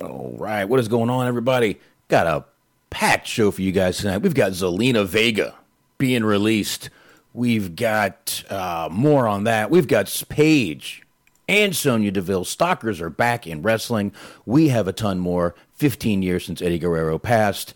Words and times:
All 0.00 0.34
right, 0.38 0.64
what 0.64 0.80
is 0.80 0.88
going 0.88 1.10
on, 1.10 1.26
everybody? 1.26 1.78
Got 2.08 2.26
a 2.26 2.44
packed 2.90 3.26
show 3.26 3.50
for 3.50 3.62
you 3.62 3.72
guys 3.72 3.98
tonight. 3.98 4.18
We've 4.18 4.34
got 4.34 4.52
Zelina 4.52 5.06
Vega 5.06 5.54
being 5.98 6.24
released. 6.24 6.90
We've 7.34 7.76
got 7.76 8.44
uh, 8.50 8.88
more 8.90 9.26
on 9.26 9.44
that. 9.44 9.70
We've 9.70 9.88
got 9.88 10.24
Paige 10.28 11.02
and 11.48 11.74
Sonya 11.74 12.10
Deville. 12.10 12.44
Stalkers 12.44 13.00
are 13.00 13.10
back 13.10 13.46
in 13.46 13.62
wrestling. 13.62 14.12
We 14.44 14.68
have 14.68 14.88
a 14.88 14.92
ton 14.92 15.18
more. 15.18 15.54
15 15.74 16.22
years 16.22 16.44
since 16.44 16.62
Eddie 16.62 16.78
Guerrero 16.78 17.18
passed. 17.18 17.74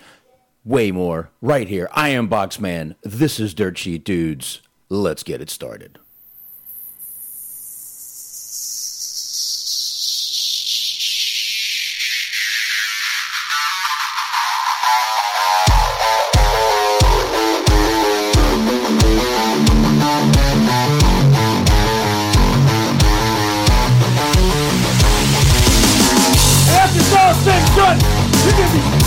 Way 0.65 0.91
more 0.91 1.31
right 1.41 1.69
here. 1.69 1.89
I 1.93 2.11
am 2.11 2.29
Boxman. 2.29 2.97
This 3.03 3.39
is 3.39 3.55
Dirt 3.55 3.79
Sheet 3.79 4.05
Dudes. 4.05 4.63
Let's 4.89 5.23
get 5.23 5.41
it 5.41 5.51
started. 5.51 5.99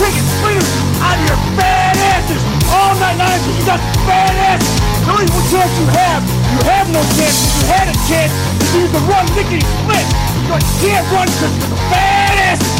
Taking 0.00 0.24
splinters 0.40 0.72
out 1.04 1.12
of 1.20 1.24
your 1.28 1.40
fat 1.60 1.92
asses 2.16 2.40
all 2.72 2.96
night 2.96 3.20
long 3.20 3.36
because 3.36 3.56
you 3.60 3.66
got 3.68 3.80
fat 4.08 4.32
asses. 4.48 4.72
The 5.04 5.12
only 5.12 5.28
chance 5.52 5.72
you 5.76 5.88
have, 5.92 6.24
you 6.24 6.60
have 6.72 6.88
no 6.88 7.04
chance. 7.20 7.36
If 7.36 7.52
you 7.60 7.64
had 7.68 7.86
a 7.92 7.96
chance, 8.08 8.32
is 8.64 8.70
you 8.80 8.88
can 8.88 9.04
run 9.04 9.28
lickety 9.36 9.60
split. 9.60 10.06
But 10.48 10.64
you 10.64 10.74
can't 10.88 11.04
run 11.12 11.28
because 11.28 11.52
you're 11.52 11.76
fat 11.92 12.36
asses. 12.48 12.72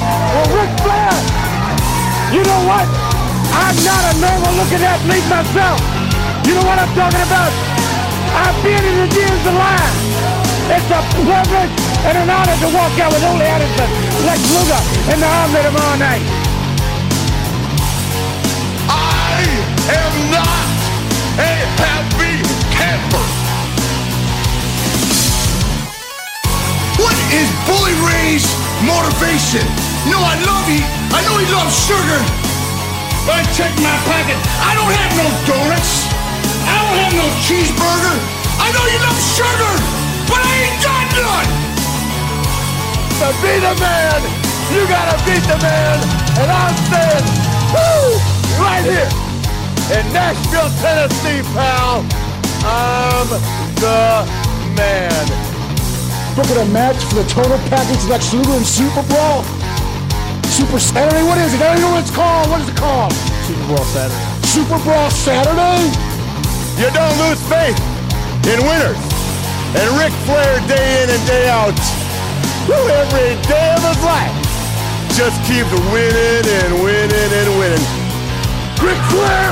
Well, 0.00 0.48
Ric 0.56 0.72
Flair, 0.80 1.12
you 2.32 2.42
know 2.48 2.62
what? 2.64 2.88
I'm 3.52 3.76
not 3.84 4.02
a 4.08 4.14
normal 4.24 4.52
looking 4.64 4.80
athlete 4.80 5.26
myself. 5.28 5.80
You 6.48 6.56
know 6.56 6.64
what 6.64 6.80
I'm 6.80 6.92
talking 6.96 7.24
about? 7.28 7.52
I've 8.40 8.56
been 8.64 8.80
in 8.80 8.96
the 9.04 9.08
years 9.12 9.42
of 9.44 9.52
line. 9.52 9.96
It's 10.72 10.88
a 10.88 11.00
privilege 11.12 11.83
and 12.04 12.18
an 12.20 12.28
honor 12.28 12.56
to 12.60 12.68
walk 12.76 12.92
out 13.00 13.08
with 13.12 13.24
Ole 13.24 13.40
Anderson, 13.40 13.88
Lex 14.28 14.40
Luger, 14.52 14.82
and 15.08 15.18
the 15.24 15.28
arm 15.28 15.50
tomorrow 15.56 15.96
night. 15.96 16.24
I 18.92 19.40
am 19.88 20.14
not 20.28 20.64
a 21.40 21.52
happy 21.80 22.44
camper. 22.76 23.24
What 27.00 27.16
is 27.32 27.48
Bully 27.64 27.96
Ray's 28.04 28.44
motivation? 28.84 29.64
No, 30.12 30.20
I 30.20 30.36
love 30.44 30.68
he. 30.68 30.84
I 31.08 31.24
know 31.24 31.40
he 31.40 31.48
loves 31.48 31.72
sugar. 31.72 32.20
But 33.24 33.40
I 33.40 33.44
check 33.56 33.72
my 33.80 33.96
pocket. 34.04 34.36
I 34.60 34.76
don't 34.76 34.92
have 34.92 35.12
no 35.16 35.26
donuts. 35.48 36.04
I 36.68 36.76
don't 36.84 36.96
have 37.00 37.14
no 37.16 37.26
cheeseburger. 37.48 38.16
I 38.60 38.68
know 38.76 38.84
you 38.92 39.00
love 39.00 39.20
sugar, 39.32 39.74
but 40.28 40.40
I 40.44 40.52
ain't 40.68 40.82
got 40.84 41.04
none. 41.16 41.63
To 43.14 43.30
be 43.40 43.56
the 43.62 43.72
man, 43.78 44.20
you 44.74 44.82
gotta 44.90 45.16
beat 45.24 45.40
the 45.46 45.56
man. 45.62 45.96
And 46.34 46.50
I'm 46.50 46.76
saying, 46.90 47.24
woo, 47.70 48.18
right 48.58 48.82
here 48.82 49.08
in 49.96 50.04
Nashville, 50.12 50.68
Tennessee, 50.82 51.40
pal. 51.54 52.04
I'm 52.66 53.28
the 53.78 54.26
man. 54.74 55.24
Look 56.36 56.50
at 56.50 56.58
a 56.58 56.68
match 56.74 56.98
for 57.06 57.22
the 57.22 57.28
total 57.30 57.56
package 57.70 58.04
Lex 58.10 58.34
Luger 58.34 58.50
and 58.50 58.66
Super 58.66 59.06
Brawl. 59.06 59.44
Super 60.50 60.80
Saturday? 60.80 61.22
What 61.22 61.38
is 61.38 61.54
it? 61.54 61.62
I 61.62 61.72
don't 61.72 61.80
know 61.80 61.90
what 61.94 62.02
it's 62.02 62.10
called. 62.10 62.50
What 62.50 62.60
is 62.60 62.68
it 62.68 62.76
called? 62.76 63.12
Super 63.46 63.66
Bowl 63.68 63.84
Saturday. 63.94 64.20
Super 64.42 64.78
Brawl 64.82 65.10
Saturday? 65.10 65.86
You 66.82 66.90
don't 66.90 67.16
lose 67.22 67.40
faith 67.46 67.78
in 68.50 68.58
winners. 68.66 68.98
And 69.78 69.86
Ric 70.02 70.12
Flair, 70.26 70.58
day 70.66 71.04
in 71.04 71.10
and 71.10 71.26
day 71.26 71.48
out, 71.48 72.03
woo, 72.68 72.88
every 73.02 73.36
day 73.48 73.74
of 73.76 73.82
his 73.84 74.00
life, 74.04 74.34
just 75.14 75.36
keeps 75.46 75.70
winning 75.92 76.46
and 76.46 76.72
winning 76.82 77.30
and 77.40 77.50
winning. 77.58 77.86
Ric 78.82 78.98
Flair! 79.12 79.50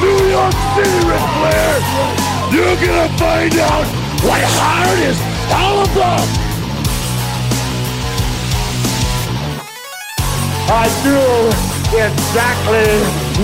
New 0.00 0.20
York 0.30 0.56
City, 0.74 0.98
Ric 1.08 1.24
Flair! 1.38 1.72
You're 2.52 2.78
gonna 2.80 3.08
find 3.18 3.54
out 3.58 3.86
what 4.24 4.42
hard 4.44 4.98
is 5.00 5.18
all 5.50 5.84
about! 5.84 6.42
I 10.74 10.88
do 11.04 11.18
exactly 11.98 12.88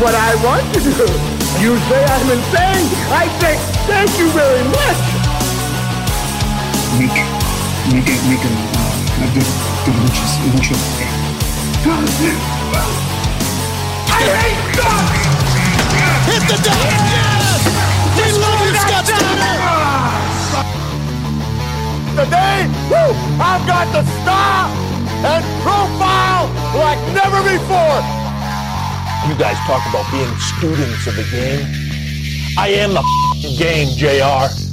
what 0.00 0.15
I 0.15 0.34
want 0.43 0.65
to 0.75 0.81
do. 0.81 1.38
You 1.61 1.77
say 1.77 2.05
I'm 2.05 2.31
insane. 2.31 2.87
I 3.12 3.28
say 3.41 3.56
thank 3.87 4.19
you 4.19 4.31
very 4.31 4.65
much. 4.65 4.99
make 6.99 7.34
make 7.93 8.04
it 8.04 8.21
make 8.28 8.44
a 8.44 8.53
uh, 8.53 9.25
a 9.25 9.28
good 9.32 9.49
good 9.84 9.97
luchas 10.04 10.32
lucha. 10.53 10.76
I 14.09 14.22
hate 14.28 14.65
dogs! 14.76 15.25
Hit 16.28 16.43
the 16.50 16.59
deck! 16.60 16.76
Yes! 16.76 17.65
We 18.19 18.26
love 18.37 18.60
you, 18.60 18.76
Scott 18.76 19.04
Steiner! 19.09 19.56
Today, 22.19 22.69
woo, 22.93 23.12
I've 23.41 23.65
got 23.65 23.87
the 23.94 24.05
star 24.20 24.69
and 25.25 25.44
profile 25.65 26.50
like 26.76 27.00
never 27.16 27.41
before. 27.41 28.00
You 29.28 29.34
guys 29.38 29.56
talk 29.65 29.81
about 29.88 30.05
being 30.12 30.28
students 30.37 31.06
of 31.06 31.16
the 31.16 31.25
game. 31.31 31.65
I 32.59 32.69
am 32.69 32.93
the 32.93 33.56
game, 33.56 33.88
JR. 33.97 34.68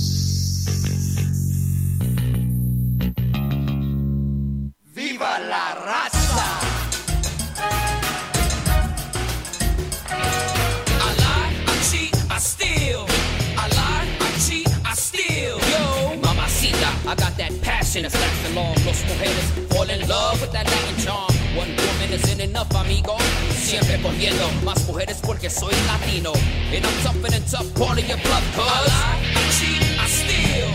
Los 17.96 19.06
mujeres 19.06 19.70
fall 19.70 19.90
in 19.90 20.06
love 20.10 20.42
with 20.42 20.52
that 20.52 20.66
Latin 20.66 20.98
charm. 20.98 21.32
One 21.56 21.70
woman 21.70 22.12
isn't 22.12 22.42
enough, 22.42 22.70
amigo. 22.76 23.16
Siempre 23.56 23.98
cogiendo 24.02 24.50
más 24.66 24.86
mujeres 24.86 25.22
porque 25.24 25.50
soy 25.50 25.74
latino. 25.88 26.34
And 26.74 26.86
I'm 26.86 27.44
tough, 27.50 27.74
part 27.76 27.98
of 27.98 28.06
your 28.06 28.18
cuz. 28.18 28.68
I 28.68 28.82
lie, 28.84 29.24
I 29.34 29.50
cheat, 29.56 29.82
I 29.98 30.08
steal. 30.08 30.68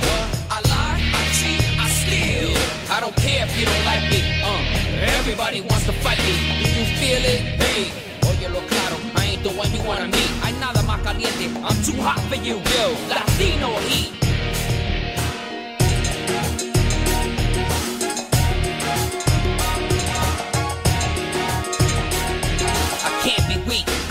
I 0.48 0.60
lie, 0.64 1.00
I 1.12 1.22
cheat, 1.36 1.62
I 1.78 1.88
steal. 1.90 2.56
I 2.90 3.00
don't 3.00 3.16
care 3.16 3.44
if 3.44 3.52
you 3.60 3.66
don't 3.66 3.84
like 3.84 4.08
me. 4.08 4.40
Uh, 4.42 5.18
everybody 5.18 5.60
wants 5.60 5.84
to 5.84 5.92
fight 5.92 6.18
me. 6.24 6.32
Do 6.64 6.70
you 6.72 6.86
feel 6.96 7.22
it? 7.22 7.40
Hey, 7.60 7.92
óyelo 8.22 8.66
claro, 8.66 8.96
I 9.14 9.26
ain't 9.26 9.42
the 9.42 9.50
one 9.50 9.70
you 9.74 9.82
wanna 9.86 10.08
meet. 10.08 10.30
Nada 10.58 10.82
más 10.82 11.00
caliente, 11.02 11.50
I'm 11.64 11.76
too 11.84 12.00
hot 12.00 12.20
for 12.30 12.36
you, 12.36 12.56
yo. 12.56 12.96
Latino 13.10 13.78
heat. 13.88 14.29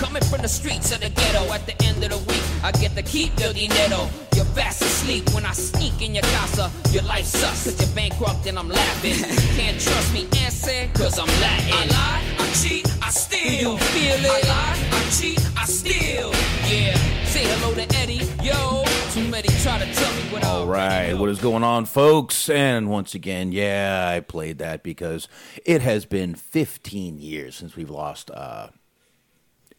Coming 0.09 0.23
from 0.23 0.41
the 0.41 0.47
streets 0.49 0.91
of 0.91 1.01
the 1.01 1.09
ghetto 1.09 1.53
at 1.53 1.67
the 1.67 1.85
end 1.85 2.03
of 2.03 2.09
the 2.09 2.17
week, 2.33 2.41
I 2.63 2.71
get 2.71 2.95
to 2.95 3.03
keep 3.03 3.39
your 3.39 3.53
dinero. 3.53 4.09
You're 4.35 4.49
fast 4.57 4.81
asleep 4.81 5.29
when 5.35 5.45
I 5.45 5.51
sneak 5.51 6.01
in 6.01 6.15
your 6.15 6.23
casa. 6.23 6.71
Your 6.89 7.03
life 7.03 7.25
sucks 7.25 7.65
cause 7.65 7.79
you're 7.79 7.95
bankrupt 7.95 8.47
and 8.47 8.57
I'm 8.57 8.69
laughing. 8.69 9.13
Can't 9.55 9.79
trust 9.79 10.11
me, 10.11 10.27
answer, 10.41 10.89
cause 10.95 11.19
I'm 11.19 11.27
Latin. 11.27 11.73
I 11.73 11.85
lie, 11.93 12.23
I 12.39 12.51
cheat, 12.53 12.87
I 13.03 13.11
steal. 13.11 13.73
You 13.73 13.77
feel 13.77 14.25
it? 14.25 14.45
I 14.45 14.49
lie, 14.49 14.77
I 14.97 15.09
cheat, 15.11 15.47
I 15.55 15.65
steal. 15.65 16.31
Yeah, 16.65 16.97
say 17.25 17.45
hello 17.45 17.75
to 17.75 17.95
Eddie, 17.97 18.25
yo. 18.41 18.83
Too 19.13 19.27
many 19.29 19.49
try 19.61 19.77
to 19.77 19.93
tell 19.93 20.11
me 20.15 20.21
what 20.33 20.43
I 20.43 20.47
All 20.47 20.61
already 20.63 20.71
right, 20.71 21.13
know. 21.13 21.21
what 21.21 21.29
is 21.29 21.37
going 21.37 21.63
on, 21.63 21.85
folks? 21.85 22.49
And 22.49 22.89
once 22.89 23.13
again, 23.13 23.51
yeah, 23.51 24.11
I 24.11 24.21
played 24.21 24.57
that 24.57 24.81
because 24.81 25.27
it 25.65 25.83
has 25.83 26.05
been 26.07 26.33
15 26.33 27.19
years 27.19 27.55
since 27.55 27.75
we've 27.75 27.91
lost 27.91 28.31
uh, 28.31 28.69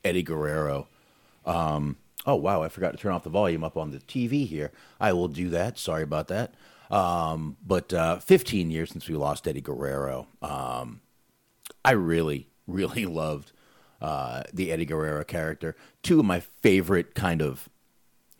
Eddie 0.05 0.23
Guerrero. 0.23 0.89
Um, 1.45 1.97
oh 2.27 2.37
wow, 2.37 2.63
I 2.63 2.69
forgot 2.69 2.93
to 2.93 2.99
turn 2.99 3.13
off 3.13 3.25
the 3.25 3.31
volume 3.31 3.65
up 3.65 3.77
on 3.77 3.91
the 3.91 3.99
TV 3.99 4.47
here. 4.47 4.73
I 5.01 5.13
will 5.13 5.29
do 5.29 5.49
that. 5.51 5.79
Sorry 5.79 6.03
about 6.03 6.29
that. 6.29 6.55
Um, 6.91 7.57
but 7.65 7.93
uh, 7.93 8.19
15 8.19 8.71
years 8.71 8.91
since 8.91 9.09
we 9.09 9.15
lost 9.15 9.47
Eddie 9.47 9.61
Guerrero. 9.61 10.27
Um, 10.43 11.01
I 11.85 11.93
really, 11.93 12.49
really 12.67 13.07
loved 13.07 13.53
uh, 14.01 14.43
the 14.53 14.73
Eddie 14.73 14.87
Guerrero 14.87 15.25
character. 15.25 15.77
Two 16.03 16.21
of 16.21 16.27
my 16.27 16.41
favorite 16.41 17.15
kind 17.15 17.43
of 17.43 17.69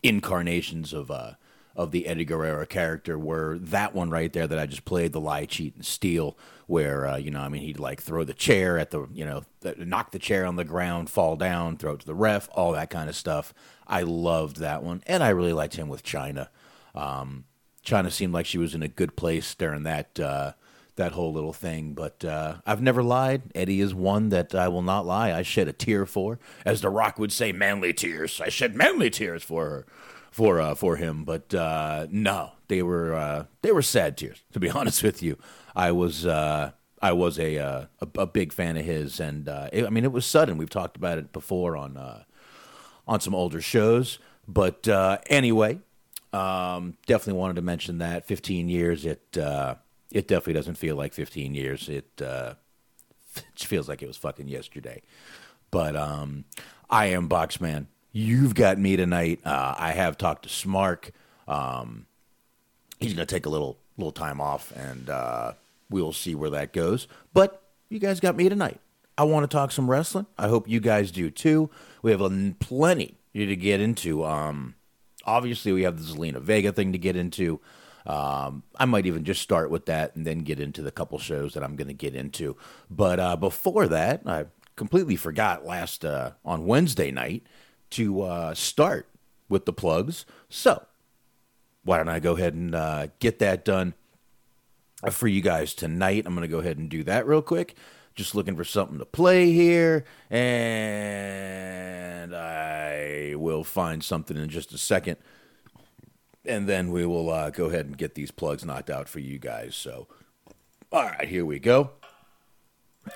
incarnations 0.03 0.93
of 0.93 1.11
uh, 1.11 1.33
of 1.75 1.91
the 1.91 2.07
Eddie 2.07 2.25
Guerrero 2.25 2.65
character 2.65 3.17
were 3.17 3.57
that 3.57 3.95
one 3.95 4.09
right 4.09 4.31
there 4.33 4.47
that 4.47 4.59
I 4.59 4.65
just 4.65 4.83
played, 4.85 5.13
the 5.13 5.21
lie, 5.21 5.45
cheat, 5.45 5.75
and 5.75 5.85
steal, 5.85 6.37
where 6.71 7.05
uh, 7.05 7.17
you 7.17 7.31
know, 7.31 7.41
I 7.41 7.49
mean, 7.49 7.63
he'd 7.63 7.79
like 7.79 8.01
throw 8.01 8.23
the 8.23 8.33
chair 8.33 8.79
at 8.79 8.91
the, 8.91 9.05
you 9.13 9.25
know, 9.25 9.43
th- 9.61 9.77
knock 9.77 10.11
the 10.11 10.19
chair 10.19 10.45
on 10.45 10.55
the 10.55 10.63
ground, 10.63 11.09
fall 11.09 11.35
down, 11.35 11.75
throw 11.75 11.93
it 11.93 11.99
to 11.99 12.05
the 12.05 12.15
ref, 12.15 12.47
all 12.53 12.71
that 12.71 12.89
kind 12.89 13.09
of 13.09 13.15
stuff. 13.15 13.53
I 13.87 14.03
loved 14.03 14.55
that 14.57 14.81
one, 14.81 15.03
and 15.05 15.21
I 15.21 15.29
really 15.29 15.51
liked 15.51 15.75
him 15.75 15.89
with 15.89 16.01
Chyna. 16.01 16.47
Um, 16.95 17.43
Chyna 17.85 18.09
seemed 18.09 18.33
like 18.33 18.45
she 18.45 18.57
was 18.57 18.73
in 18.73 18.83
a 18.83 18.87
good 18.87 19.17
place 19.17 19.53
during 19.53 19.83
that 19.83 20.17
uh, 20.17 20.53
that 20.95 21.11
whole 21.11 21.33
little 21.33 21.51
thing. 21.51 21.93
But 21.93 22.23
uh, 22.23 22.55
I've 22.65 22.81
never 22.81 23.03
lied. 23.03 23.41
Eddie 23.53 23.81
is 23.81 23.93
one 23.93 24.29
that 24.29 24.55
I 24.55 24.69
will 24.69 24.81
not 24.81 25.05
lie. 25.05 25.33
I 25.33 25.41
shed 25.41 25.67
a 25.67 25.73
tear 25.73 26.05
for, 26.05 26.39
as 26.65 26.79
The 26.79 26.89
Rock 26.89 27.19
would 27.19 27.33
say, 27.33 27.51
manly 27.51 27.91
tears. 27.91 28.39
I 28.39 28.47
shed 28.47 28.75
manly 28.75 29.09
tears 29.09 29.43
for 29.43 29.65
her, 29.65 29.85
for 30.31 30.61
uh, 30.61 30.75
for 30.75 30.95
him. 30.95 31.25
But 31.25 31.53
uh, 31.53 32.07
no, 32.09 32.53
they 32.69 32.81
were 32.81 33.13
uh, 33.13 33.45
they 33.61 33.73
were 33.73 33.81
sad 33.81 34.15
tears. 34.15 34.41
To 34.53 34.59
be 34.61 34.69
honest 34.79 35.03
with 35.03 35.21
you, 35.21 35.37
I 35.75 35.91
was. 35.91 36.25
Uh, 36.25 36.71
I 37.01 37.13
was 37.13 37.39
a, 37.39 37.57
uh, 37.57 37.85
a 37.99 38.21
a 38.21 38.27
big 38.27 38.53
fan 38.53 38.77
of 38.77 38.85
his, 38.85 39.19
and 39.19 39.49
uh, 39.49 39.69
it, 39.73 39.85
I 39.85 39.89
mean 39.89 40.03
it 40.03 40.11
was 40.11 40.25
sudden. 40.25 40.57
We've 40.57 40.69
talked 40.69 40.95
about 40.97 41.17
it 41.17 41.33
before 41.33 41.75
on 41.75 41.97
uh, 41.97 42.23
on 43.07 43.19
some 43.19 43.33
older 43.33 43.59
shows, 43.59 44.19
but 44.47 44.87
uh, 44.87 45.17
anyway, 45.25 45.79
um, 46.31 46.95
definitely 47.07 47.39
wanted 47.39 47.55
to 47.55 47.63
mention 47.63 47.97
that 47.97 48.27
15 48.27 48.69
years. 48.69 49.05
It 49.05 49.37
uh, 49.37 49.75
it 50.11 50.27
definitely 50.27 50.53
doesn't 50.53 50.75
feel 50.75 50.95
like 50.95 51.13
15 51.13 51.55
years. 51.55 51.89
It 51.89 52.05
feels 53.55 53.89
like 53.89 54.03
it 54.03 54.07
was 54.07 54.17
fucking 54.17 54.47
yesterday. 54.47 55.01
But 55.71 55.95
um, 55.95 56.45
I 56.89 57.07
am 57.07 57.27
Boxman. 57.27 57.87
You've 58.11 58.53
got 58.53 58.77
me 58.77 58.95
tonight. 58.95 59.39
I 59.43 59.93
have 59.93 60.17
talked 60.17 60.43
to 60.43 60.49
Smark. 60.49 61.11
Um, 61.47 62.05
he's 62.99 63.13
going 63.13 63.25
to 63.25 63.33
take 63.33 63.47
a 63.47 63.49
little 63.49 63.77
little 63.97 64.11
time 64.11 64.39
off, 64.39 64.71
and 64.75 65.09
uh, 65.09 65.53
we'll 65.91 66.13
see 66.13 66.33
where 66.33 66.49
that 66.49 66.73
goes. 66.73 67.07
But 67.33 67.61
you 67.89 67.99
guys 67.99 68.19
got 68.19 68.35
me 68.35 68.49
tonight. 68.49 68.79
I 69.17 69.23
want 69.25 69.43
to 69.49 69.55
talk 69.55 69.71
some 69.71 69.91
wrestling. 69.91 70.25
I 70.37 70.47
hope 70.47 70.67
you 70.67 70.79
guys 70.79 71.11
do 71.11 71.29
too. 71.29 71.69
We 72.01 72.11
have 72.11 72.21
a, 72.21 72.55
plenty 72.59 73.17
to 73.35 73.55
get 73.55 73.79
into. 73.79 74.25
Um, 74.25 74.75
obviously, 75.25 75.71
we 75.73 75.83
have 75.83 75.97
the 75.97 76.13
Zelina 76.13 76.41
Vega 76.41 76.71
thing 76.71 76.93
to 76.93 76.97
get 76.97 77.15
into. 77.15 77.59
Um, 78.05 78.63
I 78.79 78.85
might 78.85 79.05
even 79.05 79.23
just 79.23 79.41
start 79.41 79.69
with 79.69 79.85
that 79.85 80.15
and 80.15 80.25
then 80.25 80.39
get 80.39 80.59
into 80.59 80.81
the 80.81 80.91
couple 80.91 81.19
shows 81.19 81.53
that 81.53 81.63
I'm 81.63 81.75
going 81.75 81.89
to 81.89 81.93
get 81.93 82.15
into. 82.15 82.57
But 82.89 83.19
uh, 83.19 83.35
before 83.35 83.87
that, 83.89 84.21
I 84.25 84.45
completely 84.75 85.15
forgot 85.15 85.65
last 85.65 86.03
uh, 86.03 86.31
on 86.43 86.65
Wednesday 86.65 87.11
night 87.11 87.43
to 87.91 88.21
uh, 88.21 88.53
start 88.55 89.07
with 89.49 89.65
the 89.65 89.73
plugs. 89.73 90.25
So 90.49 90.83
why 91.83 91.97
don't 91.97 92.09
I 92.09 92.19
go 92.19 92.35
ahead 92.35 92.53
and 92.53 92.73
uh, 92.73 93.07
get 93.19 93.39
that 93.39 93.65
done 93.65 93.93
for 95.09 95.27
you 95.27 95.41
guys 95.41 95.73
tonight? 95.73 96.23
I'm 96.25 96.35
going 96.35 96.47
to 96.47 96.51
go 96.51 96.59
ahead 96.59 96.77
and 96.77 96.89
do 96.89 97.03
that 97.03 97.25
real 97.25 97.41
quick. 97.41 97.75
Just 98.13 98.35
looking 98.35 98.55
for 98.55 98.65
something 98.65 98.99
to 98.99 99.05
play 99.05 99.53
here, 99.53 100.03
and 100.29 100.45
I 102.35 103.33
will 103.37 103.63
find 103.63 104.03
something 104.03 104.35
in 104.35 104.49
just 104.49 104.73
a 104.73 104.77
second 104.77 105.15
and 106.45 106.67
then 106.67 106.91
we 106.91 107.05
will 107.05 107.29
uh, 107.29 107.49
go 107.49 107.65
ahead 107.65 107.85
and 107.85 107.97
get 107.97 108.15
these 108.15 108.31
plugs 108.31 108.65
knocked 108.65 108.89
out 108.89 109.07
for 109.07 109.19
you 109.19 109.37
guys. 109.37 109.75
So, 109.75 110.07
all 110.91 111.03
right, 111.03 111.27
here 111.27 111.45
we 111.45 111.59
go. 111.59 111.91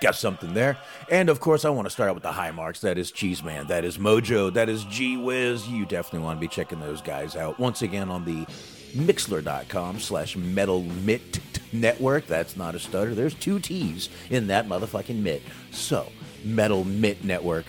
Got 0.01 0.15
something 0.15 0.53
there. 0.53 0.77
And 1.11 1.29
of 1.29 1.39
course, 1.39 1.63
I 1.63 1.69
want 1.69 1.85
to 1.85 1.91
start 1.91 2.09
out 2.09 2.15
with 2.15 2.23
the 2.23 2.31
high 2.31 2.51
marks. 2.51 2.81
That 2.81 2.97
is 2.97 3.11
Cheeseman. 3.11 3.67
That 3.67 3.85
is 3.85 3.97
Mojo. 3.99 4.51
That 4.53 4.67
is 4.67 4.83
G 4.85 5.15
Wiz. 5.15 5.67
You 5.67 5.85
definitely 5.85 6.25
want 6.25 6.39
to 6.39 6.41
be 6.41 6.47
checking 6.47 6.79
those 6.79 7.01
guys 7.01 7.35
out. 7.35 7.59
Once 7.59 7.83
again, 7.83 8.09
on 8.09 8.25
the 8.25 8.47
Mixer.com 8.95 9.99
slash 9.99 10.35
Metal 10.35 10.81
Mitt 10.81 11.39
Network. 11.71 12.27
That's 12.27 12.55
not 12.57 12.75
a 12.75 12.79
stutter. 12.79 13.15
There's 13.15 13.33
two 13.33 13.59
T's 13.59 14.09
in 14.29 14.47
that 14.47 14.67
motherfucking 14.67 15.21
mitt. 15.21 15.41
So, 15.71 16.11
Metal 16.43 16.83
Mitt 16.83 17.23
Network 17.23 17.65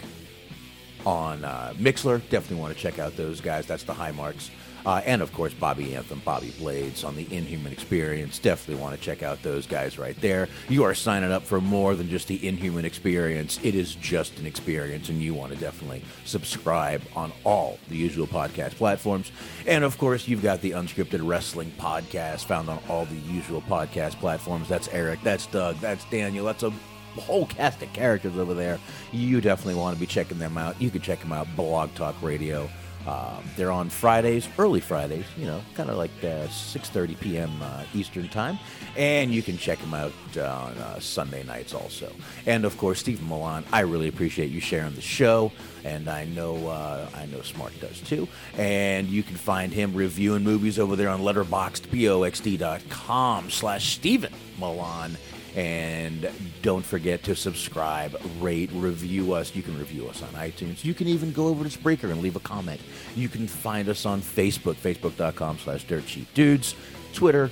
on 1.04 1.44
uh, 1.44 1.74
Mixer. 1.78 2.18
Definitely 2.18 2.60
want 2.60 2.74
to 2.74 2.80
check 2.80 2.98
out 2.98 3.16
those 3.16 3.40
guys. 3.40 3.66
That's 3.66 3.84
the 3.84 3.94
high 3.94 4.12
marks. 4.12 4.50
Uh, 4.86 5.02
and 5.04 5.20
of 5.20 5.32
course, 5.32 5.52
Bobby 5.52 5.96
Anthem, 5.96 6.22
Bobby 6.24 6.52
Blades 6.58 7.02
on 7.02 7.16
the 7.16 7.26
Inhuman 7.34 7.72
Experience. 7.72 8.38
Definitely 8.38 8.80
want 8.80 8.94
to 8.94 9.00
check 9.00 9.24
out 9.24 9.42
those 9.42 9.66
guys 9.66 9.98
right 9.98 10.18
there. 10.20 10.48
You 10.68 10.84
are 10.84 10.94
signing 10.94 11.32
up 11.32 11.42
for 11.42 11.60
more 11.60 11.96
than 11.96 12.08
just 12.08 12.28
the 12.28 12.46
Inhuman 12.46 12.84
Experience. 12.84 13.58
It 13.64 13.74
is 13.74 13.96
just 13.96 14.38
an 14.38 14.46
experience, 14.46 15.08
and 15.08 15.20
you 15.20 15.34
want 15.34 15.52
to 15.52 15.58
definitely 15.58 16.04
subscribe 16.24 17.02
on 17.16 17.32
all 17.42 17.80
the 17.88 17.96
usual 17.96 18.28
podcast 18.28 18.76
platforms. 18.76 19.32
And 19.66 19.82
of 19.82 19.98
course, 19.98 20.28
you've 20.28 20.42
got 20.42 20.60
the 20.60 20.70
Unscripted 20.70 21.26
Wrestling 21.26 21.72
Podcast 21.78 22.44
found 22.44 22.68
on 22.68 22.78
all 22.88 23.06
the 23.06 23.16
usual 23.16 23.62
podcast 23.62 24.12
platforms. 24.20 24.68
That's 24.68 24.86
Eric, 24.88 25.18
that's 25.24 25.46
Doug, 25.46 25.80
that's 25.80 26.04
Daniel, 26.10 26.46
that's 26.46 26.62
a 26.62 26.72
whole 27.20 27.46
cast 27.46 27.82
of 27.82 27.92
characters 27.92 28.36
over 28.38 28.54
there. 28.54 28.78
You 29.10 29.40
definitely 29.40 29.80
want 29.80 29.96
to 29.96 30.00
be 30.00 30.06
checking 30.06 30.38
them 30.38 30.56
out. 30.56 30.80
You 30.80 30.90
can 30.90 31.00
check 31.00 31.18
them 31.18 31.32
out, 31.32 31.48
Blog 31.56 31.92
Talk 31.94 32.14
Radio. 32.22 32.68
Um, 33.06 33.44
they're 33.56 33.70
on 33.70 33.88
Fridays, 33.88 34.48
early 34.58 34.80
Fridays, 34.80 35.24
you 35.36 35.46
know, 35.46 35.60
kind 35.74 35.90
of 35.90 35.96
like 35.96 36.10
uh, 36.22 36.48
6.30 36.48 37.20
p.m. 37.20 37.52
Uh, 37.62 37.84
Eastern 37.94 38.28
Time. 38.28 38.58
And 38.96 39.32
you 39.32 39.42
can 39.42 39.56
check 39.56 39.78
them 39.78 39.94
out 39.94 40.12
uh, 40.36 40.42
on 40.42 40.72
uh, 40.78 40.98
Sunday 40.98 41.44
nights 41.44 41.72
also. 41.72 42.12
And, 42.46 42.64
of 42.64 42.76
course, 42.78 42.98
Stephen 42.98 43.28
Milan, 43.28 43.64
I 43.72 43.80
really 43.80 44.08
appreciate 44.08 44.50
you 44.50 44.60
sharing 44.60 44.94
the 44.94 45.00
show. 45.00 45.52
And 45.84 46.08
I 46.08 46.24
know 46.24 46.66
uh, 46.66 47.08
I 47.14 47.26
know 47.26 47.42
Smart 47.42 47.78
does 47.80 48.00
too. 48.00 48.26
And 48.56 49.06
you 49.06 49.22
can 49.22 49.36
find 49.36 49.72
him 49.72 49.94
reviewing 49.94 50.42
movies 50.42 50.80
over 50.80 50.96
there 50.96 51.08
on 51.08 51.20
letterboxd, 51.20 51.90
B-O-X-D.com 51.92 53.50
slash 53.50 53.94
Stephen 53.94 54.32
Milan. 54.58 55.16
And 55.56 56.30
don't 56.60 56.84
forget 56.84 57.22
to 57.24 57.34
subscribe, 57.34 58.20
rate, 58.40 58.68
review 58.74 59.32
us. 59.32 59.56
You 59.56 59.62
can 59.62 59.78
review 59.78 60.06
us 60.06 60.22
on 60.22 60.28
iTunes. 60.34 60.84
You 60.84 60.92
can 60.92 61.08
even 61.08 61.32
go 61.32 61.48
over 61.48 61.66
to 61.66 61.78
Spreaker 61.78 62.10
and 62.10 62.20
leave 62.20 62.36
a 62.36 62.40
comment. 62.40 62.78
You 63.14 63.30
can 63.30 63.48
find 63.48 63.88
us 63.88 64.04
on 64.04 64.20
Facebook, 64.20 64.74
facebook.com 64.74 65.58
slash 65.58 65.84
Dirt 65.84 66.04
Cheap 66.04 66.32
Dudes. 66.34 66.76
Twitter, 67.14 67.50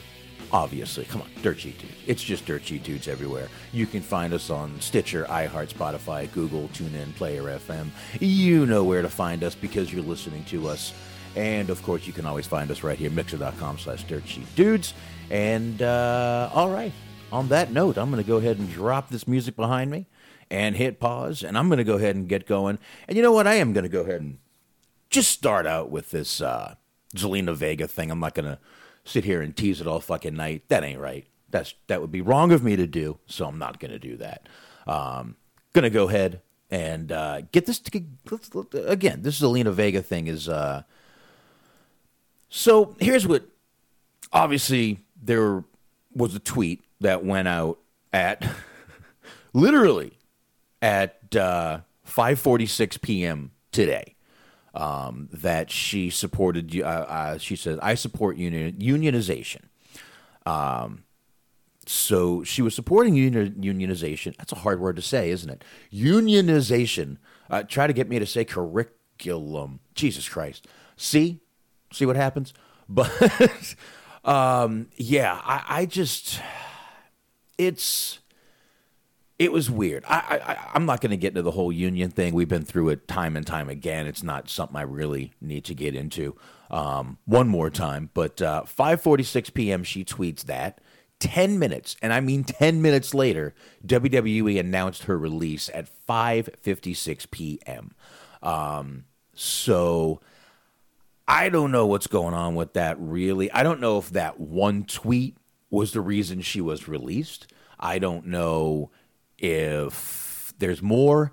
obviously. 0.53 1.07
Come 1.07 1.23
on, 1.23 1.31
Dirt 1.41 1.57
Cheap 1.57 1.79
Dudes. 1.79 1.95
It's 2.07 2.23
just 2.23 2.45
Dirt 2.45 2.63
Cheap 2.65 2.83
Dudes 2.83 3.09
everywhere. 3.09 3.49
You 3.73 3.87
can 3.87 4.03
find 4.03 4.35
us 4.35 4.51
on 4.51 4.79
Stitcher, 4.83 5.25
iHeart, 5.25 5.73
Spotify, 5.73 6.31
Google, 6.31 6.69
TuneIn, 6.75 7.15
Player 7.15 7.43
FM. 7.45 7.89
You 8.21 8.67
know 8.67 8.85
where 8.85 9.01
to 9.01 9.09
find 9.09 9.43
us 9.43 9.55
because 9.55 9.91
you're 9.91 10.03
listening 10.03 10.45
to 10.47 10.69
us. 10.69 10.93
And 11.37 11.71
of 11.71 11.83
course, 11.83 12.07
you 12.07 12.13
can 12.13 12.27
always 12.27 12.47
find 12.47 12.71
us 12.71 12.83
right 12.83 12.99
here, 12.99 13.11
mixer.com 13.11 13.79
slash 13.79 14.05
Dirt 14.05 14.27
Cheap 14.27 14.55
Dudes. 14.55 14.93
And 15.31 15.81
uh, 15.81 16.51
all 16.53 16.69
right 16.69 16.93
on 17.35 17.49
that 17.49 17.73
note, 17.73 17.99
I'm 17.99 18.11
going 18.11 18.23
to 18.23 18.27
go 18.27 18.37
ahead 18.37 18.59
and 18.59 18.71
drop 18.71 19.11
this 19.11 19.27
music 19.27 19.57
behind 19.57 19.91
me 19.91 20.07
and 20.51 20.77
hit 20.77 21.01
pause, 21.01 21.43
and 21.43 21.59
I'm 21.59 21.69
going 21.69 21.79
to 21.79 21.85
go 21.85 21.97
ahead 21.97 22.15
and 22.15 22.29
get 22.29 22.47
going. 22.47 22.79
And 23.09 23.17
you 23.17 23.23
know 23.23 23.33
what? 23.33 23.49
I 23.49 23.55
am 23.55 23.73
going 23.73 23.83
to 23.83 23.89
go 23.89 24.03
ahead 24.03 24.21
and 24.21 24.39
just 25.11 25.33
start 25.33 25.67
out 25.67 25.91
with 25.91 26.13
this 26.13 26.41
uh, 26.41 26.77
Zelina 27.17 27.55
Vega 27.55 27.89
thing. 27.89 28.13
I'm 28.13 28.21
not 28.21 28.35
going 28.35 28.47
to 28.47 28.59
sit 29.05 29.25
here 29.25 29.43
and 29.43 29.57
tease 29.57 29.81
it 29.81 29.87
all 29.89 29.99
fucking 29.99 30.35
night. 30.35 30.69
That 30.69 30.85
ain't 30.85 31.01
right. 31.01 31.27
That's 31.51 31.75
that 31.89 32.01
would 32.01 32.13
be 32.13 32.21
wrong 32.21 32.53
of 32.53 32.63
me 32.63 32.77
to 32.77 32.87
do. 32.87 33.19
So 33.27 33.47
I'm 33.47 33.59
not 33.59 33.81
going 33.81 33.91
to 33.91 33.99
do 33.99 34.17
that. 34.19 34.49
Um, 34.87 35.37
going 35.73 35.83
to 35.83 35.91
go 35.91 36.09
ahead 36.09 36.41
and 36.71 37.11
uh, 37.11 37.41
get 37.53 37.67
this 37.67 37.81
to, 37.81 38.03
let's, 38.31 38.55
let's, 38.55 38.75
again. 38.75 39.23
This 39.23 39.41
Zelina 39.41 39.73
Vega 39.73 40.03
thing 40.03 40.29
is. 40.29 40.49
Uh, 40.49 40.83
so 42.49 42.95
here's 43.01 43.27
what. 43.27 43.45
Obviously, 44.33 44.99
there 45.23 45.63
was 46.13 46.35
a 46.35 46.41
tweet 46.41 46.83
that 47.05 47.25
went 47.25 47.47
out 47.47 47.79
at 48.13 48.47
literally 49.53 50.19
at 50.83 51.37
uh, 51.37 51.81
5:46 52.07 53.01
p.m. 53.01 53.53
today. 53.73 54.17
Um, 54.75 55.29
that 55.33 55.71
she 55.71 56.11
supported. 56.11 56.81
Uh, 56.81 56.85
uh, 56.85 57.39
she 57.39 57.55
said, 57.55 57.79
"I 57.81 57.95
support 57.95 58.37
union, 58.37 58.73
unionization." 58.73 59.63
Um, 60.45 61.05
so 61.87 62.43
she 62.43 62.61
was 62.61 62.75
supporting 62.75 63.15
union, 63.15 63.55
unionization. 63.61 64.37
That's 64.37 64.51
a 64.53 64.57
hard 64.57 64.81
word 64.81 64.97
to 64.97 65.03
say, 65.03 65.31
isn't 65.31 65.49
it? 65.49 65.63
Unionization. 65.93 67.19
Uh, 67.49 67.63
try 67.63 67.87
to 67.87 67.93
get 67.93 68.09
me 68.09 68.19
to 68.19 68.27
say 68.27 68.45
curriculum. 68.45 69.79
Jesus 69.95 70.29
Christ. 70.29 70.67
See, 70.97 71.41
see 71.93 72.07
what 72.07 72.17
happens. 72.17 72.53
But 72.89 73.77
um, 74.25 74.89
yeah, 74.97 75.41
I, 75.45 75.65
I 75.69 75.87
just 75.87 76.41
it's 77.59 78.19
it 79.39 79.53
was 79.53 79.71
weird. 79.71 80.05
I, 80.07 80.41
I 80.45 80.71
I'm 80.75 80.87
not 80.87 81.01
going 81.01 81.11
to 81.11 81.17
get 81.17 81.29
into 81.29 81.43
the 81.43 81.51
whole 81.51 81.73
union 81.73 82.11
thing. 82.11 82.35
We've 82.35 82.49
been 82.49 82.65
through 82.65 82.91
it 82.91 83.09
time 83.09 83.37
and 83.37 83.47
time 83.47 83.69
again. 83.69 84.07
It's 84.07 84.23
not 84.23 84.49
something 84.49 84.77
I 84.77 84.83
really 84.83 85.33
need 85.41 85.65
to 85.65 85.75
get 85.75 85.95
into 85.95 86.37
um, 86.71 87.19
one 87.25 87.49
more 87.49 87.71
time. 87.71 88.11
But 88.15 88.41
uh, 88.41 88.65
5:46 88.65 89.53
p.m. 89.55 89.85
she 89.85 90.05
tweets 90.05 90.45
that. 90.45 90.81
10 91.21 91.59
minutes, 91.59 91.97
and 92.03 92.13
I 92.13 92.21
mean 92.21 92.45
10 92.45 92.83
minutes 92.83 93.15
later, 93.15 93.55
WWE 93.87 94.59
announced 94.59 95.05
her 95.05 95.17
release 95.17 95.71
at 95.73 95.89
5:56 96.07 97.31
p.m. 97.31 97.95
Um, 98.43 99.05
so 99.35 100.21
I 101.27 101.49
don't 101.49 101.73
know 101.73 101.87
what's 101.87 102.09
going 102.09 102.35
on 102.35 102.55
with 102.55 102.75
that 102.75 102.97
really. 103.01 103.51
I 103.53 103.63
don't 103.63 103.81
know 103.81 103.99
if 103.99 104.11
that 104.11 104.39
one 104.39 104.85
tweet 104.85 105.37
was 105.71 105.93
the 105.93 106.01
reason 106.01 106.41
she 106.41 106.61
was 106.61 106.89
released. 106.89 107.53
I 107.79 107.99
don't 107.99 108.27
know 108.27 108.91
if 109.39 110.53
there's 110.59 110.83
more. 110.83 111.33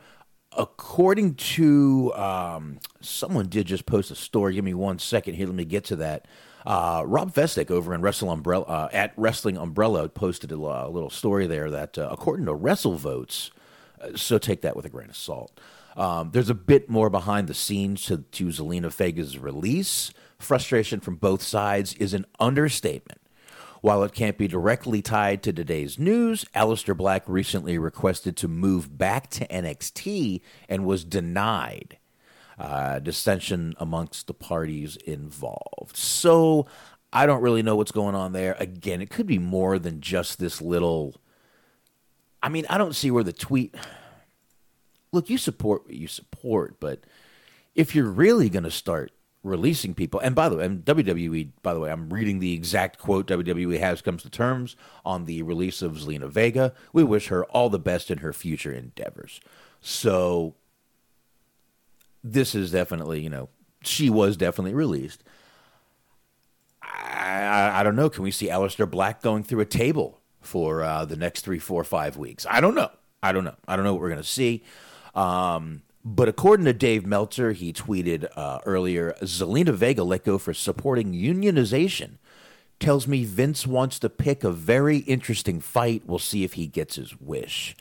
According 0.58 1.36
to 1.36 2.14
um, 2.14 2.80
someone 3.00 3.48
did 3.48 3.68
just 3.68 3.86
post 3.86 4.12
a 4.12 4.16
story. 4.16 4.56
Give 4.56 4.66
me 4.66 4.74
one 4.74 5.00
second 5.00 5.36
here. 5.36 5.46
Let 5.48 5.56
me 5.56 5.66
get 5.66 5.86
to 5.86 5.96
that. 5.98 6.28
Uh, 6.66 7.04
Rob 7.06 7.34
Festick 7.34 7.72
over 7.72 7.94
in 7.94 8.02
Wrestling 8.02 8.32
Umbrella 8.32 8.66
uh, 8.66 8.90
at 8.92 9.14
Wrestling 9.18 9.58
Umbrella 9.58 10.08
posted 10.10 10.52
a, 10.52 10.56
a 10.56 10.90
little 10.90 11.10
story 11.10 11.48
there 11.48 11.72
that 11.72 11.98
uh, 11.98 12.10
according 12.12 12.46
to 12.46 12.54
Wrestle 12.54 12.98
Votes, 12.98 13.52
uh, 14.02 14.16
so 14.16 14.38
take 14.38 14.62
that 14.62 14.76
with 14.76 14.86
a 14.86 14.90
grain 14.90 15.10
of 15.10 15.16
salt. 15.16 15.60
Um, 15.96 16.32
there's 16.32 16.50
a 16.50 16.56
bit 16.56 16.90
more 16.90 17.10
behind 17.10 17.48
the 17.48 17.54
scenes 17.54 18.06
to, 18.06 18.18
to 18.18 18.48
Zelina 18.48 18.94
Vega's 18.94 19.38
release. 19.38 20.12
Frustration 20.38 21.00
from 21.00 21.16
both 21.16 21.42
sides 21.42 21.94
is 21.96 22.14
an 22.14 22.26
understatement. 22.40 23.21
While 23.82 24.04
it 24.04 24.14
can't 24.14 24.38
be 24.38 24.48
directly 24.48 25.02
tied 25.02 25.42
to 25.44 25.52
today's 25.52 25.98
news, 25.98 26.46
Aleister 26.56 26.96
Black 26.96 27.24
recently 27.28 27.80
requested 27.80 28.38
to 28.38 28.48
move 28.48 28.96
back 28.96 29.30
to 29.32 29.48
NXT 29.48 30.42
and 30.70 30.86
was 30.86 31.04
denied. 31.04 31.98
Uh, 32.60 33.00
dissension 33.00 33.74
amongst 33.80 34.28
the 34.28 34.36
parties 34.36 34.96
involved. 34.98 35.98
So 35.98 36.68
I 37.12 37.26
don't 37.26 37.42
really 37.42 37.64
know 37.64 37.76
what's 37.76 37.92
going 37.92 38.14
on 38.14 38.34
there. 38.34 38.56
Again, 38.60 39.02
it 39.02 39.10
could 39.10 39.26
be 39.26 39.40
more 39.40 39.80
than 39.80 40.00
just 40.00 40.38
this 40.38 40.62
little. 40.62 41.16
I 42.44 42.50
mean, 42.50 42.68
I 42.70 42.78
don't 42.78 42.96
see 42.96 43.10
where 43.10 43.24
the 43.24 43.34
tweet. 43.34 43.74
Look, 45.12 45.28
you 45.28 45.40
support 45.40 45.86
what 45.86 45.96
you 45.96 46.08
support, 46.08 46.80
but 46.80 47.00
if 47.74 47.96
you're 47.96 48.12
really 48.12 48.48
going 48.48 48.64
to 48.64 48.72
start 48.72 49.12
releasing 49.44 49.94
people. 49.94 50.20
And 50.20 50.36
by 50.36 50.50
the 50.50 50.58
way, 50.58 50.66
and 50.66 50.86
WWE, 50.86 51.50
by 51.64 51.74
the 51.74 51.80
way, 51.80 51.92
I'm 51.92 52.10
reading 52.10 52.40
the 52.40 52.54
exact 52.54 53.00
quote 53.00 53.28
WWE 53.28 53.80
has 53.80 54.02
comes 54.02 54.24
to 54.24 54.30
terms 54.30 54.76
on 55.04 55.26
the 55.26 55.42
release 55.42 55.82
of 55.82 55.94
Zelina 55.94 56.30
Vega. 56.30 56.74
We 56.94 57.04
wish 57.04 57.28
her 57.28 57.46
all 57.46 57.70
the 57.70 57.80
best 57.80 58.12
in 58.12 58.20
her 58.20 58.34
future 58.34 58.72
endeavors. 58.72 59.40
So 59.82 60.56
this 62.24 62.54
is 62.54 62.72
definitely, 62.72 63.22
you 63.22 63.30
know, 63.30 63.50
she 63.84 64.10
was 64.10 64.38
definitely 64.38 64.76
released. 64.76 65.24
I, 66.84 67.42
I, 67.42 67.80
I 67.80 67.84
don't 67.84 67.96
know. 67.96 68.10
Can 68.10 68.24
we 68.24 68.32
see 68.32 68.48
Aleister 68.48 68.90
Black 68.90 69.22
going 69.22 69.44
through 69.44 69.62
a 69.62 69.66
table 69.66 70.20
for 70.40 70.84
uh, 70.84 71.06
the 71.06 71.16
next 71.16 71.42
three, 71.42 71.60
four, 71.60 71.84
five 71.84 72.16
weeks? 72.16 72.46
I 72.50 72.62
don't 72.62 72.76
know. 72.76 72.92
I 73.24 73.32
don't 73.32 73.44
know. 73.44 73.56
I 73.68 73.76
don't 73.76 73.86
know 73.86 73.94
what 73.94 74.02
we're 74.02 74.10
going 74.10 74.22
to 74.22 74.28
see. 74.28 74.64
Um, 75.16 75.82
but 76.04 76.28
according 76.28 76.66
to 76.66 76.74
Dave 76.74 77.06
Meltzer, 77.06 77.52
he 77.52 77.72
tweeted 77.72 78.28
uh, 78.36 78.60
earlier 78.66 79.14
Zelina 79.22 79.74
Vega 79.74 80.04
let 80.04 80.24
go 80.24 80.38
for 80.38 80.54
supporting 80.54 81.14
unionization. 81.14 82.18
Tells 82.80 83.08
me 83.08 83.24
Vince 83.24 83.68
wants 83.68 84.00
to 84.00 84.10
pick 84.10 84.44
a 84.44 84.52
very 84.52 84.98
interesting 84.98 85.62
fight. 85.62 86.02
We'll 86.06 86.18
see 86.18 86.44
if 86.44 86.54
he 86.54 86.66
gets 86.66 86.96
his 86.96 87.20
wish. 87.20 87.76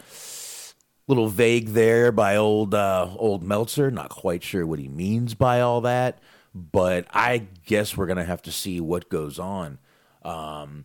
Little 1.07 1.29
vague 1.29 1.71
there 1.71 2.13
by 2.13 2.37
old 2.37 2.75
uh, 2.75 3.09
old 3.17 3.43
Meltzer. 3.43 3.91
Not 3.91 4.11
quite 4.11 4.43
sure 4.43 4.67
what 4.67 4.79
he 4.79 4.89
means 4.89 5.35
by 5.35 5.63
all 5.63 5.81
that, 5.81 6.19
but 6.55 7.07
I 7.11 7.47
guess 7.65 7.97
we're 7.97 8.07
gonna 8.07 8.25
have 8.25 8.43
to 8.43 8.53
see 8.53 8.81
what 8.81 9.09
goes 9.09 9.39
on. 9.39 9.79
Um, 10.23 10.85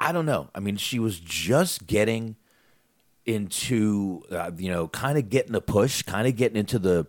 I 0.00 0.10
don't 0.10 0.26
know. 0.26 0.50
I 0.54 0.60
mean, 0.60 0.76
she 0.76 0.98
was 0.98 1.20
just 1.20 1.86
getting 1.86 2.36
into 3.28 4.22
uh, 4.30 4.50
you 4.56 4.70
know 4.70 4.88
kind 4.88 5.18
of 5.18 5.28
getting 5.28 5.54
a 5.54 5.60
push, 5.60 6.02
kind 6.02 6.26
of 6.26 6.34
getting 6.34 6.56
into 6.56 6.78
the 6.78 7.06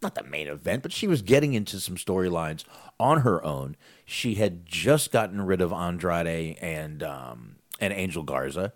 not 0.00 0.14
the 0.14 0.22
main 0.22 0.46
event, 0.46 0.82
but 0.82 0.92
she 0.92 1.08
was 1.08 1.22
getting 1.22 1.54
into 1.54 1.80
some 1.80 1.96
storylines 1.96 2.64
on 3.00 3.22
her 3.22 3.44
own. 3.44 3.76
She 4.04 4.36
had 4.36 4.64
just 4.64 5.10
gotten 5.10 5.42
rid 5.42 5.60
of 5.60 5.72
Andrade 5.72 6.56
and 6.60 7.02
um, 7.02 7.56
and 7.80 7.92
Angel 7.92 8.22
Garza, 8.22 8.72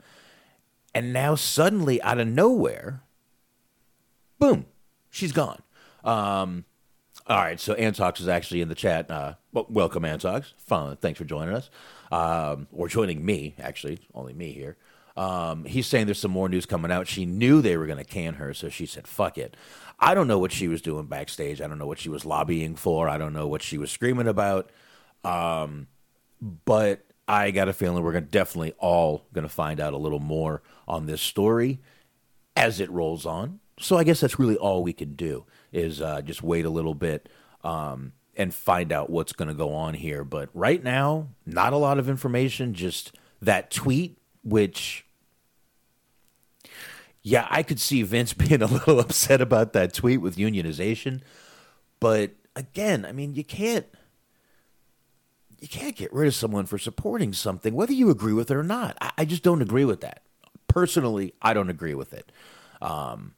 and 0.92 1.12
now 1.12 1.37
suddenly 1.37 2.02
out 2.02 2.18
of 2.18 2.26
nowhere, 2.26 3.02
boom, 4.40 4.66
she's 5.09 5.32
gone. 5.32 5.62
Um, 6.02 6.64
all 7.28 7.37
right, 7.37 7.61
so 7.61 7.75
Antox 7.75 8.20
is 8.20 8.26
actually 8.26 8.62
in 8.62 8.68
the 8.68 8.75
chat. 8.75 9.09
Uh, 9.09 9.35
well, 9.52 9.66
welcome, 9.68 10.04
Antox. 10.04 10.54
Fun, 10.59 10.97
thanks 10.97 11.18
for 11.18 11.25
joining 11.25 11.54
us, 11.54 11.70
um, 12.11 12.66
or 12.73 12.88
joining 12.88 13.25
me. 13.25 13.54
Actually, 13.61 14.00
only 14.12 14.32
me 14.32 14.50
here. 14.50 14.76
Um, 15.21 15.67
he's 15.67 15.87
saying 15.87 16.07
there's 16.07 16.19
some 16.19 16.31
more 16.31 16.49
news 16.49 16.65
coming 16.65 16.91
out. 16.91 17.07
She 17.07 17.27
knew 17.27 17.61
they 17.61 17.77
were 17.77 17.85
going 17.85 17.99
to 17.99 18.05
can 18.05 18.37
her, 18.37 18.55
so 18.55 18.71
she 18.71 18.87
said, 18.87 19.07
fuck 19.07 19.37
it. 19.37 19.55
I 19.99 20.15
don't 20.15 20.29
know 20.29 20.39
what 20.39 20.50
she 20.50 20.67
was 20.67 20.81
doing 20.81 21.05
backstage. 21.05 21.61
I 21.61 21.67
don't 21.67 21.77
know 21.77 21.87
what 21.87 21.99
she 21.99 22.09
was 22.09 22.25
lobbying 22.25 22.75
for. 22.75 23.07
I 23.07 23.19
don't 23.19 23.35
know 23.35 23.47
what 23.47 23.61
she 23.61 23.77
was 23.77 23.91
screaming 23.91 24.27
about. 24.27 24.71
Um, 25.23 25.89
but 26.41 27.05
I 27.29 27.50
got 27.50 27.69
a 27.69 27.75
feeling 27.75 28.03
we're 28.03 28.15
gonna 28.15 28.25
definitely 28.25 28.73
all 28.79 29.27
going 29.35 29.47
to 29.47 29.53
find 29.53 29.79
out 29.79 29.93
a 29.93 29.99
little 29.99 30.21
more 30.21 30.62
on 30.89 31.05
this 31.05 31.21
story 31.21 31.81
as 32.57 32.81
it 32.81 32.91
rolls 32.91 33.27
on. 33.27 33.61
So 33.79 33.99
I 33.99 34.05
guess 34.05 34.21
that's 34.21 34.39
really 34.39 34.57
all 34.57 34.83
we 34.83 34.95
can 34.95 35.17
do 35.17 35.45
is 35.71 36.00
uh, 36.00 36.23
just 36.23 36.43
wait 36.43 36.65
a 36.65 36.71
little 36.71 36.95
bit 36.95 37.29
um, 37.62 38.12
and 38.39 38.55
find 38.55 38.91
out 38.91 39.11
what's 39.11 39.35
going 39.35 39.49
to 39.49 39.55
go 39.55 39.75
on 39.75 39.93
here. 39.93 40.25
But 40.25 40.49
right 40.55 40.83
now, 40.83 41.29
not 41.45 41.75
a 41.75 41.77
lot 41.77 41.99
of 41.99 42.09
information. 42.09 42.73
Just 42.73 43.12
that 43.43 43.71
tweet, 43.71 44.17
which 44.43 45.05
yeah, 47.23 47.47
I 47.50 47.62
could 47.62 47.81
see 47.81 48.03
Vince 48.03 48.33
being 48.35 48.62
a 48.62 48.67
little 48.67 49.00
upset 49.00 49.41
about 49.41 49.73
that 49.73 49.93
tweet 49.95 50.21
with 50.21 50.37
unionization, 50.37 51.21
but 52.00 52.33
again, 52.57 53.05
I 53.05 53.12
mean, 53.12 53.35
you 53.35 53.45
can't 53.45 53.87
you 55.61 55.69
can't 55.69 55.97
get 55.97 56.12
rid 56.12 56.27
of 56.27 56.35
someone 56.35 56.67
for 56.67 56.79
supporting 56.79 57.33
something, 57.33 57.75
whether 57.75 57.93
you 57.93 58.09
agree 58.11 58.33
with 58.33 58.50
it 58.50 58.57
or 58.57 58.62
not. 58.62 58.97
I, 59.00 59.12
I 59.19 59.25
just 59.27 59.43
don't 59.43 59.61
agree 59.62 59.85
with 59.85 60.00
that. 60.00 60.23
Personally, 60.69 61.35
I 61.43 61.53
don't 61.53 61.69
agree 61.69 61.95
with 61.95 62.15
it. 62.15 62.33
Um, 62.81 63.35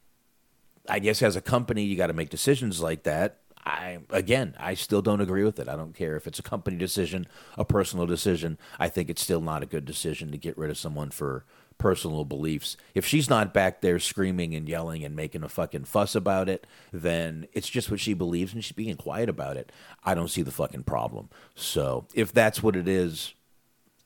I 0.87 0.99
guess 0.99 1.21
as 1.21 1.35
a 1.35 1.41
company, 1.41 1.83
you 1.83 1.97
got 1.97 2.07
to 2.07 2.13
make 2.13 2.29
decisions 2.29 2.81
like 2.81 3.03
that. 3.03 3.39
I 3.65 3.99
again, 4.09 4.55
I 4.59 4.73
still 4.73 5.01
don't 5.01 5.21
agree 5.21 5.43
with 5.43 5.59
it. 5.59 5.69
I 5.69 5.75
don't 5.75 5.95
care 5.95 6.17
if 6.17 6.27
it's 6.27 6.39
a 6.39 6.43
company 6.43 6.77
decision, 6.77 7.27
a 7.57 7.63
personal 7.63 8.05
decision. 8.05 8.57
I 8.77 8.89
think 8.89 9.09
it's 9.09 9.21
still 9.21 9.41
not 9.41 9.63
a 9.63 9.65
good 9.65 9.85
decision 9.85 10.31
to 10.31 10.37
get 10.37 10.57
rid 10.57 10.69
of 10.69 10.77
someone 10.77 11.11
for 11.11 11.45
personal 11.83 12.23
beliefs. 12.23 12.77
If 12.95 13.05
she's 13.05 13.29
not 13.29 13.53
back 13.53 13.81
there 13.81 13.99
screaming 13.99 14.55
and 14.55 14.69
yelling 14.69 15.03
and 15.03 15.17
making 15.17 15.43
a 15.43 15.49
fucking 15.49 15.83
fuss 15.83 16.15
about 16.15 16.47
it, 16.47 16.65
then 16.93 17.45
it's 17.51 17.67
just 17.67 17.91
what 17.91 17.99
she 17.99 18.13
believes 18.13 18.53
and 18.53 18.63
she's 18.63 18.71
being 18.71 18.95
quiet 18.95 19.27
about 19.27 19.57
it. 19.57 19.69
I 20.01 20.15
don't 20.15 20.29
see 20.29 20.43
the 20.43 20.49
fucking 20.49 20.83
problem. 20.83 21.29
So 21.55 22.07
if 22.13 22.31
that's 22.31 22.63
what 22.63 22.77
it 22.77 22.87
is, 22.87 23.33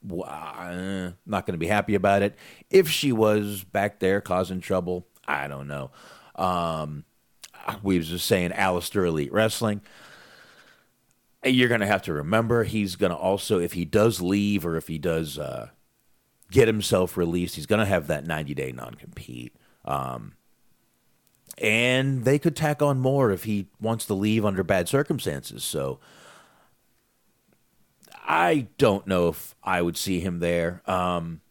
well, 0.04 0.28
uh, 0.28 1.12
not 1.28 1.46
going 1.46 1.54
to 1.54 1.60
be 1.60 1.68
happy 1.68 1.94
about 1.94 2.24
it. 2.24 2.36
If 2.72 2.90
she 2.90 3.12
was 3.12 3.64
back 3.64 4.00
there 4.00 4.22
causing 4.22 4.60
trouble, 4.60 5.06
I 5.28 5.48
don't 5.48 5.68
know. 5.68 5.92
Um, 6.34 7.06
we 7.84 8.00
was 8.00 8.10
just 8.10 8.26
saying 8.26 8.50
Aleister 8.54 9.06
Elite 9.06 9.32
Wrestling. 9.32 9.82
You're 11.44 11.70
going 11.70 11.82
to 11.82 11.88
have 11.88 12.02
to 12.04 12.14
remember 12.14 12.64
he's 12.64 12.96
going 12.96 13.12
to 13.12 13.16
also, 13.16 13.60
if 13.60 13.74
he 13.74 13.86
does 13.86 14.20
leave 14.20 14.66
or 14.66 14.78
if 14.78 14.88
he 14.88 14.98
does 14.98 15.38
uh, 15.38 15.70
get 16.52 16.68
himself 16.68 17.18
released. 17.18 17.56
He's 17.56 17.66
going 17.66 17.80
to 17.80 17.86
have 17.86 18.08
that 18.08 18.26
90 18.26 18.54
day 18.54 18.72
non 18.72 18.96
compete. 18.96 19.56
Um, 19.86 20.34
and 21.58 22.24
they 22.24 22.38
could 22.38 22.56
tack 22.56 22.82
on 22.82 23.00
more 23.00 23.32
if 23.32 23.46
he 23.46 23.68
wants 23.80 24.06
to 24.06 24.14
leave 24.14 24.46
under 24.46 24.64
bad 24.64 24.88
circumstances. 24.88 25.64
So 25.64 26.00
I 28.14 28.68
don't 28.78 29.08
know 29.08 29.30
if 29.30 29.56
I 29.64 29.82
would 29.82 29.98
see 29.98 30.20
him 30.20 30.40
there. 30.40 30.82
Um, 30.86 31.42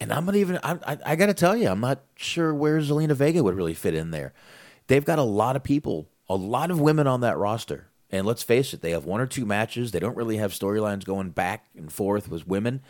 and 0.00 0.12
I'm 0.12 0.24
not 0.24 0.36
even, 0.36 0.58
I, 0.62 0.78
I, 0.86 0.98
I 1.04 1.16
got 1.16 1.26
to 1.26 1.34
tell 1.34 1.56
you, 1.56 1.68
I'm 1.68 1.80
not 1.80 2.02
sure 2.16 2.54
where 2.54 2.78
Zelina 2.78 3.14
Vega 3.14 3.42
would 3.42 3.56
really 3.56 3.74
fit 3.74 3.94
in 3.94 4.12
there. 4.12 4.32
They've 4.86 5.04
got 5.04 5.18
a 5.18 5.24
lot 5.24 5.56
of 5.56 5.64
people, 5.64 6.08
a 6.28 6.36
lot 6.36 6.70
of 6.70 6.80
women 6.80 7.06
on 7.06 7.20
that 7.20 7.36
roster. 7.36 7.88
And 8.10 8.26
let's 8.26 8.42
face 8.42 8.72
it, 8.72 8.80
they 8.80 8.92
have 8.92 9.04
one 9.04 9.20
or 9.20 9.26
two 9.26 9.44
matches. 9.44 9.90
They 9.90 9.98
don't 9.98 10.16
really 10.16 10.38
have 10.38 10.52
storylines 10.52 11.04
going 11.04 11.30
back 11.30 11.66
and 11.76 11.92
forth 11.92 12.28
with 12.30 12.46
women. 12.46 12.80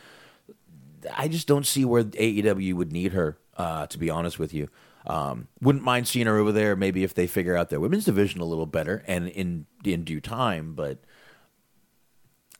I 1.17 1.29
just 1.29 1.47
don't 1.47 1.67
see 1.67 1.85
where 1.85 2.05
AEW 2.05 2.75
would 2.75 2.93
need 2.93 3.13
her. 3.13 3.39
Uh, 3.57 3.87
to 3.89 3.99
be 3.99 4.09
honest 4.09 4.39
with 4.39 4.55
you, 4.55 4.69
um, 5.07 5.49
wouldn't 5.61 5.85
mind 5.85 6.07
seeing 6.07 6.27
her 6.27 6.39
over 6.39 6.53
there. 6.53 6.77
Maybe 6.77 7.03
if 7.03 7.13
they 7.13 7.27
figure 7.27 7.57
out 7.57 7.71
their 7.71 7.81
women's 7.81 8.05
division 8.05 8.41
a 8.41 8.45
little 8.45 8.67
better 8.67 9.03
and 9.07 9.29
in 9.29 9.67
in 9.85 10.05
due 10.05 10.21
time. 10.21 10.75
But 10.75 10.99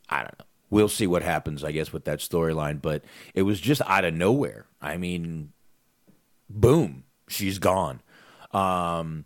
I 0.09 0.17
don't 0.17 0.37
know. 0.37 0.45
We'll 0.69 0.89
see 0.89 1.07
what 1.07 1.23
happens. 1.23 1.63
I 1.63 1.71
guess 1.71 1.93
with 1.93 2.03
that 2.05 2.19
storyline. 2.19 2.81
But 2.81 3.03
it 3.33 3.43
was 3.43 3.61
just 3.61 3.81
out 3.85 4.03
of 4.03 4.13
nowhere. 4.13 4.65
I 4.81 4.97
mean, 4.97 5.53
boom, 6.49 7.05
she's 7.29 7.59
gone. 7.59 8.01
Um, 8.51 9.25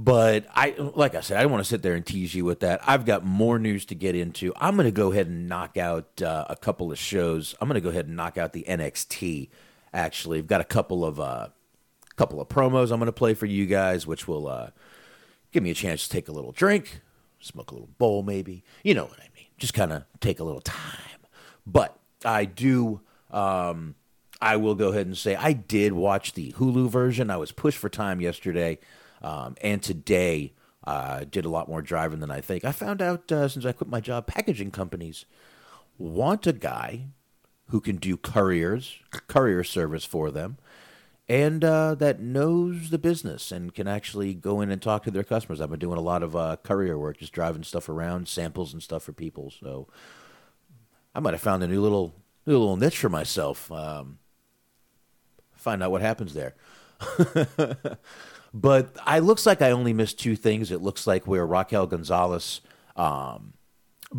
but 0.00 0.46
I, 0.54 0.76
like 0.78 1.16
I 1.16 1.20
said, 1.20 1.38
I 1.38 1.42
don't 1.42 1.50
want 1.50 1.64
to 1.64 1.68
sit 1.68 1.82
there 1.82 1.94
and 1.94 2.06
tease 2.06 2.32
you 2.32 2.44
with 2.44 2.60
that. 2.60 2.80
I've 2.86 3.04
got 3.04 3.24
more 3.24 3.58
news 3.58 3.84
to 3.86 3.96
get 3.96 4.14
into. 4.14 4.52
I'm 4.56 4.76
going 4.76 4.86
to 4.86 4.92
go 4.92 5.10
ahead 5.10 5.26
and 5.26 5.48
knock 5.48 5.76
out 5.76 6.22
uh, 6.22 6.46
a 6.48 6.54
couple 6.54 6.92
of 6.92 6.98
shows. 6.98 7.56
I'm 7.60 7.66
going 7.66 7.74
to 7.74 7.80
go 7.80 7.88
ahead 7.88 8.06
and 8.06 8.14
knock 8.14 8.38
out 8.38 8.52
the 8.52 8.64
NXT. 8.68 9.48
Actually, 9.92 10.38
I've 10.38 10.46
got 10.46 10.60
a 10.60 10.64
couple 10.64 11.04
of 11.04 11.18
uh, 11.18 11.48
couple 12.14 12.40
of 12.40 12.48
promos 12.48 12.92
I'm 12.92 13.00
going 13.00 13.06
to 13.06 13.12
play 13.12 13.34
for 13.34 13.46
you 13.46 13.66
guys, 13.66 14.06
which 14.06 14.28
will 14.28 14.46
uh, 14.46 14.70
give 15.50 15.64
me 15.64 15.70
a 15.70 15.74
chance 15.74 16.04
to 16.04 16.10
take 16.10 16.28
a 16.28 16.32
little 16.32 16.52
drink, 16.52 17.00
smoke 17.40 17.72
a 17.72 17.74
little 17.74 17.90
bowl, 17.98 18.22
maybe. 18.22 18.62
You 18.84 18.94
know 18.94 19.04
what 19.04 19.18
I 19.18 19.28
mean? 19.34 19.46
Just 19.58 19.74
kind 19.74 19.92
of 19.92 20.04
take 20.20 20.38
a 20.38 20.44
little 20.44 20.60
time. 20.60 21.20
But 21.66 21.98
I 22.24 22.44
do. 22.44 23.00
Um, 23.32 23.96
I 24.40 24.56
will 24.56 24.76
go 24.76 24.88
ahead 24.90 25.06
and 25.06 25.18
say 25.18 25.34
I 25.34 25.52
did 25.52 25.92
watch 25.92 26.34
the 26.34 26.52
Hulu 26.52 26.88
version. 26.88 27.30
I 27.30 27.36
was 27.36 27.50
pushed 27.50 27.78
for 27.78 27.88
time 27.88 28.20
yesterday, 28.20 28.78
um, 29.22 29.56
and 29.60 29.82
today 29.82 30.52
uh, 30.84 31.24
did 31.30 31.44
a 31.44 31.50
lot 31.50 31.68
more 31.68 31.82
driving 31.82 32.20
than 32.20 32.30
I 32.30 32.40
think. 32.40 32.64
I 32.64 32.72
found 32.72 33.02
out 33.02 33.30
uh, 33.30 33.48
since 33.48 33.64
I 33.64 33.72
quit 33.72 33.90
my 33.90 34.00
job, 34.00 34.26
packaging 34.26 34.70
companies 34.70 35.26
want 35.98 36.46
a 36.46 36.52
guy 36.52 37.06
who 37.70 37.80
can 37.80 37.96
do 37.96 38.16
couriers, 38.16 38.98
courier 39.26 39.64
service 39.64 40.04
for 40.04 40.30
them, 40.30 40.56
and 41.28 41.62
uh, 41.62 41.94
that 41.96 42.20
knows 42.20 42.88
the 42.88 42.98
business 42.98 43.52
and 43.52 43.74
can 43.74 43.86
actually 43.86 44.32
go 44.32 44.62
in 44.62 44.70
and 44.70 44.80
talk 44.80 45.02
to 45.04 45.10
their 45.10 45.22
customers. 45.22 45.60
I've 45.60 45.68
been 45.68 45.78
doing 45.78 45.98
a 45.98 46.02
lot 46.02 46.22
of 46.22 46.34
uh, 46.34 46.56
courier 46.62 46.98
work, 46.98 47.18
just 47.18 47.32
driving 47.32 47.64
stuff 47.64 47.88
around, 47.88 48.28
samples 48.28 48.72
and 48.72 48.82
stuff 48.82 49.02
for 49.02 49.12
people. 49.12 49.50
So 49.50 49.88
I 51.14 51.20
might 51.20 51.34
have 51.34 51.42
found 51.42 51.62
a 51.62 51.68
new 51.68 51.82
little 51.82 52.14
new 52.46 52.56
little 52.56 52.76
niche 52.76 52.96
for 52.96 53.10
myself. 53.10 53.70
Um, 53.70 54.18
find 55.54 55.82
out 55.82 55.90
what 55.90 56.00
happens 56.00 56.32
there. 56.32 56.54
but 58.60 58.96
I 59.06 59.20
looks 59.20 59.46
like 59.46 59.62
I 59.62 59.70
only 59.70 59.92
missed 59.92 60.18
two 60.18 60.34
things. 60.34 60.70
It 60.70 60.82
looks 60.82 61.06
like 61.06 61.26
where 61.26 61.46
Raquel 61.46 61.86
Gonzalez 61.86 62.60
um, 62.96 63.52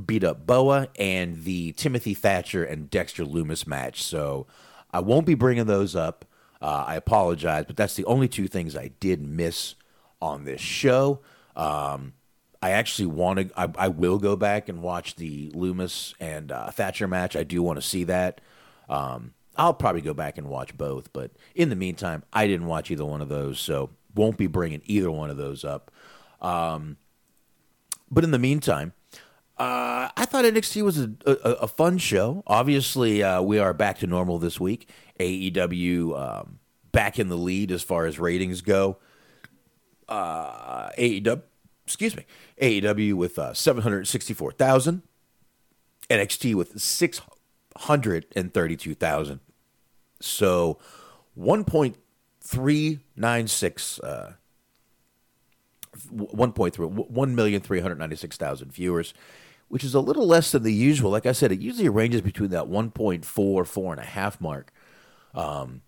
beat 0.05 0.24
up 0.24 0.46
Boa 0.46 0.88
and 0.98 1.43
the 1.43 1.74
Timothy 1.74 2.13
Thatcher 2.13 2.63
and 2.63 2.89
Dexter 2.89 3.25
Lumis 3.25 3.67
match. 3.67 4.01
So 4.03 4.48
I 4.91 5.01
won't 5.01 5.25
be 5.25 5.34
bringing 5.34 5.65
those 5.65 5.96
up. 5.96 6.25
Uh, 6.62 6.86
I 6.88 6.96
apologize, 6.96 7.65
but 7.67 7.77
that's 7.77 7.96
the 7.96 8.05
only 8.05 8.27
two 8.27 8.48
things 8.48 8.75
I 8.75 8.91
did 9.00 9.22
miss 9.22 9.75
on 10.22 10.46
this 10.46 10.62
show. 10.62 11.22
Um, 11.55 12.13
I 12.62 12.72
actually 12.72 13.08
want 13.08 13.39
to. 13.39 13.60
I, 13.60 13.86
I, 13.86 13.88
will 13.88 14.17
go 14.17 14.36
back 14.36 14.67
and 14.67 14.81
watch 14.81 15.15
the 15.15 15.50
Lumis 15.51 16.13
and 16.19 16.51
uh, 16.51 16.72
Thatcher 16.72 17.08
match. 17.08 17.38
I 17.38 17.43
do 17.43 17.63
want 17.63 17.77
to 17.77 17.88
see 17.88 18.03
that. 18.05 18.41
Um, 18.89 19.34
I'll 19.55 19.74
probably 19.74 20.01
go 20.01 20.13
back 20.13 20.38
and 20.38 20.48
watch 20.48 20.77
both, 20.77 21.13
but 21.13 21.31
in 21.55 21.69
the 21.69 21.75
meantime, 21.75 22.24
I 22.34 22.48
didn't 22.48 22.67
watch 22.67 22.91
either 22.91 23.05
one 23.05 23.22
of 23.22 23.29
those, 23.29 23.60
so 23.60 23.91
won't 24.16 24.38
be 24.38 24.48
bringing 24.48 24.82
either 24.86 25.12
one 25.12 25.30
of 25.30 25.38
those 25.38 25.63
up. 25.63 25.92
Um, 26.42 26.98
but 28.10 28.24
in 28.24 28.32
the 28.32 28.39
meantime, 28.39 28.94
uh, 29.58 30.10
I 30.16 30.25
thought 30.25 30.46
NXT 30.46 30.82
was 30.84 31.00
a, 31.00 31.12
a, 31.25 31.32
a 31.34 31.68
fun 31.68 31.98
show. 31.98 32.44
Obviously, 32.48 33.22
uh, 33.22 33.42
we 33.42 33.60
are 33.60 33.74
back 33.74 34.00
to 34.00 34.08
normal 34.08 34.39
this 34.39 34.60
week. 34.60 34.89
AEW 35.20 36.18
um, 36.18 36.60
back 36.92 37.20
in 37.20 37.28
the 37.28 37.38
lead 37.38 37.72
as 37.72 37.84
far 37.84 38.06
as 38.06 38.20
ratings 38.20 38.62
go. 38.62 38.98
Uh, 40.08 40.89
AEW, 40.98 41.42
excuse 41.86 42.16
me, 42.16 42.25
AEW 42.62 43.13
with 43.13 43.38
uh, 43.38 43.54
seven 43.54 43.84
hundred 43.84 44.08
sixty-four 44.08 44.54
thousand. 44.54 45.04
NXT 46.10 46.56
with 46.56 46.80
six 46.80 47.22
hundred 47.78 48.25
and 48.36 48.54
thirty-two 48.54 48.96
thousand. 48.96 49.42
So, 50.22 50.80
one 51.36 51.66
point 51.66 51.98
three 52.50 53.00
nine 53.15 53.48
six. 53.48 54.00
Uh, 54.00 54.34
1.3 56.13 56.72
1,396,000 57.12 58.68
viewers 58.68 59.13
which 59.70 59.84
is 59.84 59.94
a 59.94 60.00
little 60.00 60.27
less 60.27 60.51
than 60.51 60.63
the 60.63 60.74
usual. 60.74 61.12
Like 61.12 61.27
I 61.27 61.32
said, 61.32 61.51
it 61.51 61.62
usually 61.62 61.89
ranges 61.89 62.22
between 62.22 62.50
that 62.50 62.65
1.4, 62.65 63.24
four 63.68 63.94
and 63.94 64.01
a 64.01 64.06
half 64.06 64.41
mark. 64.41 64.74
Um, 65.34 65.82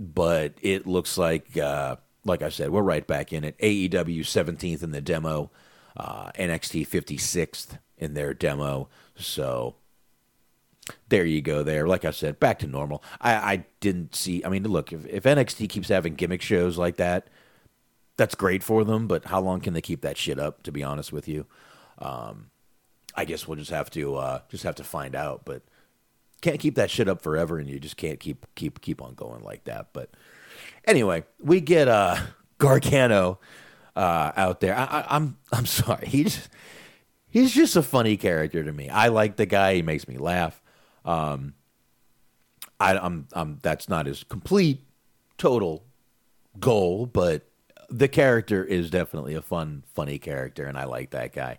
but 0.00 0.54
it 0.62 0.86
looks 0.86 1.18
like, 1.18 1.56
uh, 1.56 1.96
like 2.24 2.42
I 2.42 2.48
said, 2.48 2.70
we're 2.70 2.82
right 2.82 3.06
back 3.06 3.32
in 3.32 3.44
it. 3.44 3.56
AEW 3.58 4.20
17th 4.20 4.82
in 4.82 4.92
the 4.92 5.02
demo, 5.02 5.50
uh, 5.96 6.32
NXT 6.32 6.88
56th 6.88 7.78
in 7.98 8.14
their 8.14 8.32
demo. 8.32 8.88
So 9.14 9.74
there 11.08 11.24
you 11.24 11.40
go 11.40 11.62
there. 11.62 11.86
Like 11.86 12.04
I 12.04 12.10
said, 12.10 12.40
back 12.40 12.58
to 12.60 12.66
normal. 12.66 13.02
I, 13.20 13.34
I 13.34 13.64
didn't 13.80 14.14
see, 14.14 14.44
I 14.44 14.48
mean, 14.48 14.64
look, 14.64 14.92
if, 14.92 15.06
if 15.06 15.24
NXT 15.24 15.68
keeps 15.68 15.88
having 15.88 16.14
gimmick 16.14 16.42
shows 16.42 16.78
like 16.78 16.96
that, 16.96 17.28
that's 18.16 18.34
great 18.34 18.62
for 18.62 18.84
them, 18.84 19.06
but 19.06 19.26
how 19.26 19.40
long 19.40 19.60
can 19.60 19.74
they 19.74 19.80
keep 19.80 20.02
that 20.02 20.16
shit 20.16 20.38
up, 20.38 20.62
to 20.64 20.72
be 20.72 20.82
honest 20.82 21.12
with 21.12 21.28
you? 21.28 21.46
Um, 21.98 22.50
I 23.14 23.24
guess 23.24 23.48
we'll 23.48 23.56
just 23.56 23.70
have 23.70 23.90
to 23.90 24.14
uh, 24.16 24.40
just 24.48 24.64
have 24.64 24.76
to 24.76 24.84
find 24.84 25.16
out. 25.16 25.42
But 25.44 25.62
can't 26.40 26.60
keep 26.60 26.76
that 26.76 26.90
shit 26.90 27.08
up 27.08 27.20
forever, 27.20 27.58
and 27.58 27.68
you 27.68 27.80
just 27.80 27.96
can't 27.96 28.20
keep 28.20 28.46
keep 28.54 28.80
keep 28.80 29.02
on 29.02 29.14
going 29.14 29.42
like 29.42 29.64
that. 29.64 29.88
But 29.92 30.10
anyway, 30.84 31.24
we 31.42 31.60
get 31.60 31.88
uh, 31.88 32.16
Gargano 32.58 33.40
uh, 33.96 34.32
out 34.36 34.60
there. 34.60 34.76
I, 34.76 34.84
I, 34.84 35.16
I'm 35.16 35.36
I'm 35.52 35.66
sorry. 35.80 36.06
He's 36.06 36.48
he's 37.28 37.52
just 37.52 37.74
a 37.74 37.82
funny 37.82 38.16
character 38.16 38.62
to 38.62 38.72
me. 38.72 38.88
I 38.88 39.08
like 39.08 39.36
the 39.36 39.46
guy. 39.46 39.74
He 39.74 39.82
makes 39.82 40.06
me 40.06 40.16
laugh. 40.16 40.62
Um, 41.08 41.54
I, 42.78 42.96
I'm 42.98 43.26
I'm 43.32 43.58
that's 43.62 43.88
not 43.88 44.06
his 44.06 44.24
complete 44.24 44.84
total 45.38 45.84
goal, 46.60 47.06
but 47.06 47.48
the 47.88 48.08
character 48.08 48.62
is 48.62 48.90
definitely 48.90 49.34
a 49.34 49.40
fun, 49.40 49.84
funny 49.94 50.18
character, 50.18 50.66
and 50.66 50.76
I 50.76 50.84
like 50.84 51.10
that 51.10 51.32
guy. 51.32 51.58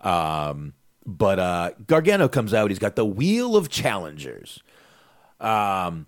Um, 0.00 0.74
but 1.06 1.38
uh, 1.38 1.70
Gargano 1.86 2.28
comes 2.28 2.52
out. 2.52 2.70
He's 2.70 2.80
got 2.80 2.96
the 2.96 3.04
Wheel 3.04 3.54
of 3.56 3.68
Challengers. 3.68 4.60
Um, 5.40 6.06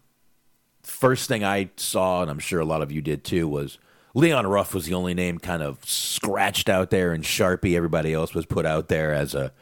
first 0.83 1.29
thing 1.29 1.45
I 1.45 1.71
saw, 1.77 2.23
and 2.23 2.31
I'm 2.31 2.41
sure 2.41 2.59
a 2.61 2.65
lot 2.65 2.83
of 2.83 2.91
you 2.91 3.03
did 3.03 3.23
too, 3.23 3.47
was 3.47 3.79
Leon 4.15 4.49
Ruff 4.49 4.75
was 4.75 4.87
the 4.87 4.95
only 4.95 5.15
name 5.15 5.39
kind 5.39 5.63
of 5.63 5.79
scratched 5.85 6.69
out 6.69 6.91
there 6.91 7.15
in 7.15 7.23
Sharpie. 7.23 7.77
Everybody 7.77 8.13
else 8.13 8.35
was 8.35 8.47
put 8.47 8.67
out 8.67 8.89
there 8.89 9.13
as 9.15 9.35
a, 9.35 9.53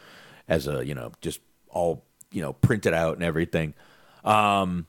as 0.49 0.67
a 0.67 0.85
you 0.87 0.95
know, 0.95 1.13
just 1.21 1.41
all 1.69 2.05
you 2.33 2.43
know, 2.43 2.53
printed 2.53 2.95
out 2.95 3.15
and 3.15 3.23
everything. 3.23 3.75
Um, 4.25 4.87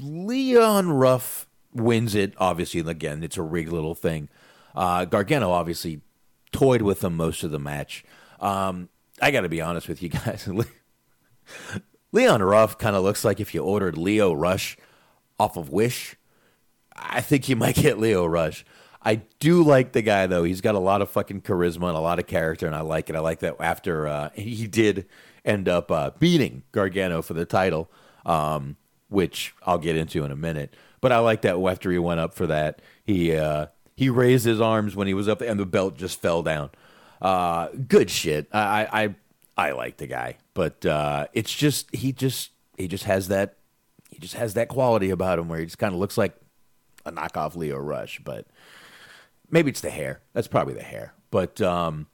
Leon 0.00 0.90
Ruff 0.90 1.46
wins 1.74 2.14
it. 2.14 2.34
Obviously, 2.38 2.80
again, 2.80 3.22
it's 3.22 3.36
a 3.36 3.42
rigged 3.42 3.72
little 3.72 3.94
thing. 3.94 4.28
Uh, 4.74 5.04
Gargano 5.04 5.50
obviously 5.50 6.00
toyed 6.50 6.82
with 6.82 7.02
him 7.02 7.16
most 7.16 7.42
of 7.42 7.50
the 7.50 7.58
match. 7.58 8.04
Um, 8.40 8.88
I 9.20 9.30
got 9.30 9.42
to 9.42 9.48
be 9.48 9.60
honest 9.60 9.88
with 9.88 10.02
you 10.02 10.08
guys. 10.08 10.48
Leon 12.12 12.42
Ruff 12.42 12.78
kind 12.78 12.96
of 12.96 13.02
looks 13.02 13.24
like 13.24 13.40
if 13.40 13.54
you 13.54 13.62
ordered 13.62 13.96
Lio 13.96 14.32
Rush 14.32 14.76
off 15.38 15.56
of 15.56 15.70
Wish. 15.70 16.16
I 16.94 17.20
think 17.20 17.48
you 17.48 17.56
might 17.56 17.74
get 17.76 17.98
Lio 17.98 18.26
Rush. 18.26 18.64
I 19.04 19.16
do 19.40 19.62
like 19.64 19.92
the 19.92 20.02
guy 20.02 20.26
though. 20.26 20.44
He's 20.44 20.60
got 20.60 20.74
a 20.74 20.80
lot 20.80 21.02
of 21.02 21.10
fucking 21.10 21.42
charisma 21.42 21.88
and 21.88 21.96
a 21.96 22.00
lot 22.00 22.18
of 22.18 22.26
character, 22.26 22.66
and 22.66 22.76
I 22.76 22.82
like 22.82 23.10
it. 23.10 23.16
I 23.16 23.20
like 23.20 23.40
that 23.40 23.56
after 23.58 24.06
uh, 24.06 24.30
he 24.34 24.66
did 24.66 25.06
end 25.44 25.68
up 25.68 25.90
uh, 25.90 26.10
beating 26.18 26.62
Gargano 26.72 27.22
for 27.22 27.34
the 27.34 27.44
title, 27.44 27.90
um, 28.24 28.76
which 29.08 29.54
I'll 29.64 29.78
get 29.78 29.96
into 29.96 30.24
in 30.24 30.30
a 30.30 30.36
minute. 30.36 30.74
But 31.00 31.12
I 31.12 31.18
like 31.18 31.42
that 31.42 31.58
after 31.58 31.90
he 31.90 31.98
went 31.98 32.20
up 32.20 32.34
for 32.34 32.46
that, 32.46 32.80
he 33.04 33.34
uh, 33.34 33.66
he 33.96 34.08
raised 34.08 34.44
his 34.44 34.60
arms 34.60 34.94
when 34.94 35.06
he 35.06 35.14
was 35.14 35.28
up 35.28 35.40
there, 35.40 35.50
and 35.50 35.58
the 35.58 35.66
belt 35.66 35.96
just 35.96 36.20
fell 36.20 36.42
down. 36.42 36.70
Uh, 37.20 37.68
good 37.88 38.10
shit. 38.10 38.48
I, 38.52 38.86
I 38.92 39.14
I 39.56 39.72
like 39.72 39.98
the 39.98 40.06
guy, 40.06 40.36
but 40.54 40.84
uh, 40.86 41.26
it's 41.32 41.52
just 41.52 41.94
he 41.94 42.12
just 42.12 42.50
he 42.76 42.88
just 42.88 43.04
has 43.04 43.28
that 43.28 43.56
he 44.10 44.18
just 44.18 44.34
has 44.34 44.54
that 44.54 44.68
quality 44.68 45.10
about 45.10 45.38
him 45.38 45.48
where 45.48 45.58
he 45.58 45.66
just 45.66 45.78
kind 45.78 45.92
of 45.94 46.00
looks 46.00 46.16
like 46.16 46.34
a 47.04 47.12
knockoff 47.12 47.56
Lio 47.56 47.78
Rush, 47.78 48.20
but 48.24 48.46
maybe 49.50 49.70
it's 49.70 49.80
the 49.80 49.90
hair. 49.90 50.20
That's 50.32 50.48
probably 50.48 50.74
the 50.74 50.82
hair. 50.82 51.14
But 51.30 51.60
um, 51.60 52.06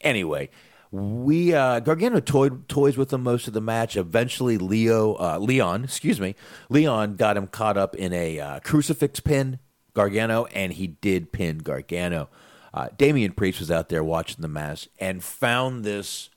anyway, 0.00 0.50
we 0.90 1.54
uh, 1.54 1.80
Gargano 1.80 2.20
toyed 2.20 2.68
toys 2.68 2.96
with 2.96 3.12
him 3.12 3.22
most 3.22 3.46
of 3.46 3.54
the 3.54 3.60
match. 3.60 3.96
Eventually, 3.96 4.58
Leo 4.58 5.14
uh, 5.14 5.38
Leon, 5.38 5.84
excuse 5.84 6.20
me, 6.20 6.34
Leon 6.68 7.16
got 7.16 7.36
him 7.36 7.46
caught 7.46 7.76
up 7.76 7.94
in 7.94 8.12
a 8.12 8.40
uh, 8.40 8.60
crucifix 8.60 9.20
pin, 9.20 9.60
Gargano, 9.94 10.46
and 10.46 10.72
he 10.72 10.88
did 10.88 11.32
pin 11.32 11.58
Gargano. 11.58 12.28
Uh, 12.74 12.88
Damian 12.96 13.32
Priest 13.32 13.60
was 13.60 13.70
out 13.70 13.88
there 13.88 14.02
watching 14.02 14.42
the 14.42 14.48
match 14.48 14.88
and 14.98 15.22
found 15.22 15.84
this 15.84 16.30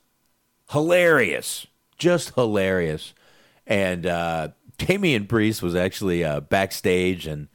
hilarious, 0.72 1.68
just 1.98 2.36
hilarious. 2.36 3.14
And 3.66 4.06
uh, 4.06 4.50
Damian 4.78 5.26
Priest 5.26 5.64
was 5.64 5.76
actually 5.76 6.24
uh, 6.24 6.42
backstage, 6.42 7.26
and 7.26 7.48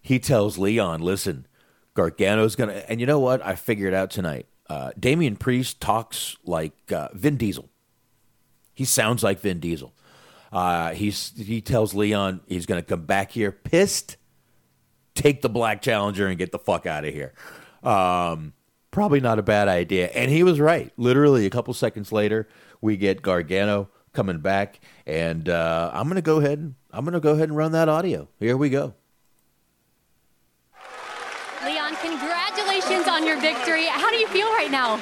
he 0.00 0.18
tells 0.18 0.56
Leon, 0.56 1.02
"Listen, 1.02 1.46
Gargano's 1.94 2.56
gonna." 2.56 2.84
And 2.88 2.98
you 2.98 3.06
know 3.06 3.20
what? 3.20 3.44
I 3.44 3.56
figured 3.56 3.92
out 3.92 4.10
tonight. 4.10 4.46
Uh, 4.68 4.90
Damian 4.98 5.36
Priest 5.36 5.80
talks 5.80 6.36
like 6.44 6.92
uh, 6.92 7.08
Vin 7.12 7.36
Diesel. 7.36 7.68
He 8.74 8.84
sounds 8.84 9.22
like 9.22 9.40
Vin 9.40 9.60
Diesel. 9.60 9.92
Uh, 10.52 10.92
he's 10.92 11.32
he 11.36 11.60
tells 11.60 11.94
Leon 11.94 12.40
he's 12.46 12.66
going 12.66 12.80
to 12.80 12.86
come 12.86 13.04
back 13.04 13.32
here 13.32 13.52
pissed, 13.52 14.16
take 15.14 15.42
the 15.42 15.48
black 15.48 15.82
challenger, 15.82 16.26
and 16.26 16.38
get 16.38 16.52
the 16.52 16.58
fuck 16.58 16.86
out 16.86 17.04
of 17.04 17.12
here. 17.12 17.32
Um, 17.82 18.52
probably 18.90 19.20
not 19.20 19.38
a 19.38 19.42
bad 19.42 19.68
idea. 19.68 20.08
And 20.08 20.30
he 20.30 20.42
was 20.42 20.60
right. 20.60 20.92
Literally, 20.96 21.46
a 21.46 21.50
couple 21.50 21.74
seconds 21.74 22.12
later, 22.12 22.48
we 22.80 22.96
get 22.96 23.22
Gargano 23.22 23.88
coming 24.12 24.38
back, 24.38 24.80
and 25.06 25.48
uh, 25.48 25.90
I'm 25.92 26.08
gonna 26.08 26.22
go 26.22 26.38
ahead 26.38 26.58
and 26.58 26.74
I'm 26.90 27.04
gonna 27.04 27.20
go 27.20 27.32
ahead 27.32 27.48
and 27.48 27.56
run 27.56 27.72
that 27.72 27.88
audio. 27.88 28.28
Here 28.38 28.56
we 28.56 28.70
go. 28.70 28.94
Leon, 31.64 31.94
congratulations 32.96 33.08
on 33.08 33.26
your 33.26 33.40
victory. 33.40 33.86
How 33.86 34.10
do 34.10 34.16
you 34.16 34.26
feel 34.28 34.48
right 34.48 34.70
now? 34.70 34.94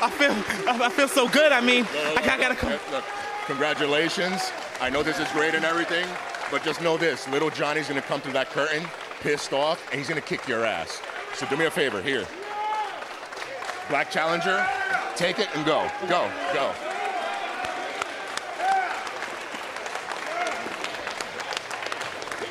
I 0.00 0.10
feel 0.10 0.32
I 0.68 0.86
I 0.86 0.88
feel 0.88 1.08
so 1.08 1.28
good. 1.28 1.52
I 1.52 1.60
mean, 1.60 1.86
I 2.16 2.22
got- 2.24 2.40
gotta 2.40 2.54
come. 2.54 2.72
Look, 2.90 3.04
congratulations. 3.46 4.50
I 4.80 4.90
know 4.90 5.02
this 5.02 5.18
is 5.18 5.28
great 5.32 5.54
and 5.54 5.64
everything, 5.64 6.06
but 6.50 6.62
just 6.62 6.80
know 6.80 6.96
this: 6.96 7.26
little 7.28 7.50
Johnny's 7.50 7.88
gonna 7.88 8.02
come 8.02 8.20
through 8.20 8.34
that 8.34 8.50
curtain, 8.50 8.86
pissed 9.20 9.52
off, 9.52 9.80
and 9.90 9.98
he's 9.98 10.08
gonna 10.08 10.20
kick 10.20 10.46
your 10.48 10.64
ass. 10.64 11.00
So 11.34 11.46
do 11.46 11.56
me 11.56 11.66
a 11.66 11.70
favor, 11.70 12.00
here. 12.02 12.26
Black 13.88 14.10
Challenger, 14.10 14.66
take 15.16 15.38
it 15.38 15.48
and 15.54 15.64
go, 15.64 15.90
go, 16.08 16.30
go. 16.52 16.72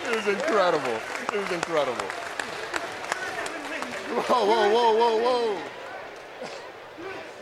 It 0.10 0.16
was 0.16 0.28
incredible. 0.28 1.00
It 1.34 1.40
was 1.40 1.52
incredible. 1.52 2.08
Whoa, 4.08 4.46
whoa, 4.46 4.70
whoa, 4.72 4.98
whoa, 4.98 5.18
whoa. 5.22 5.58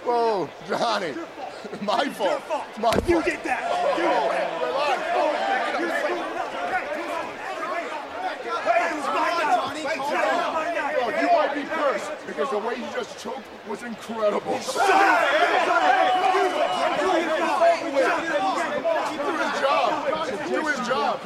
Whoa, 0.04 0.50
Johnny. 0.68 1.14
My 1.82 2.10
fault. 2.10 2.42
fault. 2.44 2.66
My 2.80 2.92
fault. 2.92 3.08
You 3.08 3.22
did 3.24 3.40
that. 3.44 3.98
You 3.98 4.04
did 4.04 4.30
that. 4.30 4.52
Hey, 8.66 8.90
it 8.90 8.96
was 8.96 9.08
my 9.08 9.30
night. 9.38 9.78
It 9.78 9.84
was 10.00 10.10
my 10.54 10.68
night. 10.74 10.96
Bro, 10.96 11.06
you 11.22 11.28
might 11.38 11.54
be 11.54 11.64
cursed 11.70 12.12
because 12.26 12.50
the 12.50 12.58
way 12.58 12.76
you 12.76 12.88
just 12.94 13.20
choked 13.20 13.46
was 13.68 13.84
incredible. 13.84 14.60
Shut 14.60 14.90
up! 14.90 15.22
Do 17.02 17.10
his 17.12 17.24
job. 19.62 19.90
Do 20.50 20.60
his 20.68 20.80
job. 20.88 21.20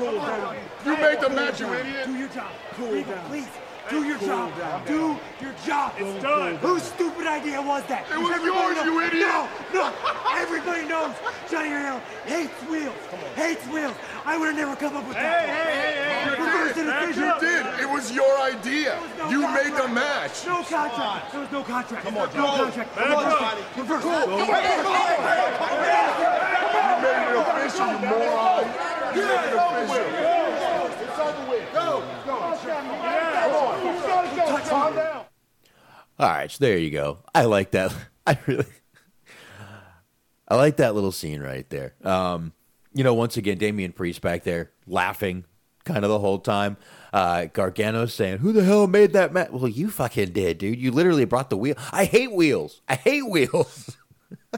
You 0.85 0.93
made 0.97 1.19
the 1.21 1.29
match, 1.29 1.59
you 1.59 1.73
idiot. 1.73 2.05
Do 2.07 2.13
your 2.13 2.27
job. 2.29 2.51
Cool 2.73 3.03
down. 3.03 3.25
Please, 3.29 3.47
do 3.89 4.03
your 4.03 4.17
job. 4.19 4.51
Do 4.85 5.17
your 5.41 5.53
job. 5.65 5.93
It's 5.97 6.21
done. 6.23 6.55
Whose 6.57 6.83
stupid 6.83 7.27
idea 7.27 7.61
was 7.61 7.83
that? 7.85 8.05
It 8.11 8.17
was 8.17 8.29
yours, 8.43 8.75
knows- 8.75 8.85
you 8.85 9.01
idiot. 9.01 9.27
No, 9.27 9.47
no. 9.73 9.93
Everybody 10.37 10.87
knows 10.87 11.13
Johnny 11.49 11.69
Gargano 11.69 12.01
hates 12.25 12.53
wheels. 12.69 12.95
Hates 13.35 13.65
wheels. 13.67 13.95
I 14.25 14.37
would 14.37 14.47
have 14.47 14.55
never 14.55 14.75
come 14.75 14.95
up 14.97 15.07
with 15.07 15.15
that. 15.17 15.47
You 16.25 16.31
Reverse 16.45 16.75
did. 16.75 16.85
decision. 16.85 17.23
You 17.23 17.39
did. 17.39 17.65
It 17.81 17.89
was 17.89 18.11
your 18.11 18.39
idea. 18.41 18.99
No 19.17 19.29
You 19.29 19.41
contract. 19.41 19.65
made 19.69 19.75
the 19.81 19.87
match. 19.89 20.45
No 20.45 20.63
contract. 20.63 21.31
There 21.31 21.41
was 21.41 21.51
no 21.51 21.63
contract. 21.63 22.05
Come 22.05 22.17
on, 22.17 22.29
Joe. 22.33 22.39
No 22.39 22.57
contract. 22.63 22.95
Come 22.95 23.13
on, 23.13 23.23
Johnny. 23.31 23.61
Reverse. 23.77 24.03
Cool. 24.03 24.37
Reverse. 24.37 24.39
You 24.39 24.53
made 27.01 27.27
it 27.29 27.35
official, 27.39 27.87
you 27.89 27.99
moron. 27.99 28.65
You 29.15 29.21
made 29.25 29.49
it 29.49 29.57
official. 29.57 30.05
It's 30.99 31.19
over 31.19 31.43
with. 31.49 31.73
Go. 31.73 32.03
Calm 34.45 34.95
down. 34.95 35.25
All 36.19 36.29
right, 36.29 36.51
so 36.51 36.57
there 36.59 36.77
you 36.77 36.91
go. 36.91 37.19
I 37.33 37.45
like 37.45 37.71
that. 37.71 37.95
I 38.27 38.37
really, 38.45 38.65
I 40.47 40.55
like 40.55 40.77
that 40.77 40.95
little 40.95 41.11
scene 41.11 41.41
right 41.41 41.69
there. 41.69 41.95
Um, 42.03 42.53
you 42.93 43.03
know, 43.03 43.13
once 43.13 43.37
again, 43.37 43.57
Damian 43.57 43.91
Priest 43.93 44.21
back 44.21 44.43
there 44.43 44.71
laughing, 44.85 45.45
kind 45.85 46.03
of 46.03 46.09
the 46.09 46.19
whole 46.19 46.39
time. 46.39 46.77
Uh, 47.13 47.45
Gargano 47.45 48.05
saying, 48.05 48.39
"Who 48.39 48.51
the 48.51 48.63
hell 48.63 48.85
made 48.87 49.13
that 49.13 49.33
match?" 49.33 49.49
Well, 49.51 49.67
you 49.67 49.89
fucking 49.89 50.33
did, 50.33 50.57
dude. 50.57 50.77
You 50.77 50.91
literally 50.91 51.25
brought 51.25 51.49
the 51.49 51.57
wheel. 51.57 51.75
I 51.91 52.05
hate 52.05 52.31
wheels. 52.31 52.81
I 52.87 52.95
hate 52.95 53.27
wheels. 53.27 53.97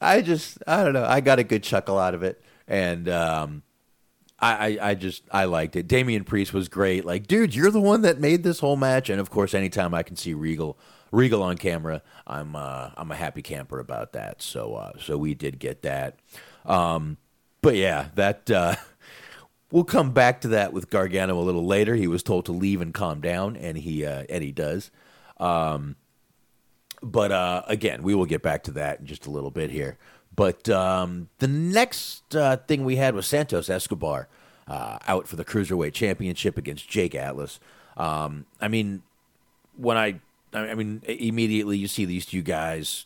I 0.00 0.22
just, 0.22 0.58
I 0.66 0.82
don't 0.82 0.94
know. 0.94 1.04
I 1.04 1.20
got 1.20 1.38
a 1.38 1.44
good 1.44 1.62
chuckle 1.62 1.98
out 1.98 2.14
of 2.14 2.22
it, 2.22 2.42
and 2.66 3.08
um, 3.08 3.62
I, 4.40 4.78
I, 4.78 4.90
I 4.90 4.94
just 4.94 5.22
I 5.30 5.44
liked 5.44 5.76
it. 5.76 5.86
Damian 5.86 6.24
Priest 6.24 6.52
was 6.54 6.68
great. 6.68 7.04
Like, 7.04 7.26
dude, 7.26 7.54
you're 7.54 7.70
the 7.70 7.80
one 7.80 8.02
that 8.02 8.18
made 8.18 8.42
this 8.42 8.60
whole 8.60 8.76
match. 8.76 9.10
And 9.10 9.20
of 9.20 9.30
course, 9.30 9.54
anytime 9.54 9.94
I 9.94 10.02
can 10.02 10.16
see 10.16 10.34
Regal, 10.34 10.78
Regal 11.12 11.42
on 11.42 11.56
camera, 11.56 12.02
I'm 12.26 12.56
uh, 12.56 12.90
I'm 12.96 13.10
a 13.10 13.16
happy 13.16 13.42
camper 13.42 13.78
about 13.78 14.12
that. 14.12 14.42
So 14.42 14.74
uh, 14.74 14.92
so 14.98 15.18
we 15.18 15.34
did 15.34 15.58
get 15.58 15.82
that. 15.82 16.18
Um, 16.64 17.18
but 17.62 17.76
yeah, 17.76 18.08
that 18.14 18.50
uh, 18.50 18.76
we'll 19.70 19.84
come 19.84 20.12
back 20.12 20.40
to 20.42 20.48
that 20.48 20.72
with 20.72 20.90
Gargano 20.90 21.38
a 21.38 21.42
little 21.42 21.66
later. 21.66 21.94
He 21.94 22.06
was 22.06 22.22
told 22.22 22.46
to 22.46 22.52
leave 22.52 22.80
and 22.80 22.94
calm 22.94 23.20
down, 23.20 23.56
and 23.56 23.76
he 23.76 24.06
uh, 24.06 24.24
and 24.28 24.42
he 24.42 24.52
does. 24.52 24.90
Um, 25.38 25.96
but 27.02 27.32
uh, 27.32 27.62
again, 27.66 28.02
we 28.02 28.14
will 28.14 28.26
get 28.26 28.42
back 28.42 28.62
to 28.64 28.72
that 28.72 29.00
in 29.00 29.06
just 29.06 29.26
a 29.26 29.30
little 29.30 29.50
bit 29.50 29.70
here. 29.70 29.98
But 30.40 30.70
um, 30.70 31.28
the 31.38 31.48
next 31.48 32.34
uh, 32.34 32.56
thing 32.56 32.86
we 32.86 32.96
had 32.96 33.14
was 33.14 33.26
Santos 33.26 33.68
Escobar 33.68 34.26
uh, 34.66 34.96
out 35.06 35.28
for 35.28 35.36
the 35.36 35.44
Cruiserweight 35.44 35.92
Championship 35.92 36.56
against 36.56 36.88
Jake 36.88 37.14
Atlas. 37.14 37.60
Um, 37.98 38.46
I 38.58 38.68
mean, 38.68 39.02
when 39.76 39.98
I, 39.98 40.18
I 40.54 40.74
mean, 40.74 41.02
immediately 41.06 41.76
you 41.76 41.86
see 41.86 42.06
these 42.06 42.24
two 42.24 42.40
guys, 42.40 43.04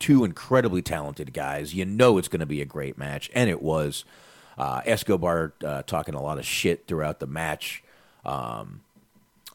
two 0.00 0.24
incredibly 0.24 0.82
talented 0.82 1.32
guys. 1.32 1.74
You 1.74 1.84
know 1.84 2.18
it's 2.18 2.26
going 2.26 2.40
to 2.40 2.44
be 2.44 2.60
a 2.60 2.64
great 2.64 2.98
match, 2.98 3.30
and 3.36 3.48
it 3.48 3.62
was. 3.62 4.04
Uh, 4.58 4.82
Escobar 4.84 5.52
uh, 5.64 5.82
talking 5.82 6.16
a 6.16 6.22
lot 6.22 6.38
of 6.38 6.44
shit 6.44 6.88
throughout 6.88 7.20
the 7.20 7.26
match. 7.28 7.84
Um, 8.24 8.80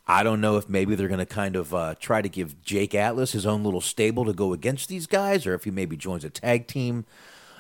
I 0.09 0.23
don't 0.23 0.41
know 0.41 0.57
if 0.57 0.67
maybe 0.67 0.95
they're 0.95 1.07
going 1.07 1.19
to 1.19 1.25
kind 1.27 1.55
of 1.55 1.71
uh, 1.71 1.93
try 1.99 2.23
to 2.23 2.27
give 2.27 2.59
Jake 2.63 2.95
Atlas 2.95 3.31
his 3.31 3.45
own 3.45 3.63
little 3.63 3.79
stable 3.79 4.25
to 4.25 4.33
go 4.33 4.53
against 4.53 4.89
these 4.89 5.05
guys, 5.05 5.45
or 5.45 5.53
if 5.53 5.65
he 5.65 5.71
maybe 5.71 5.95
joins 5.95 6.25
a 6.25 6.31
tag 6.31 6.65
team. 6.65 7.05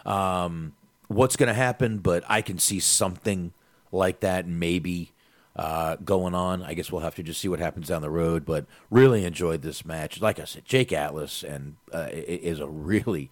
Um, 0.03 0.73
what's 1.09 1.35
going 1.35 1.47
to 1.47 1.53
happen? 1.53 1.99
But 1.99 2.23
I 2.27 2.41
can 2.41 2.57
see 2.57 2.79
something 2.79 3.53
like 3.91 4.21
that 4.21 4.47
maybe 4.47 5.11
uh, 5.55 5.97
going 5.97 6.33
on. 6.33 6.63
I 6.63 6.73
guess 6.73 6.91
we'll 6.91 7.03
have 7.03 7.13
to 7.15 7.23
just 7.23 7.39
see 7.39 7.47
what 7.47 7.59
happens 7.59 7.89
down 7.89 8.01
the 8.01 8.09
road. 8.09 8.45
But 8.45 8.65
really 8.89 9.25
enjoyed 9.25 9.61
this 9.61 9.85
match. 9.85 10.19
Like 10.19 10.39
I 10.39 10.45
said, 10.45 10.65
Jake 10.65 10.91
Atlas 10.91 11.43
and 11.43 11.75
uh, 11.93 12.07
is 12.11 12.59
a 12.59 12.67
really 12.67 13.29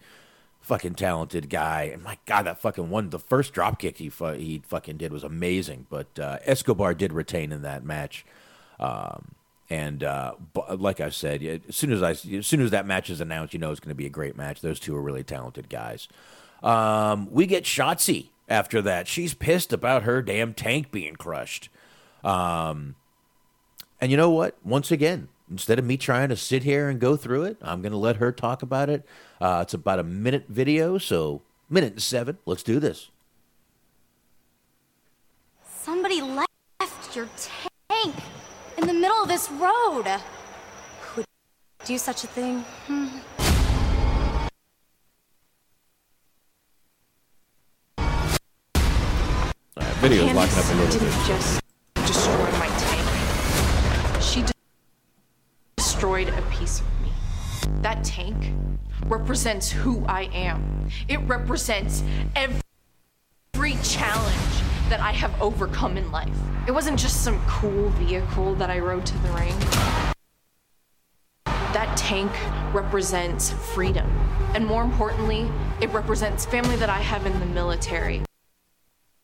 fucking 0.60 0.94
talented 0.94 1.50
guy. 1.50 1.90
And 1.92 2.04
my 2.04 2.18
God, 2.24 2.42
that 2.42 2.60
fucking 2.60 2.88
one, 2.88 3.10
the 3.10 3.18
first 3.18 3.52
drop 3.52 3.80
kick 3.80 3.98
he 3.98 4.10
fu- 4.10 4.34
he 4.34 4.62
fucking 4.64 4.96
did 4.96 5.12
was 5.12 5.24
amazing. 5.24 5.86
But 5.90 6.16
uh, 6.20 6.38
Escobar 6.44 6.94
did 6.94 7.12
retain 7.12 7.50
in 7.50 7.62
that 7.62 7.82
match. 7.82 8.24
Um, 8.78 9.34
and 9.70 10.02
uh, 10.02 10.34
bu- 10.54 10.76
like 10.76 11.00
I 11.00 11.10
said, 11.10 11.42
as 11.42 11.76
soon 11.76 11.92
as 11.92 12.02
I 12.02 12.10
as 12.10 12.46
soon 12.46 12.60
as 12.60 12.70
that 12.70 12.86
match 12.86 13.10
is 13.10 13.20
announced, 13.20 13.52
you 13.52 13.60
know 13.60 13.70
it's 13.70 13.80
going 13.80 13.90
to 13.90 13.94
be 13.94 14.06
a 14.06 14.10
great 14.10 14.36
match. 14.36 14.60
Those 14.60 14.80
two 14.80 14.96
are 14.96 15.02
really 15.02 15.24
talented 15.24 15.68
guys. 15.68 16.08
Um, 16.62 17.28
we 17.30 17.46
get 17.46 17.64
Shotzi 17.64 18.28
after 18.48 18.80
that. 18.82 19.06
She's 19.08 19.34
pissed 19.34 19.72
about 19.72 20.04
her 20.04 20.22
damn 20.22 20.54
tank 20.54 20.90
being 20.90 21.16
crushed. 21.16 21.68
Um, 22.24 22.96
and 24.00 24.10
you 24.10 24.16
know 24.16 24.30
what? 24.30 24.56
Once 24.64 24.90
again, 24.90 25.28
instead 25.50 25.78
of 25.78 25.84
me 25.84 25.96
trying 25.96 26.30
to 26.30 26.36
sit 26.36 26.62
here 26.62 26.88
and 26.88 26.98
go 26.98 27.16
through 27.16 27.44
it, 27.44 27.58
I'm 27.60 27.82
going 27.82 27.92
to 27.92 27.98
let 27.98 28.16
her 28.16 28.32
talk 28.32 28.62
about 28.62 28.88
it. 28.88 29.04
Uh, 29.40 29.60
it's 29.62 29.74
about 29.74 29.98
a 29.98 30.04
minute 30.04 30.46
video, 30.48 30.98
so 30.98 31.42
minute 31.68 31.92
and 31.92 32.02
seven. 32.02 32.38
Let's 32.46 32.62
do 32.62 32.80
this. 32.80 33.10
Somebody 35.82 36.20
left 36.22 37.16
your 37.16 37.28
tank 37.88 38.14
in 38.78 38.86
the 38.86 38.92
middle 38.94 39.22
of 39.22 39.28
this 39.28 39.50
road. 39.50 40.06
Who 41.00 41.16
would 41.16 41.26
do 41.84 41.98
such 41.98 42.22
a 42.22 42.28
thing? 42.28 42.60
Hmm. 42.86 43.08
Right, 49.76 49.94
video's 49.96 50.32
locking 50.32 50.58
up 50.58 50.64
a 50.64 50.74
little 50.74 50.86
didn't 50.92 51.08
bit. 51.08 51.26
just 51.26 51.60
destroy 51.94 52.50
my 52.52 52.66
tank. 52.78 54.22
She 54.22 54.42
de- 54.42 54.52
destroyed 55.76 56.28
a 56.28 56.42
piece 56.42 56.80
of 56.80 56.86
me. 57.02 57.10
That 57.82 58.04
tank 58.04 58.52
represents 59.06 59.70
who 59.70 60.04
I 60.06 60.22
am. 60.32 60.88
It 61.08 61.18
represents 61.20 62.02
every 62.36 63.76
challenge 63.82 64.57
that 64.88 65.00
I 65.00 65.12
have 65.12 65.40
overcome 65.40 65.96
in 65.96 66.10
life. 66.10 66.34
It 66.66 66.72
wasn't 66.72 66.98
just 66.98 67.22
some 67.22 67.38
cool 67.46 67.90
vehicle 67.90 68.54
that 68.54 68.70
I 68.70 68.78
rode 68.78 69.04
to 69.06 69.18
the 69.18 69.28
ring. 69.32 69.54
That 71.44 71.94
tank 71.96 72.32
represents 72.74 73.50
freedom. 73.50 74.06
And 74.54 74.64
more 74.64 74.82
importantly, 74.82 75.50
it 75.82 75.90
represents 75.90 76.46
family 76.46 76.76
that 76.76 76.88
I 76.88 77.00
have 77.00 77.26
in 77.26 77.38
the 77.38 77.46
military. 77.46 78.22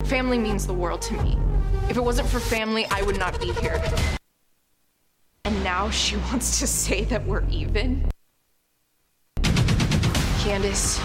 Family 0.05 0.39
means 0.39 0.67
the 0.67 0.75
world 0.75 1.01
to 1.03 1.15
me. 1.23 1.39
If 1.89 1.97
it 1.97 2.05
wasn't 2.05 2.29
for 2.29 2.41
family, 2.41 2.87
I 2.91 3.03
would 3.03 3.19
not 3.19 3.41
be 3.41 3.53
here. 3.53 3.83
And 5.47 5.65
now 5.65 5.89
she 5.89 6.17
wants 6.31 6.61
to 6.61 6.67
say 6.67 7.05
that 7.05 7.27
we're 7.27 7.45
even? 7.49 8.11
Candice, 10.45 11.01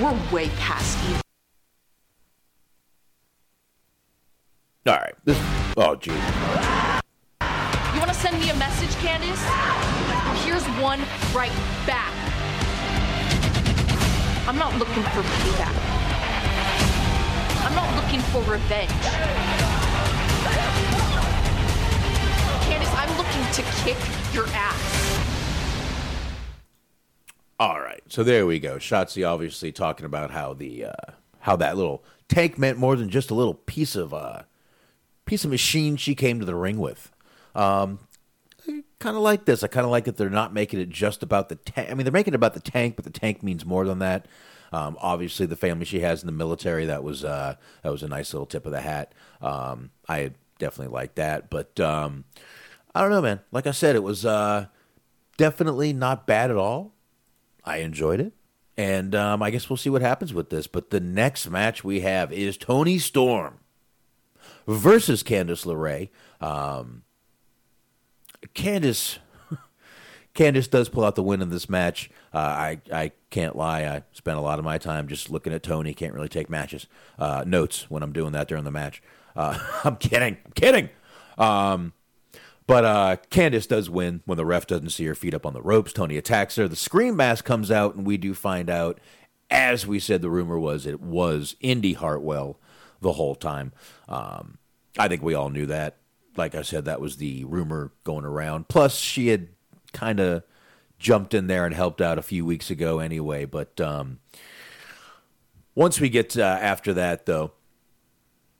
we're 0.00 0.16
way 0.32 0.48
past 0.50 0.96
even. 1.08 1.20
All 4.86 4.94
right. 4.94 5.14
This. 5.26 5.38
Oh, 5.76 5.94
geez. 5.94 6.14
You 6.14 7.98
want 7.98 8.08
to 8.08 8.14
send 8.14 8.40
me 8.40 8.48
a 8.48 8.56
message, 8.56 8.88
Candice? 8.96 9.44
Here's 10.42 10.64
one 10.80 11.00
right 11.34 11.52
back. 11.86 12.14
I'm 14.48 14.56
not 14.56 14.74
looking 14.78 15.02
for 15.02 15.20
payback. 15.20 15.76
I'm 17.66 17.74
not 17.74 17.94
looking 17.94 18.20
for 18.32 18.38
revenge. 18.50 18.90
Candice, 22.64 22.94
I'm 22.96 23.16
looking 23.18 23.44
to 23.52 23.62
kick 23.84 23.98
your 24.34 24.46
ass. 24.48 25.20
All 27.58 27.80
right, 27.80 28.02
so 28.08 28.24
there 28.24 28.46
we 28.46 28.58
go. 28.58 28.76
Shotzi 28.76 29.28
obviously 29.28 29.72
talking 29.72 30.06
about 30.06 30.30
how 30.30 30.54
the 30.54 30.86
uh, 30.86 31.12
how 31.40 31.56
that 31.56 31.76
little 31.76 32.02
tank 32.28 32.58
meant 32.58 32.78
more 32.78 32.96
than 32.96 33.10
just 33.10 33.30
a 33.30 33.34
little 33.34 33.52
piece 33.52 33.94
of 33.94 34.14
uh, 34.14 34.44
piece 35.30 35.44
of 35.44 35.50
machine 35.50 35.94
she 35.94 36.16
came 36.16 36.40
to 36.40 36.44
the 36.44 36.56
ring 36.56 36.76
with. 36.76 37.12
Um, 37.54 38.00
kind 38.98 39.16
of 39.16 39.22
like 39.22 39.44
this. 39.44 39.62
I 39.62 39.68
kind 39.68 39.84
of 39.84 39.92
like 39.92 40.06
that 40.06 40.16
they're 40.16 40.28
not 40.28 40.52
making 40.52 40.80
it 40.80 40.88
just 40.88 41.22
about 41.22 41.48
the 41.48 41.54
tank. 41.54 41.88
I 41.88 41.94
mean, 41.94 42.04
they're 42.04 42.12
making 42.12 42.34
it 42.34 42.36
about 42.36 42.54
the 42.54 42.60
tank, 42.60 42.96
but 42.96 43.04
the 43.04 43.12
tank 43.12 43.40
means 43.40 43.64
more 43.64 43.84
than 43.84 44.00
that. 44.00 44.26
Um, 44.72 44.98
obviously, 45.00 45.46
the 45.46 45.54
family 45.54 45.84
she 45.84 46.00
has 46.00 46.20
in 46.20 46.26
the 46.26 46.32
military 46.32 46.84
that 46.86 47.04
was 47.04 47.22
uh, 47.24 47.54
that 47.84 47.92
was 47.92 48.02
a 48.02 48.08
nice 48.08 48.34
little 48.34 48.44
tip 48.44 48.66
of 48.66 48.72
the 48.72 48.80
hat. 48.80 49.14
Um, 49.40 49.90
I 50.08 50.32
definitely 50.58 50.92
like 50.92 51.14
that, 51.14 51.48
but 51.48 51.78
um, 51.78 52.24
I 52.92 53.00
don't 53.00 53.10
know, 53.10 53.22
man. 53.22 53.38
Like 53.52 53.68
I 53.68 53.72
said, 53.72 53.94
it 53.94 54.02
was 54.02 54.26
uh, 54.26 54.66
definitely 55.36 55.92
not 55.92 56.26
bad 56.26 56.50
at 56.50 56.56
all. 56.56 56.92
I 57.64 57.78
enjoyed 57.78 58.18
it. 58.18 58.32
And 58.76 59.14
um, 59.14 59.44
I 59.44 59.50
guess 59.50 59.70
we'll 59.70 59.76
see 59.76 59.90
what 59.90 60.02
happens 60.02 60.34
with 60.34 60.50
this. 60.50 60.66
But 60.66 60.90
the 60.90 61.00
next 61.00 61.48
match 61.48 61.84
we 61.84 62.00
have 62.00 62.32
is 62.32 62.56
Toni 62.56 62.98
Storm 62.98 63.60
versus 64.66 65.22
Candice 65.22 65.64
LeRae. 65.66 66.08
Um, 66.44 67.02
Candice, 68.54 69.18
Candice 70.34 70.70
does 70.70 70.88
pull 70.88 71.04
out 71.04 71.14
the 71.14 71.22
win 71.22 71.42
in 71.42 71.50
this 71.50 71.68
match. 71.68 72.10
Uh, 72.32 72.38
I 72.38 72.80
I 72.92 73.12
can't 73.30 73.56
lie. 73.56 73.84
I 73.84 74.02
spent 74.12 74.38
a 74.38 74.42
lot 74.42 74.58
of 74.58 74.64
my 74.64 74.78
time 74.78 75.08
just 75.08 75.30
looking 75.30 75.52
at 75.52 75.62
Toni. 75.62 75.94
Can't 75.94 76.14
really 76.14 76.28
take 76.28 76.48
matches 76.48 76.86
uh, 77.18 77.44
notes 77.46 77.90
when 77.90 78.02
I'm 78.02 78.12
doing 78.12 78.32
that 78.32 78.48
during 78.48 78.64
the 78.64 78.70
match. 78.70 79.02
Uh, 79.36 79.58
I'm 79.84 79.96
kidding. 79.96 80.38
I'm 80.44 80.52
kidding. 80.54 80.88
Um, 81.38 81.92
but 82.70 82.84
uh, 82.84 83.16
Candice 83.32 83.66
does 83.66 83.90
win 83.90 84.22
when 84.26 84.38
the 84.38 84.46
ref 84.46 84.64
doesn't 84.64 84.90
see 84.90 85.04
her 85.06 85.16
feet 85.16 85.34
up 85.34 85.44
on 85.44 85.54
the 85.54 85.62
ropes. 85.62 85.92
Toni 85.92 86.16
attacks 86.16 86.54
her. 86.54 86.68
The 86.68 86.76
scream 86.76 87.16
mask 87.16 87.44
comes 87.44 87.68
out, 87.68 87.96
and 87.96 88.06
we 88.06 88.16
do 88.16 88.32
find 88.32 88.70
out, 88.70 89.00
as 89.50 89.88
we 89.88 89.98
said, 89.98 90.22
the 90.22 90.30
rumor 90.30 90.56
was 90.56 90.86
it 90.86 91.00
was 91.00 91.56
Indi 91.58 91.94
Hartwell 91.94 92.59
the 93.00 93.12
whole 93.12 93.34
time. 93.34 93.72
Um, 94.08 94.58
I 94.98 95.08
think 95.08 95.22
we 95.22 95.34
all 95.34 95.50
knew 95.50 95.66
that. 95.66 95.96
Like 96.36 96.54
I 96.54 96.62
said, 96.62 96.84
that 96.84 97.00
was 97.00 97.16
the 97.16 97.44
rumor 97.44 97.92
going 98.04 98.24
around. 98.24 98.68
Plus, 98.68 98.96
she 98.96 99.28
had 99.28 99.48
kind 99.92 100.20
of 100.20 100.42
jumped 100.98 101.34
in 101.34 101.46
there 101.46 101.66
and 101.66 101.74
helped 101.74 102.00
out 102.00 102.18
a 102.18 102.22
few 102.22 102.44
weeks 102.44 102.70
ago 102.70 103.00
anyway. 103.00 103.44
But 103.44 103.80
um, 103.80 104.20
once 105.74 105.98
we 106.00 106.08
get 106.08 106.36
uh, 106.36 106.58
after 106.60 106.92
that, 106.94 107.26
though, 107.26 107.52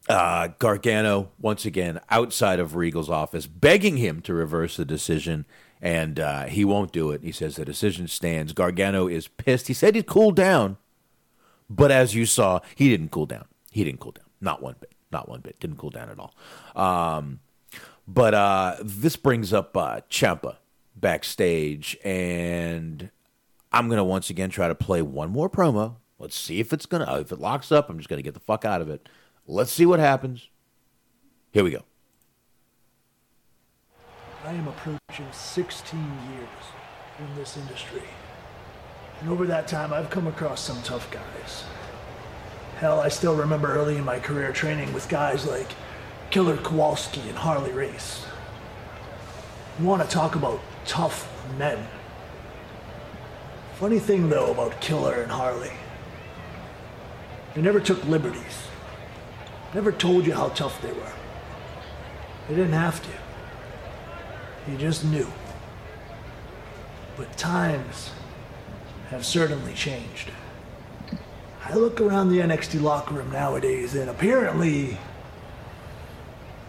uh, 0.09 0.49
Gargano, 0.59 1.31
once 1.39 1.65
again, 1.65 2.01
outside 2.09 2.59
of 2.59 2.75
Regal's 2.75 3.11
office, 3.11 3.47
begging 3.47 3.99
him 3.99 4.21
to 4.23 4.35
reverse 4.35 4.77
the 4.77 4.85
decision, 4.85 5.45
and 5.81 6.19
uh, 6.19 6.47
he 6.47 6.65
won't 6.65 6.93
do 6.93 7.11
it. 7.11 7.23
He 7.23 7.33
says 7.33 7.57
the 7.57 7.65
decision 7.65 8.09
stands. 8.09 8.53
Gargano 8.53 9.07
is 9.07 9.29
pissed. 9.29 9.69
He 9.69 9.75
said 9.75 9.95
he'd 9.95 10.07
cool 10.07 10.33
down, 10.33 10.79
but 11.69 11.93
as 11.93 12.15
you 12.15 12.27
saw, 12.27 12.61
he 12.75 12.89
didn't 12.89 13.11
cool 13.11 13.27
down. 13.27 13.45
He 13.71 13.85
didn't 13.85 14.01
cool 14.01 14.13
down. 14.13 14.30
Not 14.41 14.63
one 14.63 14.77
bit. 14.81 14.93
Not 15.13 15.29
one 15.29 15.41
bit. 15.41 15.59
Didn't 15.61 15.77
cool 15.77 15.91
down 15.91 16.09
at 16.09 16.19
all. 16.19 16.35
Um, 16.75 17.41
but 18.07 18.35
uh, 18.35 18.77
this 18.83 19.17
brings 19.17 19.53
up 19.53 19.77
uh, 19.77 20.01
Ciampa 20.11 20.57
backstage, 20.97 21.97
and 22.05 23.11
I'm 23.73 23.89
to 23.99 24.05
once 24.05 24.31
again 24.31 24.51
try 24.51 24.69
to 24.69 24.75
play 24.75 25.03
one 25.03 25.31
more 25.31 25.49
promo. 25.49 25.97
Let's 26.19 26.39
see 26.39 26.61
if 26.61 26.73
it's 26.73 26.87
to, 27.05 27.21
if 27.21 27.33
it 27.33 27.41
locks 27.41 27.73
up, 27.73 27.89
I'm 27.89 27.99
just 27.99 28.09
to 28.19 28.23
get 28.23 28.35
the 28.35 28.41
fuck 28.41 28.65
out 28.65 28.83
of 28.83 28.91
it. 28.91 29.09
Let's 29.47 29.73
see 29.73 29.87
what 29.87 30.01
happens. 30.01 30.49
Here 31.53 31.65
we 31.65 31.71
go. 31.71 31.83
I 34.45 34.53
am 34.53 34.69
approaching 34.69 35.27
16 35.33 36.01
years 36.33 36.49
in 37.19 37.37
this 37.37 37.57
industry. 37.57 38.03
And 39.21 39.31
over 39.31 39.47
that 39.47 39.69
time, 39.69 39.93
I've 39.93 40.11
come 40.11 40.27
across 40.27 40.63
some 40.63 40.81
tough 40.83 41.11
guys. 41.11 41.65
Hell, 42.81 42.99
I 42.99 43.09
still 43.11 43.37
remember 43.37 43.75
early 43.75 43.99
in 43.99 44.07
my 44.07 44.19
career 44.19 44.53
training 44.53 44.95
with 44.95 45.07
guys 45.11 45.47
like 45.47 45.69
Killer 46.31 46.57
Kowalski 46.57 47.21
and 47.29 47.37
Harley 47.37 47.73
Race. 47.73 48.25
You 49.79 49.85
want 49.85 50.03
to 50.03 50.09
talk 50.09 50.35
about 50.35 50.63
tough 50.87 51.31
men. 51.59 51.87
Funny 53.75 53.99
thing 53.99 54.31
though 54.31 54.51
about 54.51 54.81
Killer 54.81 55.21
and 55.21 55.31
Harley. 55.31 55.73
They 57.55 57.61
never 57.61 57.81
took 57.81 58.03
liberties. 58.07 58.67
Never 59.75 59.93
told 59.93 60.25
you 60.25 60.33
how 60.33 60.49
tough 60.49 60.81
they 60.81 60.93
were. 60.93 61.13
They 62.49 62.55
didn't 62.55 62.73
have 62.73 63.03
to. 63.03 64.71
You 64.73 64.79
just 64.79 65.05
knew. 65.05 65.27
But 67.19 67.37
times 67.37 68.13
have 69.11 69.27
certainly 69.27 69.75
changed. 69.75 70.31
I 71.65 71.75
look 71.75 72.01
around 72.01 72.31
the 72.31 72.39
NXT 72.39 72.81
locker 72.81 73.15
room 73.15 73.31
nowadays, 73.31 73.95
and 73.95 74.11
apparently 74.11 74.97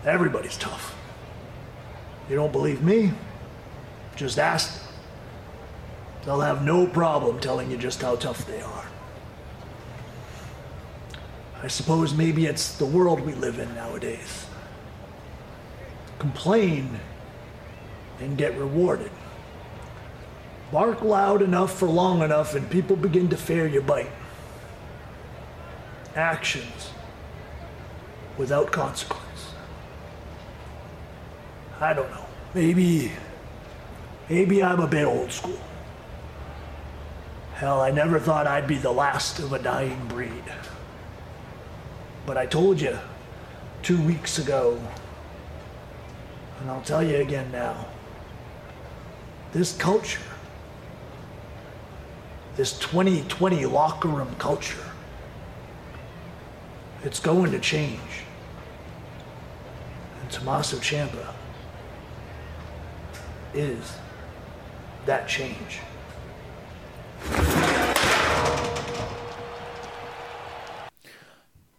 everybody's 0.05 0.57
tough. 0.57 0.95
You 2.29 2.35
don't 2.35 2.51
believe 2.51 2.81
me? 2.81 3.11
Just 4.15 4.37
ask 4.37 4.79
them. 4.79 4.87
They'll 6.25 6.41
have 6.41 6.63
no 6.63 6.85
problem 6.85 7.39
telling 7.39 7.71
you 7.71 7.77
just 7.77 8.01
how 8.01 8.15
tough 8.15 8.45
they 8.45 8.61
are. 8.61 8.85
I 11.63 11.67
suppose 11.67 12.13
maybe 12.13 12.45
it's 12.45 12.77
the 12.77 12.85
world 12.85 13.21
we 13.21 13.33
live 13.33 13.59
in 13.59 13.73
nowadays. 13.75 14.45
Complain 16.19 16.99
and 18.19 18.37
get 18.37 18.55
rewarded. 18.57 19.11
Bark 20.71 21.01
loud 21.01 21.41
enough 21.41 21.77
for 21.77 21.87
long 21.87 22.21
enough, 22.21 22.55
and 22.55 22.69
people 22.69 22.95
begin 22.95 23.29
to 23.29 23.37
fear 23.37 23.67
your 23.67 23.81
bite. 23.81 24.11
Actions 26.15 26.91
without 28.37 28.71
consequence. 28.71 29.53
I 31.79 31.93
don't 31.93 32.09
know. 32.11 32.25
Maybe. 32.53 33.11
Maybe 34.29 34.63
I'm 34.63 34.79
a 34.79 34.87
bit 34.87 35.05
old 35.05 35.31
school. 35.31 35.59
Hell, 37.53 37.81
I 37.81 37.91
never 37.91 38.19
thought 38.19 38.47
I'd 38.47 38.67
be 38.67 38.77
the 38.77 38.91
last 38.91 39.39
of 39.39 39.53
a 39.53 39.59
dying 39.59 40.07
breed. 40.07 40.43
But 42.25 42.37
I 42.37 42.45
told 42.45 42.81
you 42.81 42.97
two 43.83 44.01
weeks 44.01 44.37
ago, 44.37 44.79
and 46.59 46.69
I'll 46.69 46.81
tell 46.81 47.03
you 47.03 47.17
again 47.17 47.51
now 47.51 47.87
this 49.51 49.75
culture, 49.75 50.21
this 52.55 52.77
2020 52.79 53.65
locker 53.65 54.07
room 54.07 54.33
culture, 54.37 54.90
it's 57.03 57.19
going 57.19 57.51
to 57.51 57.59
change. 57.59 57.99
And 60.21 60.31
Tommaso 60.31 60.77
Ciampa 60.77 61.33
is 63.53 63.97
that 65.05 65.27
change. 65.27 65.79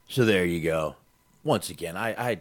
So 0.08 0.26
there 0.26 0.44
you 0.44 0.61
go. 0.61 0.96
Once 1.42 1.70
again, 1.70 1.96
I 1.96 2.30
I, 2.30 2.40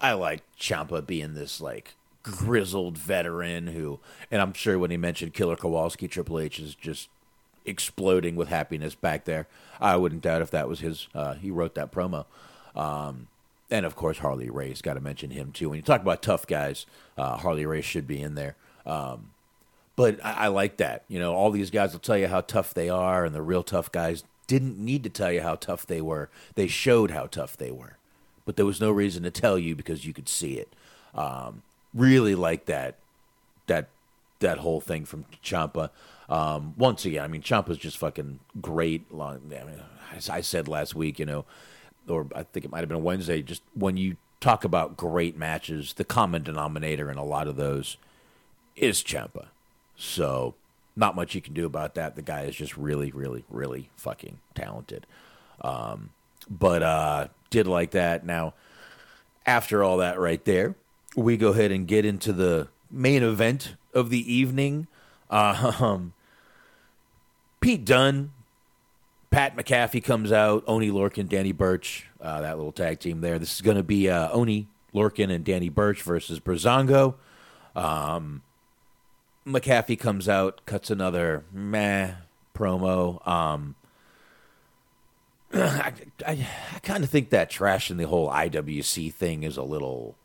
I 0.00 0.12
like 0.14 0.42
Ciampa 0.58 1.06
being 1.06 1.34
this 1.34 1.60
like 1.60 1.94
grizzled 2.22 2.96
veteran 2.96 3.68
who, 3.68 4.00
and 4.30 4.40
I'm 4.40 4.52
sure 4.52 4.78
when 4.78 4.90
he 4.90 4.96
mentioned 4.96 5.34
Killer 5.34 5.56
Kowalski, 5.56 6.08
Triple 6.08 6.40
H 6.40 6.58
is 6.58 6.74
just 6.74 7.08
exploding 7.70 8.36
with 8.36 8.48
happiness 8.48 8.94
back 8.94 9.24
there. 9.24 9.46
I 9.80 9.96
wouldn't 9.96 10.22
doubt 10.22 10.42
if 10.42 10.50
that 10.50 10.68
was 10.68 10.80
his. 10.80 11.08
Uh, 11.14 11.34
he 11.34 11.50
wrote 11.50 11.74
that 11.76 11.90
promo. 11.90 12.26
Um, 12.74 13.28
and 13.70 13.86
of 13.86 13.96
course, 13.96 14.18
Harley 14.18 14.50
Race. 14.50 14.82
Got 14.82 14.94
to 14.94 15.00
mention 15.00 15.30
him 15.30 15.52
too. 15.52 15.70
When 15.70 15.76
you 15.76 15.82
talk 15.82 16.02
about 16.02 16.22
tough 16.22 16.46
guys, 16.46 16.86
uh, 17.16 17.36
Harley 17.36 17.64
Race 17.64 17.84
should 17.84 18.06
be 18.06 18.20
in 18.20 18.34
there. 18.34 18.56
Um, 18.84 19.30
but 19.96 20.24
I, 20.24 20.32
I 20.32 20.46
like 20.48 20.76
that. 20.78 21.04
You 21.08 21.18
know, 21.18 21.34
all 21.34 21.50
these 21.50 21.70
guys 21.70 21.92
will 21.92 22.00
tell 22.00 22.18
you 22.18 22.28
how 22.28 22.42
tough 22.42 22.74
they 22.74 22.88
are, 22.88 23.24
and 23.24 23.34
the 23.34 23.42
real 23.42 23.62
tough 23.62 23.90
guys 23.90 24.24
didn't 24.46 24.78
need 24.78 25.04
to 25.04 25.10
tell 25.10 25.32
you 25.32 25.42
how 25.42 25.54
tough 25.54 25.86
they 25.86 26.00
were. 26.00 26.28
They 26.54 26.66
showed 26.66 27.12
how 27.12 27.26
tough 27.26 27.56
they 27.56 27.70
were, 27.70 27.96
but 28.44 28.56
there 28.56 28.66
was 28.66 28.80
no 28.80 28.90
reason 28.90 29.22
to 29.22 29.30
tell 29.30 29.58
you 29.58 29.76
because 29.76 30.04
you 30.04 30.12
could 30.12 30.28
see 30.28 30.54
it. 30.54 30.74
Um, 31.14 31.62
really 31.94 32.34
like 32.34 32.66
that 32.66 32.96
that 33.66 33.88
that 34.40 34.58
whole 34.58 34.80
thing 34.80 35.04
from 35.04 35.24
Ciampa. 35.42 35.90
Um, 36.30 36.74
once 36.78 37.04
again, 37.04 37.24
I 37.24 37.28
mean, 37.28 37.42
Ciampa's 37.42 37.76
just 37.76 37.98
fucking 37.98 38.38
great. 38.60 39.12
Long, 39.12 39.40
I 39.46 39.64
mean, 39.64 39.82
as 40.14 40.30
I 40.30 40.40
said 40.40 40.68
last 40.68 40.94
week, 40.94 41.18
you 41.18 41.26
know, 41.26 41.44
or 42.08 42.26
I 42.34 42.44
think 42.44 42.64
it 42.64 42.70
might 42.70 42.80
have 42.80 42.88
been 42.88 43.02
Wednesday. 43.02 43.42
Just 43.42 43.62
when 43.74 43.96
you 43.96 44.16
talk 44.40 44.64
about 44.64 44.96
great 44.96 45.36
matches, 45.36 45.94
the 45.94 46.04
common 46.04 46.42
denominator 46.42 47.10
in 47.10 47.18
a 47.18 47.24
lot 47.24 47.48
of 47.48 47.56
those 47.56 47.96
is 48.76 49.02
Ciampa. 49.02 49.48
So 49.96 50.54
not 50.96 51.16
much 51.16 51.34
you 51.34 51.40
can 51.40 51.52
do 51.52 51.66
about 51.66 51.94
that. 51.94 52.14
The 52.14 52.22
guy 52.22 52.42
is 52.42 52.56
just 52.56 52.76
really, 52.76 53.10
really, 53.10 53.44
really 53.50 53.90
fucking 53.96 54.38
talented. 54.54 55.06
Um, 55.60 56.10
but 56.48 56.82
uh, 56.82 57.28
did 57.50 57.66
like 57.66 57.90
that. 57.90 58.24
Now, 58.24 58.54
after 59.46 59.82
all 59.82 59.98
that 59.98 60.18
right 60.18 60.44
there, 60.44 60.76
we 61.16 61.36
go 61.36 61.48
ahead 61.48 61.72
and 61.72 61.86
get 61.86 62.04
into 62.04 62.32
the 62.32 62.68
main 62.90 63.22
event 63.22 63.74
of 63.92 64.10
the 64.10 64.32
evening. 64.32 64.86
Uh, 65.28 65.72
um, 65.80 66.12
Pete 67.60 67.84
Dunne, 67.84 68.32
Pat 69.30 69.56
McAfee 69.56 70.02
comes 70.02 70.32
out, 70.32 70.64
Oni 70.66 70.90
Lorcan, 70.90 71.28
Danny 71.28 71.52
Burch, 71.52 72.06
uh, 72.20 72.40
that 72.40 72.56
little 72.56 72.72
tag 72.72 73.00
team 73.00 73.20
there. 73.20 73.38
This 73.38 73.54
is 73.54 73.60
going 73.60 73.76
to 73.76 73.82
be 73.82 74.08
uh, 74.08 74.30
Oni 74.32 74.66
Lorcan 74.94 75.30
and 75.32 75.44
Danny 75.44 75.68
Burch 75.68 76.02
versus 76.02 76.40
Breezango. 76.40 77.14
Um, 77.76 78.42
McAfee 79.46 79.98
comes 79.98 80.28
out, 80.28 80.62
cuts 80.66 80.90
another 80.90 81.44
meh 81.52 82.14
promo. 82.54 83.26
Um, 83.26 83.74
I, 85.54 85.92
I, 86.26 86.48
I 86.74 86.78
kind 86.80 87.04
of 87.04 87.10
think 87.10 87.30
that 87.30 87.50
trash 87.50 87.90
in 87.90 87.96
the 87.96 88.06
whole 88.06 88.30
IWC 88.30 89.12
thing 89.12 89.42
is 89.42 89.56
a 89.56 89.62
little 89.62 90.16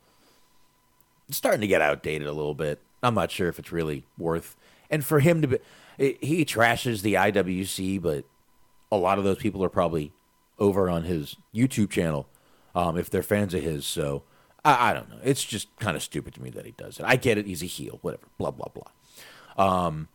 starting 1.30 1.60
to 1.60 1.66
get 1.66 1.82
outdated 1.82 2.26
a 2.26 2.32
little 2.32 2.54
bit. 2.54 2.80
I'm 3.02 3.14
not 3.14 3.30
sure 3.30 3.48
if 3.48 3.58
it's 3.58 3.72
really 3.72 4.04
worth. 4.18 4.56
And 4.90 5.04
for 5.04 5.20
him 5.20 5.42
to 5.42 5.48
be, 5.48 5.58
he 5.98 6.44
trashes 6.44 7.02
the 7.02 7.14
IWC, 7.14 8.00
but 8.00 8.24
a 8.90 8.96
lot 8.96 9.18
of 9.18 9.24
those 9.24 9.38
people 9.38 9.64
are 9.64 9.68
probably 9.68 10.12
over 10.58 10.88
on 10.88 11.04
his 11.04 11.36
YouTube 11.54 11.90
channel 11.90 12.26
um, 12.74 12.96
if 12.96 13.10
they're 13.10 13.22
fans 13.22 13.54
of 13.54 13.62
his. 13.62 13.86
So 13.86 14.22
I, 14.64 14.90
I 14.90 14.92
don't 14.92 15.08
know. 15.08 15.18
It's 15.24 15.44
just 15.44 15.74
kind 15.78 15.96
of 15.96 16.02
stupid 16.02 16.34
to 16.34 16.42
me 16.42 16.50
that 16.50 16.66
he 16.66 16.72
does 16.72 16.98
it. 16.98 17.04
I 17.06 17.16
get 17.16 17.38
it. 17.38 17.46
He's 17.46 17.62
a 17.62 17.66
heel. 17.66 17.98
Whatever. 18.02 18.26
Blah 18.38 18.50
blah 18.52 18.68
blah. 18.74 19.86
Um. 19.86 20.08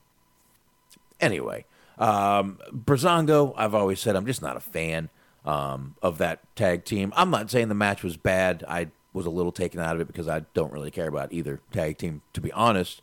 Anyway, 1.20 1.66
um, 1.98 2.60
Breezango. 2.72 3.54
I've 3.58 3.76
always 3.76 4.00
said 4.00 4.16
I'm 4.16 4.26
just 4.26 4.42
not 4.42 4.58
a 4.58 4.62
fan 4.62 5.10
um, 5.46 5.96
of 6.02 6.18
that 6.20 6.40
tag 6.56 6.86
team. 6.86 7.14
I'm 7.16 7.30
not 7.30 7.50
saying 7.50 7.70
the 7.70 7.76
match 7.76 8.04
was 8.04 8.18
bad. 8.18 8.64
I 8.68 8.90
was 9.14 9.26
a 9.26 9.30
little 9.30 9.52
taken 9.52 9.80
out 9.80 9.96
of 9.96 10.02
it 10.02 10.08
because 10.08 10.28
I 10.28 10.42
don't 10.54 10.72
really 10.72 10.92
care 10.92 11.08
about 11.08 11.34
either 11.34 11.60
tag 11.72 11.98
team, 11.98 12.22
to 12.34 12.42
be 12.42 12.52
honest. 12.54 13.02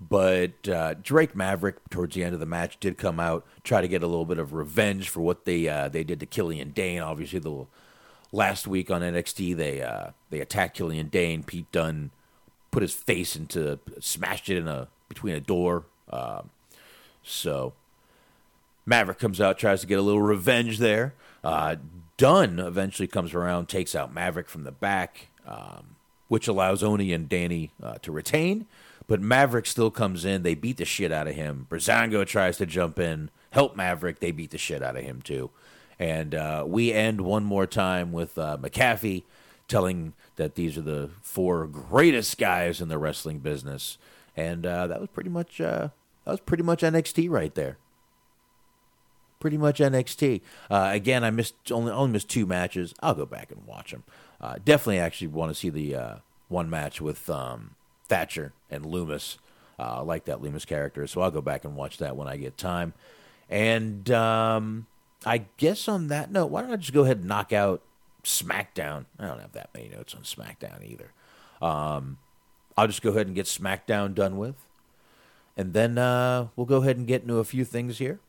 But 0.00 0.68
uh, 0.68 0.94
Drake 0.94 1.34
Maverick, 1.34 1.76
towards 1.88 2.14
the 2.14 2.24
end 2.24 2.34
of 2.34 2.40
the 2.40 2.46
match, 2.46 2.78
did 2.80 2.98
come 2.98 3.20
out 3.20 3.46
try 3.62 3.80
to 3.80 3.88
get 3.88 4.02
a 4.02 4.06
little 4.06 4.26
bit 4.26 4.38
of 4.38 4.52
revenge 4.52 5.08
for 5.08 5.20
what 5.20 5.44
they 5.44 5.68
uh, 5.68 5.88
they 5.88 6.04
did 6.04 6.20
to 6.20 6.26
Killian 6.26 6.72
Dain. 6.72 7.00
Obviously, 7.00 7.38
the 7.38 7.66
last 8.32 8.66
week 8.66 8.90
on 8.90 9.00
NXT, 9.00 9.56
they 9.56 9.80
uh, 9.82 10.10
they 10.30 10.40
attacked 10.40 10.76
Killian 10.76 11.08
Dain. 11.08 11.42
Pete 11.42 11.70
Dunne 11.72 12.10
put 12.70 12.82
his 12.82 12.92
face 12.92 13.36
into, 13.36 13.78
smashed 14.00 14.50
it 14.50 14.56
in 14.56 14.68
a 14.68 14.88
between 15.08 15.34
a 15.34 15.40
door. 15.40 15.84
Um, 16.10 16.50
so 17.22 17.72
Maverick 18.84 19.18
comes 19.18 19.40
out, 19.40 19.58
tries 19.58 19.80
to 19.80 19.86
get 19.86 19.98
a 19.98 20.02
little 20.02 20.22
revenge 20.22 20.78
there. 20.78 21.14
Uh, 21.42 21.76
Dunne 22.16 22.58
eventually 22.58 23.06
comes 23.06 23.32
around, 23.32 23.68
takes 23.68 23.94
out 23.94 24.12
Maverick 24.12 24.48
from 24.48 24.64
the 24.64 24.72
back, 24.72 25.28
um, 25.46 25.96
which 26.28 26.48
allows 26.48 26.82
Oni 26.82 27.12
and 27.12 27.28
Danny 27.28 27.70
uh, 27.82 27.98
to 28.02 28.12
retain. 28.12 28.66
But 29.06 29.20
Maverick 29.20 29.66
still 29.66 29.90
comes 29.90 30.24
in. 30.24 30.42
They 30.42 30.54
beat 30.54 30.78
the 30.78 30.84
shit 30.84 31.12
out 31.12 31.28
of 31.28 31.34
him. 31.34 31.66
Breezango 31.68 32.26
tries 32.26 32.56
to 32.58 32.66
jump 32.66 32.98
in, 32.98 33.30
help 33.50 33.76
Maverick. 33.76 34.20
They 34.20 34.30
beat 34.30 34.50
the 34.50 34.58
shit 34.58 34.82
out 34.82 34.96
of 34.96 35.02
him 35.04 35.20
too. 35.20 35.50
And 35.98 36.34
uh, 36.34 36.64
we 36.66 36.92
end 36.92 37.20
one 37.20 37.44
more 37.44 37.66
time 37.66 38.12
with 38.12 38.38
uh, 38.38 38.56
McAfee 38.60 39.24
telling 39.68 40.14
that 40.36 40.54
these 40.54 40.76
are 40.76 40.82
the 40.82 41.10
four 41.22 41.66
greatest 41.66 42.38
guys 42.38 42.80
in 42.80 42.88
the 42.88 42.98
wrestling 42.98 43.38
business. 43.38 43.98
And 44.36 44.66
uh, 44.66 44.86
that 44.86 45.00
was 45.00 45.10
pretty 45.10 45.30
much 45.30 45.60
uh, 45.60 45.88
that 46.24 46.30
was 46.30 46.40
pretty 46.40 46.62
much 46.62 46.80
NXT 46.80 47.30
right 47.30 47.54
there. 47.54 47.76
Pretty 49.38 49.58
much 49.58 49.78
NXT. 49.78 50.40
Uh, 50.70 50.88
again, 50.92 51.22
I 51.22 51.30
missed 51.30 51.70
only 51.70 51.92
only 51.92 52.12
missed 52.12 52.30
two 52.30 52.46
matches. 52.46 52.94
I'll 53.00 53.14
go 53.14 53.26
back 53.26 53.52
and 53.52 53.66
watch 53.66 53.92
them. 53.92 54.04
Uh, 54.40 54.56
definitely, 54.64 54.98
actually 54.98 55.28
want 55.28 55.50
to 55.50 55.54
see 55.54 55.68
the 55.68 56.20
one 56.48 56.68
match 56.68 57.00
with 57.00 57.28
um, 57.30 57.76
Thatcher 58.14 58.52
and 58.70 58.84
Lumis. 58.84 59.38
Uh, 59.76 59.96
I 59.96 60.00
like 60.02 60.26
that 60.26 60.40
Lumis 60.40 60.64
character, 60.64 61.04
so 61.08 61.20
I'll 61.20 61.32
go 61.32 61.40
back 61.40 61.64
and 61.64 61.74
watch 61.74 61.98
that 61.98 62.14
when 62.16 62.28
I 62.28 62.36
get 62.36 62.56
time. 62.56 62.94
And 63.50 64.08
um, 64.12 64.86
I 65.26 65.46
guess 65.56 65.88
on 65.88 66.06
that 66.08 66.30
note, 66.30 66.46
why 66.46 66.62
don't 66.62 66.70
I 66.70 66.76
just 66.76 66.92
go 66.92 67.02
ahead 67.02 67.18
and 67.18 67.26
knock 67.26 67.52
out 67.52 67.82
SmackDown? 68.22 69.06
I 69.18 69.26
don't 69.26 69.40
have 69.40 69.50
that 69.54 69.70
many 69.74 69.88
notes 69.88 70.14
on 70.14 70.22
SmackDown 70.22 70.88
either. 70.88 71.10
Um, 71.60 72.18
I'll 72.76 72.86
just 72.86 73.02
go 73.02 73.10
ahead 73.10 73.26
and 73.26 73.34
get 73.34 73.46
SmackDown 73.46 74.14
done 74.14 74.36
with, 74.38 74.64
and 75.56 75.72
then 75.72 75.98
uh, 75.98 76.48
we'll 76.54 76.66
go 76.66 76.82
ahead 76.82 76.96
and 76.96 77.08
get 77.08 77.22
into 77.22 77.38
a 77.38 77.44
few 77.44 77.64
things 77.64 77.98
here. 77.98 78.20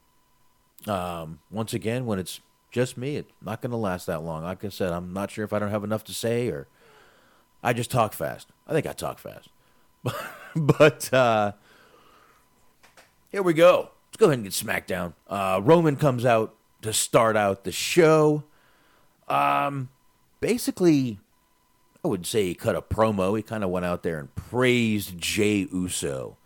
Um, 0.87 1.41
once 1.51 1.75
again, 1.75 2.07
when 2.07 2.17
it's 2.17 2.39
just 2.71 2.97
me, 2.97 3.17
it's 3.17 3.31
not 3.39 3.61
going 3.61 3.69
to 3.69 3.77
last 3.77 4.07
that 4.07 4.23
long. 4.23 4.45
Like 4.45 4.65
I 4.65 4.69
said, 4.69 4.91
I'm 4.91 5.13
not 5.13 5.29
sure 5.29 5.45
if 5.45 5.53
I 5.53 5.59
don't 5.59 5.69
have 5.69 5.83
enough 5.83 6.03
to 6.05 6.13
say 6.13 6.47
or 6.47 6.65
I 7.61 7.73
just 7.73 7.91
talk 7.91 8.13
fast. 8.13 8.47
I 8.67 8.73
think 8.73 8.87
I 8.87 8.93
talk 8.93 9.19
fast. 9.19 9.49
but 10.55 11.13
uh, 11.13 11.53
here 13.31 13.43
we 13.43 13.53
go. 13.53 13.89
Let's 14.07 14.17
go 14.17 14.27
ahead 14.27 14.39
and 14.39 14.43
get 14.43 14.53
SmackDown. 14.53 15.13
Uh, 15.27 15.59
Roman 15.63 15.95
comes 15.95 16.25
out 16.25 16.55
to 16.81 16.93
start 16.93 17.35
out 17.35 17.63
the 17.63 17.71
show. 17.71 18.43
Um, 19.27 19.89
basically, 20.39 21.19
I 22.03 22.07
would 22.07 22.25
say 22.25 22.45
he 22.45 22.53
cut 22.53 22.75
a 22.75 22.81
promo. 22.81 23.35
He 23.35 23.43
kind 23.43 23.63
of 23.63 23.69
went 23.71 23.85
out 23.85 24.03
there 24.03 24.19
and 24.19 24.33
praised 24.35 25.17
Jey 25.17 25.67
Uso. 25.71 26.37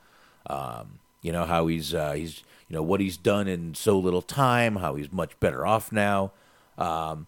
Um, 0.48 1.00
you 1.22 1.32
know 1.32 1.46
how 1.46 1.68
he's 1.68 1.94
uh, 1.94 2.14
he's 2.14 2.44
you 2.70 2.76
know 2.76 2.82
what 2.82 3.02
he's 3.02 3.18
done 3.18 3.48
in 3.48 3.76
so 3.76 4.00
little 4.00 4.22
time. 4.22 4.78
How 4.78 4.96
he's 4.96 5.12
much 5.12 5.38
better 5.40 5.66
off 5.66 5.92
now. 5.92 6.32
Um, 6.78 7.28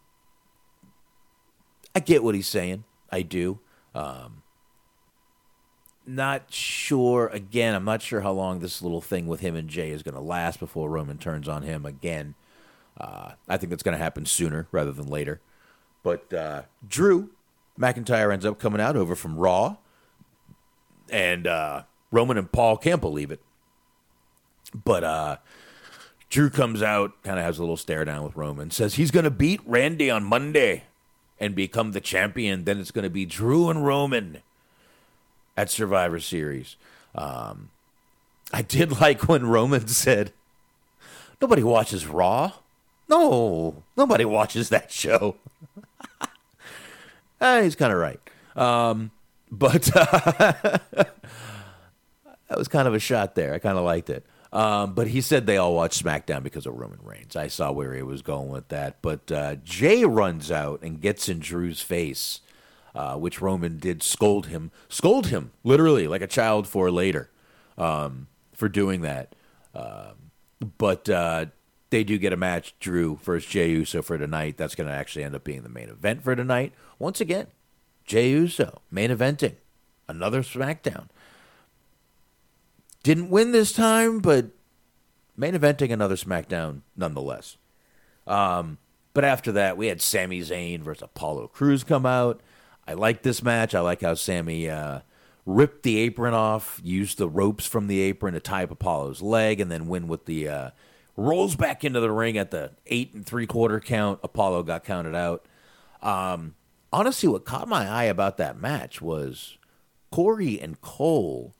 I 1.93 1.99
get 1.99 2.23
what 2.23 2.35
he's 2.35 2.47
saying. 2.47 2.85
I 3.11 3.21
do. 3.21 3.59
Um, 3.93 4.43
not 6.15 6.53
sure. 6.53 7.27
Again, 7.27 7.75
I'm 7.75 7.85
not 7.85 8.01
sure 8.01 8.21
how 8.21 8.31
long 8.31 8.59
this 8.59 8.81
little 8.81 9.01
thing 9.01 9.27
with 9.27 9.39
him 9.39 9.55
and 9.55 9.69
Jey 9.69 9.91
is 9.91 10.03
going 10.03 10.15
to 10.15 10.21
last 10.21 10.59
before 10.59 10.89
Roman 10.89 11.17
turns 11.17 11.47
on 11.47 11.63
him 11.63 11.85
again. 11.85 12.35
Uh, 12.99 13.31
I 13.47 13.57
think 13.57 13.69
that's 13.69 13.83
going 13.83 13.97
to 13.97 14.03
happen 14.03 14.25
sooner 14.25 14.67
rather 14.71 14.91
than 14.91 15.07
later. 15.07 15.41
But 16.03 16.33
uh, 16.33 16.63
Drew 16.87 17.29
McIntyre 17.79 18.33
ends 18.33 18.45
up 18.45 18.59
coming 18.59 18.81
out 18.81 18.95
over 18.95 19.15
from 19.15 19.37
Raw, 19.37 19.77
and 21.09 21.47
uh, 21.47 21.83
Roman 22.11 22.37
and 22.37 22.51
Paul 22.51 22.77
can't 22.77 23.01
believe 23.01 23.31
it. 23.31 23.39
But 24.73 25.03
uh, 25.03 25.37
Drew 26.29 26.49
comes 26.49 26.81
out, 26.81 27.21
kind 27.23 27.39
of 27.39 27.45
has 27.45 27.57
a 27.57 27.61
little 27.61 27.77
stare 27.77 28.05
down 28.05 28.23
with 28.23 28.35
Roman, 28.35 28.71
says 28.71 28.95
he's 28.95 29.11
going 29.11 29.25
to 29.25 29.31
beat 29.31 29.61
Randy 29.65 30.09
on 30.09 30.23
Monday 30.23 30.83
and 31.39 31.55
become 31.55 31.91
the 31.91 32.01
champion. 32.01 32.65
Then 32.65 32.79
it's 32.79 32.91
going 32.91 33.03
to 33.03 33.09
be 33.09 33.25
Drew 33.25 33.69
and 33.69 33.85
Roman 33.85 34.41
at 35.61 35.69
Survivor 35.69 36.19
Series. 36.19 36.75
Um, 37.13 37.69
I 38.51 38.63
did 38.63 38.99
like 38.99 39.27
when 39.27 39.45
Roman 39.45 39.87
said, 39.87 40.33
"Nobody 41.39 41.63
watches 41.63 42.07
Raw." 42.07 42.53
No, 43.07 43.83
nobody 43.95 44.25
watches 44.25 44.69
that 44.69 44.91
show. 44.91 45.35
eh, 47.41 47.63
he's 47.63 47.75
kind 47.75 47.93
of 47.93 47.99
right, 47.99 48.19
um, 48.55 49.11
but 49.51 49.95
uh, 49.95 50.53
that 50.93 52.57
was 52.57 52.67
kind 52.67 52.87
of 52.87 52.95
a 52.95 52.99
shot 52.99 53.35
there. 53.35 53.53
I 53.53 53.59
kind 53.59 53.77
of 53.77 53.83
liked 53.83 54.09
it. 54.09 54.25
Um, 54.53 54.93
but 54.95 55.07
he 55.07 55.21
said 55.21 55.45
they 55.45 55.55
all 55.55 55.73
watch 55.75 56.03
SmackDown 56.03 56.43
because 56.43 56.65
of 56.65 56.73
Roman 56.75 56.99
Reigns. 57.03 57.37
I 57.37 57.47
saw 57.47 57.71
where 57.71 57.93
he 57.93 58.01
was 58.01 58.21
going 58.21 58.49
with 58.49 58.67
that. 58.67 58.97
But 59.01 59.31
uh, 59.31 59.55
Jey 59.63 60.03
runs 60.03 60.51
out 60.51 60.81
and 60.81 60.99
gets 60.99 61.29
in 61.29 61.39
Drew's 61.39 61.79
face 61.79 62.41
uh, 62.93 63.15
which 63.15 63.41
Roman 63.41 63.77
did 63.77 64.03
scold 64.03 64.47
him, 64.47 64.71
scold 64.89 65.27
him 65.27 65.51
literally 65.63 66.07
like 66.07 66.21
a 66.21 66.27
child 66.27 66.67
for 66.67 66.91
later 66.91 67.29
um, 67.77 68.27
for 68.53 68.69
doing 68.69 69.01
that. 69.01 69.35
Um, 69.73 70.31
but 70.77 71.09
uh, 71.09 71.45
they 71.89 72.03
do 72.03 72.17
get 72.17 72.33
a 72.33 72.37
match, 72.37 72.75
Drew 72.79 73.19
versus 73.23 73.49
Jey 73.49 73.69
Uso 73.71 74.01
for 74.01 74.17
tonight. 74.17 74.57
That's 74.57 74.75
going 74.75 74.87
to 74.87 74.95
actually 74.95 75.23
end 75.23 75.35
up 75.35 75.43
being 75.43 75.63
the 75.63 75.69
main 75.69 75.89
event 75.89 76.23
for 76.23 76.35
tonight. 76.35 76.73
Once 76.99 77.21
again, 77.21 77.47
Jey 78.05 78.29
Uso 78.29 78.81
main 78.91 79.09
eventing 79.09 79.55
another 80.07 80.41
SmackDown. 80.41 81.07
Didn't 83.03 83.29
win 83.29 83.51
this 83.51 83.71
time, 83.71 84.19
but 84.19 84.47
main 85.35 85.53
eventing 85.53 85.91
another 85.91 86.15
SmackDown 86.15 86.81
nonetheless. 86.95 87.57
Um, 88.27 88.77
but 89.13 89.23
after 89.23 89.51
that, 89.53 89.75
we 89.75 89.87
had 89.87 90.01
Sami 90.01 90.41
Zayn 90.41 90.81
versus 90.81 91.03
Apollo 91.03 91.47
Crews 91.47 91.83
come 91.83 92.05
out. 92.05 92.41
I 92.87 92.93
like 92.93 93.21
this 93.21 93.43
match. 93.43 93.75
I 93.75 93.79
like 93.79 94.01
how 94.01 94.15
Sami 94.15 94.69
uh, 94.69 94.99
ripped 95.45 95.83
the 95.83 95.97
apron 95.99 96.33
off, 96.33 96.79
used 96.83 97.17
the 97.17 97.29
ropes 97.29 97.65
from 97.65 97.87
the 97.87 98.01
apron 98.01 98.33
to 98.33 98.39
tie 98.39 98.63
up 98.63 98.71
Apollo's 98.71 99.21
leg, 99.21 99.59
and 99.59 99.71
then 99.71 99.87
win 99.87 100.07
with 100.07 100.25
the 100.25 100.47
uh, 100.47 100.69
rolls 101.15 101.55
back 101.55 101.83
into 101.83 101.99
the 101.99 102.11
ring 102.11 102.37
at 102.37 102.51
the 102.51 102.71
eight 102.87 103.13
and 103.13 103.25
three 103.25 103.47
quarter 103.47 103.79
count. 103.79 104.19
Apollo 104.23 104.63
got 104.63 104.83
counted 104.83 105.15
out. 105.15 105.45
Um, 106.01 106.55
honestly, 106.91 107.29
what 107.29 107.45
caught 107.45 107.67
my 107.67 107.87
eye 107.87 108.05
about 108.05 108.37
that 108.37 108.57
match 108.59 109.01
was 109.01 109.57
Corey 110.11 110.59
and 110.59 110.81
Cole 110.81 111.53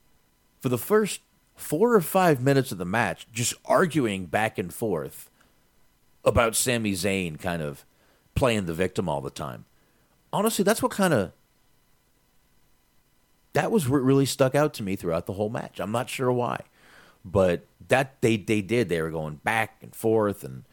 for 0.60 0.70
the 0.70 0.78
first 0.78 1.22
four 1.56 1.94
or 1.94 2.02
five 2.02 2.42
minutes 2.42 2.72
of 2.72 2.78
the 2.80 2.86
match, 2.86 3.28
just 3.32 3.54
arguing 3.66 4.26
back 4.26 4.58
and 4.58 4.74
forth 4.74 5.30
about 6.24 6.56
Sami 6.56 6.94
Zayn 6.94 7.40
kind 7.40 7.62
of 7.62 7.86
playing 8.36 8.66
the 8.66 8.74
victim 8.74 9.08
all 9.08 9.22
the 9.22 9.30
time 9.30 9.66
honestly, 10.34 10.64
that's 10.64 10.82
what 10.82 10.92
kind 10.92 11.14
of 11.14 11.32
that 13.54 13.72
was 13.72 13.88
what 13.88 14.02
really 14.02 14.26
stuck 14.26 14.56
out 14.56 14.74
to 14.76 14.84
me 14.84 14.96
throughout 14.96 15.26
the 15.26 15.34
whole 15.34 15.50
match. 15.50 15.80
I'm 15.80 15.92
not 15.92 16.10
sure 16.10 16.32
why, 16.32 16.62
but 17.26 17.66
that 17.88 18.22
they 18.22 18.38
they 18.38 18.62
did. 18.62 18.90
They 18.90 19.02
were 19.02 19.12
going 19.12 19.36
back 19.36 19.78
and 19.82 19.96
forth, 19.96 20.44
and 20.44 20.64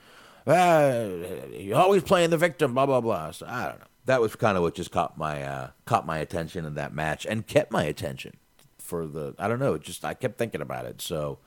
uh, 0.46 1.08
you're 1.52 1.78
always 1.78 2.02
playing 2.02 2.30
the 2.30 2.36
victim. 2.36 2.74
Blah 2.74 2.86
blah 2.86 3.00
blah. 3.00 3.30
So 3.32 3.46
I 3.46 3.68
don't 3.68 3.80
know. 3.80 3.86
That 4.06 4.20
was 4.20 4.34
kind 4.36 4.56
of 4.56 4.62
what 4.62 4.74
just 4.74 4.90
caught 4.90 5.18
my 5.18 5.42
uh, 5.42 5.70
caught 5.84 6.06
my 6.06 6.18
attention 6.18 6.64
in 6.64 6.74
that 6.74 6.94
match 6.94 7.26
and 7.26 7.46
kept 7.46 7.72
my 7.72 7.84
attention 7.84 8.36
for 8.78 9.06
the. 9.06 9.34
I 9.38 9.48
don't 9.48 9.58
know. 9.58 9.76
Just 9.78 10.04
I 10.04 10.14
kept 10.14 10.38
thinking 10.38 10.60
about 10.60 10.86
it. 10.86 11.02
So, 11.02 11.38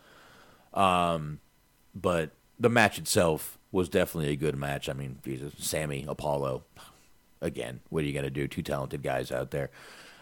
um, 0.73 1.39
but 1.95 2.31
the 2.59 2.69
match 2.69 2.99
itself 2.99 3.57
was 3.71 3.87
definitely 3.89 4.31
a 4.31 4.35
good 4.35 4.55
match. 4.55 4.89
I 4.89 4.93
mean, 4.93 5.19
Jesus, 5.23 5.53
Sami 5.57 6.05
Apollo. 6.07 6.63
Again, 7.41 7.81
what 7.89 8.03
are 8.03 8.07
you 8.07 8.13
going 8.13 8.23
to 8.23 8.29
do? 8.29 8.47
Two 8.47 8.61
talented 8.61 9.01
guys 9.01 9.31
out 9.31 9.51
there. 9.51 9.69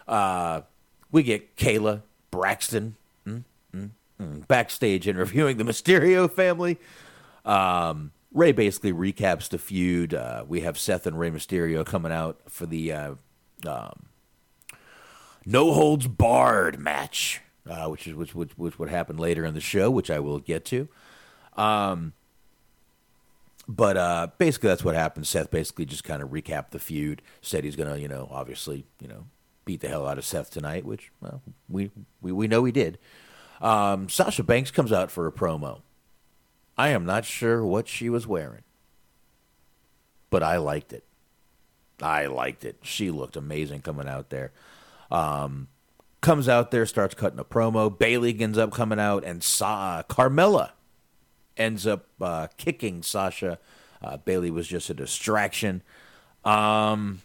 Uh, 0.08 0.62
we 1.12 1.24
get 1.24 1.56
Kayla 1.58 2.02
Braxton 2.32 2.96
mm, 3.28 3.44
mm, 3.76 3.90
mm, 4.22 4.48
backstage 4.48 5.08
interviewing 5.08 5.58
the 5.58 5.64
Mysterio 5.64 6.32
family. 6.32 6.78
Um, 7.46 8.12
Rey 8.32 8.52
basically 8.52 8.94
recaps 8.94 9.50
the 9.50 9.58
feud. 9.58 10.14
Uh, 10.14 10.46
we 10.48 10.62
have 10.62 10.78
Seth 10.78 11.08
and 11.08 11.20
Rey 11.20 11.32
Mysterio 11.32 11.86
coming 11.86 12.12
out 12.12 12.40
for 12.48 12.66
the 12.66 12.92
uh, 12.92 13.16
um, 13.66 14.06
no 15.46 15.74
holds 15.74 16.08
barred 16.08 16.80
match, 16.80 17.42
uh, 17.68 17.88
which 17.88 18.08
is 18.08 18.14
which, 18.14 18.36
which 18.36 18.52
which 18.56 18.78
would 18.78 18.90
happen 18.90 19.18
later 19.18 19.46
in 19.46 19.56
the 19.56 19.62
show, 19.62 19.90
which 19.90 20.12
I 20.12 20.20
will 20.20 20.40
get 20.40 20.64
to. 20.66 20.88
Um, 21.58 22.14
but 23.70 23.98
uh, 23.98 24.28
basically, 24.40 24.70
that's 24.70 24.84
what 24.84 24.96
happened. 24.96 25.28
Seth 25.28 25.52
basically 25.52 25.86
just 25.86 26.04
kind 26.04 26.24
of 26.24 26.30
recapped 26.30 26.72
the 26.72 26.80
feud. 26.80 27.22
Said 27.40 27.64
he's 27.64 27.76
gonna, 27.76 27.98
you 27.98 28.08
know, 28.08 28.28
obviously, 28.32 28.88
you 29.00 29.08
know, 29.08 29.28
beat 29.64 29.82
the 29.82 29.88
hell 29.88 30.08
out 30.08 30.18
of 30.18 30.26
Seth 30.26 30.50
tonight, 30.50 30.86
which 30.86 31.12
well, 31.22 31.44
we, 31.70 31.92
we 32.20 32.32
we 32.32 32.48
know 32.48 32.64
he 32.64 32.72
did. 32.72 32.98
Um, 33.62 34.10
Sasha 34.10 34.42
Banks 34.42 34.72
comes 34.72 34.92
out 34.92 35.12
for 35.12 35.28
a 35.28 35.32
promo. 35.32 35.82
I 36.80 36.90
am 36.90 37.06
not 37.06 37.26
sure 37.26 37.64
what 37.64 37.88
she 37.88 38.10
was 38.10 38.26
wearing, 38.26 38.64
but 40.32 40.42
I 40.42 40.58
liked 40.58 40.92
it. 40.92 41.04
I 42.02 42.26
liked 42.26 42.66
it. 42.66 42.78
She 42.82 43.12
looked 43.12 43.36
amazing 43.36 43.82
coming 43.84 44.08
out 44.08 44.32
there. 44.32 44.52
Um, 45.12 45.68
comes 46.22 46.50
out 46.50 46.72
there, 46.72 46.88
starts 46.88 47.14
cutting 47.14 47.38
a 47.38 47.44
promo. 47.44 47.96
Bayley 47.96 48.36
ends 48.40 48.58
up 48.58 48.72
coming 48.72 49.00
out, 49.00 49.24
and 49.24 49.44
saw 49.44 50.02
Carmella 50.10 50.72
ends 51.60 51.86
up 51.86 52.08
uh, 52.22 52.48
kicking 52.58 53.04
Sasha. 53.04 53.60
Uh, 54.02 54.18
Bayley 54.18 54.50
was 54.50 54.68
just 54.68 54.90
a 54.90 54.94
distraction. 54.94 55.84
Um, 56.46 57.22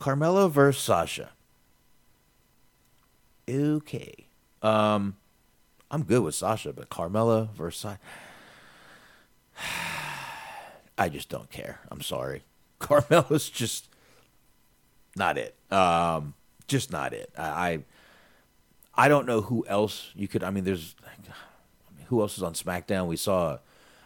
Carmella 0.00 0.50
versus 0.50 0.82
Sasha. 0.82 1.30
Okay. 3.48 4.26
Um, 4.62 5.16
I'm 5.90 6.04
good 6.04 6.22
with 6.22 6.34
Sasha, 6.34 6.72
but 6.72 6.88
Carmella 6.88 7.52
versus 7.52 7.80
Sasha. 7.80 7.98
I 10.98 11.08
just 11.08 11.28
don't 11.28 11.50
care. 11.50 11.80
I'm 11.90 12.00
sorry. 12.00 12.42
Carmella's 12.80 13.50
just 13.50 13.88
not 15.16 15.36
it. 15.36 15.54
Um, 15.70 16.34
just 16.68 16.90
not 16.92 17.12
it. 17.12 17.30
I, 17.36 17.42
I, 17.42 17.78
I 18.94 19.08
don't 19.08 19.26
know 19.26 19.42
who 19.42 19.66
else 19.68 20.10
you 20.14 20.28
could. 20.28 20.42
I 20.42 20.50
mean, 20.50 20.64
there's 20.64 20.94
who 22.08 22.20
else 22.20 22.36
is 22.36 22.42
on 22.42 22.54
SmackDown? 22.54 23.06
We 23.06 23.16
saw. 23.16 23.58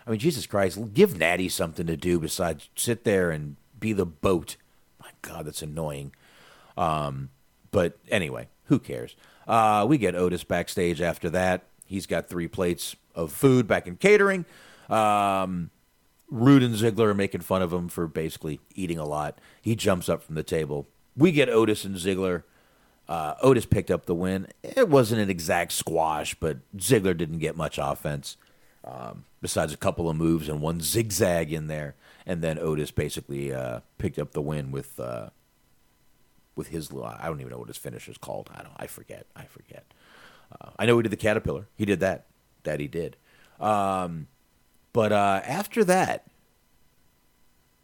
I 0.06 0.10
mean, 0.10 0.18
Jesus 0.18 0.46
Christ, 0.46 0.94
give 0.94 1.18
Natty 1.18 1.48
something 1.48 1.86
to 1.86 1.96
do 1.96 2.18
besides 2.18 2.68
sit 2.74 3.04
there 3.04 3.30
and 3.30 3.56
be 3.78 3.92
the 3.92 4.06
boat. 4.06 4.56
My 5.00 5.10
God, 5.22 5.46
that's 5.46 5.62
annoying. 5.62 6.12
Um, 6.76 7.30
but 7.70 7.98
anyway, 8.10 8.48
who 8.64 8.78
cares? 8.78 9.14
Uh, 9.46 9.86
we 9.88 9.98
get 9.98 10.14
Otis 10.14 10.44
backstage 10.44 11.00
after 11.00 11.28
that. 11.30 11.64
He's 11.84 12.06
got 12.06 12.28
three 12.28 12.48
plates 12.48 12.96
of 13.14 13.32
food 13.32 13.66
back 13.66 13.86
in 13.86 13.96
catering. 13.96 14.44
Um, 14.88 15.70
Roode 16.30 16.62
and 16.62 16.74
Ziggler 16.74 17.06
are 17.06 17.14
making 17.14 17.40
fun 17.40 17.62
of 17.62 17.72
him 17.72 17.88
for 17.88 18.06
basically 18.06 18.60
eating 18.74 18.98
a 18.98 19.04
lot. 19.04 19.38
He 19.60 19.74
jumps 19.74 20.08
up 20.08 20.22
from 20.22 20.36
the 20.36 20.42
table. 20.42 20.86
We 21.16 21.32
get 21.32 21.48
Otis 21.48 21.84
and 21.84 21.96
Ziggler. 21.96 22.44
Uh, 23.10 23.34
Otis 23.42 23.66
picked 23.66 23.90
up 23.90 24.06
the 24.06 24.14
win. 24.14 24.46
It 24.62 24.88
wasn't 24.88 25.20
an 25.20 25.28
exact 25.28 25.72
squash, 25.72 26.36
but 26.36 26.58
Ziggler 26.76 27.16
didn't 27.16 27.40
get 27.40 27.56
much 27.56 27.76
offense 27.76 28.36
um, 28.84 29.24
besides 29.42 29.74
a 29.74 29.76
couple 29.76 30.08
of 30.08 30.14
moves 30.14 30.48
and 30.48 30.60
one 30.60 30.80
zigzag 30.80 31.52
in 31.52 31.66
there. 31.66 31.96
And 32.24 32.40
then 32.40 32.56
Otis 32.56 32.92
basically 32.92 33.52
uh, 33.52 33.80
picked 33.98 34.20
up 34.20 34.30
the 34.30 34.40
win 34.40 34.70
with 34.70 35.00
uh, 35.00 35.30
with 36.54 36.68
his. 36.68 36.92
I 36.92 37.26
don't 37.26 37.40
even 37.40 37.50
know 37.50 37.58
what 37.58 37.66
his 37.66 37.76
finish 37.76 38.08
is 38.08 38.16
called. 38.16 38.48
I 38.54 38.62
don't. 38.62 38.74
I 38.76 38.86
forget. 38.86 39.26
I 39.34 39.42
forget. 39.42 39.84
Uh, 40.60 40.70
I 40.78 40.86
know 40.86 40.96
he 40.96 41.02
did 41.02 41.10
the 41.10 41.16
caterpillar. 41.16 41.66
He 41.76 41.84
did 41.84 41.98
that. 41.98 42.26
That 42.62 42.78
he 42.78 42.86
did. 42.86 43.16
Um, 43.58 44.28
but 44.92 45.10
uh, 45.10 45.40
after 45.44 45.82
that, 45.82 46.26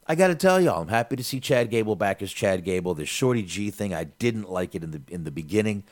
I 0.09 0.14
got 0.14 0.28
to 0.28 0.34
tell 0.36 0.61
y'all, 0.61 0.82
I'm 0.82 0.88
happy 0.88 1.16
to 1.16 1.24
see 1.24 1.40
Chad 1.40 1.68
Gable 1.68 1.96
back 1.96 2.22
as 2.22 2.32
Chad 2.32 2.64
Gable. 2.64 2.94
The 2.94 3.07
Shorty 3.07 3.42
G 3.42 3.70
thing, 3.70 3.92
I 3.92 4.04
didn't 4.04 4.48
like 4.48 4.74
it 4.74 4.84
in 4.84 4.92
the 4.92 5.00
in 5.09 5.24
the 5.24 5.30
beginning. 5.30 5.82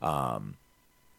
Um, 0.00 0.54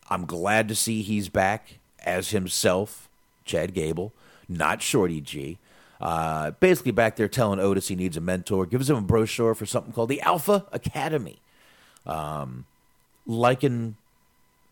I'm 0.09 0.25
glad 0.25 0.69
to 0.69 0.75
see 0.75 1.01
he's 1.01 1.27
back 1.27 1.79
as 2.05 2.29
himself, 2.29 3.09
Chad 3.43 3.73
Gable, 3.73 4.13
not 4.47 4.81
Shorty 4.81 5.19
G. 5.19 5.57
Uh, 5.99 6.51
basically, 6.51 6.91
back 6.91 7.15
there 7.17 7.27
telling 7.27 7.59
Otis 7.59 7.89
he 7.89 7.95
needs 7.95 8.15
a 8.15 8.21
mentor, 8.21 8.65
gives 8.65 8.89
him 8.89 8.95
a 8.95 9.01
brochure 9.01 9.55
for 9.55 9.65
something 9.65 9.91
called 9.91 10.09
the 10.09 10.21
Alpha 10.21 10.65
Academy. 10.71 11.39
Um, 12.05 12.65
liking 13.25 13.97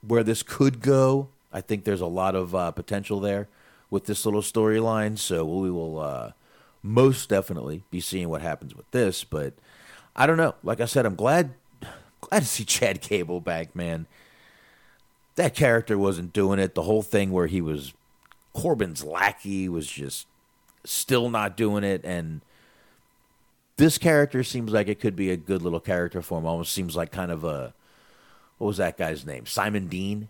where 0.08 0.24
this 0.24 0.44
could 0.44 0.82
go, 0.82 1.28
I 1.52 1.60
think 1.62 1.84
there's 1.84 2.00
a 2.00 2.06
lot 2.06 2.36
of 2.36 2.56
uh, 2.56 2.72
potential 2.72 3.20
there 3.20 3.50
with 3.90 4.06
this 4.06 4.24
little 4.24 4.42
storyline. 4.42 5.18
So 5.18 5.44
we 5.44 5.70
will 5.70 6.00
uh, 6.00 6.32
most 6.86 7.30
definitely 7.30 7.82
be 7.90 8.00
seeing 8.00 8.30
what 8.30 8.42
happens 8.42 8.76
with 8.76 8.90
this. 8.92 9.24
But 9.24 9.54
I 10.16 10.28
don't 10.28 10.38
know. 10.38 10.56
Like 10.64 10.80
I 10.80 10.86
said, 10.86 11.06
I'm 11.06 11.16
glad 11.16 11.54
glad 12.22 12.42
to 12.42 12.46
see 12.46 12.64
Chad 12.66 13.02
Gable 13.02 13.42
back, 13.42 13.76
man. 13.76 14.06
That 15.36 15.56
character 15.56 15.98
wasn't 15.98 16.32
doing 16.32 16.60
it. 16.60 16.76
The 16.76 16.84
whole 16.84 17.02
thing 17.02 17.32
where 17.32 17.48
he 17.48 17.60
was 17.60 17.94
Corbin's 18.54 19.04
lackey 19.04 19.68
was 19.68 19.88
just 19.88 20.28
still 20.86 21.30
not 21.30 21.58
doing 21.58 21.84
it. 21.84 22.06
And 22.06 22.42
this 23.78 23.98
character 23.98 24.44
seems 24.44 24.72
like 24.72 24.88
it 24.88 25.02
could 25.02 25.16
be 25.16 25.32
a 25.32 25.38
good 25.38 25.62
little 25.62 25.82
character 25.82 26.22
for 26.22 26.38
him. 26.38 26.46
Almost 26.46 26.72
seems 26.72 26.96
like 26.96 27.12
kind 27.12 27.32
of 27.32 27.44
a 27.44 27.74
what 28.58 28.68
was 28.68 28.78
that 28.78 28.98
guy's 28.98 29.26
name? 29.26 29.46
Simon 29.46 29.88
Dean. 29.88 30.30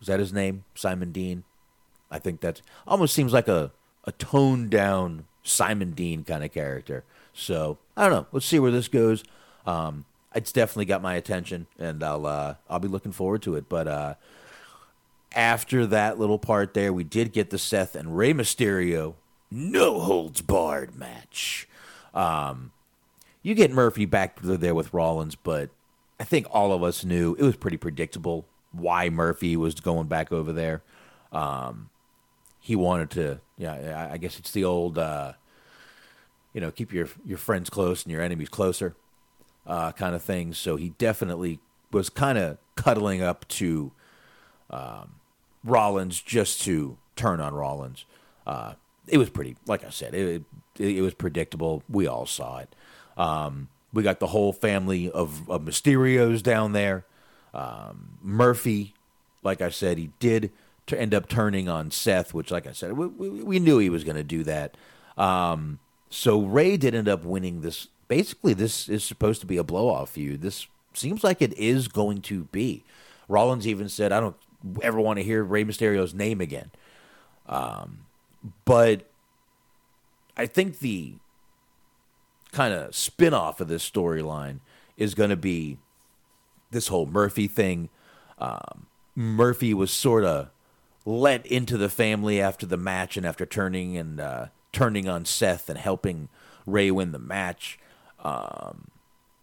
Was 0.00 0.08
that 0.08 0.20
his 0.20 0.32
name? 0.32 0.64
Simon 0.74 1.12
Dean. 1.12 1.44
I 2.10 2.18
think 2.18 2.40
that's 2.40 2.60
almost 2.86 3.14
seems 3.14 3.32
like 3.32 3.48
a 3.48 3.70
a 4.04 4.12
toned 4.12 4.68
down 4.70 5.24
Simon 5.44 5.92
Dean 5.92 6.24
kind 6.24 6.42
of 6.42 6.52
character. 6.52 7.04
So 7.32 7.78
I 7.96 8.08
don't 8.08 8.12
know. 8.12 8.26
Let's 8.32 8.46
see 8.46 8.58
where 8.58 8.72
this 8.72 8.88
goes. 8.88 9.22
Um, 9.66 10.04
it's 10.34 10.50
definitely 10.50 10.86
got 10.86 11.00
my 11.02 11.14
attention, 11.14 11.68
and 11.78 12.02
I'll 12.02 12.26
uh, 12.26 12.54
I'll 12.68 12.80
be 12.80 12.88
looking 12.88 13.12
forward 13.12 13.42
to 13.42 13.54
it. 13.54 13.68
But 13.68 13.86
uh, 13.86 14.14
after 15.34 15.86
that 15.86 16.18
little 16.18 16.38
part 16.38 16.74
there, 16.74 16.92
we 16.92 17.04
did 17.04 17.32
get 17.32 17.50
the 17.50 17.58
Seth 17.58 17.94
and 17.94 18.16
Rey 18.16 18.32
Mysterio 18.32 19.14
no 19.50 20.00
holds 20.00 20.40
barred 20.40 20.96
match. 20.96 21.68
Um, 22.12 22.72
you 23.42 23.54
get 23.54 23.70
Murphy 23.70 24.04
back 24.04 24.40
there 24.42 24.74
with 24.74 24.92
Rollins, 24.92 25.36
but 25.36 25.70
I 26.18 26.24
think 26.24 26.46
all 26.50 26.72
of 26.72 26.82
us 26.82 27.04
knew 27.04 27.36
it 27.38 27.42
was 27.42 27.56
pretty 27.56 27.76
predictable 27.76 28.46
why 28.72 29.10
Murphy 29.10 29.56
was 29.56 29.74
going 29.74 30.08
back 30.08 30.32
over 30.32 30.52
there. 30.52 30.82
Um, 31.30 31.90
he 32.64 32.74
wanted 32.74 33.10
to, 33.10 33.40
yeah, 33.58 34.08
I 34.10 34.16
guess 34.16 34.38
it's 34.38 34.50
the 34.50 34.64
old, 34.64 34.96
uh, 34.96 35.34
you 36.54 36.62
know, 36.62 36.70
keep 36.70 36.94
your 36.94 37.08
your 37.22 37.36
friends 37.36 37.68
close 37.68 38.04
and 38.04 38.10
your 38.10 38.22
enemies 38.22 38.48
closer, 38.48 38.96
uh, 39.66 39.92
kind 39.92 40.14
of 40.14 40.22
thing. 40.22 40.54
So 40.54 40.76
he 40.76 40.94
definitely 40.96 41.60
was 41.92 42.08
kind 42.08 42.38
of 42.38 42.56
cuddling 42.74 43.20
up 43.20 43.46
to 43.48 43.92
um, 44.70 45.16
Rollins 45.62 46.22
just 46.22 46.62
to 46.62 46.96
turn 47.16 47.38
on 47.38 47.52
Rollins. 47.52 48.06
Uh, 48.46 48.72
it 49.08 49.18
was 49.18 49.28
pretty, 49.28 49.56
like 49.66 49.84
I 49.84 49.90
said, 49.90 50.14
it, 50.14 50.42
it, 50.78 50.96
it 50.96 51.02
was 51.02 51.12
predictable. 51.12 51.82
We 51.86 52.06
all 52.06 52.24
saw 52.24 52.60
it. 52.60 52.74
Um, 53.18 53.68
we 53.92 54.02
got 54.02 54.20
the 54.20 54.28
whole 54.28 54.54
family 54.54 55.10
of, 55.10 55.50
of 55.50 55.60
Mysterios 55.66 56.42
down 56.42 56.72
there. 56.72 57.04
Um, 57.52 58.16
Murphy, 58.22 58.94
like 59.42 59.60
I 59.60 59.68
said, 59.68 59.98
he 59.98 60.12
did 60.18 60.50
to 60.86 61.00
end 61.00 61.14
up 61.14 61.28
turning 61.28 61.68
on 61.68 61.90
Seth, 61.90 62.34
which, 62.34 62.50
like 62.50 62.66
I 62.66 62.72
said, 62.72 62.92
we, 62.92 63.06
we, 63.06 63.42
we 63.42 63.58
knew 63.58 63.78
he 63.78 63.90
was 63.90 64.04
going 64.04 64.16
to 64.16 64.24
do 64.24 64.44
that. 64.44 64.76
Um, 65.16 65.78
so 66.10 66.42
Rey 66.42 66.76
did 66.76 66.94
end 66.94 67.08
up 67.08 67.24
winning 67.24 67.62
this. 67.62 67.88
Basically, 68.08 68.54
this 68.54 68.88
is 68.88 69.02
supposed 69.02 69.40
to 69.40 69.46
be 69.46 69.56
a 69.56 69.64
blow 69.64 69.88
off 69.88 70.10
feud. 70.10 70.42
This 70.42 70.66
seems 70.92 71.24
like 71.24 71.40
it 71.40 71.56
is 71.58 71.88
going 71.88 72.20
to 72.22 72.44
be. 72.44 72.84
Rollins 73.28 73.66
even 73.66 73.88
said, 73.88 74.12
I 74.12 74.20
don't 74.20 74.36
ever 74.82 75.00
want 75.00 75.18
to 75.18 75.24
hear 75.24 75.42
Rey 75.42 75.64
Mysterio's 75.64 76.14
name 76.14 76.40
again. 76.40 76.70
Um, 77.46 78.04
but 78.64 79.02
I 80.36 80.46
think 80.46 80.80
the 80.80 81.14
kind 82.52 82.74
of 82.74 82.94
spin 82.94 83.34
off 83.34 83.60
of 83.60 83.68
this 83.68 83.88
storyline 83.88 84.60
is 84.96 85.14
going 85.14 85.30
to 85.30 85.36
be 85.36 85.78
this 86.70 86.88
whole 86.88 87.06
Murphy 87.06 87.48
thing. 87.48 87.88
Um, 88.38 88.86
Murphy 89.16 89.74
was 89.74 89.90
sort 89.90 90.24
of 90.24 90.50
let 91.04 91.44
into 91.46 91.76
the 91.76 91.88
family 91.88 92.40
after 92.40 92.66
the 92.66 92.76
match 92.76 93.16
and 93.16 93.26
after 93.26 93.44
turning 93.46 93.96
and 93.96 94.20
uh, 94.20 94.46
turning 94.72 95.08
on 95.08 95.24
Seth 95.24 95.68
and 95.68 95.78
helping 95.78 96.28
Rey 96.66 96.90
win 96.90 97.12
the 97.12 97.18
match. 97.18 97.78
Um, 98.22 98.88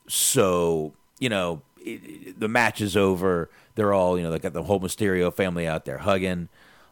so 0.08 0.94
you 1.20 1.30
know, 1.30 1.62
it, 1.84 2.02
it- 2.04 2.40
the 2.40 2.48
match 2.48 2.82
is 2.82 2.98
over. 2.98 3.50
They're 3.76 3.94
all 3.94 4.18
you 4.18 4.24
know, 4.24 4.32
they 4.32 4.40
got 4.40 4.54
the 4.54 4.64
whole 4.64 4.80
Mysterio 4.80 5.34
family 5.34 5.68
out 5.68 5.86
there 5.86 6.00
hugging. 6.00 6.50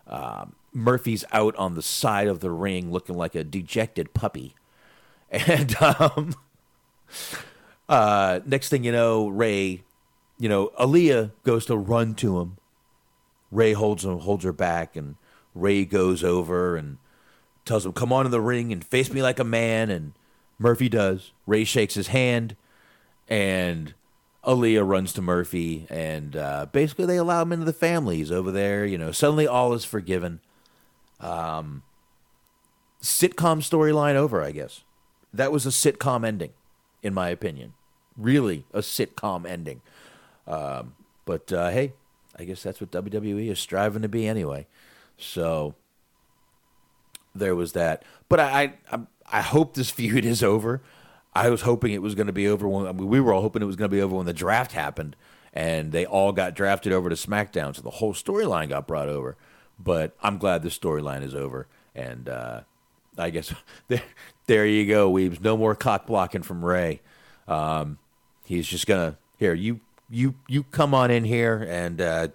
Um, 0.08 0.54
Murphy's 0.74 1.26
out 1.32 1.56
on 1.56 1.76
the 1.76 1.82
side 1.82 2.28
of 2.28 2.40
the 2.42 2.52
ring 2.52 2.92
looking 2.92 3.16
like 3.16 3.36
a 3.36 3.44
dejected 3.44 4.14
puppy, 4.14 4.54
and 5.32 5.76
um, 5.82 6.36
uh, 7.88 8.40
next 8.46 8.70
thing 8.70 8.84
you 8.84 8.92
know, 8.92 9.28
Rey, 9.28 9.84
you 10.38 10.50
know, 10.50 10.68
Aalyah 10.80 11.32
goes 11.44 11.66
to 11.68 11.78
run 11.78 12.16
to 12.16 12.40
him. 12.40 12.58
Rey 13.52 13.74
holds 13.74 14.06
him, 14.06 14.20
holds 14.20 14.44
her 14.44 14.54
back, 14.54 14.96
and 14.96 15.16
Rey 15.56 15.86
goes 15.86 16.24
over 16.24 16.76
and 16.76 16.98
tells 17.66 17.86
him, 17.86 17.94
"Come 17.94 18.14
on 18.14 18.26
in 18.26 18.32
the 18.32 18.42
ring 18.42 18.72
and 18.72 18.84
face 18.84 19.12
me 19.12 19.22
like 19.22 19.40
a 19.40 19.44
man." 19.44 19.90
And 19.90 20.14
Murphy 20.58 20.90
does. 20.90 21.32
Rey 21.48 21.64
shakes 21.64 21.96
his 21.96 22.08
hand, 22.08 22.56
and 23.28 23.94
Aalyah 24.46 24.88
runs 24.88 25.14
to 25.14 25.22
Murphy, 25.22 25.88
and 25.90 26.36
uh, 26.36 26.68
basically 26.72 27.06
they 27.06 27.18
allow 27.18 27.42
him 27.42 27.52
into 27.52 27.66
the 27.66 27.74
family. 27.74 28.18
He's 28.18 28.32
over 28.32 28.52
there. 28.52 28.86
You 28.86 28.98
know, 28.98 29.12
suddenly 29.12 29.48
all 29.48 29.74
is 29.74 29.86
forgiven. 29.86 30.40
Um, 31.20 31.84
sitcom 33.02 33.60
storyline 33.60 34.16
over, 34.16 34.42
I 34.42 34.52
guess. 34.52 34.84
That 35.34 35.52
was 35.52 35.66
a 35.66 35.70
sitcom 35.70 36.26
ending, 36.26 36.52
in 37.04 37.14
my 37.14 37.30
opinion. 37.30 37.74
Really, 38.18 38.66
a 38.74 38.80
sitcom 38.80 39.46
ending. 39.46 39.82
Um, 40.48 40.96
but 41.26 41.52
uh, 41.54 41.70
hey, 41.70 41.94
I 42.40 42.46
guess 42.46 42.64
that's 42.64 42.80
what 42.80 42.92
WWE 42.92 43.50
is 43.50 43.60
striving 43.60 44.02
to 44.02 44.08
be 44.10 44.28
anyway. 44.28 44.66
So 45.18 45.76
there 47.36 47.56
was 47.56 47.74
that. 47.74 48.04
But 48.30 48.40
I, 48.40 48.74
I, 48.92 49.00
I 49.32 49.42
hope 49.42 49.74
this 49.74 49.90
feud 49.92 50.26
is 50.26 50.42
over. 50.42 50.82
I 51.34 51.50
was 51.50 51.62
hoping 51.62 51.94
it 51.94 52.02
was 52.02 52.16
going 52.16 52.28
to 52.28 52.34
be 52.34 52.48
over 52.48 52.68
when 52.68 52.88
I 52.88 52.92
mean, 52.92 53.08
we 53.08 53.20
were 53.20 53.34
all 53.34 53.42
hoping 53.42 53.62
it 53.62 53.66
was 53.66 53.76
going 53.76 53.90
to 53.90 53.96
be 53.96 54.02
over 54.02 54.16
when 54.16 54.26
the 54.26 54.34
draft 54.34 54.72
happened, 54.72 55.16
and 55.54 55.92
they 55.92 56.06
all 56.06 56.32
got 56.32 56.56
drafted 56.56 56.92
over 56.92 57.10
to 57.10 57.16
SmackDown, 57.16 57.76
so 57.76 57.82
the 57.82 57.90
whole 57.92 58.14
storyline 58.14 58.70
got 58.70 58.88
brought 58.88 59.10
over. 59.10 59.38
But 59.78 60.16
I'm 60.22 60.38
glad 60.38 60.64
the 60.64 60.70
storyline 60.70 61.24
is 61.24 61.36
over, 61.36 61.68
and 61.94 62.28
uh, 62.28 62.62
I 63.18 63.30
guess 63.30 63.54
there, 63.88 64.02
there 64.48 64.66
you 64.66 64.88
go, 64.88 65.12
Weebs. 65.12 65.40
No 65.40 65.56
more 65.56 65.76
cock 65.76 66.08
blocking 66.08 66.42
from 66.42 66.66
Rey. 66.66 67.02
Um, 67.48 68.00
he's 68.44 68.68
just 68.68 68.88
gonna 68.88 69.18
here 69.38 69.54
you 69.54 69.80
you 70.10 70.36
you 70.48 70.64
come 70.64 70.94
on 70.94 71.12
in 71.12 71.24
here 71.24 71.66
and 71.70 72.02
uh, 72.02 72.28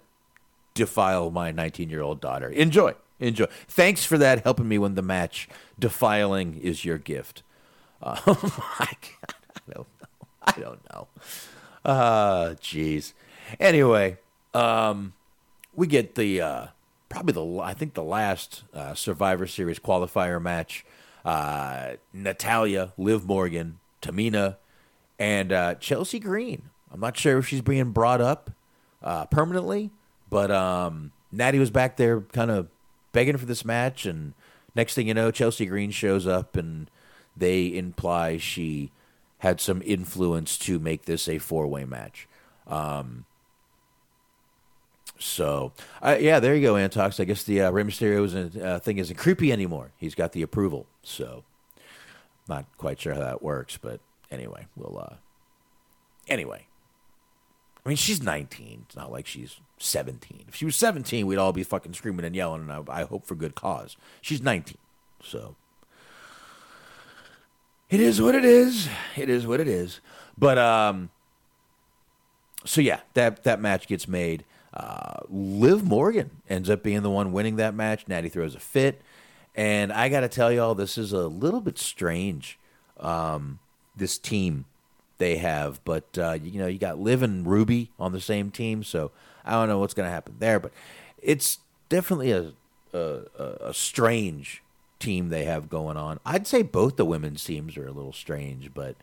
defile 0.73 1.31
my 1.31 1.51
19 1.51 1.89
year 1.89 2.01
old 2.01 2.21
daughter. 2.21 2.49
Enjoy, 2.49 2.93
enjoy. 3.19 3.45
Thanks 3.67 4.05
for 4.05 4.17
that, 4.17 4.43
helping 4.43 4.67
me 4.67 4.77
win 4.77 4.95
the 4.95 5.01
match. 5.01 5.49
Defiling 5.79 6.55
is 6.55 6.85
your 6.85 6.97
gift. 6.97 7.43
Um, 8.03 8.17
I, 8.27 8.89
I 9.57 9.73
don't 9.73 9.75
know. 9.77 9.85
I 10.43 10.51
don't 10.59 10.93
know. 10.93 11.07
Uh, 11.83 12.49
jeez. 12.55 13.13
Anyway, 13.59 14.17
um, 14.53 15.13
we 15.73 15.87
get 15.87 16.13
the 16.13 16.41
uh, 16.41 16.67
probably 17.09 17.33
the 17.33 17.59
I 17.61 17.73
think 17.73 17.93
the 17.93 18.03
last 18.03 18.63
uh, 18.73 18.93
Survivor 18.93 19.47
Series 19.47 19.79
qualifier 19.79 20.41
match. 20.41 20.85
Uh, 21.23 21.93
Natalya, 22.13 22.93
Liv 22.97 23.25
Morgan, 23.25 23.79
Tamina, 24.03 24.57
and 25.17 25.51
uh, 25.51 25.73
Chelsea 25.75 26.19
Green. 26.19 26.69
I'm 26.95 27.01
not 27.01 27.17
sure 27.17 27.37
if 27.37 27.45
she's 27.45 27.59
being 27.59 27.91
brought 27.91 28.21
up 28.21 28.51
uh, 29.03 29.25
permanently, 29.25 29.91
but 30.29 30.49
um, 30.49 31.11
Natty 31.29 31.59
was 31.59 31.69
back 31.69 31.97
there 31.97 32.21
kind 32.21 32.49
of 32.49 32.69
begging 33.11 33.35
for 33.35 33.45
this 33.45 33.65
match, 33.65 34.05
and 34.05 34.33
next 34.75 34.93
thing 34.93 35.05
you 35.05 35.13
know, 35.13 35.29
Chelsea 35.29 35.65
Green 35.65 35.91
shows 35.91 36.25
up, 36.25 36.55
and 36.55 36.89
they 37.35 37.75
imply 37.75 38.37
she 38.37 38.91
had 39.39 39.59
some 39.59 39.81
influence 39.85 40.57
to 40.59 40.79
make 40.79 41.03
this 41.03 41.27
a 41.27 41.37
four 41.37 41.67
way 41.67 41.83
match. 41.83 42.29
Um, 42.65 43.25
so, 45.19 45.73
uh, 46.01 46.15
yeah, 46.17 46.39
there 46.39 46.55
you 46.55 46.61
go, 46.61 46.77
Antox. 46.77 47.19
I 47.19 47.25
guess 47.25 47.43
the 47.43 47.63
uh, 47.63 47.71
Rey 47.71 47.83
Mysterio's 47.83 48.55
uh, 48.55 48.79
thing 48.79 48.99
isn't 48.99 49.17
creepy 49.17 49.51
anymore. 49.51 49.91
He's 49.97 50.15
got 50.15 50.31
the 50.31 50.43
approval. 50.43 50.85
So, 51.03 51.43
not 52.47 52.65
quite 52.77 53.01
sure 53.01 53.15
how 53.15 53.19
that 53.19 53.43
works, 53.43 53.75
but 53.75 53.99
anyway, 54.31 54.67
we'll. 54.77 54.97
Uh, 54.97 55.15
anyway, 56.29 56.67
I 57.85 57.89
mean, 57.89 57.97
she's 57.97 58.21
19. 58.21 58.85
It's 58.87 58.95
not 58.95 59.11
like 59.11 59.27
she's 59.27 59.59
17. 59.77 60.45
If 60.47 60.55
she 60.55 60.65
was 60.65 60.75
17, 60.75 61.27
we'd 61.27 61.37
all 61.37 61.53
be 61.53 61.63
fucking 61.63 61.93
screaming 61.93 62.25
and 62.25 62.35
yelling, 62.35 62.61
and 62.61 62.71
I, 62.71 63.01
I 63.01 63.03
hope 63.03 63.27
for 63.27 63.35
good 63.35 63.53
cause. 63.53 63.95
She's 64.21 64.41
19, 64.41 64.77
so 65.23 65.55
it 67.89 67.99
is 67.99 68.21
what 68.21 68.33
it 68.33 68.43
is. 68.43 68.89
It 69.15 69.29
is 69.29 69.45
what 69.45 69.59
it 69.59 69.67
is. 69.67 69.99
But 70.37 70.57
um, 70.57 71.11
so 72.65 72.81
yeah, 72.81 73.01
that 73.13 73.43
that 73.43 73.61
match 73.61 73.87
gets 73.87 74.07
made. 74.07 74.43
Uh, 74.73 75.19
Liv 75.29 75.83
Morgan 75.83 76.31
ends 76.49 76.69
up 76.69 76.83
being 76.83 77.03
the 77.03 77.09
one 77.09 77.31
winning 77.31 77.55
that 77.57 77.75
match. 77.75 78.07
Natty 78.07 78.29
throws 78.29 78.55
a 78.55 78.59
fit, 78.59 79.01
and 79.53 79.93
I 79.93 80.09
got 80.09 80.21
to 80.21 80.27
tell 80.27 80.51
y'all, 80.51 80.75
this 80.75 80.97
is 80.97 81.13
a 81.13 81.27
little 81.27 81.61
bit 81.61 81.77
strange. 81.77 82.57
Um, 82.99 83.59
this 83.95 84.17
team 84.17 84.65
they 85.17 85.37
have, 85.37 85.83
but 85.85 86.17
uh, 86.17 86.37
you 86.41 86.59
know, 86.59 86.67
you 86.67 86.77
got 86.77 86.99
Liv 86.99 87.21
and 87.21 87.45
Ruby 87.45 87.91
on 87.99 88.11
the 88.11 88.21
same 88.21 88.51
team, 88.51 88.83
so 88.83 89.11
I 89.45 89.51
don't 89.51 89.69
know 89.69 89.79
what's 89.79 89.93
going 89.93 90.07
to 90.07 90.13
happen 90.13 90.35
there. 90.39 90.59
But 90.59 90.71
it's 91.21 91.59
definitely 91.89 92.31
a, 92.31 92.51
a 92.93 93.23
a 93.61 93.73
strange 93.73 94.61
team 94.99 95.29
they 95.29 95.45
have 95.45 95.69
going 95.69 95.97
on. 95.97 96.19
I'd 96.25 96.47
say 96.47 96.61
both 96.61 96.95
the 96.95 97.05
women's 97.05 97.43
teams 97.43 97.77
are 97.77 97.87
a 97.87 97.91
little 97.91 98.13
strange, 98.13 98.73
but 98.73 98.95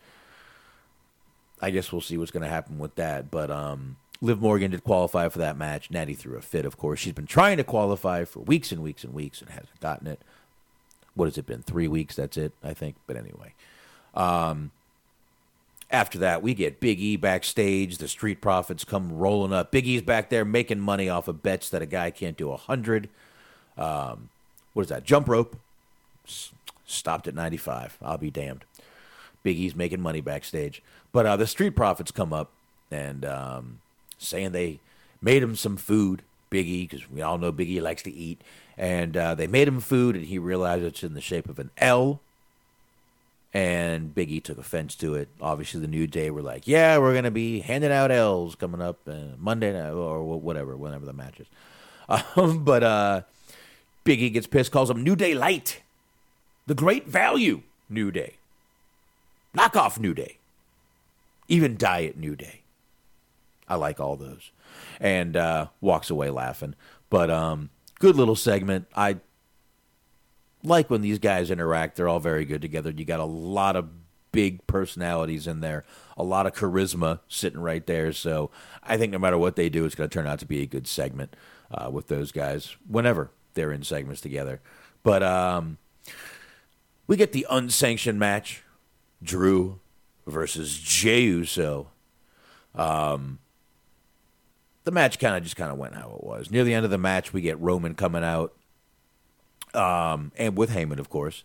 I 1.60 1.70
guess 1.70 1.92
we'll 1.92 2.00
see 2.00 2.18
what's 2.18 2.30
going 2.30 2.42
to 2.42 2.48
happen 2.48 2.78
with 2.78 2.94
that. 2.96 3.30
But 3.30 3.50
um, 3.50 3.96
Liv 4.20 4.40
Morgan 4.40 4.72
did 4.72 4.84
qualify 4.84 5.28
for 5.28 5.38
that 5.38 5.56
match. 5.56 5.90
Natty 5.90 6.14
threw 6.14 6.36
a 6.36 6.42
fit, 6.42 6.64
of 6.64 6.76
course. 6.76 7.00
She's 7.00 7.12
been 7.12 7.26
trying 7.26 7.56
to 7.58 7.64
qualify 7.64 8.24
for 8.24 8.40
weeks 8.40 8.72
and 8.72 8.82
weeks 8.82 9.04
and 9.04 9.14
weeks 9.14 9.40
and 9.40 9.50
hasn't 9.50 9.80
gotten 9.80 10.06
it. 10.06 10.20
What 11.14 11.26
has 11.26 11.38
it 11.38 11.46
been? 11.46 11.62
Three 11.62 11.88
weeks? 11.88 12.16
That's 12.16 12.36
it, 12.36 12.52
I 12.64 12.74
think. 12.74 12.96
But 13.06 13.16
anyway. 13.16 13.54
Um, 14.14 14.72
after 15.92 16.18
that, 16.18 16.42
we 16.42 16.54
get 16.54 16.80
Big 16.80 16.98
E 17.00 17.16
backstage. 17.16 17.98
The 17.98 18.08
Street 18.08 18.40
Profits 18.40 18.84
come 18.84 19.12
rolling 19.12 19.52
up. 19.52 19.70
Big 19.70 19.86
E's 19.86 20.02
back 20.02 20.30
there 20.30 20.44
making 20.44 20.80
money 20.80 21.08
off 21.08 21.28
of 21.28 21.42
bets 21.42 21.68
that 21.70 21.82
a 21.82 21.86
guy 21.86 22.10
can't 22.10 22.36
do 22.36 22.50
a 22.50 22.56
hundred. 22.56 23.08
Um, 23.76 24.30
what 24.72 24.84
is 24.84 24.88
that? 24.88 25.04
Jump 25.04 25.28
rope. 25.28 25.56
Stopped 26.86 27.28
at 27.28 27.34
ninety 27.34 27.56
five. 27.56 27.98
I'll 28.02 28.18
be 28.18 28.30
damned. 28.30 28.64
Big 29.42 29.58
E's 29.58 29.74
making 29.74 30.00
money 30.00 30.20
backstage, 30.20 30.82
but 31.12 31.26
uh, 31.26 31.36
the 31.36 31.46
Street 31.46 31.76
Profits 31.76 32.10
come 32.10 32.32
up 32.32 32.50
and 32.90 33.24
um, 33.24 33.80
saying 34.18 34.52
they 34.52 34.78
made 35.20 35.42
him 35.42 35.56
some 35.56 35.76
food. 35.76 36.22
Big 36.48 36.66
E, 36.66 36.86
because 36.86 37.10
we 37.10 37.22
all 37.22 37.38
know 37.38 37.50
Big 37.50 37.70
E 37.70 37.80
likes 37.80 38.02
to 38.02 38.12
eat, 38.12 38.40
and 38.76 39.16
uh, 39.16 39.34
they 39.34 39.46
made 39.46 39.66
him 39.66 39.80
food, 39.80 40.14
and 40.14 40.26
he 40.26 40.38
realized 40.38 40.84
it's 40.84 41.02
in 41.02 41.14
the 41.14 41.20
shape 41.20 41.48
of 41.48 41.58
an 41.58 41.70
L 41.78 42.20
and 43.54 44.14
Biggie 44.14 44.42
took 44.42 44.58
offense 44.58 44.94
to 44.96 45.14
it. 45.14 45.28
Obviously, 45.40 45.80
the 45.80 45.86
New 45.86 46.06
Day 46.06 46.30
were 46.30 46.42
like, 46.42 46.66
"Yeah, 46.66 46.98
we're 46.98 47.14
gonna 47.14 47.30
be 47.30 47.60
handing 47.60 47.92
out 47.92 48.10
L's 48.10 48.54
coming 48.54 48.80
up 48.80 49.00
uh, 49.06 49.36
Monday 49.38 49.72
night 49.72 49.90
or 49.90 50.22
whatever, 50.22 50.76
whenever 50.76 51.06
the 51.06 51.12
match 51.12 51.40
is." 51.40 51.46
Um, 52.36 52.64
but 52.64 52.82
uh, 52.82 53.22
Biggie 54.04 54.32
gets 54.32 54.46
pissed, 54.46 54.72
calls 54.72 54.90
him 54.90 55.02
New 55.02 55.16
Day 55.16 55.34
Light, 55.34 55.80
the 56.66 56.74
great 56.74 57.06
value 57.06 57.62
New 57.88 58.10
Day, 58.10 58.34
knockoff 59.56 59.98
New 59.98 60.12
Day, 60.12 60.36
even 61.48 61.76
Diet 61.76 62.18
New 62.18 62.36
Day. 62.36 62.60
I 63.68 63.76
like 63.76 63.98
all 63.98 64.16
those, 64.16 64.50
and 65.00 65.36
uh, 65.36 65.68
walks 65.80 66.10
away 66.10 66.28
laughing. 66.28 66.74
But 67.08 67.30
um, 67.30 67.70
good 67.98 68.16
little 68.16 68.36
segment. 68.36 68.86
I 68.94 69.18
like 70.64 70.90
when 70.90 71.00
these 71.00 71.18
guys 71.18 71.50
interact. 71.50 71.96
They're 71.96 72.08
all 72.08 72.20
very 72.20 72.44
good 72.44 72.62
together. 72.62 72.90
You 72.90 73.04
got 73.04 73.20
a 73.20 73.24
lot 73.24 73.76
of 73.76 73.88
big 74.32 74.66
personalities 74.66 75.46
in 75.46 75.60
there, 75.60 75.84
a 76.16 76.22
lot 76.22 76.46
of 76.46 76.54
charisma 76.54 77.20
sitting 77.28 77.60
right 77.60 77.86
there. 77.86 78.12
So 78.12 78.50
I 78.82 78.96
think 78.96 79.12
no 79.12 79.18
matter 79.18 79.38
what 79.38 79.56
they 79.56 79.68
do, 79.68 79.84
it's 79.84 79.94
going 79.94 80.08
to 80.08 80.14
turn 80.14 80.26
out 80.26 80.38
to 80.40 80.46
be 80.46 80.62
a 80.62 80.66
good 80.66 80.86
segment 80.86 81.36
uh, 81.70 81.90
with 81.90 82.08
those 82.08 82.32
guys 82.32 82.76
whenever 82.88 83.30
they're 83.54 83.72
in 83.72 83.82
segments 83.82 84.20
together. 84.20 84.60
But 85.02 85.22
um, 85.22 85.78
we 87.06 87.16
get 87.16 87.32
the 87.32 87.46
unsanctioned 87.50 88.18
match 88.18 88.62
Drew 89.22 89.80
versus 90.26 90.78
Jey 90.78 91.22
Uso. 91.22 91.88
Um, 92.74 93.38
the 94.84 94.90
match 94.90 95.18
kind 95.18 95.36
of 95.36 95.42
just 95.42 95.56
kind 95.56 95.70
of 95.70 95.78
went 95.78 95.94
how 95.94 96.10
it 96.16 96.24
was. 96.24 96.50
Near 96.50 96.64
the 96.64 96.74
end 96.74 96.84
of 96.84 96.90
the 96.90 96.98
match, 96.98 97.32
we 97.32 97.40
get 97.40 97.60
Roman 97.60 97.94
coming 97.94 98.24
out 98.24 98.54
um, 99.74 100.32
and 100.36 100.56
with 100.56 100.70
Heyman, 100.70 100.98
of 100.98 101.08
course. 101.08 101.44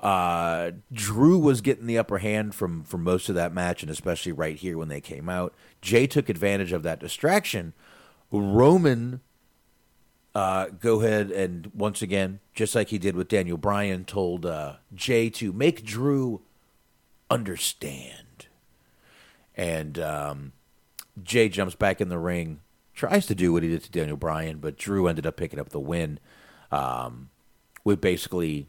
Uh, 0.00 0.72
Drew 0.92 1.38
was 1.38 1.60
getting 1.60 1.86
the 1.86 1.96
upper 1.96 2.18
hand 2.18 2.54
from 2.54 2.84
from 2.84 3.02
most 3.02 3.28
of 3.28 3.34
that 3.36 3.54
match, 3.54 3.82
and 3.82 3.90
especially 3.90 4.32
right 4.32 4.56
here 4.56 4.76
when 4.76 4.88
they 4.88 5.00
came 5.00 5.28
out. 5.28 5.54
Jey 5.80 6.06
took 6.06 6.28
advantage 6.28 6.72
of 6.72 6.82
that 6.82 7.00
distraction. 7.00 7.72
Roman 8.30 9.20
uh, 10.34 10.66
go 10.66 11.00
ahead 11.00 11.30
and 11.30 11.70
once 11.74 12.02
again, 12.02 12.40
just 12.54 12.74
like 12.74 12.88
he 12.88 12.98
did 12.98 13.14
with 13.14 13.28
Daniel 13.28 13.56
Bryan, 13.56 14.04
told 14.04 14.44
uh, 14.44 14.74
Jey 14.94 15.30
to 15.30 15.52
make 15.52 15.84
Drew 15.84 16.42
understand. 17.30 18.48
And 19.56 19.98
um, 20.00 20.52
Jey 21.22 21.48
jumps 21.48 21.76
back 21.76 22.00
in 22.00 22.08
the 22.08 22.18
ring, 22.18 22.60
tries 22.94 23.26
to 23.26 23.34
do 23.36 23.52
what 23.52 23.62
he 23.62 23.68
did 23.68 23.84
to 23.84 23.90
Daniel 23.90 24.16
Bryan, 24.16 24.58
but 24.58 24.76
Drew 24.76 25.06
ended 25.06 25.26
up 25.26 25.36
picking 25.36 25.60
up 25.60 25.68
the 25.68 25.80
win. 25.80 26.18
Um, 26.72 27.30
with 27.84 28.00
basically 28.00 28.66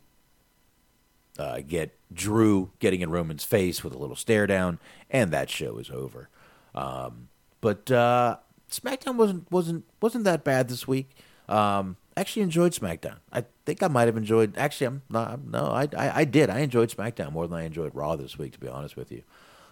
uh, 1.40 1.62
get 1.68 1.98
Drew 2.14 2.72
getting 2.80 3.02
in 3.02 3.10
Roman's 3.10 3.44
face 3.44 3.84
with 3.84 3.94
a 3.94 3.98
little 3.98 4.16
stare 4.16 4.48
down, 4.48 4.80
and 5.10 5.32
that 5.32 5.50
show 5.50 5.78
is 5.78 5.90
over. 5.90 6.30
Um, 6.74 7.30
but 7.62 7.90
uh, 7.90 8.38
SmackDown 8.70 9.16
wasn't 9.16 9.52
wasn't 9.52 9.86
wasn't 10.02 10.24
that 10.26 10.44
bad 10.44 10.70
this 10.70 10.88
week. 10.88 11.10
Um, 11.48 11.98
actually 12.18 12.44
enjoyed 12.44 12.74
SmackDown. 12.74 13.18
I 13.32 13.46
think 13.66 13.84
I 13.84 13.88
might 13.88 14.06
have 14.06 14.18
enjoyed. 14.18 14.58
Actually, 14.58 14.88
I'm 14.88 15.02
not. 15.10 15.44
No, 15.46 15.68
I, 15.68 15.88
I, 15.98 16.22
I 16.22 16.24
did. 16.26 16.50
I 16.50 16.60
enjoyed 16.60 16.90
SmackDown 16.90 17.32
more 17.32 17.48
than 17.48 17.58
I 17.58 17.64
enjoyed 17.64 17.94
Raw 17.96 18.16
this 18.16 18.38
week. 18.38 18.54
To 18.54 18.60
be 18.60 18.68
honest 18.68 18.96
with 18.96 19.12
you, 19.12 19.24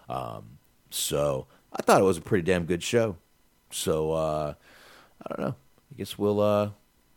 um, 0.08 0.58
so 0.90 1.46
I 1.72 1.82
thought 1.82 2.00
it 2.00 2.04
was 2.04 2.18
a 2.18 2.22
pretty 2.22 2.44
damn 2.44 2.64
good 2.64 2.82
show. 2.82 3.16
So 3.70 4.12
uh, 4.12 4.54
I 5.24 5.28
don't 5.28 5.46
know. 5.46 5.54
I 5.92 5.96
guess 5.96 6.18
we'll. 6.18 6.40
Uh, 6.40 6.70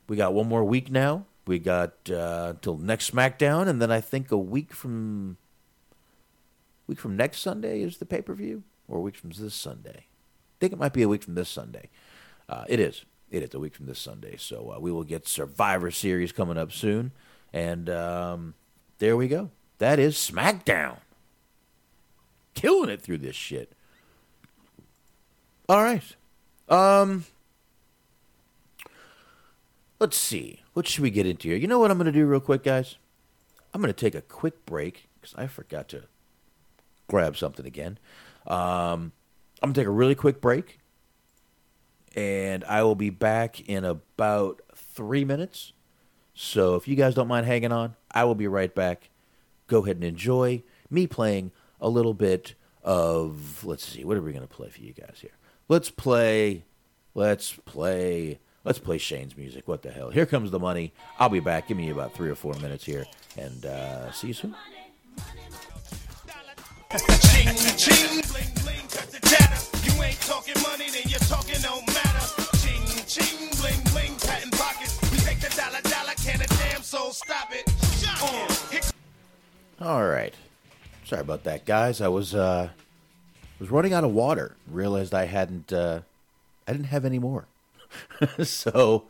we 0.07 0.15
got 0.15 0.34
one 0.34 0.47
more 0.47 0.63
week 0.63 0.89
now. 0.89 1.25
We 1.48 1.60
got 1.60 2.10
uh, 2.10 2.54
till 2.62 2.78
next 2.78 3.12
SmackDown, 3.12 3.68
and 3.68 3.82
then 3.82 3.91
I 3.91 4.02
think 4.02 4.32
a 4.32 4.38
week 4.38 4.74
from 4.74 5.38
week 6.88 7.00
from 7.00 7.16
next 7.16 7.39
Sunday 7.39 7.82
is 7.82 7.98
the 7.98 8.06
pay 8.06 8.22
per 8.22 8.34
view, 8.34 8.64
or 8.88 8.98
a 8.98 9.02
week 9.02 9.16
from 9.16 9.32
this 9.32 9.54
Sunday. 9.54 10.00
I 10.00 10.56
think 10.60 10.74
it 10.74 10.80
might 10.80 10.93
be 10.93 11.04
a 11.04 11.08
week 11.08 11.24
from 11.24 11.36
this 11.36 11.50
Sunday. 11.50 11.89
Uh, 12.50 12.66
it 12.68 12.80
is. 12.80 13.06
It 13.30 13.43
is 13.43 13.54
a 13.54 13.60
week 13.60 13.76
from 13.76 13.86
this 13.86 14.00
Sunday. 14.00 14.36
So 14.38 14.74
uh, 14.76 14.80
we 14.80 14.91
will 14.91 15.04
get 15.04 15.28
Survivor 15.28 15.91
Series 15.91 16.32
coming 16.32 16.58
up 16.58 16.72
soon, 16.72 17.12
and 17.54 17.89
um, 17.89 18.54
there 19.00 19.16
we 19.16 19.28
go. 19.28 19.52
That 19.80 20.00
is 20.00 20.16
SmackDown. 20.16 20.98
Killing 22.54 22.89
it 22.89 23.02
through 23.02 23.20
this 23.20 23.36
shit. 23.36 23.72
All 25.70 25.82
right. 25.82 26.04
Um. 26.68 27.26
Let's 30.00 30.18
see. 30.18 30.62
What 30.78 30.88
should 30.88 31.01
we 31.01 31.09
get 31.09 31.25
into 31.25 31.47
here? 31.47 31.57
You 31.57 31.65
know 31.65 31.80
what 31.80 31.89
I'm 31.89 31.97
going 31.97 32.05
to 32.05 32.11
do 32.11 32.28
real 32.28 32.39
quick, 32.39 32.61
guys? 32.63 32.97
I'm 33.73 33.82
going 33.82 33.91
to 33.91 33.99
take 33.99 34.13
a 34.13 34.21
quick 34.21 34.63
break 34.67 35.09
because 35.15 35.34
I 35.36 35.47
forgot 35.47 35.89
to 35.89 36.03
grab 37.07 37.36
something 37.36 37.65
again. 37.65 37.97
Um, 38.45 39.11
I'm 39.59 39.69
going 39.69 39.73
to 39.73 39.82
take 39.82 39.88
a 39.88 39.89
really 39.89 40.13
quick 40.13 40.39
break. 40.39 40.78
And 42.15 42.63
I 42.65 42.84
will 42.84 42.93
be 42.93 43.09
back 43.09 43.67
in 43.67 43.86
about 43.86 44.61
three 44.75 45.25
minutes. 45.25 45.73
So 46.36 46.75
if 46.75 46.88
you 46.88 46.95
guys 46.95 47.15
don't 47.15 47.28
mind 47.28 47.47
hanging 47.47 47.71
on, 47.71 47.95
I 48.11 48.25
will 48.25 48.36
be 48.36 48.47
right 48.47 48.75
back. 48.75 49.09
Go 49.65 49.84
ahead 49.84 49.95
and 49.95 50.05
enjoy 50.05 50.61
me 50.91 51.07
playing 51.07 51.53
a 51.82 51.89
little 51.89 52.13
bit 52.13 52.53
of. 52.84 53.65
Let's 53.65 53.84
see. 53.84 54.03
What 54.03 54.15
are 54.15 54.21
we 54.21 54.32
going 54.32 54.47
to 54.47 54.55
play 54.55 54.69
for 54.69 54.82
you 54.82 54.93
guys 54.93 55.17
here? 55.21 55.38
Let's 55.69 55.89
play. 55.89 56.65
Let's 57.15 57.53
play. 57.65 58.38
Let's 58.68 58.80
play 58.80 58.97
Shane's 58.97 59.38
music. 59.38 59.65
What 59.65 59.82
the 59.82 59.91
hell? 59.91 60.09
Here 60.09 60.26
comes 60.26 60.51
the 60.51 60.59
money. 60.59 60.91
I'll 61.20 61.30
be 61.30 61.39
back. 61.39 61.70
Give 61.70 61.78
me 61.78 61.89
about 61.89 62.13
three 62.13 62.30
or 62.30 62.36
four 62.36 62.53
minutes 62.55 62.84
here, 62.84 63.05
and 63.38 63.65
uh, 63.65 64.11
see 64.11 64.28
you 64.28 64.34
soon. 64.34 64.53
ching, 66.91 67.47
ching, 67.78 68.22
bling, 68.28 68.51
bling, 68.65 68.84
cut 68.91 69.07
the 69.07 69.22
chatter. 69.24 69.88
You 69.88 70.03
ain't 70.03 70.20
talking 70.20 70.61
money, 70.63 70.89
then 70.91 71.03
your 71.07 71.20
talking 71.20 71.61
don't 71.61 71.88
matter. 71.88 72.43
Ching, 72.57 73.05
ching, 73.07 73.49
bling, 73.61 73.82
bling, 73.93 74.20
patent 74.20 74.51
pockets. 74.57 74.99
We 75.13 75.18
take 75.20 75.39
the 75.39 75.55
dollar, 75.55 75.80
dollar, 75.84 76.15
can 76.18 76.41
a 76.41 76.47
damn 76.47 76.84
soul 76.84 77.11
stop 77.13 77.53
it. 77.53 77.63
Uh, 79.80 79.86
All 79.86 80.05
right. 80.05 80.34
Sorry 81.05 81.22
about 81.22 81.45
that, 81.45 81.63
guys. 81.63 82.01
I 82.01 82.09
was 82.09 82.36
uh, 82.36 82.68
was 83.59 83.72
running 83.72 83.93
out 83.93 84.03
of 84.03 84.11
water. 84.11 84.57
Realized 84.70 85.13
I 85.13 85.24
hadn't 85.24 85.72
uh, 85.72 86.01
I 86.68 86.74
didn't 86.74 86.88
have 86.88 87.05
any 87.05 87.18
more. 87.18 87.47
so 88.44 89.06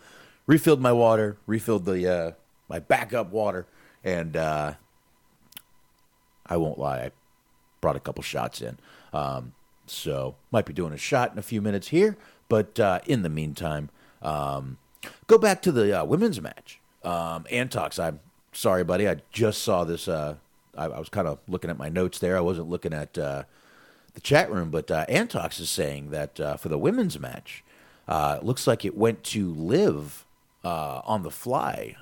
refilled 0.48 0.82
my 0.82 0.92
water, 0.92 1.38
refilled 1.46 1.86
the 1.86 2.12
uh, 2.12 2.32
my 2.70 2.80
backup 2.80 3.32
water, 3.32 3.68
and 4.04 4.36
uh, 4.36 4.74
I 6.46 6.58
won't 6.58 6.80
lie, 6.80 7.00
I 7.00 7.12
brought 7.82 7.96
a 7.96 8.00
couple 8.00 8.24
shots 8.24 8.62
in. 8.62 8.78
Um, 9.14 9.54
so 9.86 10.36
might 10.52 10.66
be 10.66 10.74
doing 10.74 10.94
a 10.94 10.98
shot 10.98 11.32
in 11.32 11.38
a 11.38 11.44
few 11.44 11.62
minutes 11.62 11.90
here, 11.90 12.18
but 12.50 12.80
uh, 12.80 13.00
in 13.06 13.22
the 13.22 13.30
meantime, 13.30 13.90
um, 14.22 14.78
go 15.28 15.38
back 15.38 15.62
to 15.64 15.72
the 15.72 16.02
uh, 16.02 16.06
women's 16.06 16.42
match. 16.42 16.80
Um, 17.04 17.46
Antox, 17.52 18.00
I'm 18.00 18.20
sorry, 18.52 18.84
buddy. 18.84 19.08
I 19.08 19.18
just 19.32 19.62
saw 19.62 19.84
this. 19.84 20.08
Uh, 20.08 20.36
I, 20.78 20.86
I 20.86 21.00
was 21.00 21.10
kind 21.10 21.28
of 21.28 21.40
looking 21.48 21.70
at 21.70 21.78
my 21.78 21.90
notes 21.90 22.20
there. 22.20 22.38
I 22.38 22.42
wasn't 22.42 22.70
looking 22.70 22.94
at 22.94 23.18
uh, 23.18 23.44
the 24.14 24.22
chat 24.22 24.52
room, 24.52 24.72
but 24.72 24.92
Antox 24.92 25.60
is 25.60 25.70
saying 25.70 26.10
that 26.10 26.38
for 26.60 26.68
the 26.68 26.78
women's 26.78 27.20
match, 27.20 27.64
uh, 28.08 28.38
it 28.40 28.46
looks 28.46 28.68
like 28.68 28.86
it 28.86 28.96
went 28.96 29.24
to 29.24 29.52
live 29.54 30.26
uh, 30.64 31.02
on 31.06 31.24
the 31.24 31.32
fly. 31.32 31.96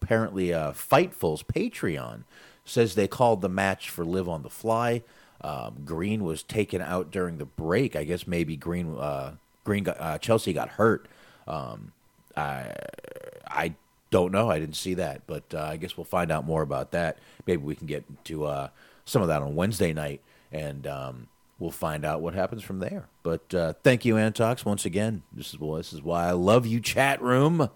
Apparently, 0.00 0.52
uh, 0.52 0.72
Fightful's 0.72 1.42
Patreon 1.42 2.24
says 2.64 2.94
they 2.94 3.08
called 3.08 3.40
the 3.40 3.48
match 3.48 3.90
for 3.90 4.04
Live 4.04 4.28
on 4.28 4.42
the 4.42 4.50
Fly. 4.50 5.02
Um, 5.40 5.82
Green 5.84 6.24
was 6.24 6.42
taken 6.42 6.80
out 6.80 7.10
during 7.10 7.38
the 7.38 7.44
break. 7.44 7.96
I 7.96 8.04
guess 8.04 8.26
maybe 8.26 8.56
Green, 8.56 8.96
uh, 8.96 9.34
Green, 9.64 9.84
got, 9.84 10.00
uh, 10.00 10.18
Chelsea 10.18 10.52
got 10.52 10.70
hurt. 10.70 11.06
Um, 11.46 11.92
I, 12.36 12.72
I 13.46 13.74
don't 14.10 14.32
know. 14.32 14.50
I 14.50 14.58
didn't 14.58 14.76
see 14.76 14.94
that, 14.94 15.22
but 15.26 15.54
I 15.54 15.76
guess 15.76 15.96
we'll 15.96 16.04
find 16.04 16.30
out 16.30 16.44
more 16.44 16.62
about 16.62 16.92
that. 16.92 17.18
Maybe 17.46 17.62
we 17.62 17.74
can 17.74 17.86
get 17.86 18.04
to 18.26 18.68
some 19.04 19.22
of 19.22 19.28
that 19.28 19.42
on 19.42 19.56
Wednesday 19.56 19.92
night, 19.92 20.20
and 20.52 20.86
um, 20.86 21.28
we'll 21.62 21.70
find 21.70 22.04
out 22.04 22.20
what 22.20 22.34
happens 22.34 22.62
from 22.62 22.80
there. 22.80 23.08
But 23.22 23.54
uh, 23.54 23.74
thank 23.84 24.04
you, 24.04 24.18
Antox, 24.18 24.64
once 24.64 24.84
again. 24.84 25.22
This 25.32 25.54
is 25.54 25.60
this 25.60 25.92
is 25.92 26.02
why 26.02 26.26
I 26.26 26.32
love 26.32 26.66
you, 26.66 26.80
chat 26.80 27.22
room. 27.22 27.70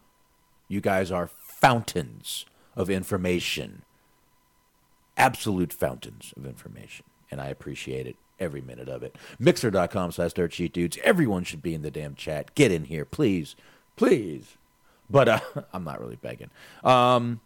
You 0.68 0.80
guys 0.80 1.12
are 1.12 1.28
fountains 1.28 2.45
of 2.74 2.91
information, 2.91 3.82
absolute 5.16 5.72
fountains 5.72 6.34
of 6.37 6.45
information, 6.45 7.07
and 7.30 7.41
I 7.41 7.47
appreciate 7.47 8.09
it 8.09 8.16
every 8.41 8.61
minute 8.61 8.89
of 8.89 9.05
it. 9.05 9.14
Mixer.com 9.39 10.11
slash 10.11 10.32
dirt 10.32 10.53
sheet 10.53 10.72
dudes. 10.72 10.99
Everyone 11.05 11.45
should 11.45 11.62
be 11.62 11.72
in 11.72 11.82
the 11.82 11.91
damn 11.91 12.16
chat. 12.16 12.55
Get 12.57 12.72
in 12.72 12.87
here, 12.87 13.05
please, 13.05 13.55
please. 13.95 14.57
But 15.09 15.28
uh, 15.28 15.41
I'm 15.72 15.84
not 15.84 16.01
really 16.01 16.16
begging. 16.16 16.51
Um, 16.82 17.41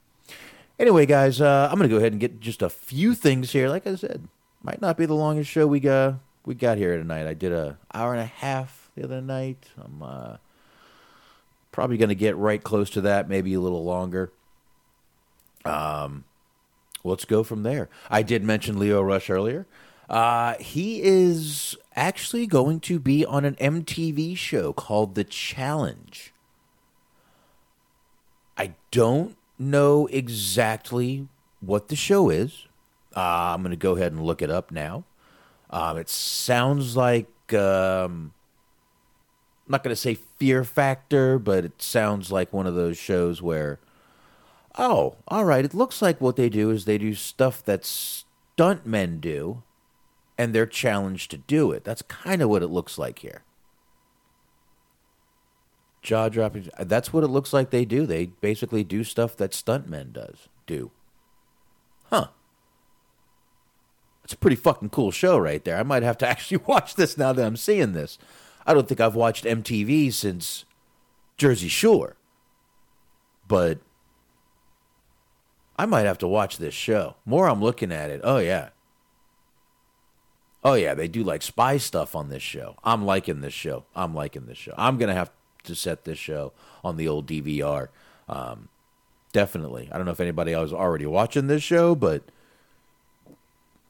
anyway, 0.78 1.04
guys, 1.04 1.42
uh, 1.42 1.68
I'm 1.70 1.76
gonna 1.76 1.90
go 1.90 1.98
ahead 1.98 2.12
and 2.12 2.20
get 2.20 2.40
just 2.40 2.62
a 2.62 2.70
few 2.70 3.14
things 3.14 3.52
here. 3.52 3.68
Like 3.68 3.86
I 3.86 3.94
said, 3.94 4.26
might 4.62 4.80
not 4.80 4.96
be 4.96 5.04
the 5.04 5.14
longest 5.14 5.50
show 5.50 5.66
we 5.66 5.80
got 5.80 6.18
we 6.44 6.54
got 6.54 6.78
here 6.78 6.96
tonight. 6.96 7.26
I 7.26 7.34
did 7.34 7.52
a 7.52 7.78
hour 7.92 8.12
and 8.12 8.22
a 8.22 8.26
half 8.26 8.90
the 8.94 9.04
other 9.04 9.20
night. 9.20 9.66
I'm 9.82 10.02
uh, 10.02 10.36
probably 11.72 11.96
gonna 11.96 12.14
get 12.14 12.36
right 12.36 12.62
close 12.62 12.90
to 12.90 13.00
that, 13.02 13.28
maybe 13.28 13.54
a 13.54 13.60
little 13.60 13.84
longer. 13.84 14.32
Um, 15.64 16.24
let's 17.04 17.24
go 17.24 17.42
from 17.42 17.62
there. 17.62 17.88
I 18.10 18.22
did 18.22 18.42
mention 18.42 18.78
Lio 18.78 19.02
Rush 19.02 19.28
earlier. 19.30 19.66
Uh, 20.08 20.54
he 20.58 21.02
is 21.02 21.76
actually 21.94 22.46
going 22.46 22.80
to 22.80 22.98
be 22.98 23.24
on 23.24 23.44
an 23.44 23.54
MTV 23.56 24.36
show 24.36 24.72
called 24.72 25.14
The 25.14 25.22
Challenge. 25.22 26.32
I 28.56 28.74
don't 28.90 29.36
know 29.56 30.06
exactly 30.08 31.28
what 31.60 31.88
the 31.88 31.96
show 31.96 32.28
is. 32.28 32.66
Uh, 33.14 33.54
I'm 33.54 33.62
going 33.62 33.70
to 33.70 33.76
go 33.76 33.96
ahead 33.96 34.12
and 34.12 34.24
look 34.24 34.42
it 34.42 34.50
up 34.50 34.72
now. 34.72 35.04
Um, 35.70 35.96
it 35.96 36.08
sounds 36.08 36.96
like 36.96 37.28
um, 37.54 38.32
I'm 39.66 39.72
not 39.72 39.84
going 39.84 39.94
to 39.94 40.00
say 40.00 40.14
Fear 40.14 40.64
Factor, 40.64 41.38
but 41.38 41.64
it 41.64 41.80
sounds 41.80 42.32
like 42.32 42.52
one 42.52 42.66
of 42.66 42.74
those 42.74 42.98
shows 42.98 43.40
where, 43.40 43.78
oh, 44.76 45.14
all 45.28 45.44
right, 45.44 45.64
it 45.64 45.74
looks 45.74 46.02
like 46.02 46.20
what 46.20 46.34
they 46.34 46.48
do 46.48 46.70
is 46.70 46.84
they 46.84 46.98
do 46.98 47.14
stuff 47.14 47.64
that 47.64 47.82
stuntmen 47.82 49.20
do, 49.20 49.62
and 50.36 50.52
they're 50.52 50.66
challenged 50.66 51.30
to 51.30 51.36
do 51.36 51.70
it. 51.70 51.84
That's 51.84 52.02
kind 52.02 52.42
of 52.42 52.48
what 52.48 52.64
it 52.64 52.68
looks 52.68 52.98
like 52.98 53.20
here. 53.20 53.42
Jaw 56.02 56.28
dropping. 56.30 56.68
That's 56.80 57.12
what 57.12 57.22
it 57.22 57.28
looks 57.28 57.52
like 57.52 57.70
they 57.70 57.84
do. 57.84 58.06
They 58.06 58.26
basically 58.26 58.82
do 58.82 59.04
stuff 59.04 59.36
that 59.36 59.52
stuntmen 59.52 60.12
does 60.12 60.48
do. 60.66 60.90
Huh. 62.08 62.28
It's 64.30 64.36
a 64.36 64.38
pretty 64.38 64.54
fucking 64.54 64.90
cool 64.90 65.10
show 65.10 65.36
right 65.38 65.64
there. 65.64 65.76
I 65.76 65.82
might 65.82 66.04
have 66.04 66.16
to 66.18 66.28
actually 66.28 66.58
watch 66.58 66.94
this 66.94 67.18
now 67.18 67.32
that 67.32 67.44
I'm 67.44 67.56
seeing 67.56 67.94
this. 67.94 68.16
I 68.64 68.72
don't 68.72 68.86
think 68.86 69.00
I've 69.00 69.16
watched 69.16 69.44
MTV 69.44 70.12
since 70.12 70.64
Jersey 71.36 71.66
Shore. 71.66 72.14
But 73.48 73.80
I 75.76 75.84
might 75.84 76.06
have 76.06 76.18
to 76.18 76.28
watch 76.28 76.58
this 76.58 76.74
show. 76.74 77.16
More 77.26 77.48
I'm 77.48 77.60
looking 77.60 77.90
at 77.90 78.08
it. 78.08 78.20
Oh 78.22 78.38
yeah. 78.38 78.68
Oh 80.62 80.74
yeah, 80.74 80.94
they 80.94 81.08
do 81.08 81.24
like 81.24 81.42
spy 81.42 81.76
stuff 81.78 82.14
on 82.14 82.28
this 82.28 82.44
show. 82.44 82.76
I'm 82.84 83.04
liking 83.04 83.40
this 83.40 83.52
show. 83.52 83.82
I'm 83.96 84.14
liking 84.14 84.46
this 84.46 84.58
show. 84.58 84.74
I'm 84.78 84.96
gonna 84.96 85.12
have 85.12 85.32
to 85.64 85.74
set 85.74 86.04
this 86.04 86.18
show 86.18 86.52
on 86.84 86.96
the 86.96 87.08
old 87.08 87.26
DVR. 87.26 87.88
Um, 88.28 88.68
definitely. 89.32 89.88
I 89.90 89.96
don't 89.96 90.06
know 90.06 90.12
if 90.12 90.20
anybody 90.20 90.52
else 90.52 90.68
is 90.68 90.72
already 90.72 91.06
watching 91.06 91.48
this 91.48 91.64
show, 91.64 91.96
but 91.96 92.22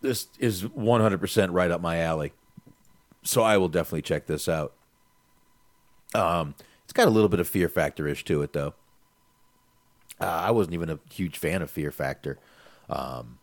this 0.01 0.29
is 0.39 0.63
100% 0.65 1.49
right 1.53 1.71
up 1.71 1.81
my 1.81 1.99
alley. 1.99 2.33
So 3.23 3.43
I 3.43 3.59
will 3.59 3.69
definitely 3.69 4.03
check 4.03 4.27
this 4.27 4.49
out. 4.49 4.73
Um, 6.15 6.55
it's 6.85 6.93
got 6.93 7.07
a 7.07 7.11
little 7.11 7.29
bit 7.29 7.41
of 7.41 7.49
Fear 7.49 7.69
Factor 7.69 8.09
ish 8.09 8.25
to 8.25 8.43
it, 8.43 8.53
though. 8.53 8.75
Uh, 10.21 10.25
I 10.25 10.51
wasn't 10.51 10.75
even 10.75 10.91
a 10.91 10.99
huge 11.11 11.39
fan 11.39 11.63
of 11.63 11.71
Fear 11.71 11.91
Factor. 11.91 12.39
Um, 12.89 13.39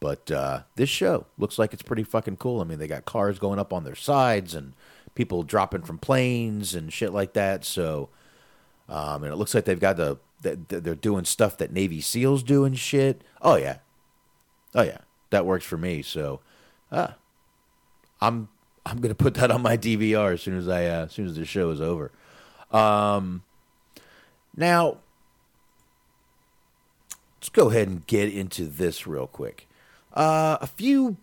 but 0.00 0.30
uh, 0.32 0.62
this 0.74 0.88
show 0.88 1.26
looks 1.38 1.58
like 1.58 1.72
it's 1.72 1.82
pretty 1.82 2.02
fucking 2.02 2.38
cool. 2.38 2.60
I 2.60 2.64
mean, 2.64 2.78
they 2.78 2.88
got 2.88 3.04
cars 3.04 3.38
going 3.38 3.60
up 3.60 3.72
on 3.72 3.84
their 3.84 3.94
sides 3.94 4.54
and 4.54 4.72
people 5.14 5.42
dropping 5.42 5.82
from 5.82 5.98
planes 5.98 6.74
and 6.74 6.92
shit 6.92 7.12
like 7.12 7.34
that. 7.34 7.64
So, 7.64 8.08
um, 8.88 9.22
and 9.22 9.32
it 9.32 9.36
looks 9.36 9.54
like 9.54 9.64
they've 9.64 9.78
got 9.78 9.96
the, 9.96 10.18
the 10.40 10.56
they're 10.80 10.94
doing 10.96 11.24
stuff 11.24 11.56
that 11.58 11.72
Navy 11.72 12.00
SEALs 12.00 12.42
do 12.42 12.64
and 12.64 12.76
shit. 12.76 13.22
Oh 13.40 13.54
yeah, 13.54 13.78
oh 14.74 14.82
yeah, 14.82 14.98
that 15.32 15.44
works 15.44 15.64
for 15.64 15.76
me. 15.76 16.02
So, 16.02 16.40
uh, 16.90 17.08
I'm 18.20 18.48
I'm 18.86 19.00
gonna 19.00 19.14
put 19.14 19.34
that 19.34 19.50
on 19.50 19.62
my 19.62 19.76
DVR 19.76 20.34
as 20.34 20.42
soon 20.42 20.56
as 20.56 20.68
I 20.68 20.86
uh, 20.86 21.04
as 21.06 21.12
soon 21.12 21.26
as 21.26 21.36
the 21.36 21.44
show 21.44 21.70
is 21.70 21.80
over. 21.80 22.12
Um, 22.70 23.42
now, 24.56 24.98
let's 27.38 27.48
go 27.48 27.70
ahead 27.70 27.88
and 27.88 28.06
get 28.06 28.32
into 28.32 28.66
this 28.66 29.06
real 29.06 29.26
quick. 29.26 29.66
Uh, 30.14 30.58
a 30.60 30.66
few, 30.66 31.16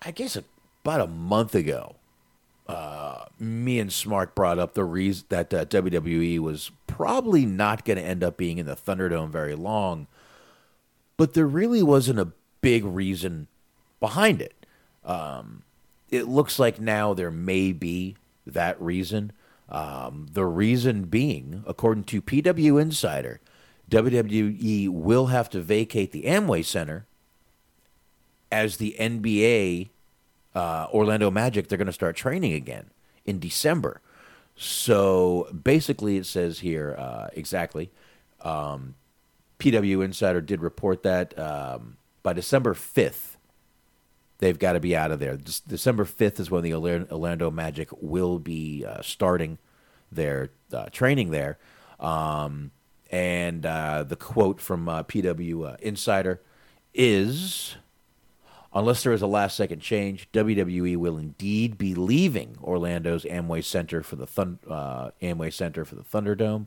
I 0.00 0.10
guess, 0.10 0.36
about 0.36 1.00
a 1.00 1.06
month 1.06 1.54
ago, 1.54 1.96
uh, 2.66 3.24
me 3.38 3.78
and 3.78 3.92
Smart 3.92 4.34
brought 4.34 4.58
up 4.58 4.74
the 4.74 4.84
reason 4.84 5.26
that 5.28 5.52
uh, 5.54 5.64
WWE 5.64 6.38
was 6.40 6.70
probably 6.86 7.46
not 7.46 7.84
going 7.84 7.98
to 7.98 8.04
end 8.04 8.22
up 8.22 8.36
being 8.36 8.58
in 8.58 8.66
the 8.66 8.76
Thunderdome 8.76 9.30
very 9.30 9.54
long, 9.54 10.06
but 11.16 11.34
there 11.34 11.46
really 11.46 11.82
wasn't 11.82 12.18
a 12.18 12.32
big 12.62 12.84
reason 12.84 13.48
behind 14.00 14.40
it. 14.40 14.66
Um, 15.04 15.62
it 16.10 16.26
looks 16.26 16.58
like 16.58 16.80
now 16.80 17.12
there 17.12 17.30
may 17.30 17.72
be 17.72 18.16
that 18.46 18.80
reason. 18.80 19.32
Um, 19.68 20.28
the 20.32 20.46
reason 20.46 21.04
being, 21.04 21.62
according 21.66 22.04
to 22.04 22.22
PW 22.22 22.80
Insider, 22.80 23.40
WWE 23.90 24.88
will 24.88 25.26
have 25.26 25.50
to 25.50 25.60
vacate 25.60 26.12
the 26.12 26.24
Amway 26.24 26.64
Center 26.64 27.06
as 28.50 28.76
the 28.78 28.96
NBA 28.98 29.88
uh, 30.54 30.86
Orlando 30.92 31.30
Magic, 31.30 31.68
they're 31.68 31.78
going 31.78 31.86
to 31.86 31.92
start 31.92 32.16
training 32.16 32.52
again 32.52 32.90
in 33.24 33.38
December. 33.38 34.00
So 34.54 35.48
basically, 35.62 36.18
it 36.18 36.26
says 36.26 36.60
here 36.60 36.94
uh, 36.98 37.28
exactly. 37.32 37.90
Um, 38.42 38.94
PW 39.58 40.04
Insider 40.04 40.40
did 40.40 40.60
report 40.60 41.02
that 41.04 41.36
um, 41.38 41.96
by 42.22 42.32
December 42.32 42.74
5th, 42.74 43.36
they've 44.38 44.58
got 44.58 44.72
to 44.72 44.80
be 44.80 44.96
out 44.96 45.10
of 45.10 45.18
there. 45.18 45.36
December 45.36 46.04
5th 46.04 46.40
is 46.40 46.50
when 46.50 46.62
the 46.62 46.74
Orlando 46.74 47.50
Magic 47.50 47.88
will 48.00 48.38
be 48.38 48.84
uh, 48.84 49.02
starting 49.02 49.58
their 50.10 50.50
uh, 50.72 50.86
training 50.86 51.30
there. 51.30 51.58
Um, 52.00 52.70
and 53.10 53.64
uh, 53.66 54.04
the 54.04 54.16
quote 54.16 54.60
from 54.60 54.88
uh, 54.88 55.02
PW 55.04 55.72
uh, 55.72 55.76
Insider 55.80 56.40
is 56.94 57.76
Unless 58.74 59.02
there 59.02 59.12
is 59.12 59.20
a 59.20 59.26
last 59.26 59.56
second 59.56 59.80
change, 59.80 60.30
WWE 60.32 60.96
will 60.96 61.18
indeed 61.18 61.76
be 61.76 61.94
leaving 61.94 62.56
Orlando's 62.62 63.24
Amway 63.24 63.62
Center 63.62 64.02
for 64.02 64.16
the 64.16 64.24
uh, 64.68 65.10
Amway 65.20 65.52
Center 65.52 65.84
for 65.84 65.94
the 65.94 66.02
Thunderdome. 66.02 66.66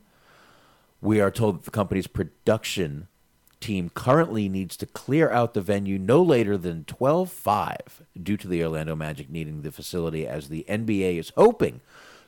We 1.00 1.20
are 1.20 1.32
told 1.32 1.56
that 1.56 1.64
the 1.64 1.72
company's 1.72 2.06
production 2.06 3.08
team 3.60 3.90
currently 3.94 4.48
needs 4.48 4.76
to 4.76 4.86
clear 4.86 5.30
out 5.30 5.54
the 5.54 5.60
venue 5.60 5.98
no 5.98 6.22
later 6.22 6.56
than 6.56 6.84
12-5 6.84 7.76
due 8.22 8.36
to 8.36 8.48
the 8.48 8.62
Orlando 8.62 8.94
Magic 8.94 9.30
needing 9.30 9.62
the 9.62 9.72
facility 9.72 10.26
as 10.26 10.48
the 10.48 10.64
NBA 10.68 11.18
is 11.18 11.32
hoping 11.36 11.80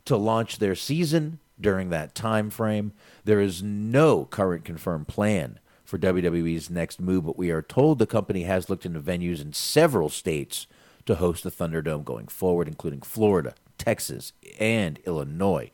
to 0.05 0.16
launch 0.16 0.59
their 0.59 0.74
season 0.74 1.39
during 1.61 1.91
that 1.91 2.14
time 2.14 2.51
frame. 2.51 2.93
There 3.24 3.41
is 3.41 3.62
no 3.62 4.24
current 4.24 4.64
confirmed 4.64 5.09
plan 5.09 5.59
for 5.85 5.99
WWE's 5.99 6.70
next 6.70 7.01
move, 7.01 7.26
but 7.26 7.39
we 7.39 7.51
are 7.51 7.62
told 7.62 7.99
the 7.99 8.07
company 8.07 8.43
has 8.43 8.68
looked 8.68 8.87
into 8.87 9.01
venues 9.01 9.41
in 9.41 9.53
several 9.53 10.09
states 10.09 10.66
to 11.07 11.14
host 11.14 11.43
the 11.43 11.51
Thunderdome 11.51 12.05
going 12.05 12.29
forward, 12.29 12.68
including 12.68 13.01
Florida, 13.01 13.55
Texas, 13.79 14.33
and 14.61 14.99
Illinois, 15.07 15.70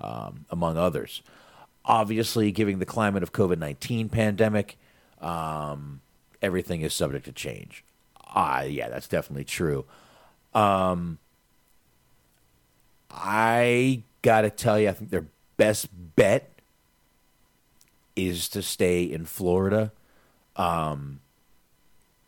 um, 0.00 0.46
among 0.48 0.78
others. 0.78 1.22
Obviously, 1.84 2.50
given 2.50 2.78
the 2.78 2.86
climate 2.86 3.22
of 3.22 3.32
COVID 3.32 3.58
nineteen 3.58 4.08
pandemic, 4.08 4.78
um, 5.20 6.00
everything 6.42 6.82
is 6.82 6.94
subject 6.94 7.24
to 7.26 7.32
change. 7.32 7.84
Ah, 8.26 8.62
yeah, 8.62 8.88
that's 8.88 9.08
definitely 9.08 9.44
true. 9.44 9.84
Um, 10.54 11.18
I 13.10 14.02
gotta 14.22 14.50
tell 14.50 14.78
you, 14.78 14.88
I 14.88 14.92
think 14.92 15.10
their 15.10 15.26
best 15.56 15.88
bet 16.16 16.50
is 18.16 18.48
to 18.50 18.62
stay 18.62 19.04
in 19.04 19.24
Florida, 19.24 19.92
um, 20.56 21.20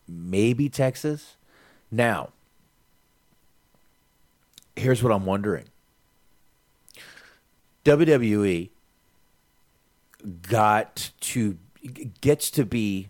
maybe 0.09 0.69
Texas. 0.69 1.37
Now, 1.91 2.31
here's 4.77 5.03
what 5.03 5.13
I'm 5.13 5.27
wondering 5.27 5.67
WWE 7.85 8.71
got 10.49 11.11
to 11.21 11.57
gets 12.21 12.51
to 12.53 12.65
be 12.65 13.09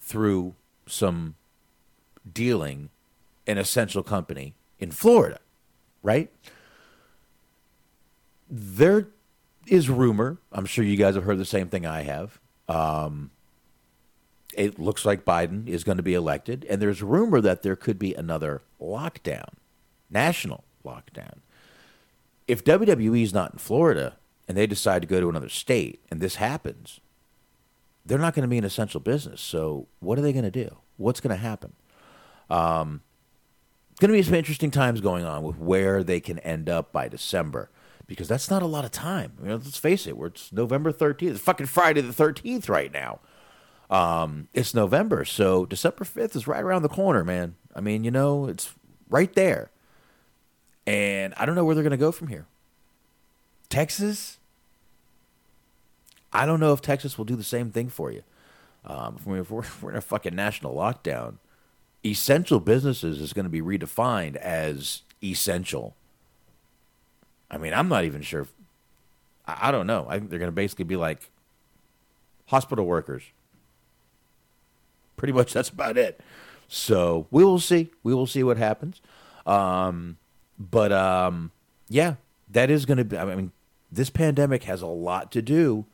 through 0.00 0.54
some 0.86 1.34
dealing 2.30 2.90
an 3.46 3.58
essential 3.58 4.02
company 4.02 4.54
in 4.78 4.90
Florida, 4.90 5.38
right? 6.02 6.30
There 8.50 9.08
is 9.66 9.88
rumor. 9.88 10.38
I'm 10.52 10.66
sure 10.66 10.84
you 10.84 10.96
guys 10.96 11.14
have 11.14 11.24
heard 11.24 11.38
the 11.38 11.44
same 11.44 11.68
thing 11.68 11.86
I 11.86 12.02
have. 12.02 12.38
Um, 12.68 13.30
it 14.54 14.78
looks 14.78 15.04
like 15.04 15.24
Biden 15.24 15.68
is 15.68 15.84
going 15.84 15.96
to 15.96 16.02
be 16.02 16.14
elected, 16.14 16.66
and 16.68 16.80
there's 16.80 17.02
rumor 17.02 17.40
that 17.40 17.62
there 17.62 17.76
could 17.76 17.98
be 17.98 18.14
another 18.14 18.62
lockdown, 18.80 19.54
national 20.10 20.64
lockdown. 20.84 21.38
If 22.46 22.64
WWE 22.64 23.22
is 23.22 23.34
not 23.34 23.52
in 23.52 23.58
Florida 23.58 24.16
and 24.46 24.56
they 24.56 24.66
decide 24.66 25.02
to 25.02 25.08
go 25.08 25.20
to 25.20 25.28
another 25.28 25.50
state, 25.50 26.00
and 26.10 26.20
this 26.20 26.36
happens, 26.36 27.00
they're 28.08 28.18
not 28.18 28.34
going 28.34 28.42
to 28.42 28.48
be 28.48 28.58
an 28.58 28.64
essential 28.64 29.00
business. 29.00 29.40
So 29.40 29.86
what 30.00 30.18
are 30.18 30.22
they 30.22 30.32
going 30.32 30.44
to 30.44 30.50
do? 30.50 30.78
What's 30.96 31.20
going 31.20 31.36
to 31.36 31.40
happen? 31.40 31.74
Um, 32.50 33.02
going 34.00 34.10
to 34.10 34.16
be 34.16 34.22
some 34.22 34.34
interesting 34.34 34.70
times 34.70 35.00
going 35.00 35.24
on 35.24 35.42
with 35.42 35.58
where 35.58 36.02
they 36.02 36.18
can 36.18 36.38
end 36.40 36.70
up 36.70 36.90
by 36.90 37.08
December 37.08 37.70
because 38.06 38.26
that's 38.26 38.50
not 38.50 38.62
a 38.62 38.66
lot 38.66 38.86
of 38.86 38.90
time. 38.90 39.32
I 39.38 39.42
mean, 39.42 39.52
let's 39.52 39.76
face 39.76 40.06
it, 40.06 40.16
we're, 40.16 40.28
it's 40.28 40.50
November 40.52 40.90
13th. 40.90 41.30
It's 41.30 41.40
fucking 41.40 41.66
Friday 41.66 42.00
the 42.00 42.12
13th 42.12 42.68
right 42.68 42.90
now. 42.92 43.20
Um, 43.90 44.48
it's 44.54 44.74
November, 44.74 45.24
so 45.24 45.66
December 45.66 46.04
5th 46.04 46.36
is 46.36 46.46
right 46.46 46.62
around 46.62 46.82
the 46.82 46.88
corner, 46.88 47.24
man. 47.24 47.56
I 47.74 47.80
mean, 47.80 48.04
you 48.04 48.10
know, 48.10 48.46
it's 48.46 48.74
right 49.08 49.32
there. 49.34 49.70
And 50.86 51.34
I 51.36 51.44
don't 51.44 51.54
know 51.54 51.64
where 51.64 51.74
they're 51.74 51.84
going 51.84 51.90
to 51.90 51.96
go 51.96 52.12
from 52.12 52.28
here. 52.28 52.46
Texas? 53.68 54.37
I 56.32 56.46
don't 56.46 56.60
know 56.60 56.72
if 56.72 56.80
Texas 56.80 57.16
will 57.16 57.24
do 57.24 57.36
the 57.36 57.44
same 57.44 57.70
thing 57.70 57.88
for 57.88 58.10
you. 58.10 58.22
Um, 58.84 59.16
if, 59.18 59.50
we're, 59.50 59.60
if 59.60 59.82
we're, 59.82 59.90
in 59.90 59.96
a 59.96 60.00
fucking 60.00 60.34
national 60.34 60.74
lockdown, 60.74 61.36
essential 62.04 62.60
businesses 62.60 63.20
is 63.20 63.32
going 63.32 63.44
to 63.44 63.50
be 63.50 63.60
redefined 63.60 64.36
as 64.36 65.02
essential 65.22 65.94
I 67.50 67.58
mean, 67.58 67.72
I'm 67.72 67.88
not 67.88 68.04
even 68.04 68.22
sure. 68.22 68.42
If, 68.42 68.52
I, 69.46 69.68
I 69.68 69.70
don't 69.70 69.86
know. 69.86 70.06
I 70.08 70.18
think 70.18 70.30
they're 70.30 70.38
going 70.38 70.50
to 70.50 70.54
basically 70.54 70.84
be 70.84 70.96
like 70.96 71.30
hospital 72.46 72.84
workers. 72.86 73.22
Pretty 75.16 75.32
much 75.32 75.52
that's 75.54 75.68
about 75.68 75.96
it. 75.96 76.20
So 76.68 77.26
we 77.30 77.44
will 77.44 77.58
see. 77.58 77.90
We 78.02 78.14
will 78.14 78.26
see 78.26 78.42
what 78.42 78.58
happens. 78.58 79.00
Um, 79.46 80.18
but 80.58 80.92
um, 80.92 81.50
yeah, 81.88 82.16
that 82.50 82.70
is 82.70 82.84
going 82.84 82.98
to 82.98 83.04
be. 83.04 83.16
I 83.16 83.24
mean, 83.24 83.52
this 83.90 84.10
pandemic 84.10 84.64
has 84.64 84.82
a 84.82 84.86
lot 84.86 85.32
to 85.32 85.40
do 85.40 85.86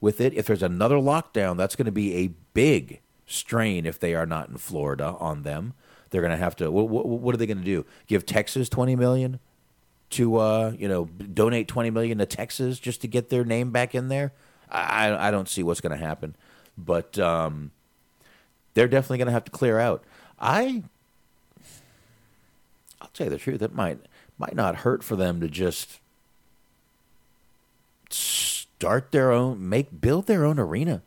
with 0.00 0.20
it. 0.20 0.34
If 0.34 0.46
there's 0.46 0.62
another 0.62 0.96
lockdown, 0.96 1.56
that's 1.56 1.76
going 1.76 1.86
to 1.86 1.92
be 1.92 2.14
a 2.16 2.30
big 2.54 3.00
strain 3.26 3.86
if 3.86 3.98
they 3.98 4.14
are 4.14 4.26
not 4.26 4.48
in 4.48 4.56
Florida 4.56 5.16
on 5.18 5.42
them. 5.42 5.74
They're 6.10 6.22
going 6.22 6.32
to 6.32 6.38
have 6.38 6.56
to. 6.56 6.70
What, 6.70 6.88
what, 6.88 7.34
are 7.34 7.38
they 7.38 7.46
going 7.46 7.58
to 7.58 7.64
do? 7.64 7.84
Give 8.06 8.24
Texas 8.24 8.68
twenty 8.68 8.96
million? 8.96 9.40
to 10.10 10.36
uh, 10.36 10.72
you 10.78 10.88
know 10.88 11.04
donate 11.04 11.68
20 11.68 11.90
million 11.90 12.18
to 12.18 12.26
Texas 12.26 12.78
just 12.78 13.00
to 13.02 13.08
get 13.08 13.28
their 13.28 13.44
name 13.44 13.70
back 13.70 13.94
in 13.94 14.08
there. 14.08 14.32
I 14.70 15.28
I 15.28 15.30
don't 15.30 15.48
see 15.48 15.62
what's 15.62 15.80
going 15.80 15.98
to 15.98 16.04
happen, 16.04 16.34
but 16.76 17.18
um, 17.18 17.70
they're 18.74 18.88
definitely 18.88 19.18
going 19.18 19.26
to 19.26 19.32
have 19.32 19.44
to 19.44 19.50
clear 19.50 19.78
out. 19.78 20.02
I 20.40 20.84
I'll 23.00 23.10
tell 23.12 23.26
you 23.26 23.30
the 23.30 23.38
truth, 23.38 23.62
it 23.62 23.74
might 23.74 23.98
might 24.38 24.54
not 24.54 24.76
hurt 24.76 25.02
for 25.02 25.16
them 25.16 25.40
to 25.40 25.48
just 25.48 26.00
start 28.78 29.10
their 29.10 29.32
own, 29.32 29.68
make 29.68 30.00
build 30.00 30.26
their 30.26 30.44
own 30.44 30.56
arena. 30.56 31.02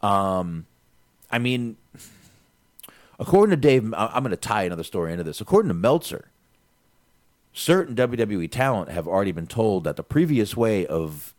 Um, 0.00 0.64
I 1.30 1.38
mean, 1.38 1.76
according 3.20 3.50
to 3.50 3.56
Dave, 3.56 3.92
I'm 3.94 4.22
going 4.22 4.30
to 4.30 4.36
tie 4.36 4.62
another 4.62 4.82
story 4.82 5.12
into 5.12 5.22
this. 5.22 5.42
According 5.42 5.68
to 5.68 5.74
Meltzer, 5.74 6.30
certain 7.52 7.94
WWE 7.94 8.50
talent 8.50 8.90
have 8.90 9.06
already 9.06 9.32
been 9.32 9.46
told 9.46 9.84
that 9.84 9.96
the 9.96 10.02
previous 10.02 10.56
way 10.56 10.86
of 10.86 11.34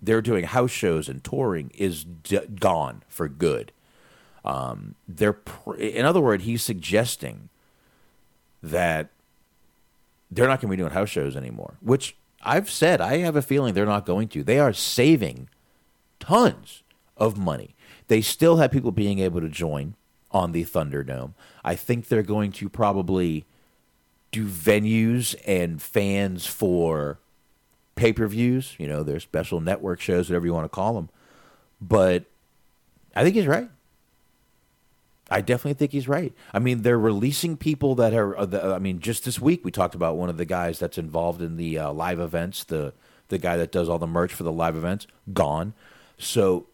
they're 0.00 0.22
doing 0.22 0.44
house 0.44 0.70
shows 0.70 1.06
and 1.06 1.22
touring 1.22 1.70
is 1.74 2.04
d- 2.04 2.40
gone 2.58 3.02
for 3.08 3.28
good. 3.28 3.72
Um, 4.42 4.94
they're, 5.06 5.34
pr- 5.34 5.74
in 5.74 6.06
other 6.06 6.20
words, 6.20 6.44
he's 6.44 6.62
suggesting 6.62 7.50
that 8.62 9.10
they're 10.30 10.48
not 10.48 10.62
going 10.62 10.70
to 10.70 10.76
be 10.76 10.80
doing 10.80 10.92
house 10.92 11.10
shows 11.10 11.36
anymore. 11.36 11.74
Which 11.82 12.16
I've 12.42 12.70
said 12.70 13.00
I 13.00 13.18
have 13.18 13.36
a 13.36 13.42
feeling 13.42 13.74
they're 13.74 13.86
not 13.86 14.06
going 14.06 14.28
to. 14.28 14.42
They 14.42 14.58
are 14.58 14.72
saving 14.72 15.48
tons 16.20 16.82
of 17.16 17.36
money. 17.36 17.74
They 18.08 18.20
still 18.20 18.56
have 18.56 18.70
people 18.70 18.92
being 18.92 19.18
able 19.18 19.40
to 19.40 19.48
join 19.48 19.94
on 20.30 20.52
the 20.52 20.64
Thunderdome. 20.64 21.34
I 21.64 21.74
think 21.74 22.08
they're 22.08 22.22
going 22.22 22.52
to 22.52 22.68
probably 22.68 23.44
do 24.30 24.46
venues 24.46 25.34
and 25.46 25.80
fans 25.80 26.46
for 26.46 27.18
pay 27.96 28.12
per 28.12 28.26
views, 28.26 28.74
you 28.78 28.86
know, 28.86 29.02
their 29.02 29.20
special 29.20 29.60
network 29.60 30.00
shows, 30.00 30.28
whatever 30.28 30.46
you 30.46 30.54
want 30.54 30.64
to 30.64 30.68
call 30.68 30.94
them. 30.94 31.08
But 31.80 32.24
I 33.14 33.24
think 33.24 33.34
he's 33.34 33.46
right. 33.46 33.68
I 35.30 35.40
definitely 35.40 35.74
think 35.74 35.92
he's 35.92 36.08
right. 36.08 36.32
I 36.54 36.58
mean, 36.58 36.82
they're 36.82 36.98
releasing 36.98 37.56
people 37.56 37.94
that 37.96 38.14
are. 38.14 38.36
Uh, 38.36 38.46
the, 38.46 38.64
I 38.74 38.78
mean, 38.78 39.00
just 39.00 39.24
this 39.24 39.40
week 39.40 39.64
we 39.64 39.70
talked 39.70 39.94
about 39.94 40.16
one 40.16 40.30
of 40.30 40.38
the 40.38 40.46
guys 40.46 40.78
that's 40.78 40.98
involved 40.98 41.42
in 41.42 41.56
the 41.56 41.78
uh, 41.78 41.92
live 41.92 42.20
events. 42.20 42.64
The 42.64 42.94
the 43.28 43.38
guy 43.38 43.56
that 43.56 43.72
does 43.72 43.88
all 43.88 43.98
the 43.98 44.06
merch 44.06 44.32
for 44.32 44.42
the 44.42 44.52
live 44.52 44.76
events 44.76 45.06
gone. 45.32 45.74
So 46.16 46.66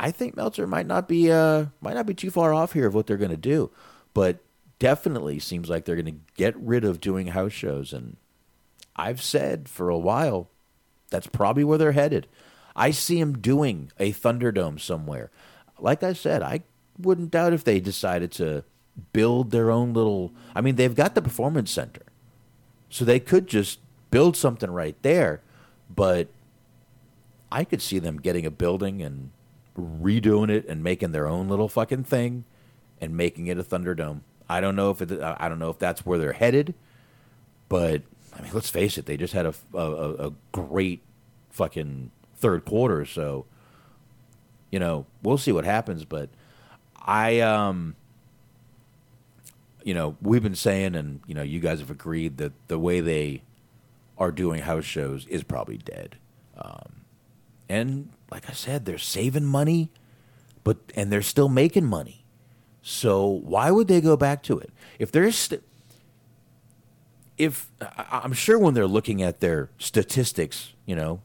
I 0.00 0.10
think 0.10 0.36
Meltzer 0.36 0.66
might 0.66 0.86
not 0.86 1.06
be 1.06 1.30
uh 1.30 1.66
might 1.80 1.94
not 1.94 2.06
be 2.06 2.14
too 2.14 2.30
far 2.30 2.52
off 2.52 2.72
here 2.72 2.86
of 2.86 2.94
what 2.94 3.06
they're 3.06 3.16
going 3.16 3.30
to 3.30 3.36
do, 3.36 3.70
but 4.14 4.38
definitely 4.78 5.38
seems 5.38 5.68
like 5.68 5.84
they're 5.84 5.94
going 5.96 6.06
to 6.06 6.20
get 6.34 6.56
rid 6.56 6.84
of 6.84 7.00
doing 7.00 7.28
house 7.28 7.52
shows. 7.52 7.92
And 7.92 8.16
I've 8.96 9.22
said 9.22 9.68
for 9.68 9.90
a 9.90 9.98
while 9.98 10.48
that's 11.10 11.26
probably 11.26 11.62
where 11.62 11.78
they're 11.78 11.92
headed. 11.92 12.26
I 12.74 12.90
see 12.90 13.20
them 13.20 13.38
doing 13.38 13.92
a 14.00 14.12
Thunderdome 14.12 14.80
somewhere. 14.80 15.30
Like 15.78 16.02
I 16.02 16.14
said, 16.14 16.42
I 16.42 16.62
wouldn't 16.98 17.30
doubt 17.30 17.52
if 17.52 17.64
they 17.64 17.80
decided 17.80 18.32
to 18.32 18.64
build 19.12 19.50
their 19.50 19.70
own 19.70 19.92
little. 19.92 20.32
I 20.54 20.60
mean, 20.60 20.76
they've 20.76 20.94
got 20.94 21.14
the 21.14 21.22
performance 21.22 21.70
center, 21.70 22.02
so 22.88 23.04
they 23.04 23.20
could 23.20 23.46
just 23.46 23.78
build 24.10 24.36
something 24.36 24.70
right 24.70 24.96
there. 25.02 25.40
But 25.94 26.28
I 27.50 27.64
could 27.64 27.82
see 27.82 27.98
them 27.98 28.18
getting 28.18 28.46
a 28.46 28.50
building 28.50 29.02
and 29.02 29.30
redoing 29.78 30.50
it 30.50 30.66
and 30.68 30.82
making 30.82 31.12
their 31.12 31.26
own 31.26 31.48
little 31.48 31.68
fucking 31.68 32.04
thing 32.04 32.44
and 33.00 33.16
making 33.16 33.46
it 33.46 33.58
a 33.58 33.62
Thunderdome. 33.62 34.20
I 34.48 34.60
don't 34.60 34.76
know 34.76 34.90
if 34.90 35.00
it, 35.02 35.20
I 35.22 35.48
don't 35.48 35.58
know 35.58 35.70
if 35.70 35.78
that's 35.78 36.04
where 36.04 36.18
they're 36.18 36.32
headed, 36.32 36.74
but 37.68 38.02
I 38.36 38.42
mean, 38.42 38.50
let's 38.52 38.70
face 38.70 38.98
it, 38.98 39.06
they 39.06 39.16
just 39.16 39.32
had 39.32 39.46
a 39.46 39.54
a, 39.74 40.28
a 40.28 40.32
great 40.52 41.02
fucking 41.50 42.10
third 42.36 42.64
quarter, 42.64 43.04
so 43.04 43.46
you 44.70 44.78
know 44.78 45.06
we'll 45.22 45.38
see 45.38 45.52
what 45.52 45.64
happens. 45.64 46.04
But 46.04 46.28
I 47.04 47.40
um 47.40 47.96
you 49.84 49.94
know 49.94 50.16
we've 50.22 50.42
been 50.42 50.54
saying, 50.54 50.94
and 50.94 51.20
you 51.26 51.34
know 51.34 51.42
you 51.42 51.60
guys 51.60 51.80
have 51.80 51.90
agreed 51.90 52.38
that 52.38 52.52
the 52.68 52.78
way 52.78 53.00
they 53.00 53.42
are 54.18 54.30
doing 54.30 54.62
house 54.62 54.84
shows 54.84 55.26
is 55.26 55.42
probably 55.42 55.78
dead. 55.78 56.16
Um, 56.56 57.02
and 57.68 58.10
like 58.30 58.48
I 58.48 58.52
said, 58.52 58.84
they're 58.84 58.98
saving 58.98 59.44
money, 59.44 59.90
but 60.64 60.78
and 60.94 61.10
they're 61.10 61.22
still 61.22 61.48
making 61.48 61.86
money. 61.86 62.24
So 62.82 63.26
why 63.26 63.70
would 63.70 63.88
they 63.88 64.00
go 64.00 64.16
back 64.16 64.42
to 64.44 64.58
it? 64.58 64.72
If 64.98 65.12
there's 65.12 65.36
st- 65.36 65.62
if 67.38 67.70
I'm 67.80 68.32
sure 68.32 68.58
when 68.58 68.74
they're 68.74 68.86
looking 68.86 69.22
at 69.22 69.40
their 69.40 69.70
statistics, 69.78 70.74
you 70.86 70.94
know, 70.94 71.22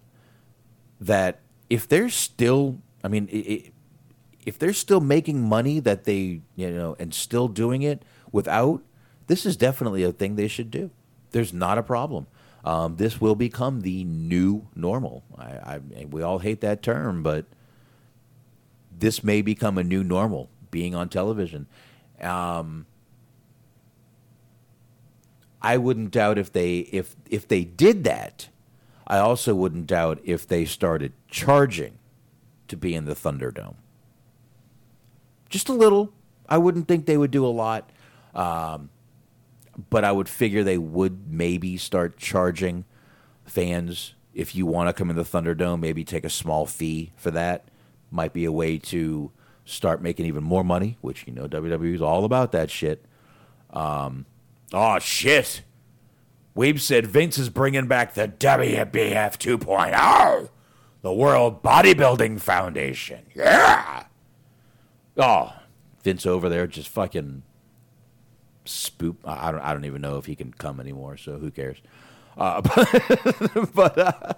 that 0.99 1.41
if 1.69 1.87
they're 1.87 2.09
still, 2.09 2.79
I 3.03 3.07
mean, 3.07 3.29
i 3.31 3.37
i 3.37 3.71
if 4.47 4.57
they're 4.57 4.71
still 4.71 5.01
making 5.01 5.41
money 5.41 5.81
that 5.81 6.05
they, 6.05 6.39
you 6.55 6.71
know, 6.71 6.95
and 6.99 7.13
still 7.13 7.49
doing 7.49 7.81
it 7.81 8.01
without, 8.31 8.81
this 9.27 9.45
is 9.45 9.57
definitely 9.57 10.03
a 10.03 10.11
thing 10.13 10.37
they 10.37 10.47
should 10.47 10.71
do. 10.71 10.89
There's 11.31 11.51
not 11.51 11.77
a 11.77 11.83
problem. 11.83 12.27
Um, 12.63 12.95
this 12.95 13.19
will 13.19 13.35
become 13.35 13.81
the 13.81 14.05
new 14.05 14.65
normal. 14.73 15.25
I, 15.37 15.43
I, 15.43 16.05
we 16.09 16.21
all 16.21 16.39
hate 16.39 16.61
that 16.61 16.81
term, 16.81 17.23
but 17.23 17.43
this 18.97 19.21
may 19.21 19.41
become 19.41 19.77
a 19.77 19.83
new 19.83 20.01
normal 20.01 20.49
being 20.71 20.95
on 20.95 21.09
television. 21.09 21.67
Um, 22.21 22.85
I 25.61 25.75
wouldn't 25.75 26.11
doubt 26.11 26.37
if 26.37 26.53
they 26.53 26.79
if 26.79 27.17
if 27.29 27.49
they 27.49 27.65
did 27.65 28.05
that. 28.05 28.47
I 29.05 29.17
also 29.17 29.53
wouldn't 29.53 29.87
doubt 29.87 30.21
if 30.23 30.47
they 30.47 30.63
started 30.63 31.11
charging 31.27 31.97
to 32.69 32.77
be 32.77 32.95
in 32.95 33.03
the 33.03 33.13
Thunderdome. 33.13 33.75
Just 35.49 35.69
a 35.69 35.73
little. 35.73 36.13
I 36.49 36.57
wouldn't 36.57 36.87
think 36.87 37.05
they 37.05 37.17
would 37.17 37.31
do 37.31 37.45
a 37.45 37.47
lot, 37.47 37.89
um, 38.33 38.89
but 39.89 40.03
I 40.03 40.11
would 40.11 40.29
figure 40.29 40.63
they 40.63 40.77
would 40.77 41.31
maybe 41.31 41.77
start 41.77 42.17
charging 42.17 42.85
fans 43.45 44.13
if 44.33 44.55
you 44.55 44.65
want 44.65 44.87
to 44.87 44.93
come 44.93 45.09
in 45.09 45.15
the 45.15 45.23
Thunderdome. 45.23 45.79
Maybe 45.79 46.03
take 46.03 46.23
a 46.23 46.29
small 46.29 46.65
fee 46.65 47.11
for 47.15 47.31
that. 47.31 47.65
Might 48.11 48.31
be 48.31 48.45
a 48.45 48.51
way 48.51 48.77
to 48.77 49.31
start 49.65 50.01
making 50.01 50.25
even 50.25 50.43
more 50.43 50.63
money, 50.63 50.97
which 51.01 51.25
you 51.27 51.33
know 51.33 51.47
WWE 51.47 51.95
is 51.95 52.01
all 52.01 52.23
about 52.23 52.53
that 52.53 52.71
shit. 52.71 53.03
Um, 53.71 54.25
oh 54.73 54.99
shit! 54.99 55.63
Weeb 56.55 56.79
said 56.79 57.05
Vince 57.05 57.37
is 57.37 57.49
bringing 57.49 57.87
back 57.87 58.15
the 58.15 58.27
WBF 58.27 59.37
2.0, 59.37 59.93
oh, 59.95 60.49
the 61.03 61.13
World 61.13 61.61
Bodybuilding 61.61 62.39
Foundation. 62.41 63.27
Yeah. 63.35 64.05
Oh, 65.17 65.53
Vince 66.03 66.25
over 66.25 66.49
there 66.49 66.67
just 66.67 66.89
fucking 66.89 67.43
spoop. 68.65 69.17
I 69.25 69.51
don't. 69.51 69.61
I 69.61 69.73
don't 69.73 69.85
even 69.85 70.01
know 70.01 70.17
if 70.17 70.25
he 70.25 70.35
can 70.35 70.53
come 70.53 70.79
anymore. 70.79 71.17
So 71.17 71.37
who 71.37 71.51
cares? 71.51 71.81
Uh, 72.37 72.61
but 72.61 73.73
but 73.73 73.97
uh, 73.97 74.33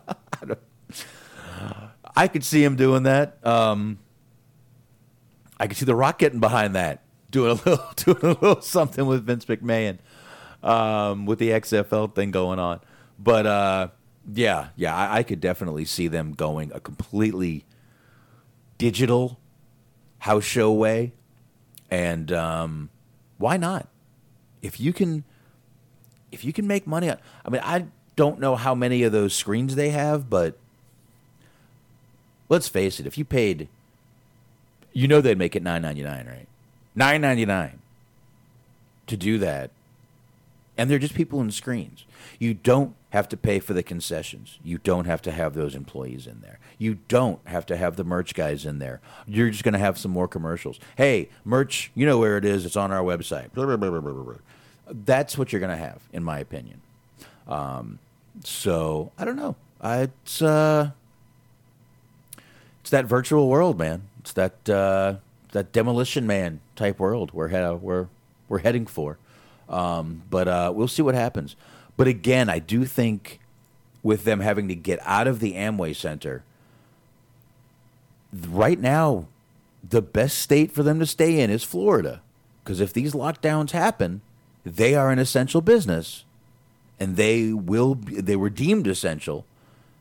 I, 2.16 2.24
I 2.24 2.28
could 2.28 2.44
see 2.44 2.64
him 2.64 2.76
doing 2.76 3.04
that. 3.04 3.46
Um, 3.46 4.00
I 5.60 5.68
could 5.68 5.78
see 5.78 5.86
The 5.86 5.96
Rock 5.96 6.20
getting 6.20 6.40
behind 6.40 6.76
that, 6.76 7.04
doing 7.30 7.52
a 7.52 7.54
little, 7.56 7.86
doing 7.96 8.24
a 8.24 8.40
little 8.40 8.62
something 8.62 9.06
with 9.06 9.26
Vince 9.26 9.46
McMahon, 9.46 9.98
um, 10.64 11.26
with 11.26 11.40
the 11.40 11.50
XFL 11.50 12.16
thing 12.16 12.32
going 12.32 12.60
on. 12.60 12.80
But 13.18 13.46
uh, 13.46 13.88
yeah, 14.34 14.70
yeah, 14.78 14.96
I, 14.96 15.18
I 15.18 15.24
could 15.24 15.42
definitely 15.42 15.84
see 15.84 16.08
them 16.08 16.32
going 16.34 16.72
a 16.74 16.80
completely 16.80 17.66
digital 18.78 19.40
house 20.20 20.44
show 20.44 20.72
way, 20.72 21.14
and 21.90 22.32
um, 22.32 22.90
why 23.38 23.58
not? 23.58 23.88
If 24.62 24.80
you 24.80 24.94
can, 24.94 25.24
if 26.32 26.44
you 26.44 26.54
can 26.54 26.68
make 26.68 26.86
money, 26.86 27.10
on, 27.10 27.18
I 27.46 27.50
mean, 27.50 27.62
I 27.64 27.86
don't 28.16 28.40
know 28.40 28.56
how 28.56 28.76
many 28.76 29.04
of 29.04 29.12
those 29.12 29.34
screens 29.34 29.76
they 29.76 29.90
have, 29.90 30.30
but 30.30 30.58
let's 32.50 32.68
face 32.68 33.00
it, 33.00 33.08
if 33.08 33.18
you 33.18 33.26
paid 33.26 33.70
you 34.94 35.08
know 35.08 35.22
they'd 35.22 35.38
make 35.38 35.56
it 35.56 35.64
nine 35.64 35.82
ninety 35.82 36.04
nine, 36.04 36.26
right? 36.28 36.48
Nine 36.96 37.22
ninety 37.22 37.46
nine 37.46 37.80
to 39.08 39.18
do 39.18 39.38
that, 39.40 39.72
and 40.78 40.90
they're 40.90 41.00
just 41.00 41.14
people 41.14 41.42
in 41.42 41.52
screens. 41.52 42.06
You 42.38 42.54
don't 42.54 42.96
have 43.12 43.28
to 43.30 43.38
pay 43.38 43.60
for 43.60 43.74
the 43.74 43.82
concessions. 43.82 44.60
You 44.64 44.78
don't 44.78 45.06
have 45.06 45.22
to 45.24 45.32
have 45.32 45.54
those 45.56 45.74
employees 45.76 46.28
in 46.28 46.42
there. 46.42 46.60
You 46.78 47.00
don't 47.08 47.40
have 47.48 47.66
to 47.68 47.78
have 47.78 47.96
the 47.96 48.04
merch 48.04 48.36
guys 48.36 48.66
in 48.66 48.80
there. 48.80 49.02
You're 49.26 49.50
just 49.50 49.64
going 49.64 49.74
to 49.74 49.80
have 49.80 49.98
some 49.98 50.12
more 50.12 50.28
commercials. 50.28 50.80
Hey, 50.96 51.30
merch, 51.44 51.92
you 51.96 52.06
know 52.06 52.20
where 52.20 52.38
it 52.38 52.46
is. 52.46 52.66
It's 52.66 52.78
on 52.78 52.92
our 52.92 53.02
website. 53.02 53.50
That's 54.92 55.38
what 55.38 55.52
you're 55.52 55.60
going 55.60 55.72
to 55.72 55.84
have, 55.84 56.02
in 56.14 56.24
my 56.24 56.40
opinion. 56.40 56.82
Um, 57.48 58.00
so 58.44 59.12
I 59.18 59.26
don't 59.26 59.36
know. 59.36 59.56
I, 59.82 60.02
it's 60.02 60.42
uh, 60.42 60.92
it's 62.82 62.90
that 62.92 63.06
virtual 63.06 63.48
world, 63.50 63.78
man. 63.78 64.04
It's 64.20 64.34
that 64.34 64.70
uh, 64.70 65.16
that 65.52 65.72
demolition 65.72 66.28
man 66.28 66.60
type 66.76 67.00
world 67.00 67.32
we're 67.34 67.48
he- 67.50 67.76
we're 67.78 68.08
we're 68.48 68.60
heading 68.60 68.86
for. 68.86 69.18
Um, 69.68 70.24
but 70.30 70.48
uh, 70.48 70.72
we'll 70.76 70.88
see 70.88 71.02
what 71.02 71.16
happens. 71.16 71.56
But 72.00 72.08
again, 72.08 72.48
I 72.48 72.60
do 72.60 72.86
think 72.86 73.42
with 74.04 74.24
them 74.24 74.40
having 74.40 74.70
to 74.70 74.74
get 74.76 75.02
out 75.04 75.28
of 75.28 75.42
the 75.42 75.56
Amway 75.56 75.94
Center 75.94 76.44
right 78.48 78.80
now, 78.80 79.28
the 79.84 80.02
best 80.02 80.38
state 80.38 80.72
for 80.72 80.82
them 80.82 81.00
to 81.00 81.06
stay 81.06 81.42
in 81.42 81.50
is 81.50 81.66
Florida. 81.66 82.22
Because 82.64 82.80
if 82.80 82.94
these 82.94 83.12
lockdowns 83.12 83.72
happen, 83.72 84.22
they 84.64 84.96
are 84.96 85.12
an 85.12 85.20
essential 85.20 85.60
business, 85.60 86.24
and 87.02 87.18
they 87.18 87.52
will. 87.52 87.96
Be, 87.96 88.22
they 88.22 88.38
were 88.38 88.50
deemed 88.50 88.88
essential, 88.88 89.46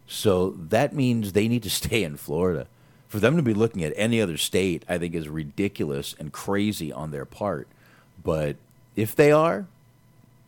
So 0.06 0.50
that 0.50 0.94
means 0.94 1.32
they 1.32 1.48
need 1.48 1.64
to 1.64 1.70
stay 1.82 2.04
in 2.04 2.16
Florida. 2.16 2.68
For 3.08 3.18
them 3.18 3.34
to 3.34 3.42
be 3.42 3.54
looking 3.54 3.82
at 3.82 3.92
any 3.96 4.20
other 4.20 4.36
state, 4.36 4.84
I 4.88 4.98
think 4.98 5.16
is 5.16 5.28
ridiculous 5.28 6.14
and 6.16 6.30
crazy 6.30 6.92
on 6.92 7.10
their 7.10 7.24
part. 7.24 7.66
But 8.22 8.54
if 8.94 9.16
they 9.16 9.32
are, 9.32 9.66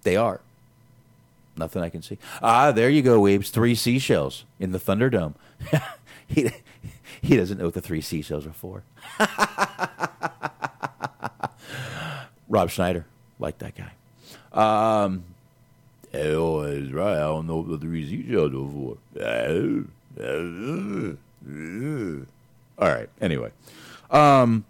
they 0.04 0.14
are. 0.14 0.42
Nothing 1.60 1.82
I 1.82 1.90
can 1.90 2.00
see. 2.00 2.16
Ah, 2.42 2.72
there 2.72 2.88
you 2.88 3.02
go, 3.02 3.20
Weebs. 3.20 3.50
Three 3.50 3.74
seashells 3.74 4.46
in 4.58 4.72
the 4.72 4.78
Thunderdome. 4.78 5.34
he, 6.26 6.50
he 7.20 7.36
doesn't 7.36 7.58
know 7.58 7.66
what 7.66 7.74
the 7.74 7.82
three 7.82 8.00
seashells 8.00 8.46
are 8.46 8.52
for. 8.54 8.82
Rob 12.48 12.70
Schneider, 12.70 13.04
like 13.38 13.58
that 13.58 13.74
guy. 13.74 13.92
Um, 14.54 15.24
oh, 16.14 16.62
that's 16.62 16.90
right. 16.92 17.16
I 17.16 17.20
don't 17.20 17.46
know 17.46 17.56
what 17.58 17.68
the 17.68 17.78
three 17.78 18.08
seashells 18.08 18.54
are 18.54 18.70
for. 18.72 18.96
All 22.78 22.88
right. 22.88 23.10
Anyway, 23.20 23.50
um, 24.10 24.64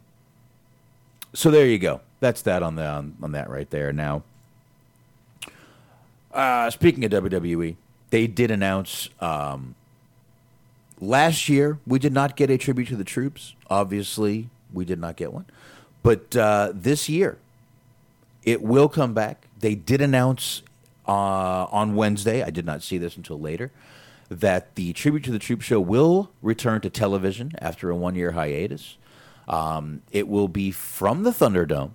so 1.34 1.52
there 1.52 1.66
you 1.66 1.78
go. 1.78 2.00
That's 2.18 2.42
that 2.42 2.64
on 2.64 2.74
the 2.74 2.84
on, 2.84 3.16
on 3.22 3.30
that 3.32 3.48
right 3.48 3.70
there. 3.70 3.92
Now, 3.92 4.24
uh, 6.32 6.70
speaking 6.70 7.04
of 7.04 7.10
WWE, 7.10 7.76
they 8.10 8.26
did 8.26 8.50
announce 8.50 9.08
um, 9.20 9.74
last 11.00 11.48
year 11.48 11.78
we 11.86 11.98
did 11.98 12.12
not 12.12 12.36
get 12.36 12.50
a 12.50 12.58
tribute 12.58 12.88
to 12.88 12.96
the 12.96 13.04
troops. 13.04 13.54
Obviously, 13.68 14.48
we 14.72 14.84
did 14.84 14.98
not 14.98 15.16
get 15.16 15.32
one, 15.32 15.46
but 16.02 16.36
uh, 16.36 16.72
this 16.74 17.08
year 17.08 17.38
it 18.44 18.62
will 18.62 18.88
come 18.88 19.14
back. 19.14 19.46
They 19.58 19.74
did 19.74 20.00
announce 20.00 20.62
uh, 21.06 21.66
on 21.70 21.94
Wednesday. 21.94 22.42
I 22.42 22.50
did 22.50 22.64
not 22.64 22.82
see 22.82 22.98
this 22.98 23.16
until 23.16 23.38
later 23.38 23.70
that 24.28 24.76
the 24.76 24.92
tribute 24.92 25.24
to 25.24 25.32
the 25.32 25.40
troops 25.40 25.64
show 25.64 25.80
will 25.80 26.30
return 26.40 26.80
to 26.80 26.88
television 26.88 27.52
after 27.58 27.90
a 27.90 27.96
one-year 27.96 28.32
hiatus. 28.32 28.96
Um, 29.48 30.02
it 30.12 30.28
will 30.28 30.46
be 30.46 30.70
from 30.70 31.24
the 31.24 31.32
Thunderdome. 31.32 31.90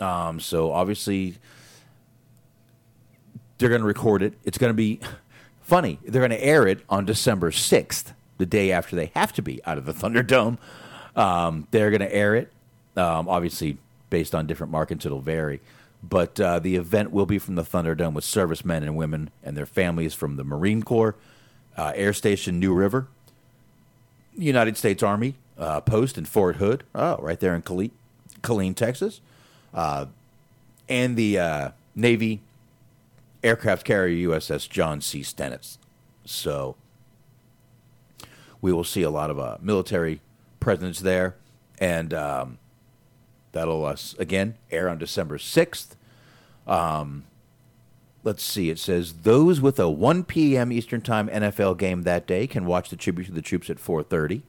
Um, 0.00 0.40
so 0.40 0.72
obviously 0.72 1.36
they're 3.58 3.68
going 3.68 3.80
to 3.80 3.86
record 3.86 4.22
it. 4.22 4.34
It's 4.44 4.58
going 4.58 4.70
to 4.70 4.74
be 4.74 5.00
funny. 5.62 5.98
They're 6.04 6.20
going 6.20 6.30
to 6.30 6.44
air 6.44 6.66
it 6.66 6.80
on 6.88 7.04
December 7.04 7.50
6th, 7.50 8.12
the 8.38 8.46
day 8.46 8.72
after 8.72 8.96
they 8.96 9.12
have 9.14 9.32
to 9.34 9.42
be 9.42 9.64
out 9.64 9.78
of 9.78 9.86
the 9.86 9.92
Thunderdome. 9.92 10.58
Um, 11.14 11.66
they're 11.70 11.90
going 11.90 12.00
to 12.00 12.14
air 12.14 12.34
it. 12.34 12.52
Um, 12.96 13.28
obviously, 13.28 13.78
based 14.10 14.34
on 14.34 14.46
different 14.46 14.72
markets, 14.72 15.06
it'll 15.06 15.20
vary. 15.20 15.60
But 16.02 16.40
uh, 16.40 16.58
the 16.58 16.76
event 16.76 17.12
will 17.12 17.26
be 17.26 17.38
from 17.38 17.54
the 17.54 17.62
Thunderdome 17.62 18.12
with 18.14 18.24
servicemen 18.24 18.82
and 18.82 18.96
women 18.96 19.30
and 19.42 19.56
their 19.56 19.66
families 19.66 20.14
from 20.14 20.36
the 20.36 20.44
Marine 20.44 20.82
Corps, 20.82 21.14
uh, 21.76 21.92
Air 21.94 22.12
Station 22.12 22.58
New 22.58 22.74
River, 22.74 23.06
United 24.36 24.76
States 24.76 25.02
Army 25.02 25.34
uh, 25.58 25.80
post 25.80 26.18
in 26.18 26.24
Fort 26.24 26.56
Hood, 26.56 26.84
oh, 26.94 27.16
right 27.18 27.38
there 27.38 27.54
in 27.54 27.62
Killeen, 27.62 27.92
Killeen 28.42 28.74
Texas, 28.74 29.20
uh, 29.72 30.06
and 30.88 31.16
the 31.16 31.38
uh, 31.38 31.70
Navy 31.94 32.40
aircraft 33.42 33.84
carrier 33.84 34.28
USS 34.28 34.68
John 34.68 35.00
C. 35.00 35.22
Stennis. 35.22 35.78
So 36.24 36.76
we 38.60 38.72
will 38.72 38.84
see 38.84 39.02
a 39.02 39.10
lot 39.10 39.30
of 39.30 39.38
uh, 39.38 39.58
military 39.60 40.20
presence 40.60 41.00
there, 41.00 41.36
and 41.78 42.14
um, 42.14 42.58
that'll 43.52 43.84
uh, 43.84 43.96
again 44.18 44.56
air 44.70 44.88
on 44.88 44.98
December 44.98 45.38
sixth. 45.38 45.96
Um, 46.66 47.24
let's 48.22 48.42
see. 48.42 48.70
It 48.70 48.78
says 48.78 49.12
those 49.22 49.60
with 49.60 49.80
a 49.80 49.90
1 49.90 50.24
p.m. 50.24 50.72
Eastern 50.72 51.00
Time 51.00 51.28
NFL 51.28 51.76
game 51.78 52.02
that 52.02 52.26
day 52.26 52.46
can 52.46 52.64
watch 52.64 52.90
the 52.90 52.96
tribute 52.96 53.26
to 53.26 53.32
the 53.32 53.42
troops 53.42 53.68
at 53.68 53.78
4:30. 53.78 54.42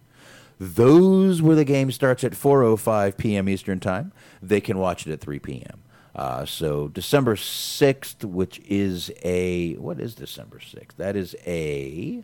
Those 0.60 1.42
where 1.42 1.56
the 1.56 1.66
game 1.66 1.92
starts 1.92 2.24
at 2.24 2.34
4:05 2.34 3.18
p.m. 3.18 3.50
Eastern 3.50 3.80
Time, 3.80 4.12
they 4.42 4.62
can 4.62 4.78
watch 4.78 5.08
it 5.08 5.12
at 5.12 5.22
3 5.22 5.40
p.m. 5.40 5.83
Uh, 6.16 6.46
so 6.46 6.88
December 6.90 7.36
6th, 7.36 8.24
which 8.24 8.60
is 8.68 9.12
a 9.24 9.74
what 9.76 10.00
is 10.00 10.14
December 10.14 10.60
6th? 10.60 10.96
That 10.98 11.16
is 11.16 11.36
a 11.46 12.24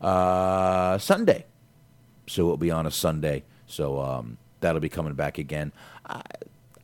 uh, 0.00 0.98
Sunday. 0.98 1.46
So 2.26 2.42
it'll 2.42 2.56
be 2.56 2.70
on 2.70 2.86
a 2.86 2.90
Sunday. 2.90 3.44
So 3.66 4.00
um, 4.00 4.38
that'll 4.60 4.80
be 4.80 4.88
coming 4.88 5.14
back 5.14 5.38
again. 5.38 5.72
I, 6.04 6.22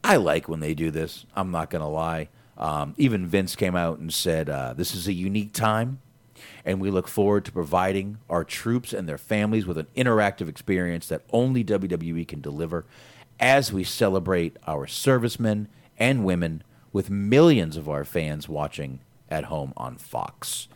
I 0.05 0.17
like 0.17 0.49
when 0.49 0.61
they 0.61 0.75
do 0.75 0.91
this. 0.91 1.27
I'm 1.35 1.51
not 1.51 1.71
going 1.71 1.83
to 1.83 1.89
lie. 1.89 2.29
Um, 2.57 2.95
even 2.97 3.27
Vince 3.27 3.57
came 3.57 3.77
out 3.77 3.99
and 3.99 4.13
said, 4.13 4.49
uh, 4.49 4.73
This 4.73 4.95
is 4.95 5.09
a 5.09 5.13
unique 5.13 5.53
time, 5.53 6.01
and 6.65 6.81
we 6.81 6.91
look 6.91 7.09
forward 7.09 7.45
to 7.47 7.53
providing 7.53 8.19
our 8.31 8.45
troops 8.45 8.93
and 8.93 9.09
their 9.09 9.19
families 9.19 9.67
with 9.67 9.77
an 9.77 9.89
interactive 9.97 10.49
experience 10.49 11.09
that 11.09 11.23
only 11.33 11.65
WWE 11.65 12.27
can 12.27 12.41
deliver 12.41 12.87
as 13.39 13.73
we 13.73 13.85
celebrate 13.85 14.57
our 14.67 14.87
servicemen 14.87 15.69
and 15.99 16.25
women 16.25 16.63
with 16.93 17.11
millions 17.11 17.77
of 17.77 17.89
our 17.89 18.05
fans 18.05 18.49
watching 18.49 19.01
at 19.29 19.45
home 19.45 19.73
on 19.77 19.97
Fox. 19.97 20.69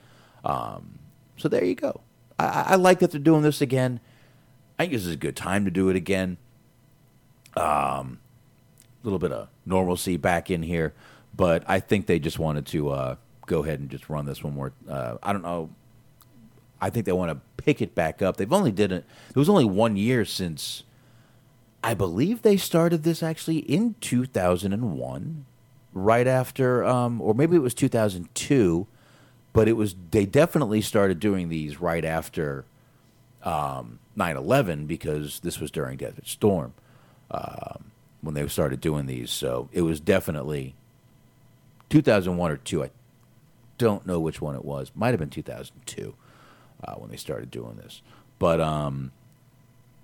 Um, 0.44 0.98
so 1.36 1.48
there 1.48 1.64
you 1.64 1.74
go. 1.74 2.00
I, 2.38 2.64
I 2.68 2.74
like 2.76 2.98
that 3.00 3.10
they're 3.10 3.20
doing 3.20 3.42
this 3.42 3.60
again. 3.60 4.00
I 4.78 4.84
think 4.84 4.92
this 4.92 5.06
is 5.06 5.14
a 5.14 5.16
good 5.16 5.36
time 5.36 5.64
to 5.64 5.70
do 5.70 5.88
it 5.88 5.96
again. 5.96 6.38
Um, 7.56 8.18
a 9.02 9.04
little 9.04 9.18
bit 9.18 9.32
of 9.32 9.48
normalcy 9.66 10.16
back 10.16 10.50
in 10.50 10.62
here, 10.62 10.94
but 11.34 11.64
I 11.66 11.80
think 11.80 12.06
they 12.06 12.18
just 12.18 12.38
wanted 12.38 12.66
to 12.66 12.90
uh, 12.90 13.16
go 13.46 13.62
ahead 13.62 13.80
and 13.80 13.90
just 13.90 14.08
run 14.08 14.26
this 14.26 14.42
one 14.42 14.54
more. 14.54 14.72
Uh, 14.88 15.16
I 15.22 15.32
don't 15.32 15.42
know. 15.42 15.70
I 16.80 16.90
think 16.90 17.06
they 17.06 17.12
want 17.12 17.30
to 17.30 17.62
pick 17.62 17.82
it 17.82 17.94
back 17.94 18.22
up. 18.22 18.36
They've 18.36 18.52
only 18.52 18.72
did 18.72 18.92
it. 18.92 19.04
It 19.28 19.36
was 19.36 19.48
only 19.48 19.64
one 19.64 19.96
year 19.96 20.24
since. 20.24 20.84
I 21.82 21.94
believe 21.94 22.42
they 22.42 22.56
started 22.56 23.02
this 23.02 23.22
actually 23.22 23.58
in 23.58 23.94
2001, 24.00 25.46
right 25.92 26.26
after, 26.26 26.84
um, 26.84 27.20
or 27.20 27.34
maybe 27.34 27.56
it 27.56 27.60
was 27.60 27.74
2002, 27.74 28.86
but 29.52 29.66
it 29.66 29.72
was 29.72 29.96
they 30.10 30.26
definitely 30.26 30.80
started 30.80 31.18
doing 31.18 31.48
these 31.48 31.80
right 31.80 32.04
after 32.04 32.64
um, 33.42 33.98
9/11 34.16 34.86
because 34.86 35.40
this 35.40 35.58
was 35.58 35.70
during 35.70 35.96
Desert 35.96 36.28
Storm 36.28 36.74
um, 37.30 37.90
when 38.20 38.34
they 38.34 38.46
started 38.48 38.80
doing 38.80 39.06
these. 39.06 39.30
So 39.30 39.68
it 39.72 39.82
was 39.82 40.00
definitely 40.00 40.74
2001 41.88 42.50
or 42.50 42.56
two. 42.58 42.84
I 42.84 42.90
don't 43.78 44.06
know 44.06 44.20
which 44.20 44.40
one 44.40 44.54
it 44.54 44.64
was. 44.64 44.92
Might 44.94 45.10
have 45.10 45.18
been 45.18 45.30
2002 45.30 46.14
uh, 46.84 46.94
when 46.94 47.10
they 47.10 47.16
started 47.16 47.50
doing 47.50 47.76
this. 47.76 48.02
But 48.38 48.60
um, 48.60 49.12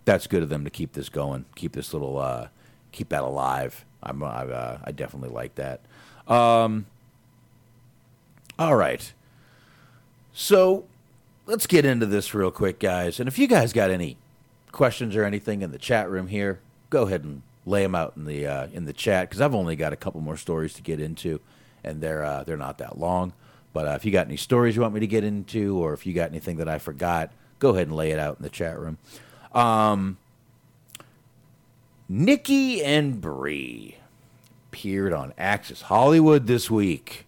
that's 0.07 0.27
good 0.27 0.43
of 0.43 0.49
them 0.49 0.65
to 0.65 0.71
keep 0.71 0.95
this 0.95 1.11
going, 1.11 1.45
keep 1.55 1.73
this 1.73 1.93
little, 1.93 2.19
uh, 2.19 2.49
keep 2.93 3.11
that 3.11 3.23
alive. 3.23 3.85
I'm, 4.03 4.23
I, 4.23 4.29
uh, 4.29 4.79
I 4.85 4.93
definitely 4.93 5.29
like 5.29 5.57
that. 5.57 5.83
Um, 6.27 6.87
all 8.59 8.77
right. 8.77 9.13
So 10.33 10.87
let's 11.45 11.67
get 11.67 11.85
into 11.85 12.07
this 12.07 12.33
real 12.33 12.51
quick, 12.51 12.79
guys. 12.79 13.21
And 13.21 13.29
if 13.29 13.39
you 13.39 13.47
guys 13.47 13.73
got 13.73 13.91
any 13.91 14.17
questions 14.73 15.17
or 15.17 15.25
anything 15.25 15.63
in 15.63 15.73
the 15.73 15.79
chat 15.79 16.09
room 16.11 16.29
here, 16.29 16.61
go 16.89 17.03
ahead 17.03 17.25
and 17.25 17.43
lay 17.67 17.83
them 17.83 17.95
out 17.95 18.15
in 18.17 18.25
the 18.25 18.47
uh, 18.47 18.69
in 18.73 18.85
the 18.85 18.93
chat 18.93 19.29
because 19.29 19.41
I've 19.41 19.55
only 19.55 19.77
got 19.77 19.93
a 19.93 19.97
couple 19.97 20.21
more 20.21 20.37
stories 20.37 20.73
to 20.75 20.83
get 20.83 21.01
into, 21.01 21.41
and 21.83 22.01
they're 22.01 22.25
uh, 22.25 22.45
they're 22.45 22.57
not 22.57 22.79
that 22.79 22.99
long. 22.99 23.33
But 23.73 23.89
uh, 23.89 23.91
if 23.93 24.05
you 24.05 24.13
got 24.13 24.27
any 24.27 24.37
stories 24.37 24.77
you 24.77 24.83
want 24.83 24.95
me 24.95 25.01
to 25.01 25.07
get 25.07 25.25
into, 25.25 25.77
or 25.79 25.93
if 25.93 26.07
you 26.07 26.13
got 26.13 26.31
anything 26.31 26.57
that 26.59 26.69
I 26.69 26.79
forgot, 26.79 27.31
go 27.59 27.71
ahead 27.71 27.89
and 27.89 27.97
lay 27.97 28.11
it 28.11 28.19
out 28.19 28.37
in 28.39 28.43
the 28.43 28.49
chat 28.49 28.79
room. 28.79 28.99
Um, 29.57 30.19
Nikki 32.09 32.85
and 32.85 33.21
Brie 33.21 33.97
appeared 34.69 35.15
on 35.15 35.33
Access 35.39 35.83
Hollywood 35.83 36.47
this 36.47 36.71
week, 36.71 37.27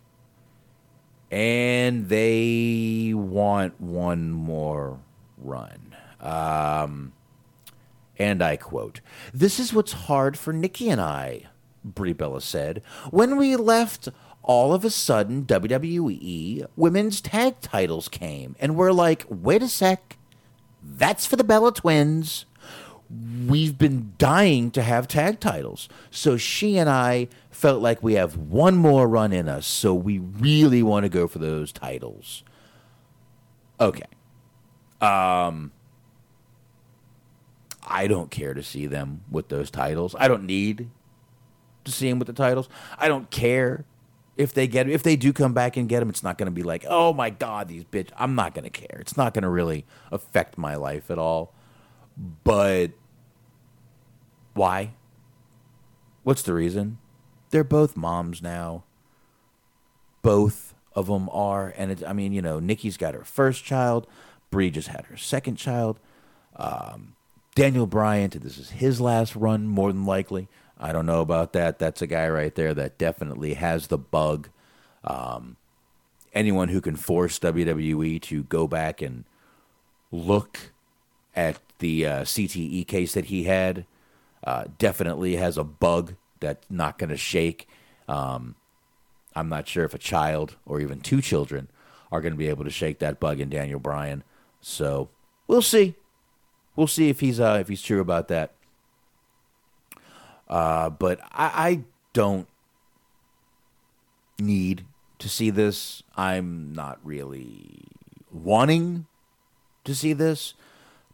and 1.30 2.10
they 2.10 3.12
want 3.14 3.80
one 3.80 4.30
more 4.30 4.98
run. 5.38 5.96
Um, 6.20 7.14
and 8.18 8.42
I 8.42 8.56
quote, 8.56 9.00
This 9.32 9.58
is 9.58 9.72
what's 9.72 9.92
hard 9.92 10.38
for 10.38 10.52
Nikki 10.52 10.90
and 10.90 11.00
I, 11.00 11.46
Brie 11.82 12.12
Bella 12.12 12.42
said. 12.42 12.82
When 13.10 13.38
we 13.38 13.56
left, 13.56 14.10
all 14.42 14.74
of 14.74 14.84
a 14.84 14.90
sudden, 14.90 15.46
WWE 15.46 16.66
women's 16.76 17.22
tag 17.22 17.62
titles 17.62 18.08
came, 18.08 18.54
and 18.60 18.76
we're 18.76 18.92
like, 18.92 19.24
wait 19.30 19.62
a 19.62 19.68
sec, 19.68 20.17
that's 20.82 21.26
for 21.26 21.36
the 21.36 21.44
Bella 21.44 21.72
twins. 21.72 22.46
We've 23.46 23.78
been 23.78 24.12
dying 24.18 24.70
to 24.72 24.82
have 24.82 25.08
tag 25.08 25.40
titles. 25.40 25.88
So 26.10 26.36
she 26.36 26.76
and 26.76 26.90
I 26.90 27.28
felt 27.50 27.80
like 27.80 28.02
we 28.02 28.14
have 28.14 28.36
one 28.36 28.76
more 28.76 29.08
run 29.08 29.32
in 29.32 29.48
us, 29.48 29.66
so 29.66 29.94
we 29.94 30.18
really 30.18 30.82
want 30.82 31.04
to 31.04 31.08
go 31.08 31.26
for 31.26 31.38
those 31.38 31.72
titles. 31.72 32.44
Okay. 33.80 34.02
Um, 35.00 35.72
I 37.86 38.06
don't 38.06 38.30
care 38.30 38.52
to 38.52 38.62
see 38.62 38.86
them 38.86 39.22
with 39.30 39.48
those 39.48 39.70
titles. 39.70 40.14
I 40.18 40.28
don't 40.28 40.44
need 40.44 40.90
to 41.84 41.90
see 41.90 42.08
them 42.08 42.18
with 42.18 42.26
the 42.26 42.34
titles. 42.34 42.68
I 42.98 43.08
don't 43.08 43.30
care 43.30 43.84
If 44.38 44.54
they 44.54 44.66
get 44.66 44.88
if 44.88 45.02
they 45.02 45.16
do 45.16 45.32
come 45.32 45.52
back 45.52 45.76
and 45.76 45.88
get 45.88 46.00
him, 46.00 46.08
it's 46.08 46.22
not 46.22 46.38
going 46.38 46.46
to 46.46 46.52
be 46.52 46.62
like, 46.62 46.86
oh 46.88 47.12
my 47.12 47.28
god, 47.28 47.68
these 47.68 47.84
bitch. 47.84 48.10
I'm 48.16 48.34
not 48.34 48.54
going 48.54 48.64
to 48.64 48.70
care. 48.70 48.98
It's 49.00 49.16
not 49.16 49.34
going 49.34 49.42
to 49.42 49.48
really 49.50 49.84
affect 50.10 50.56
my 50.56 50.76
life 50.76 51.10
at 51.10 51.18
all. 51.18 51.52
But 52.44 52.92
why? 54.54 54.94
What's 56.22 56.42
the 56.42 56.54
reason? 56.54 56.98
They're 57.50 57.64
both 57.64 57.96
moms 57.96 58.40
now. 58.40 58.84
Both 60.22 60.74
of 60.94 61.06
them 61.06 61.28
are, 61.30 61.72
and 61.76 62.02
I 62.04 62.12
mean, 62.12 62.32
you 62.32 62.42
know, 62.42 62.58
Nikki's 62.58 62.96
got 62.96 63.14
her 63.14 63.24
first 63.24 63.64
child. 63.64 64.06
Brie 64.50 64.70
just 64.70 64.88
had 64.88 65.06
her 65.06 65.16
second 65.16 65.56
child. 65.56 66.00
Um, 66.56 67.14
Daniel 67.54 67.86
Bryan, 67.86 68.30
this 68.30 68.58
is 68.58 68.70
his 68.70 69.00
last 69.00 69.34
run, 69.34 69.66
more 69.66 69.92
than 69.92 70.04
likely. 70.04 70.48
I 70.78 70.92
don't 70.92 71.06
know 71.06 71.20
about 71.20 71.52
that. 71.54 71.78
That's 71.78 72.02
a 72.02 72.06
guy 72.06 72.28
right 72.28 72.54
there 72.54 72.74
that 72.74 72.98
definitely 72.98 73.54
has 73.54 73.88
the 73.88 73.98
bug. 73.98 74.48
Um, 75.04 75.56
anyone 76.32 76.68
who 76.68 76.80
can 76.80 76.96
force 76.96 77.38
WWE 77.38 78.20
to 78.22 78.44
go 78.44 78.68
back 78.68 79.02
and 79.02 79.24
look 80.12 80.72
at 81.34 81.58
the 81.78 82.06
uh, 82.06 82.22
CTE 82.22 82.86
case 82.86 83.14
that 83.14 83.26
he 83.26 83.44
had 83.44 83.86
uh, 84.44 84.64
definitely 84.78 85.36
has 85.36 85.56
a 85.58 85.64
bug 85.64 86.14
that's 86.40 86.66
not 86.70 86.98
going 86.98 87.10
to 87.10 87.16
shake. 87.16 87.68
Um, 88.08 88.54
I'm 89.34 89.48
not 89.48 89.68
sure 89.68 89.84
if 89.84 89.94
a 89.94 89.98
child 89.98 90.56
or 90.64 90.80
even 90.80 91.00
two 91.00 91.20
children 91.20 91.68
are 92.10 92.20
going 92.20 92.32
to 92.32 92.38
be 92.38 92.48
able 92.48 92.64
to 92.64 92.70
shake 92.70 92.98
that 93.00 93.20
bug 93.20 93.40
in 93.40 93.48
Daniel 93.48 93.80
Bryan. 93.80 94.22
So 94.60 95.10
we'll 95.46 95.62
see. 95.62 95.94
We'll 96.76 96.86
see 96.86 97.08
if 97.08 97.20
he's 97.20 97.40
uh, 97.40 97.58
if 97.60 97.68
he's 97.68 97.82
true 97.82 98.00
about 98.00 98.28
that. 98.28 98.52
Uh, 100.48 100.90
but 100.90 101.20
I, 101.32 101.50
I 101.54 101.84
don't 102.12 102.48
need 104.38 104.84
to 105.18 105.28
see 105.28 105.50
this. 105.50 106.02
I'm 106.16 106.72
not 106.72 106.98
really 107.04 107.84
wanting 108.32 109.06
to 109.84 109.94
see 109.94 110.12
this. 110.12 110.54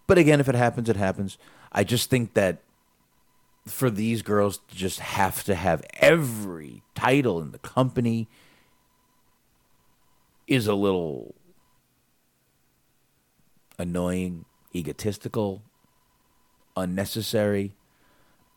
But 0.06 0.18
again, 0.18 0.40
if 0.40 0.48
it 0.48 0.54
happens, 0.54 0.88
it 0.88 0.96
happens. 0.96 1.38
I 1.72 1.84
just 1.84 2.10
think 2.10 2.34
that 2.34 2.58
for 3.66 3.88
these 3.88 4.22
girls 4.22 4.58
to 4.68 4.74
just 4.74 5.00
have 5.00 5.42
to 5.44 5.54
have 5.54 5.82
every 5.94 6.82
title 6.94 7.40
in 7.40 7.50
the 7.50 7.58
company 7.58 8.28
is 10.46 10.66
a 10.66 10.74
little 10.74 11.34
annoying, 13.78 14.44
egotistical, 14.74 15.62
unnecessary. 16.76 17.72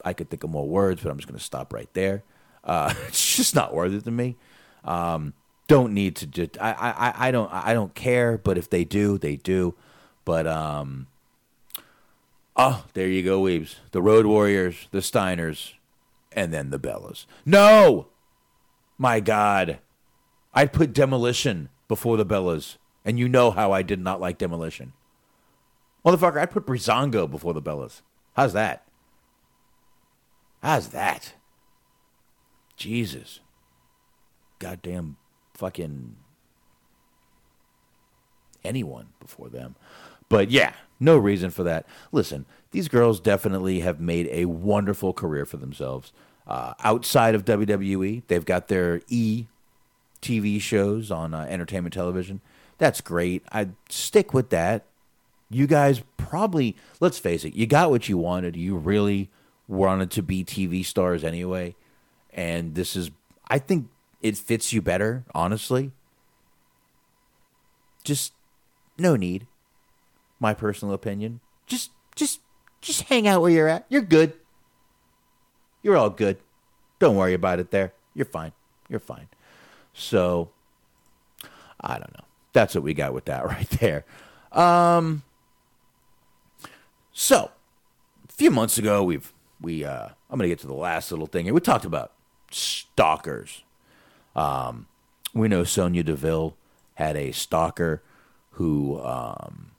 I 0.03 0.13
could 0.13 0.29
think 0.29 0.43
of 0.43 0.49
more 0.49 0.67
words, 0.67 1.01
but 1.01 1.09
I'm 1.09 1.17
just 1.17 1.27
going 1.27 1.37
to 1.37 1.43
stop 1.43 1.73
right 1.73 1.89
there. 1.93 2.23
Uh, 2.63 2.93
it's 3.07 3.35
just 3.35 3.55
not 3.55 3.73
worth 3.73 3.93
it 3.93 4.03
to 4.05 4.11
me. 4.11 4.37
Um, 4.83 5.33
don't 5.67 5.93
need 5.93 6.15
to 6.17 6.27
just. 6.27 6.57
I, 6.61 6.71
I 6.71 7.27
I 7.27 7.31
don't 7.31 7.51
I 7.51 7.73
don't 7.73 7.93
care. 7.93 8.37
But 8.37 8.57
if 8.57 8.69
they 8.69 8.85
do, 8.85 9.17
they 9.17 9.35
do. 9.35 9.75
But 10.25 10.47
um. 10.47 11.07
Oh, 12.55 12.85
there 12.93 13.07
you 13.07 13.21
go, 13.21 13.41
Weebs. 13.41 13.75
The 13.91 14.01
Road 14.01 14.25
Warriors, 14.25 14.87
the 14.91 14.99
Steiners, 14.99 15.73
and 16.31 16.51
then 16.51 16.71
the 16.71 16.79
Bellas. 16.79 17.27
No! 17.45 18.07
My 18.97 19.19
God. 19.19 19.77
I'd 20.55 20.73
put 20.73 20.91
Demolition 20.91 21.69
before 21.87 22.17
the 22.17 22.25
Bellas. 22.25 22.77
And 23.05 23.19
you 23.19 23.29
know 23.29 23.51
how 23.51 23.71
I 23.71 23.83
did 23.83 23.99
not 23.99 24.19
like 24.19 24.39
Demolition. 24.39 24.93
Motherfucker, 26.03 26.41
I'd 26.41 26.49
put 26.49 26.65
Breezango 26.65 27.29
before 27.29 27.53
the 27.53 27.61
Bellas. 27.61 28.01
How's 28.35 28.53
that? 28.53 28.86
How's 30.67 30.89
that? 30.89 31.31
Jesus. 32.75 33.39
Goddamn 34.59 35.15
fucking 35.53 36.17
anyone 38.65 39.07
before 39.21 39.47
them. 39.47 39.75
But 40.27 40.51
yeah, 40.51 40.73
no 40.99 41.15
reason 41.17 41.51
for 41.51 41.63
that. 41.63 41.85
Listen, 42.11 42.45
these 42.71 42.89
girls 42.89 43.21
definitely 43.21 43.79
have 43.79 44.01
made 44.01 44.27
a 44.29 44.43
wonderful 44.43 45.13
career 45.13 45.45
for 45.45 45.55
themselves. 45.55 46.11
Uh, 46.45 46.73
outside 46.83 47.33
of 47.33 47.45
WWE, 47.45 48.23
they've 48.27 48.43
got 48.43 48.67
their 48.67 48.99
E 49.07 49.45
TV 50.21 50.59
shows 50.59 51.11
on 51.11 51.33
uh, 51.33 51.45
entertainment 51.47 51.93
television. 51.93 52.41
That's 52.77 52.99
great. 52.99 53.41
I'd 53.53 53.71
stick 53.87 54.33
with 54.33 54.49
that. 54.49 54.83
You 55.49 55.65
guys 55.65 56.03
probably, 56.17 56.75
let's 56.99 57.19
face 57.19 57.45
it, 57.45 57.55
you 57.55 57.67
got 57.67 57.89
what 57.89 58.09
you 58.09 58.17
wanted. 58.17 58.57
You 58.57 58.75
really 58.75 59.29
wanted 59.67 60.11
to 60.11 60.23
be 60.23 60.43
TV 60.43 60.85
stars 60.85 61.23
anyway. 61.23 61.75
And 62.33 62.75
this 62.75 62.95
is, 62.95 63.11
I 63.47 63.59
think 63.59 63.89
it 64.21 64.37
fits 64.37 64.71
you 64.73 64.81
better, 64.81 65.23
honestly. 65.33 65.91
Just 68.03 68.33
no 68.97 69.15
need 69.15 69.47
my 70.39 70.53
personal 70.53 70.93
opinion. 70.93 71.39
Just 71.65 71.91
just 72.15 72.41
just 72.81 73.03
hang 73.03 73.27
out 73.27 73.41
where 73.41 73.51
you're 73.51 73.67
at. 73.67 73.85
You're 73.89 74.01
good. 74.01 74.33
You're 75.81 75.97
all 75.97 76.09
good. 76.09 76.37
Don't 76.99 77.15
worry 77.15 77.33
about 77.33 77.59
it 77.59 77.71
there. 77.71 77.93
You're 78.13 78.25
fine. 78.25 78.53
You're 78.89 78.99
fine. 78.99 79.27
So 79.93 80.49
I 81.81 81.93
don't 81.99 82.13
know. 82.13 82.25
That's 82.53 82.75
what 82.75 82.83
we 82.83 82.93
got 82.93 83.13
with 83.13 83.25
that 83.25 83.45
right 83.47 83.69
there. 83.71 84.05
Um 84.51 85.23
so 87.11 87.51
a 88.29 88.31
few 88.31 88.51
months 88.51 88.77
ago 88.77 89.03
we've 89.03 89.33
we 89.61 89.83
uh 89.83 90.09
I'm 90.29 90.37
gonna 90.37 90.47
get 90.47 90.59
to 90.59 90.67
the 90.67 90.73
last 90.73 91.11
little 91.11 91.27
thing 91.27 91.45
here. 91.45 91.53
We 91.53 91.61
talked 91.61 91.85
about 91.85 92.11
stalkers. 92.51 93.63
Um 94.35 94.87
we 95.33 95.47
know 95.47 95.63
Sonya 95.63 96.03
Deville 96.03 96.55
had 96.95 97.15
a 97.15 97.31
stalker 97.31 98.01
who 98.51 98.99
um 99.01 99.71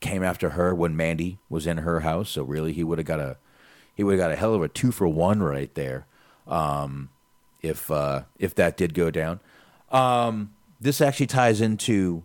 came 0.00 0.22
after 0.22 0.50
her 0.50 0.74
when 0.74 0.96
Mandy 0.96 1.38
was 1.48 1.66
in 1.66 1.78
her 1.78 2.00
house. 2.00 2.30
So 2.30 2.42
really, 2.42 2.72
he 2.72 2.84
would 2.84 2.98
have 2.98 3.06
got 3.06 3.20
a 3.20 3.36
he 3.94 4.04
would 4.04 4.12
have 4.12 4.20
got 4.20 4.30
a 4.30 4.36
hell 4.36 4.54
of 4.54 4.62
a 4.62 4.68
two 4.68 4.92
for 4.92 5.08
one 5.08 5.42
right 5.42 5.74
there. 5.74 6.06
Um, 6.46 7.10
if 7.62 7.90
uh, 7.90 8.22
if 8.38 8.54
that 8.54 8.76
did 8.76 8.94
go 8.94 9.10
down, 9.10 9.40
um, 9.90 10.54
this 10.80 11.00
actually 11.00 11.26
ties 11.26 11.60
into 11.60 12.22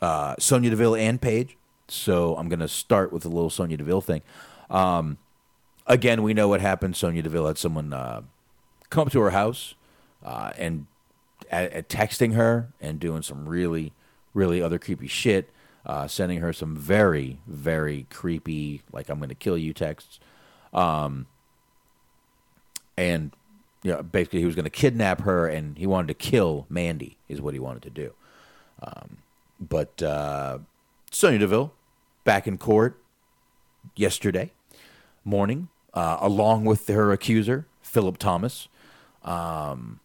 uh, 0.00 0.34
Sonya 0.38 0.70
Deville 0.70 0.96
and 0.96 1.20
Paige. 1.20 1.56
So 1.88 2.36
I'm 2.36 2.48
going 2.48 2.60
to 2.60 2.68
start 2.68 3.12
with 3.12 3.26
a 3.26 3.28
little 3.28 3.50
Sonya 3.50 3.76
Deville 3.76 4.00
thing. 4.00 4.22
Um, 4.70 5.18
again, 5.86 6.22
we 6.22 6.34
know 6.34 6.48
what 6.48 6.60
happened. 6.60 6.96
Sonya 6.96 7.22
Deville 7.22 7.46
had 7.46 7.58
someone 7.58 7.92
uh, 7.92 8.22
come 8.90 9.06
up 9.06 9.12
to 9.12 9.20
her 9.20 9.30
house 9.30 9.74
uh, 10.24 10.52
and 10.56 10.86
texting 11.50 12.34
her 12.34 12.72
and 12.80 12.98
doing 12.98 13.22
some 13.22 13.48
really, 13.48 13.92
really 14.34 14.62
other 14.62 14.78
creepy 14.78 15.06
shit 15.06 15.50
uh, 15.84 16.06
sending 16.06 16.38
her 16.40 16.52
some 16.52 16.76
very, 16.76 17.38
very 17.46 18.06
creepy, 18.10 18.82
like 18.92 19.08
"I'm 19.08 19.18
going 19.18 19.28
to 19.28 19.34
kill 19.34 19.58
you" 19.58 19.72
texts. 19.72 20.20
Um, 20.72 21.26
and 22.96 23.32
you 23.82 23.92
know, 23.92 24.02
basically, 24.02 24.40
he 24.40 24.46
was 24.46 24.54
going 24.54 24.64
to 24.64 24.70
kidnap 24.70 25.22
her, 25.22 25.46
and 25.48 25.76
he 25.76 25.86
wanted 25.86 26.08
to 26.08 26.14
kill 26.14 26.66
Mandy. 26.68 27.16
Is 27.28 27.40
what 27.40 27.54
he 27.54 27.60
wanted 27.60 27.82
to 27.82 27.90
do. 27.90 28.12
Um, 28.80 29.18
but 29.60 30.02
uh, 30.02 30.58
Sonya 31.10 31.40
Deville 31.40 31.72
back 32.24 32.46
in 32.46 32.58
court 32.58 33.00
yesterday 33.96 34.52
morning, 35.24 35.68
uh, 35.94 36.18
along 36.20 36.64
with 36.64 36.88
her 36.88 37.12
accuser 37.12 37.66
Philip 37.82 38.18
Thomas. 38.18 38.68
Um, 39.24 40.00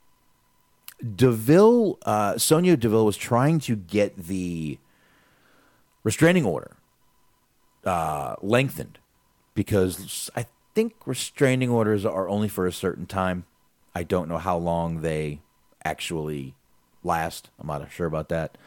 Deville, 1.15 1.97
uh, 2.05 2.38
Sonya 2.38 2.76
Deville 2.76 3.05
was 3.05 3.18
trying 3.18 3.59
to 3.61 3.76
get 3.76 4.18
the 4.18 4.80
restraining 6.03 6.45
order 6.45 6.77
uh, 7.85 8.35
lengthened 8.41 8.97
because 9.53 10.30
I 10.35 10.45
think 10.73 10.93
restraining 11.05 11.69
orders 11.69 12.05
are 12.05 12.27
only 12.27 12.47
for 12.47 12.68
a 12.68 12.72
certain 12.72 13.05
time. 13.05 13.45
I 13.95 14.03
don't 14.03 14.27
know 14.30 14.38
how 14.38 14.57
long 14.57 15.01
they 15.01 15.41
actually 15.84 16.55
last. 17.03 17.49
I'm 17.59 17.68
not 17.68 17.91
sure 17.91 18.07
about 18.07 18.30
that. 18.30 18.57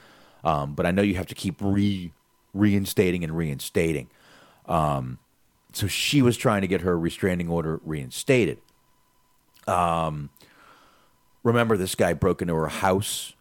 Um, 0.43 0.75
but 0.75 0.87
I 0.87 0.91
know 0.91 1.03
you 1.03 1.17
have 1.17 1.27
to 1.27 1.35
keep 1.35 1.57
re 1.61 2.13
reinstating 2.53 3.23
and 3.23 3.37
reinstating. 3.37 4.09
Um, 4.67 5.19
so 5.73 5.87
she 5.87 6.23
was 6.23 6.37
trying 6.37 6.63
to 6.63 6.67
get 6.67 6.81
her 6.83 6.99
restraining 6.99 7.49
order 7.49 7.81
reinstated. 7.85 8.59
Um, 9.67 10.31
remember, 11.43 11.77
this 11.77 11.95
guy 11.95 12.13
broke 12.13 12.43
into 12.43 12.55
her 12.55 12.69
house, 12.69 13.35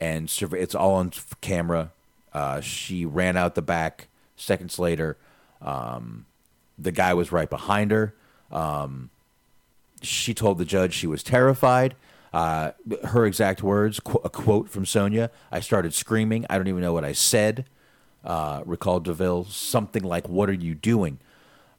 and 0.00 0.32
it's 0.52 0.74
all 0.74 0.94
on 0.94 1.12
camera. 1.40 1.92
Uh, 2.32 2.60
she 2.60 3.04
ran 3.04 3.36
out 3.36 3.54
the 3.54 3.62
back. 3.62 4.08
Seconds 4.36 4.78
later, 4.78 5.16
um, 5.62 6.26
the 6.78 6.92
guy 6.92 7.14
was 7.14 7.30
right 7.32 7.48
behind 7.48 7.90
her. 7.90 8.14
Um, 8.50 9.10
she 10.02 10.34
told 10.34 10.58
the 10.58 10.64
judge 10.64 10.92
she 10.92 11.06
was 11.06 11.22
terrified. 11.22 11.94
Uh, 12.32 12.72
her 13.04 13.24
exact 13.26 13.62
words, 13.62 14.00
qu- 14.00 14.20
a 14.24 14.28
quote 14.28 14.68
from 14.68 14.84
Sonya 14.84 15.30
I 15.52 15.60
started 15.60 15.94
screaming. 15.94 16.44
I 16.50 16.58
don't 16.58 16.66
even 16.66 16.82
know 16.82 16.92
what 16.92 17.04
I 17.04 17.12
said. 17.12 17.64
Uh, 18.24 18.62
recalled 18.66 19.04
DeVille. 19.04 19.44
Something 19.44 20.02
like, 20.02 20.28
What 20.28 20.50
are 20.50 20.54
you 20.54 20.74
doing? 20.74 21.18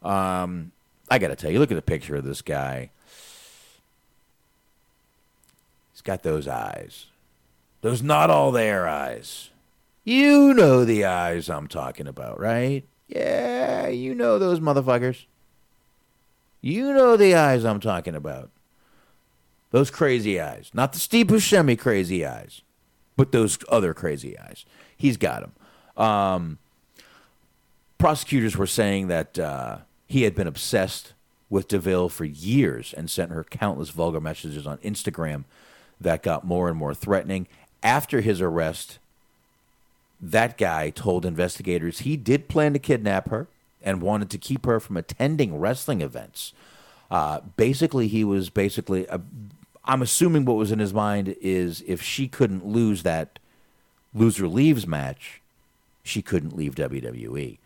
Um, 0.06 0.72
I 1.10 1.20
got 1.20 1.30
to 1.30 1.36
tell 1.36 1.52
you, 1.52 1.60
look 1.60 1.72
at 1.72 1.76
the 1.76 1.82
picture 1.82 2.16
of 2.16 2.24
this 2.24 2.42
guy. 2.42 2.92
He's 5.94 6.02
got 6.02 6.24
those 6.24 6.48
eyes. 6.48 7.08
Those 7.82 8.02
not 8.02 8.30
all 8.30 8.52
there 8.52 8.88
eyes. 8.88 9.50
You 10.04 10.54
know 10.54 10.86
the 10.86 11.06
eyes 11.06 11.50
I'm 11.50 11.68
talking 11.68 12.08
about, 12.08 12.40
right? 12.40 12.84
Yeah, 13.08 13.88
you 13.88 14.14
know 14.14 14.38
those 14.38 14.60
motherfuckers. 14.60 15.26
You 16.62 16.94
know 16.94 17.18
the 17.18 17.36
eyes 17.36 17.64
I'm 17.64 17.80
talking 17.80 18.16
about. 18.16 18.50
Those 19.72 19.92
crazy 19.92 20.40
eyes. 20.40 20.72
Not 20.74 20.94
the 20.94 21.00
Steve 21.00 21.28
Buscemi 21.28 21.78
crazy 21.78 22.26
eyes, 22.26 22.62
but 23.18 23.32
those 23.32 23.58
other 23.70 23.94
crazy 23.94 24.38
eyes. 24.38 24.66
He's 24.96 25.18
got 25.18 25.42
them. 25.42 26.04
Um, 26.04 26.58
prosecutors 27.98 28.56
were 28.56 28.68
saying 28.68 29.08
that 29.08 29.38
uh, 29.38 29.78
he 30.08 30.24
had 30.24 30.36
been 30.36 30.48
obsessed 30.48 31.14
with 31.50 31.68
DeVille 31.68 32.10
for 32.10 32.26
years 32.26 32.94
and 32.94 33.10
sent 33.10 33.32
her 33.32 33.44
countless 33.44 33.90
vulgar 33.90 34.20
messages 34.20 34.66
on 34.66 34.78
Instagram 34.80 35.44
that 36.00 36.24
got 36.24 36.44
more 36.44 36.68
and 36.68 36.78
more 36.78 36.94
threatening. 36.94 37.48
After 37.84 38.22
his 38.22 38.42
arrest, 38.42 39.00
that 40.22 40.58
guy 40.58 40.90
told 40.90 41.26
investigators 41.26 42.00
he 42.00 42.18
did 42.18 42.48
plan 42.48 42.74
to 42.74 42.80
kidnap 42.80 43.30
her 43.30 43.48
and 43.84 44.02
wanted 44.02 44.30
to 44.32 44.38
keep 44.38 44.66
her 44.66 44.80
from 44.80 44.98
attending 44.98 45.60
wrestling 45.60 46.02
events. 46.02 46.54
Uh, 47.12 47.42
basically, 47.56 48.08
he 48.08 48.24
was 48.24 48.50
basically. 48.50 49.08
Uh, 49.08 49.20
I'm 49.88 50.02
assuming 50.02 50.46
what 50.46 50.58
was 50.58 50.72
in 50.72 50.80
his 50.80 50.94
mind 50.94 51.36
is 51.42 51.84
if 51.86 52.02
she 52.02 52.28
couldn't 52.28 52.66
lose 52.66 53.04
that 53.04 53.38
loser 54.16 54.48
leaves 54.48 54.88
match, 54.88 55.42
she 56.04 56.24
couldn't 56.24 56.58
leave 56.58 56.74
WWE. 56.74 57.60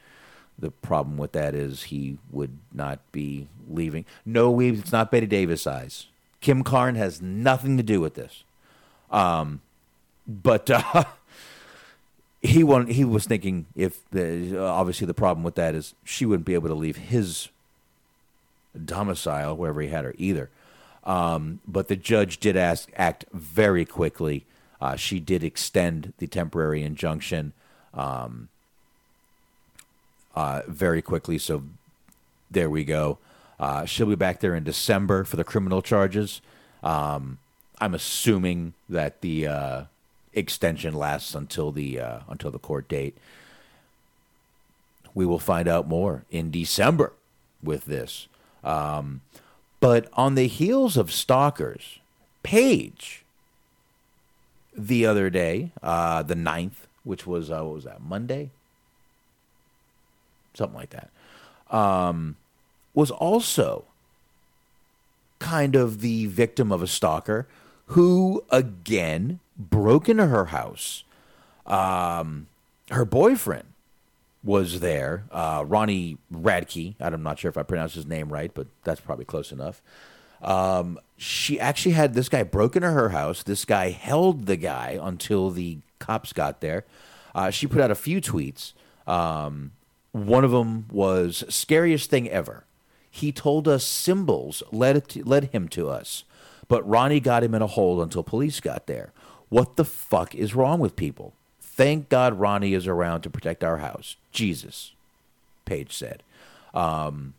The 0.60 0.72
problem 0.72 1.18
with 1.18 1.32
that 1.34 1.56
is 1.56 1.84
he 1.84 2.18
would 2.32 2.58
not 2.74 3.00
be 3.12 3.48
leaving. 3.70 4.06
No, 4.26 4.52
we, 4.52 4.72
it's 4.72 4.92
not 4.92 5.12
Betty 5.12 5.26
Davis 5.26 5.66
eyes. 5.66 6.08
Kim 6.42 6.64
Carnes 6.64 6.98
has 6.98 7.22
nothing 7.22 7.78
to 7.78 7.84
do 7.84 8.02
with 8.02 8.16
this. 8.16 8.44
Um, 9.10 9.62
but 10.28 10.70
uh, 10.70 11.06
he 12.42 12.64
wanted, 12.64 12.94
he 12.94 13.06
was 13.06 13.26
thinking 13.26 13.66
if 13.76 14.00
obviously 14.14 15.08
the 15.08 15.14
problem 15.14 15.44
with 15.44 15.56
that 15.56 15.76
is 15.76 15.94
she 16.04 16.26
wouldn't 16.26 16.46
be 16.46 16.54
able 16.54 16.70
to 16.70 16.76
leave 16.76 16.98
his 16.98 17.50
domicile 18.86 19.56
wherever 19.56 19.82
he 19.82 19.88
had 19.88 20.06
her 20.06 20.14
either. 20.18 20.50
Um, 21.04 21.60
but 21.68 21.88
the 21.88 21.96
judge 21.96 22.40
did 22.40 22.56
ask, 22.56 22.90
act 22.96 23.26
very 23.34 23.86
quickly. 23.86 24.46
Uh, 24.82 24.96
she 24.96 25.20
did 25.20 25.44
extend 25.44 26.14
the 26.20 26.28
temporary 26.28 26.84
injunction 26.84 27.54
um, 27.94 28.50
uh, 30.36 30.62
very 30.68 31.02
quickly. 31.02 31.38
So 31.38 31.64
there 32.50 32.70
we 32.70 32.84
go. 32.84 33.18
Uh, 33.60 33.86
she'll 33.86 34.08
be 34.08 34.16
back 34.16 34.40
there 34.40 34.56
in 34.56 34.64
December 34.64 35.24
for 35.24 35.36
the 35.36 35.44
criminal 35.44 35.82
charges. 35.82 36.42
Um, 36.82 37.40
I'm 37.80 37.94
assuming 37.94 38.74
that 38.88 39.22
the 39.22 39.48
uh, 39.48 39.84
extension 40.34 40.94
lasts 40.94 41.36
until 41.36 41.72
the 41.72 42.00
uh, 42.00 42.20
until 42.30 42.52
the 42.52 42.60
court 42.60 42.88
date. 42.88 43.18
We 45.14 45.26
will 45.26 45.40
find 45.40 45.68
out 45.68 45.88
more 45.88 46.24
in 46.30 46.52
December 46.52 47.14
with 47.62 47.86
this. 47.86 48.28
Um, 48.64 49.22
but 49.80 50.10
on 50.14 50.36
the 50.36 50.48
heels 50.48 50.98
of 50.98 51.12
Stalkers, 51.12 52.00
Paige, 52.44 53.24
the 54.76 55.06
other 55.06 55.30
day, 55.30 55.72
uh, 55.82 56.24
the 56.24 56.36
9th, 56.36 56.86
which 57.04 57.26
was, 57.26 57.50
uh, 57.50 57.62
what 57.64 57.76
was 57.76 57.84
that, 57.86 58.02
Monday? 58.02 58.52
Something 60.54 60.78
like 60.78 60.92
that, 60.92 61.10
um, 61.76 62.36
was 62.94 63.12
also 63.12 63.86
kind 65.40 65.76
of 65.76 66.02
the 66.02 66.26
victim 66.26 66.72
of 66.72 66.82
a 66.82 66.88
stalker 66.88 67.48
who, 67.88 68.44
again, 68.50 69.40
broke 69.58 70.10
into 70.10 70.28
her 70.28 70.46
house. 70.46 71.04
Um, 71.66 72.48
her 72.92 73.06
boyfriend 73.06 73.66
was 74.44 74.80
there, 74.80 75.26
uh, 75.32 75.64
Ronnie 75.68 76.18
Radke. 76.34 76.96
I'm 77.00 77.24
not 77.24 77.40
sure 77.40 77.50
if 77.50 77.58
I 77.58 77.64
pronounced 77.64 77.96
his 77.96 78.06
name 78.06 78.30
right, 78.30 78.52
but 78.54 78.68
that's 78.84 79.02
probably 79.02 79.26
close 79.26 79.52
enough. 79.52 79.82
Um, 80.42 81.00
she 81.18 81.60
actually 81.60 81.92
had 81.94 82.14
this 82.14 82.30
guy 82.30 82.44
broke 82.44 82.76
into 82.76 82.92
her 82.92 83.10
house. 83.10 83.44
This 83.44 83.66
guy 83.66 83.90
held 83.90 84.46
the 84.46 84.56
guy 84.56 84.98
until 85.02 85.50
the 85.50 85.80
cops 86.00 86.32
got 86.32 86.62
there. 86.62 86.86
Uh, 87.36 87.50
she 87.50 87.68
put 87.68 87.82
out 87.82 87.92
a 87.92 87.96
few 87.96 88.22
tweets. 88.22 88.74
Um, 89.06 89.72
one 90.12 90.44
of 90.44 90.52
them 90.52 90.86
was 90.92 91.44
scariest 91.50 92.10
thing 92.10 92.30
ever. 92.30 92.64
He 93.12 93.32
told 93.32 93.68
us 93.68 93.84
symbols 93.84 94.64
led 94.72 95.08
to, 95.10 95.24
led 95.24 95.46
him 95.46 95.68
to 95.70 95.90
us, 95.90 96.24
but 96.68 96.88
Ronnie 96.88 97.20
got 97.20 97.44
him 97.44 97.56
in 97.56 97.62
a 97.62 97.68
hole 97.68 98.02
until 98.02 98.24
police 98.24 98.60
got 98.60 98.88
there. 98.88 99.12
What 99.50 99.76
the 99.76 99.86
fuck 99.86 100.36
is 100.36 100.56
wrong 100.56 100.80
with 100.80 100.96
people? 100.96 101.34
Thank 101.62 102.10
God 102.10 102.40
Ronnie 102.40 102.74
is 102.74 102.88
around 102.88 103.22
to 103.22 103.30
protect 103.30 103.64
our 103.64 103.78
house. 103.78 104.16
Jesus, 104.32 104.94
Paige 105.66 105.92
said. 105.92 106.24
Um, 106.74 107.34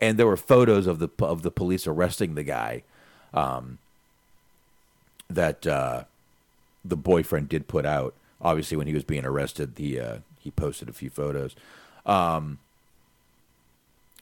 and 0.00 0.18
there 0.18 0.26
were 0.26 0.36
photos 0.36 0.86
of 0.86 0.98
the 0.98 1.08
of 1.20 1.42
the 1.42 1.50
police 1.50 1.86
arresting 1.86 2.34
the 2.34 2.42
guy 2.42 2.82
um, 3.32 3.78
that 5.30 5.64
uh, 5.66 6.04
the 6.84 6.96
boyfriend 6.96 7.48
did 7.48 7.68
put 7.68 7.86
out. 7.86 8.14
Obviously, 8.40 8.76
when 8.76 8.88
he 8.88 8.94
was 8.94 9.04
being 9.04 9.24
arrested, 9.24 9.76
the 9.76 10.00
uh, 10.00 10.16
he 10.42 10.50
posted 10.50 10.88
a 10.88 10.92
few 10.92 11.10
photos. 11.10 11.54
Um, 12.04 12.58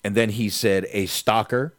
and 0.05 0.14
then 0.14 0.30
he 0.30 0.48
said 0.48 0.86
a 0.90 1.06
stalker 1.06 1.74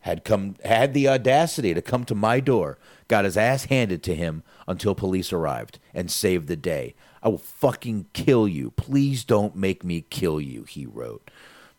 had 0.00 0.24
come 0.24 0.56
had 0.64 0.94
the 0.94 1.08
audacity 1.08 1.74
to 1.74 1.82
come 1.82 2.04
to 2.04 2.14
my 2.14 2.40
door, 2.40 2.78
got 3.08 3.24
his 3.24 3.36
ass 3.36 3.64
handed 3.64 4.02
to 4.04 4.14
him 4.14 4.42
until 4.66 4.94
police 4.94 5.32
arrived 5.32 5.78
and 5.92 6.10
saved 6.10 6.46
the 6.46 6.56
day. 6.56 6.94
I 7.22 7.28
will 7.28 7.38
fucking 7.38 8.06
kill 8.12 8.48
you. 8.48 8.70
Please 8.70 9.24
don't 9.24 9.54
make 9.54 9.84
me 9.84 10.04
kill 10.08 10.40
you, 10.40 10.64
he 10.64 10.86
wrote. 10.86 11.30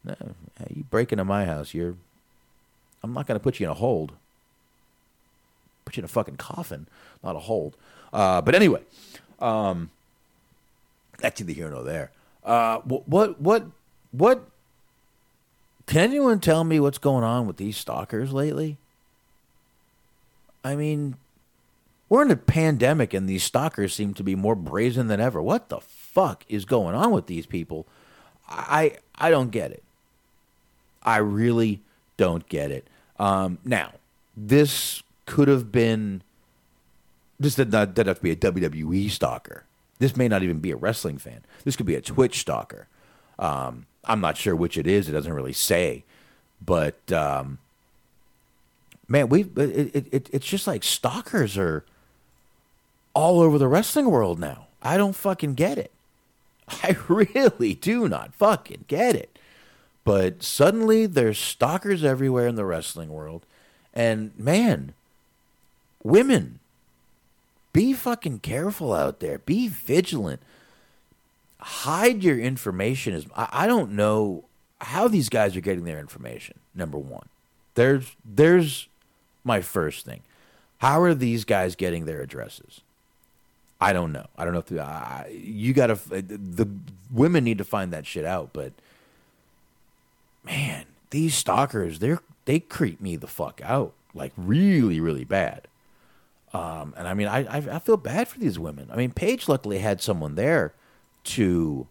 You 0.06 0.84
break 0.90 1.12
into 1.12 1.26
my 1.26 1.46
house, 1.46 1.74
you're 1.74 1.96
I'm 3.04 3.14
not 3.14 3.26
going 3.28 3.40
to 3.40 3.44
put 3.44 3.60
you 3.60 3.66
in 3.66 3.72
a 3.72 3.76
hold. 3.76 4.14
Put 5.86 5.98
you 5.98 6.02
in 6.02 6.06
a 6.06 6.10
fucking 6.10 6.38
coffin, 6.38 6.88
not 7.24 7.36
a 7.36 7.40
hold. 7.40 7.76
Uh, 8.14 8.42
but 8.42 8.54
anyway, 8.54 8.82
um, 9.40 9.90
that's 11.22 11.40
neither 11.40 11.54
here 11.54 11.70
nor 11.70 11.84
there. 11.84 12.12
Uh, 12.44 12.80
what 12.80 13.40
what 13.40 13.66
what 14.12 14.46
can 15.86 16.02
anyone 16.02 16.40
tell 16.40 16.64
me 16.64 16.80
what's 16.80 16.98
going 16.98 17.24
on 17.24 17.48
with 17.48 17.58
these 17.58 17.78
stalkers 17.78 18.34
lately? 18.34 18.78
I 20.64 20.76
mean, 20.76 21.16
we're 22.10 22.22
in 22.24 22.32
a 22.32 22.36
pandemic 22.36 23.14
and 23.14 23.28
these 23.28 23.44
stalkers 23.44 23.94
seem 23.94 24.14
to 24.16 24.24
be 24.24 24.36
more 24.36 24.56
brazen 24.56 25.08
than 25.08 25.20
ever. 25.20 25.42
What 25.42 25.70
the 25.70 25.80
fuck 25.80 26.46
is 26.50 26.66
going 26.66 26.96
on 26.96 27.12
with 27.12 27.28
these 27.28 27.46
people? 27.46 27.88
I 28.50 28.98
I 29.16 29.30
don't 29.30 29.50
get 29.50 29.72
it. 29.72 29.84
I 31.04 31.18
really 31.18 31.82
don't 32.18 32.48
get 32.48 32.72
it. 32.72 32.88
Um, 33.18 33.60
now, 33.64 33.94
this 34.36 35.04
could 35.26 35.48
have 35.48 35.72
been 35.72 36.22
this 37.40 37.56
did 37.56 37.72
not 37.72 37.94
did 37.94 38.08
have 38.08 38.18
to 38.18 38.24
be 38.24 38.32
a 38.32 38.36
WWE 38.36 39.10
stalker. 39.10 39.64
This 40.02 40.18
may 40.18 40.28
not 40.28 40.42
even 40.42 40.58
be 40.58 40.72
a 40.72 40.76
wrestling 40.76 41.20
fan. 41.20 41.42
This 41.64 41.76
could 41.76 41.86
be 41.86 41.94
a 41.94 42.02
Twitch 42.02 42.40
stalker. 42.40 42.88
Um, 43.38 43.86
I'm 44.04 44.20
not 44.20 44.36
sure 44.36 44.56
which 44.56 44.76
it 44.76 44.88
is. 44.88 45.08
It 45.08 45.12
doesn't 45.12 45.32
really 45.32 45.54
say, 45.54 46.06
but 46.60 47.12
um, 47.12 47.60
man, 49.08 49.30
we 49.30 49.42
it, 49.42 50.08
it, 50.12 50.30
it's 50.34 50.48
just 50.48 50.66
like 50.66 50.84
stalkers 50.84 51.56
are 51.56 51.86
all 53.14 53.42
over 53.42 53.60
the 53.60 53.68
wrestling 53.68 54.10
world 54.10 54.40
now. 54.40 54.66
I 54.82 54.98
don't 54.98 55.16
fucking 55.16 55.54
get 55.54 55.78
it. 55.78 55.92
I 56.68 56.98
really 57.08 57.76
do 57.76 58.10
not 58.10 58.34
fucking 58.34 58.86
get 58.88 59.16
it. 59.16 59.38
But 60.04 60.42
suddenly 60.42 61.06
there's 61.06 61.38
stalkers 61.38 62.04
everywhere 62.04 62.48
in 62.48 62.56
the 62.56 62.66
wrestling 62.66 63.10
world, 63.10 63.46
and 63.94 64.32
man, 64.36 64.96
women, 66.04 66.58
be 67.74 67.94
fucking 67.94 68.40
careful 68.40 68.94
out 68.94 69.20
there. 69.20 69.40
Be 69.40 69.68
vigilant. 69.68 70.42
Hide 71.60 72.24
your 72.24 72.40
information 72.40 73.14
is 73.14 73.26
I, 73.36 73.68
don't 73.68 73.92
know 73.92 74.46
how 74.80 75.08
these 75.08 75.30
guys 75.30 75.56
are 75.56 75.62
getting 75.62 75.86
their 75.86 76.00
information 76.00 76.60
number 76.74 76.98
one. 76.98 77.28
There's 77.76 78.16
there's 78.26 78.88
my 79.44 79.62
first 79.62 80.06
thing. 80.06 80.22
How 80.80 81.02
are 81.02 81.14
these 81.14 81.46
guys 81.46 81.76
getting 81.76 82.06
their 82.06 82.22
addresses? 82.22 82.82
I 83.80 83.94
don't 83.94 84.12
know. 84.12 84.26
I 84.38 84.44
don't 84.44 84.54
know 84.54 84.60
if 84.60 84.66
the, 84.66 85.26
you 85.32 85.74
gotta 85.74 85.96
the 86.10 86.68
women 87.12 87.44
need 87.44 87.58
to 87.60 87.64
find 87.64 87.92
that 87.94 88.06
shit 88.06 88.26
out 88.26 88.52
but 88.54 88.72
man 90.44 90.86
these 91.10 91.36
stalkers 91.36 92.00
they're 92.00 92.22
they 92.46 92.60
creep 92.60 93.02
me 93.02 93.16
the 93.16 93.28
fuck 93.28 93.62
out 93.64 93.94
like 94.14 94.32
really 94.38 95.00
really 95.00 95.26
bad 95.26 95.68
um, 96.54 96.94
and 96.98 97.08
i 97.08 97.14
mean 97.14 97.28
I, 97.28 97.46
I 97.46 97.76
i 97.76 97.80
feel 97.80 97.98
bad 97.98 98.28
for 98.28 98.40
these 98.40 98.60
women 98.60 98.90
i 98.92 98.96
mean 98.96 99.12
paige 99.12 99.48
luckily 99.48 99.80
had 99.80 100.02
someone 100.02 100.36
there 100.36 100.74
to, 101.24 101.88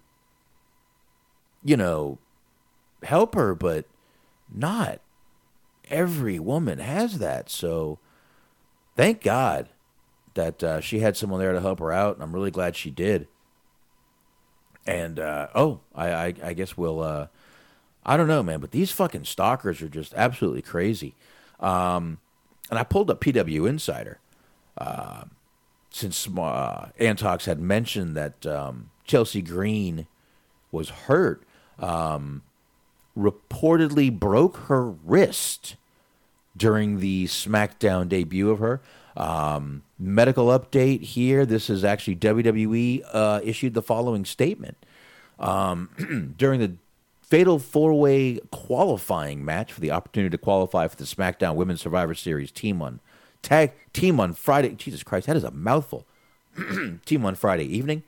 you 1.65 1.77
know, 1.77 2.19
help 3.03 3.35
her, 3.35 3.55
but 3.55 3.87
not 4.53 5.01
every 5.89 6.39
woman 6.39 6.79
has 6.79 7.19
that. 7.19 7.51
So 7.51 7.99
thank 8.97 9.23
God 9.23 9.69
that 10.35 10.63
uh, 10.63 10.81
she 10.81 11.01
had 11.01 11.17
someone 11.17 11.41
there 11.41 11.53
to 11.53 11.61
help 11.61 11.81
her 11.81 11.93
out. 11.93 12.15
And 12.15 12.23
I'm 12.23 12.33
really 12.33 12.51
glad 12.51 12.77
she 12.77 12.91
did. 12.91 13.29
And 14.87 15.19
uh, 15.19 15.49
oh, 15.55 15.81
I, 15.95 16.11
I, 16.11 16.35
I 16.43 16.53
guess 16.53 16.77
we'll. 16.77 17.01
Uh, 17.01 17.27
I 18.05 18.17
don't 18.17 18.29
know, 18.29 18.43
man, 18.43 18.61
but 18.61 18.71
these 18.71 18.91
fucking 18.91 19.25
stalkers 19.25 19.83
are 19.83 19.89
just 19.89 20.15
absolutely 20.15 20.63
crazy. 20.63 21.15
Um, 21.61 22.19
and 22.71 22.79
I 22.79 22.83
pulled 22.83 23.11
up 23.11 23.21
PW 23.21 23.69
Insider 23.69 24.19
uh, 24.81 25.25
since 25.91 26.27
uh, 26.29 26.89
Antox 26.99 27.45
had 27.45 27.61
mentioned 27.61 28.17
that 28.17 28.47
um, 28.47 28.91
Chelsea 29.05 29.43
Green 29.43 30.07
was 30.73 30.89
hurt. 30.91 31.43
Um, 31.79 32.43
reportedly 33.17 34.17
broke 34.17 34.57
her 34.69 34.89
wrist 34.89 35.77
during 36.57 37.01
the 37.01 37.27
SmackDown 37.27 38.09
debut 38.09 38.51
of 38.51 38.59
her. 38.59 38.81
Um, 39.17 39.83
medical 39.99 40.47
update 40.47 41.03
here. 41.03 41.45
This 41.45 41.69
is 41.69 41.85
actually 41.85 42.17
WWE 42.17 43.03
uh, 43.13 43.41
issued 43.43 43.75
the 43.75 43.83
following 43.83 44.25
statement. 44.25 44.77
Um, 45.39 46.35
during 46.39 46.61
the 46.61 46.77
fatal 47.21 47.59
four 47.59 47.99
way 47.99 48.39
qualifying 48.51 49.45
match 49.45 49.73
for 49.73 49.81
the 49.81 49.91
opportunity 49.91 50.31
to 50.31 50.39
qualify 50.39 50.87
for 50.89 50.97
the 50.97 51.05
SmackDown 51.05 51.55
Women's 51.55 51.81
Survivor 51.81 52.15
Series 52.15 52.51
team 52.51 52.83
on 52.83 53.01
tag 53.43 53.73
team 53.93 54.21
on 54.21 54.33
Friday. 54.33 54.75
Jesus 54.75 55.03
Christ, 55.03 55.27
that 55.27 55.37
is 55.37 55.45
a 55.45 55.51
mouthful. 55.51 56.07
team 57.07 57.25
on 57.25 57.35
Friday 57.35 57.65
evening. 57.65 58.03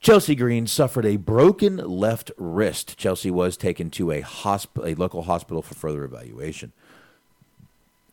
Chelsea 0.00 0.34
Green 0.34 0.66
suffered 0.66 1.04
a 1.04 1.16
broken 1.16 1.76
left 1.76 2.30
wrist. 2.36 2.96
Chelsea 2.96 3.30
was 3.30 3.56
taken 3.56 3.90
to 3.90 4.12
a 4.12 4.22
hosp- 4.22 4.84
a 4.84 4.94
local 4.94 5.22
hospital 5.22 5.60
for 5.60 5.74
further 5.74 6.04
evaluation. 6.04 6.72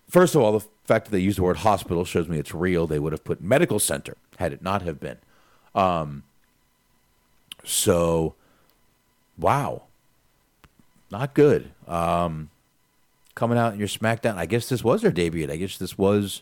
First 0.09 0.35
of 0.35 0.41
all, 0.41 0.53
the 0.53 0.65
fact 0.85 1.05
that 1.05 1.11
they 1.11 1.19
used 1.19 1.37
the 1.37 1.43
word 1.43 1.57
hospital 1.57 2.05
shows 2.05 2.27
me 2.27 2.39
it's 2.39 2.53
real. 2.53 2.87
They 2.87 2.99
would 2.99 3.13
have 3.13 3.23
put 3.23 3.41
medical 3.41 3.79
center 3.79 4.17
had 4.37 4.53
it 4.53 4.61
not 4.61 4.81
have 4.81 4.99
been. 4.99 5.17
Um, 5.73 6.23
so, 7.63 8.35
wow, 9.37 9.83
not 11.11 11.33
good. 11.33 11.71
Um, 11.87 12.49
coming 13.35 13.57
out 13.57 13.73
in 13.73 13.79
your 13.79 13.87
SmackDown. 13.87 14.37
I 14.37 14.45
guess 14.45 14.67
this 14.69 14.83
was 14.83 15.01
her 15.03 15.11
debut. 15.11 15.51
I 15.51 15.57
guess 15.57 15.77
this 15.77 15.97
was 15.97 16.41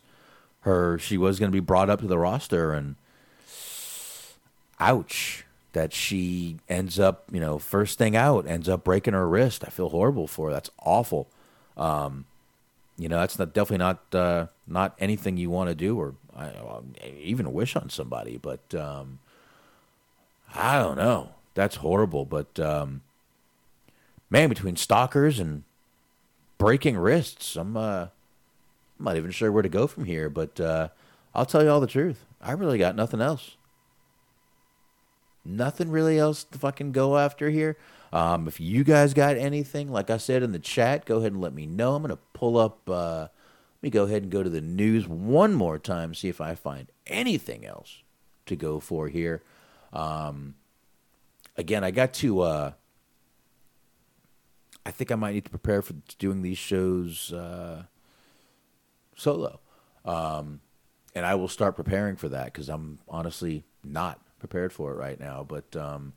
her. 0.61 0.97
She 0.99 1.17
was 1.17 1.39
going 1.39 1.51
to 1.51 1.55
be 1.55 1.59
brought 1.59 1.89
up 1.89 1.99
to 2.01 2.07
the 2.07 2.17
roster, 2.17 2.71
and 2.71 2.95
ouch, 4.79 5.45
that 5.73 5.91
she 5.91 6.57
ends 6.69 6.99
up, 6.99 7.25
you 7.31 7.39
know, 7.39 7.57
first 7.57 7.97
thing 7.97 8.15
out, 8.15 8.47
ends 8.47 8.69
up 8.69 8.83
breaking 8.83 9.13
her 9.13 9.27
wrist. 9.27 9.63
I 9.65 9.69
feel 9.69 9.89
horrible 9.89 10.27
for 10.27 10.47
her. 10.47 10.53
That's 10.53 10.69
awful. 10.79 11.27
Um, 11.75 12.25
you 12.97 13.09
know, 13.09 13.17
that's 13.17 13.39
not 13.39 13.53
definitely 13.53 13.79
not 13.79 14.15
uh, 14.15 14.47
not 14.67 14.95
anything 14.99 15.37
you 15.37 15.49
want 15.49 15.69
to 15.69 15.75
do 15.75 15.99
or 15.99 16.13
I, 16.35 16.51
even 17.19 17.51
wish 17.51 17.75
on 17.75 17.89
somebody. 17.89 18.37
But 18.37 18.73
um, 18.75 19.19
I 20.53 20.77
don't 20.77 20.97
know. 20.97 21.31
That's 21.55 21.77
horrible. 21.77 22.25
But 22.25 22.59
um, 22.59 23.01
man, 24.29 24.49
between 24.49 24.75
stalkers 24.75 25.39
and 25.39 25.63
breaking 26.57 26.97
wrists, 26.97 27.55
I'm 27.55 27.75
uh, 27.77 28.07
I'm 28.99 29.05
not 29.05 29.17
even 29.17 29.31
sure 29.31 29.51
where 29.51 29.63
to 29.63 29.69
go 29.69 29.87
from 29.87 30.05
here. 30.05 30.29
But 30.29 30.59
uh, 30.59 30.89
I'll 31.33 31.45
tell 31.45 31.63
you 31.63 31.69
all 31.69 31.81
the 31.81 31.87
truth. 31.87 32.25
I 32.41 32.51
really 32.53 32.77
got 32.77 32.95
nothing 32.95 33.21
else. 33.21 33.57
Nothing 35.45 35.89
really 35.89 36.17
else 36.17 36.43
to 36.45 36.57
fucking 36.57 36.93
go 36.93 37.17
after 37.17 37.49
here. 37.49 37.77
Um, 38.13 38.47
if 38.47 38.59
you 38.59 38.83
guys 38.83 39.13
got 39.13 39.35
anything, 39.37 39.91
like 39.91 40.09
I 40.09 40.17
said 40.17 40.43
in 40.43 40.51
the 40.51 40.59
chat, 40.59 41.05
go 41.05 41.17
ahead 41.17 41.33
and 41.33 41.41
let 41.41 41.53
me 41.53 41.65
know. 41.65 41.95
I'm 41.95 42.01
gonna 42.01 42.17
pull 42.33 42.57
up. 42.57 42.89
Uh, 42.89 43.27
let 43.27 43.83
me 43.83 43.89
go 43.89 44.03
ahead 44.03 44.23
and 44.23 44.31
go 44.31 44.43
to 44.43 44.49
the 44.49 44.61
news 44.61 45.07
one 45.07 45.53
more 45.53 45.77
time, 45.77 46.13
see 46.13 46.29
if 46.29 46.39
I 46.39 46.55
find 46.55 46.87
anything 47.07 47.65
else 47.65 48.03
to 48.45 48.55
go 48.55 48.79
for 48.79 49.09
here. 49.09 49.41
Um, 49.91 50.55
again, 51.57 51.83
I 51.83 51.91
got 51.91 52.13
to. 52.15 52.41
Uh, 52.41 52.71
I 54.85 54.91
think 54.91 55.11
I 55.11 55.15
might 55.15 55.33
need 55.33 55.45
to 55.45 55.49
prepare 55.49 55.81
for 55.81 55.93
doing 56.19 56.41
these 56.41 56.57
shows 56.57 57.31
uh, 57.31 57.83
solo, 59.15 59.59
um, 60.05 60.59
and 61.15 61.25
I 61.25 61.35
will 61.35 61.47
start 61.47 61.75
preparing 61.75 62.15
for 62.15 62.29
that 62.29 62.45
because 62.45 62.69
I'm 62.69 62.99
honestly 63.07 63.63
not 63.83 64.19
prepared 64.39 64.73
for 64.73 64.91
it 64.91 64.97
right 64.97 65.19
now. 65.19 65.45
But 65.47 65.75
um, 65.75 66.13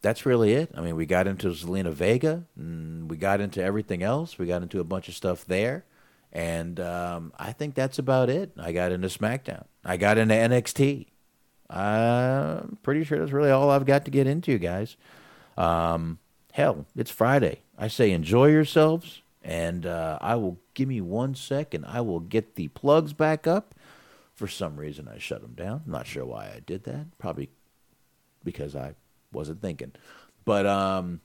that's 0.00 0.24
really 0.24 0.52
it. 0.54 0.70
I 0.74 0.80
mean, 0.80 0.96
we 0.96 1.04
got 1.04 1.26
into 1.26 1.48
Zelina 1.48 1.92
Vega, 1.92 2.44
and 2.56 3.10
we 3.10 3.16
got 3.16 3.40
into 3.40 3.62
everything 3.62 4.02
else. 4.02 4.38
We 4.38 4.46
got 4.46 4.62
into 4.62 4.80
a 4.80 4.84
bunch 4.84 5.08
of 5.08 5.14
stuff 5.14 5.44
there, 5.44 5.84
and 6.32 6.80
um, 6.80 7.32
I 7.38 7.52
think 7.52 7.74
that's 7.74 7.98
about 7.98 8.30
it. 8.30 8.52
I 8.58 8.72
got 8.72 8.92
into 8.92 9.08
SmackDown. 9.08 9.64
I 9.84 9.96
got 9.96 10.16
into 10.16 10.34
NXT. 10.34 11.08
I'm 11.68 12.78
pretty 12.82 13.04
sure 13.04 13.18
that's 13.18 13.32
really 13.32 13.50
all 13.50 13.70
I've 13.70 13.86
got 13.86 14.04
to 14.04 14.10
get 14.10 14.26
into, 14.26 14.58
guys. 14.58 14.96
Um, 15.56 16.18
hell, 16.56 16.86
it's 16.96 17.10
Friday. 17.10 17.60
I 17.76 17.88
say 17.88 18.12
enjoy 18.12 18.46
yourselves, 18.46 19.20
and 19.44 19.84
uh, 19.84 20.18
I 20.22 20.36
will 20.36 20.56
give 20.72 20.88
me 20.88 21.02
one 21.02 21.34
second. 21.34 21.84
I 21.84 22.00
will 22.00 22.20
get 22.20 22.54
the 22.54 22.68
plugs 22.68 23.12
back 23.12 23.46
up. 23.46 23.74
For 24.34 24.48
some 24.48 24.78
reason, 24.78 25.06
I 25.06 25.18
shut 25.18 25.42
them 25.42 25.52
down. 25.52 25.82
I'm 25.84 25.92
not 25.92 26.06
sure 26.06 26.24
why 26.24 26.46
I 26.46 26.60
did 26.64 26.84
that. 26.84 27.18
Probably 27.18 27.50
because 28.42 28.74
I 28.74 28.94
wasn't 29.32 29.60
thinking. 29.60 29.92
But 30.46 30.64
um, 30.64 31.20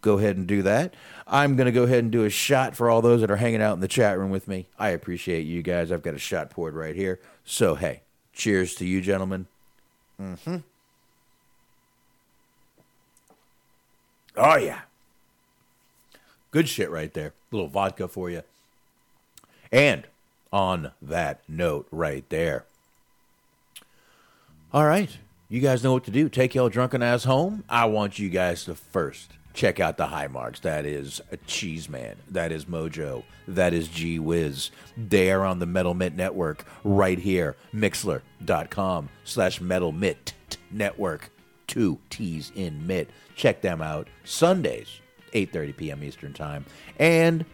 go 0.00 0.18
ahead 0.18 0.36
and 0.36 0.46
do 0.46 0.62
that. 0.62 0.94
I'm 1.24 1.54
going 1.54 1.66
to 1.66 1.72
go 1.72 1.84
ahead 1.84 2.02
and 2.02 2.10
do 2.10 2.24
a 2.24 2.30
shot 2.30 2.74
for 2.74 2.90
all 2.90 3.00
those 3.00 3.20
that 3.20 3.30
are 3.30 3.36
hanging 3.36 3.62
out 3.62 3.74
in 3.74 3.80
the 3.80 3.86
chat 3.86 4.18
room 4.18 4.30
with 4.30 4.48
me. 4.48 4.66
I 4.76 4.88
appreciate 4.88 5.42
you 5.42 5.62
guys. 5.62 5.92
I've 5.92 6.02
got 6.02 6.14
a 6.14 6.18
shot 6.18 6.50
poured 6.50 6.74
right 6.74 6.96
here. 6.96 7.20
So, 7.44 7.76
hey, 7.76 8.02
cheers 8.32 8.74
to 8.76 8.84
you, 8.84 9.00
gentlemen. 9.00 9.46
Mm-hmm. 10.20 10.56
Oh, 14.36 14.56
yeah. 14.56 14.80
Good 16.50 16.68
shit 16.68 16.90
right 16.90 17.12
there. 17.12 17.28
A 17.28 17.54
little 17.56 17.68
vodka 17.68 18.08
for 18.08 18.30
you. 18.30 18.42
And 19.72 20.04
on 20.52 20.92
that 21.02 21.40
note 21.48 21.88
right 21.90 22.28
there. 22.28 22.64
All 24.72 24.86
right. 24.86 25.18
You 25.48 25.60
guys 25.60 25.84
know 25.84 25.92
what 25.92 26.04
to 26.04 26.10
do. 26.10 26.28
Take 26.28 26.54
your 26.54 26.70
drunken 26.70 27.02
ass 27.02 27.24
home. 27.24 27.64
I 27.68 27.84
want 27.86 28.18
you 28.18 28.28
guys 28.28 28.64
to 28.64 28.74
first 28.74 29.32
check 29.52 29.78
out 29.78 29.96
the 29.96 30.06
high 30.06 30.26
marks. 30.26 30.60
That 30.60 30.84
is 30.84 31.20
cheese 31.46 31.88
man. 31.88 32.16
That 32.30 32.52
is 32.52 32.64
Mojo. 32.66 33.24
That 33.46 33.72
is 33.72 33.88
G 33.88 34.18
Wiz. 34.18 34.70
They 34.96 35.30
are 35.30 35.44
on 35.44 35.60
the 35.60 35.66
Metal 35.66 35.94
Mitt 35.94 36.14
Network 36.14 36.64
right 36.82 37.18
here. 37.18 37.56
Mixer.com 37.72 39.08
slash 39.24 39.60
Metal 39.60 39.92
Mitt 39.92 40.34
Network. 40.70 41.30
Two 41.74 41.98
T's 42.08 42.52
in 42.54 42.86
Mitt. 42.86 43.10
Check 43.34 43.60
them 43.60 43.82
out. 43.82 44.06
Sundays, 44.22 45.00
8.30 45.32 45.76
p.m. 45.76 46.04
Eastern 46.04 46.32
Time. 46.32 46.64
And 47.00 47.44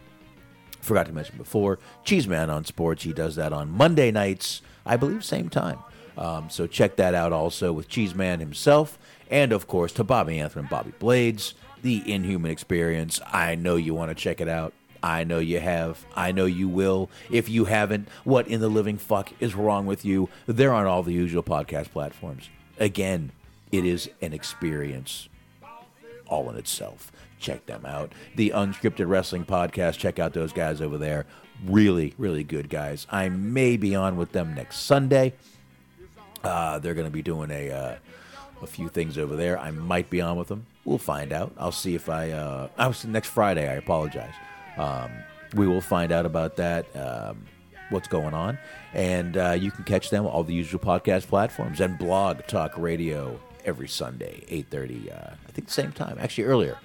forgot 0.82 1.06
to 1.06 1.12
mention 1.12 1.38
before, 1.38 1.78
Cheese 2.05 2.28
Man 2.28 2.51
on 2.51 2.66
Sports. 2.66 3.02
He 3.02 3.14
does 3.14 3.36
that 3.36 3.55
on 3.55 3.70
Monday 3.70 4.10
nights, 4.10 4.60
I 4.84 4.98
believe, 4.98 5.24
same 5.24 5.48
time. 5.48 5.78
Um, 6.18 6.51
so 6.51 6.66
check 6.66 6.97
that 6.97 7.14
out 7.14 7.32
also 7.32 7.72
with 7.72 7.88
Cheeseman 7.88 8.40
himself, 8.40 8.98
and 9.30 9.55
of 9.55 9.66
course 9.66 9.90
to 9.94 10.05
Bobby 10.05 10.38
Anthony 10.38 10.64
and 10.64 10.68
Bobby 10.68 10.92
Blades, 10.98 11.55
the 11.80 12.02
Inhuman 12.12 12.51
Experience. 12.51 13.22
I 13.32 13.55
know 13.55 13.76
you 13.76 13.94
want 13.94 14.10
to 14.10 14.14
check 14.14 14.42
it 14.42 14.48
out. 14.48 14.74
I 15.02 15.24
know 15.24 15.38
you 15.38 15.60
have. 15.60 16.05
I 16.14 16.32
know 16.32 16.44
you 16.44 16.68
will. 16.68 17.09
If 17.30 17.48
you 17.48 17.64
haven't, 17.64 18.06
what 18.24 18.48
in 18.48 18.60
the 18.60 18.68
living 18.68 18.98
fuck 18.98 19.32
is 19.40 19.55
wrong 19.55 19.86
with 19.86 20.05
you? 20.05 20.28
They're 20.44 20.74
on 20.74 20.84
all 20.84 21.02
the 21.02 21.14
usual 21.14 21.42
podcast 21.42 21.90
platforms. 21.90 22.51
Again, 22.78 23.32
it 23.72 23.84
is 23.84 24.10
an 24.20 24.32
experience 24.32 25.28
all 26.26 26.48
in 26.48 26.56
itself. 26.56 27.12
Check 27.38 27.66
them 27.66 27.84
out. 27.84 28.12
The 28.36 28.51
Unscripted 28.51 29.09
Wrestling 29.09 29.44
Podcast. 29.44 29.98
Check 29.98 30.18
out 30.18 30.32
those 30.32 30.52
guys 30.52 30.80
over 30.80 30.97
there. 30.98 31.26
Really, 31.66 32.14
really 32.16 32.44
good 32.44 32.68
guys. 32.68 33.06
I 33.10 33.28
may 33.28 33.76
be 33.76 33.94
on 33.94 34.16
with 34.16 34.32
them 34.32 34.55
next 34.55 34.80
Sunday. 34.80 35.34
Uh, 36.42 36.78
they're 36.78 36.94
going 36.94 37.06
to 37.06 37.12
be 37.12 37.22
doing 37.22 37.51
a 37.51 37.70
uh, 37.70 37.97
a 38.62 38.66
few 38.66 38.88
things 38.88 39.18
over 39.18 39.36
there. 39.36 39.59
I 39.59 39.70
might 39.70 40.09
be 40.10 40.20
on 40.20 40.36
with 40.36 40.48
them. 40.48 40.66
We'll 40.84 40.98
find 40.98 41.32
out. 41.32 41.52
I'll 41.59 41.72
see 41.72 41.94
if 41.94 42.09
I. 42.09 42.30
Uh, 42.30 42.68
I 42.78 42.86
was 42.86 43.05
next 43.05 43.28
Friday. 43.28 43.68
I 43.68 43.74
apologize. 43.74 44.34
Um, 44.76 45.10
we 45.55 45.66
will 45.66 45.80
find 45.80 46.12
out 46.12 46.24
about 46.26 46.56
that. 46.56 46.86
Um, 46.97 47.47
what's 47.90 48.09
going 48.09 48.34
on, 48.34 48.59
and 48.94 49.36
uh, 49.36 49.56
you 49.59 49.70
can 49.70 49.84
catch 49.84 50.10
them 50.10 50.24
all 50.26 50.44
the 50.44 50.55
usual 50.55 50.80
podcast 50.80 51.26
platforms 51.26 51.80
and 51.80 51.98
blog 51.98 52.47
talk 52.47 52.72
radio 52.78 53.38
every 53.65 53.89
Sunday, 53.89 54.45
eight 54.49 54.66
thirty. 54.70 55.11
Uh, 55.11 55.35
I 55.49 55.53
think 55.53 55.66
the 55.69 55.73
same 55.73 55.93
time, 55.93 56.16
actually 56.20 56.45
earlier. 56.45 56.78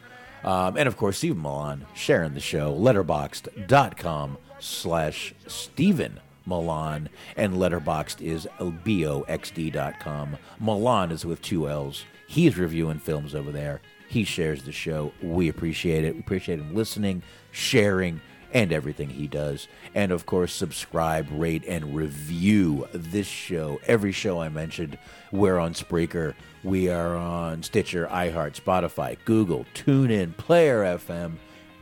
Um, 0.43 0.77
and 0.77 0.87
of 0.87 0.95
course, 0.97 1.17
Stephen 1.17 1.41
Milan 1.41 1.85
sharing 1.95 2.33
the 2.33 2.39
show. 2.39 2.75
Letterboxd.com 2.75 4.37
slash 4.59 5.33
Stephen 5.47 6.19
Milan, 6.45 7.09
and 7.35 7.55
letterboxed 7.55 8.21
is 8.21 8.47
boxd.com. 8.59 10.37
Milan 10.59 11.11
is 11.11 11.25
with 11.25 11.41
two 11.41 11.67
L's. 11.67 12.05
He's 12.27 12.57
reviewing 12.57 12.99
films 12.99 13.33
over 13.33 13.51
there. 13.51 13.81
He 14.07 14.23
shares 14.23 14.63
the 14.63 14.71
show. 14.71 15.11
We 15.21 15.49
appreciate 15.49 16.05
it. 16.05 16.13
We 16.13 16.19
appreciate 16.19 16.59
him 16.59 16.75
listening, 16.75 17.23
sharing, 17.51 18.21
and 18.53 18.71
everything 18.71 19.09
he 19.09 19.27
does. 19.27 19.67
And 19.93 20.11
of 20.11 20.25
course, 20.25 20.53
subscribe, 20.53 21.27
rate, 21.31 21.65
and 21.67 21.95
review 21.95 22.87
this 22.93 23.27
show. 23.27 23.79
Every 23.85 24.11
show 24.11 24.41
I 24.41 24.49
mentioned, 24.49 24.97
we're 25.31 25.57
on 25.57 25.73
Spreaker. 25.73 26.35
We 26.65 26.89
are 26.89 27.15
on 27.15 27.61
Stitcher, 27.61 28.07
iHeart, 28.07 28.59
Spotify, 28.59 29.17
Google, 29.23 29.67
TuneIn, 29.75 30.35
Player 30.35 30.81
FM, 30.97 31.33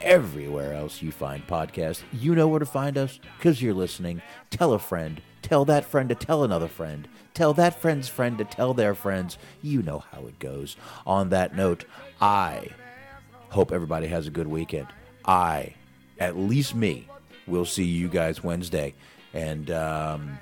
everywhere 0.02 0.74
else 0.74 1.02
you 1.02 1.10
find 1.10 1.48
podcasts. 1.48 2.02
You 2.12 2.36
know 2.36 2.50
where 2.50 2.60
to 2.60 2.66
find 2.66 2.98
us 2.98 3.18
because 3.38 3.62
you're 3.62 3.74
listening. 3.74 4.22
Tell 4.50 4.74
a 4.74 4.80
friend. 4.80 5.22
Tell 5.42 5.64
that 5.64 5.86
friend 5.86 6.10
to 6.10 6.16
tell 6.16 6.44
another 6.44 6.68
friend. 6.68 7.08
Tell 7.34 7.54
that 7.54 7.80
friend's 7.80 8.10
friend 8.10 8.38
to 8.40 8.44
tell 8.44 8.74
their 8.74 8.94
friends. 8.94 9.38
You 9.62 9.84
know 9.84 10.00
how 10.00 10.28
it 10.28 10.38
goes. 10.40 10.76
On 11.08 11.30
that 11.30 11.56
note, 11.56 11.86
I 12.20 12.68
hope 13.52 13.72
everybody 13.72 14.08
has 14.08 14.28
a 14.28 14.32
good 14.32 14.48
weekend. 14.48 14.88
I, 15.24 15.76
at 16.20 16.38
least 16.38 16.76
me, 16.76 17.08
will 17.48 17.64
see 17.64 17.86
you 17.86 18.10
guys 18.10 18.44
Wednesday. 18.44 18.96
And 19.34 19.72
um, 19.72 20.38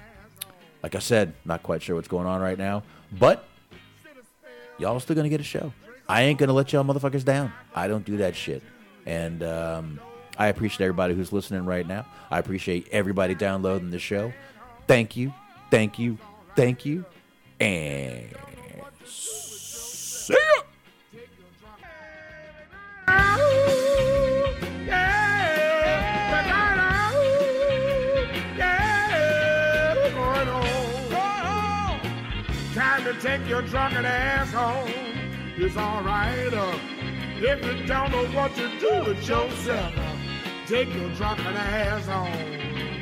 like 0.81 0.95
I 0.95 0.99
said, 0.99 1.35
not 1.45 1.61
quite 1.61 1.83
sure 1.83 1.95
what's 1.95 2.07
going 2.07 2.25
on 2.25 2.41
right 2.41 2.57
now, 2.57 2.81
but 3.11 3.47
y'all 4.81 4.99
still 4.99 5.15
gonna 5.15 5.29
get 5.29 5.39
a 5.39 5.43
show. 5.43 5.71
I 6.09 6.23
ain't 6.23 6.39
gonna 6.39 6.53
let 6.53 6.73
y'all 6.73 6.83
motherfuckers 6.83 7.23
down. 7.23 7.53
I 7.73 7.87
don't 7.87 8.03
do 8.03 8.17
that 8.17 8.35
shit. 8.35 8.63
And 9.05 9.43
um, 9.43 9.99
I 10.37 10.47
appreciate 10.47 10.85
everybody 10.85 11.13
who's 11.13 11.31
listening 11.31 11.65
right 11.65 11.87
now. 11.87 12.05
I 12.29 12.39
appreciate 12.39 12.87
everybody 12.91 13.35
downloading 13.35 13.91
the 13.91 13.99
show. 13.99 14.33
Thank 14.87 15.15
you, 15.15 15.33
thank 15.69 15.99
you, 15.99 16.17
thank 16.55 16.85
you, 16.85 17.05
and 17.59 18.27
take 33.37 33.47
your 33.47 33.61
drunken 33.61 34.03
ass 34.03 34.51
home. 34.51 34.91
It's 35.55 35.77
alright. 35.77 36.53
Uh, 36.53 36.77
if 37.37 37.63
you 37.65 37.87
don't 37.87 38.11
know 38.11 38.25
what 38.37 38.53
to 38.55 38.67
do 38.77 39.09
with 39.09 39.25
yourself, 39.25 39.93
take 40.67 40.93
your 40.93 41.09
drunken 41.13 41.55
ass 41.55 42.07
home. 42.07 43.00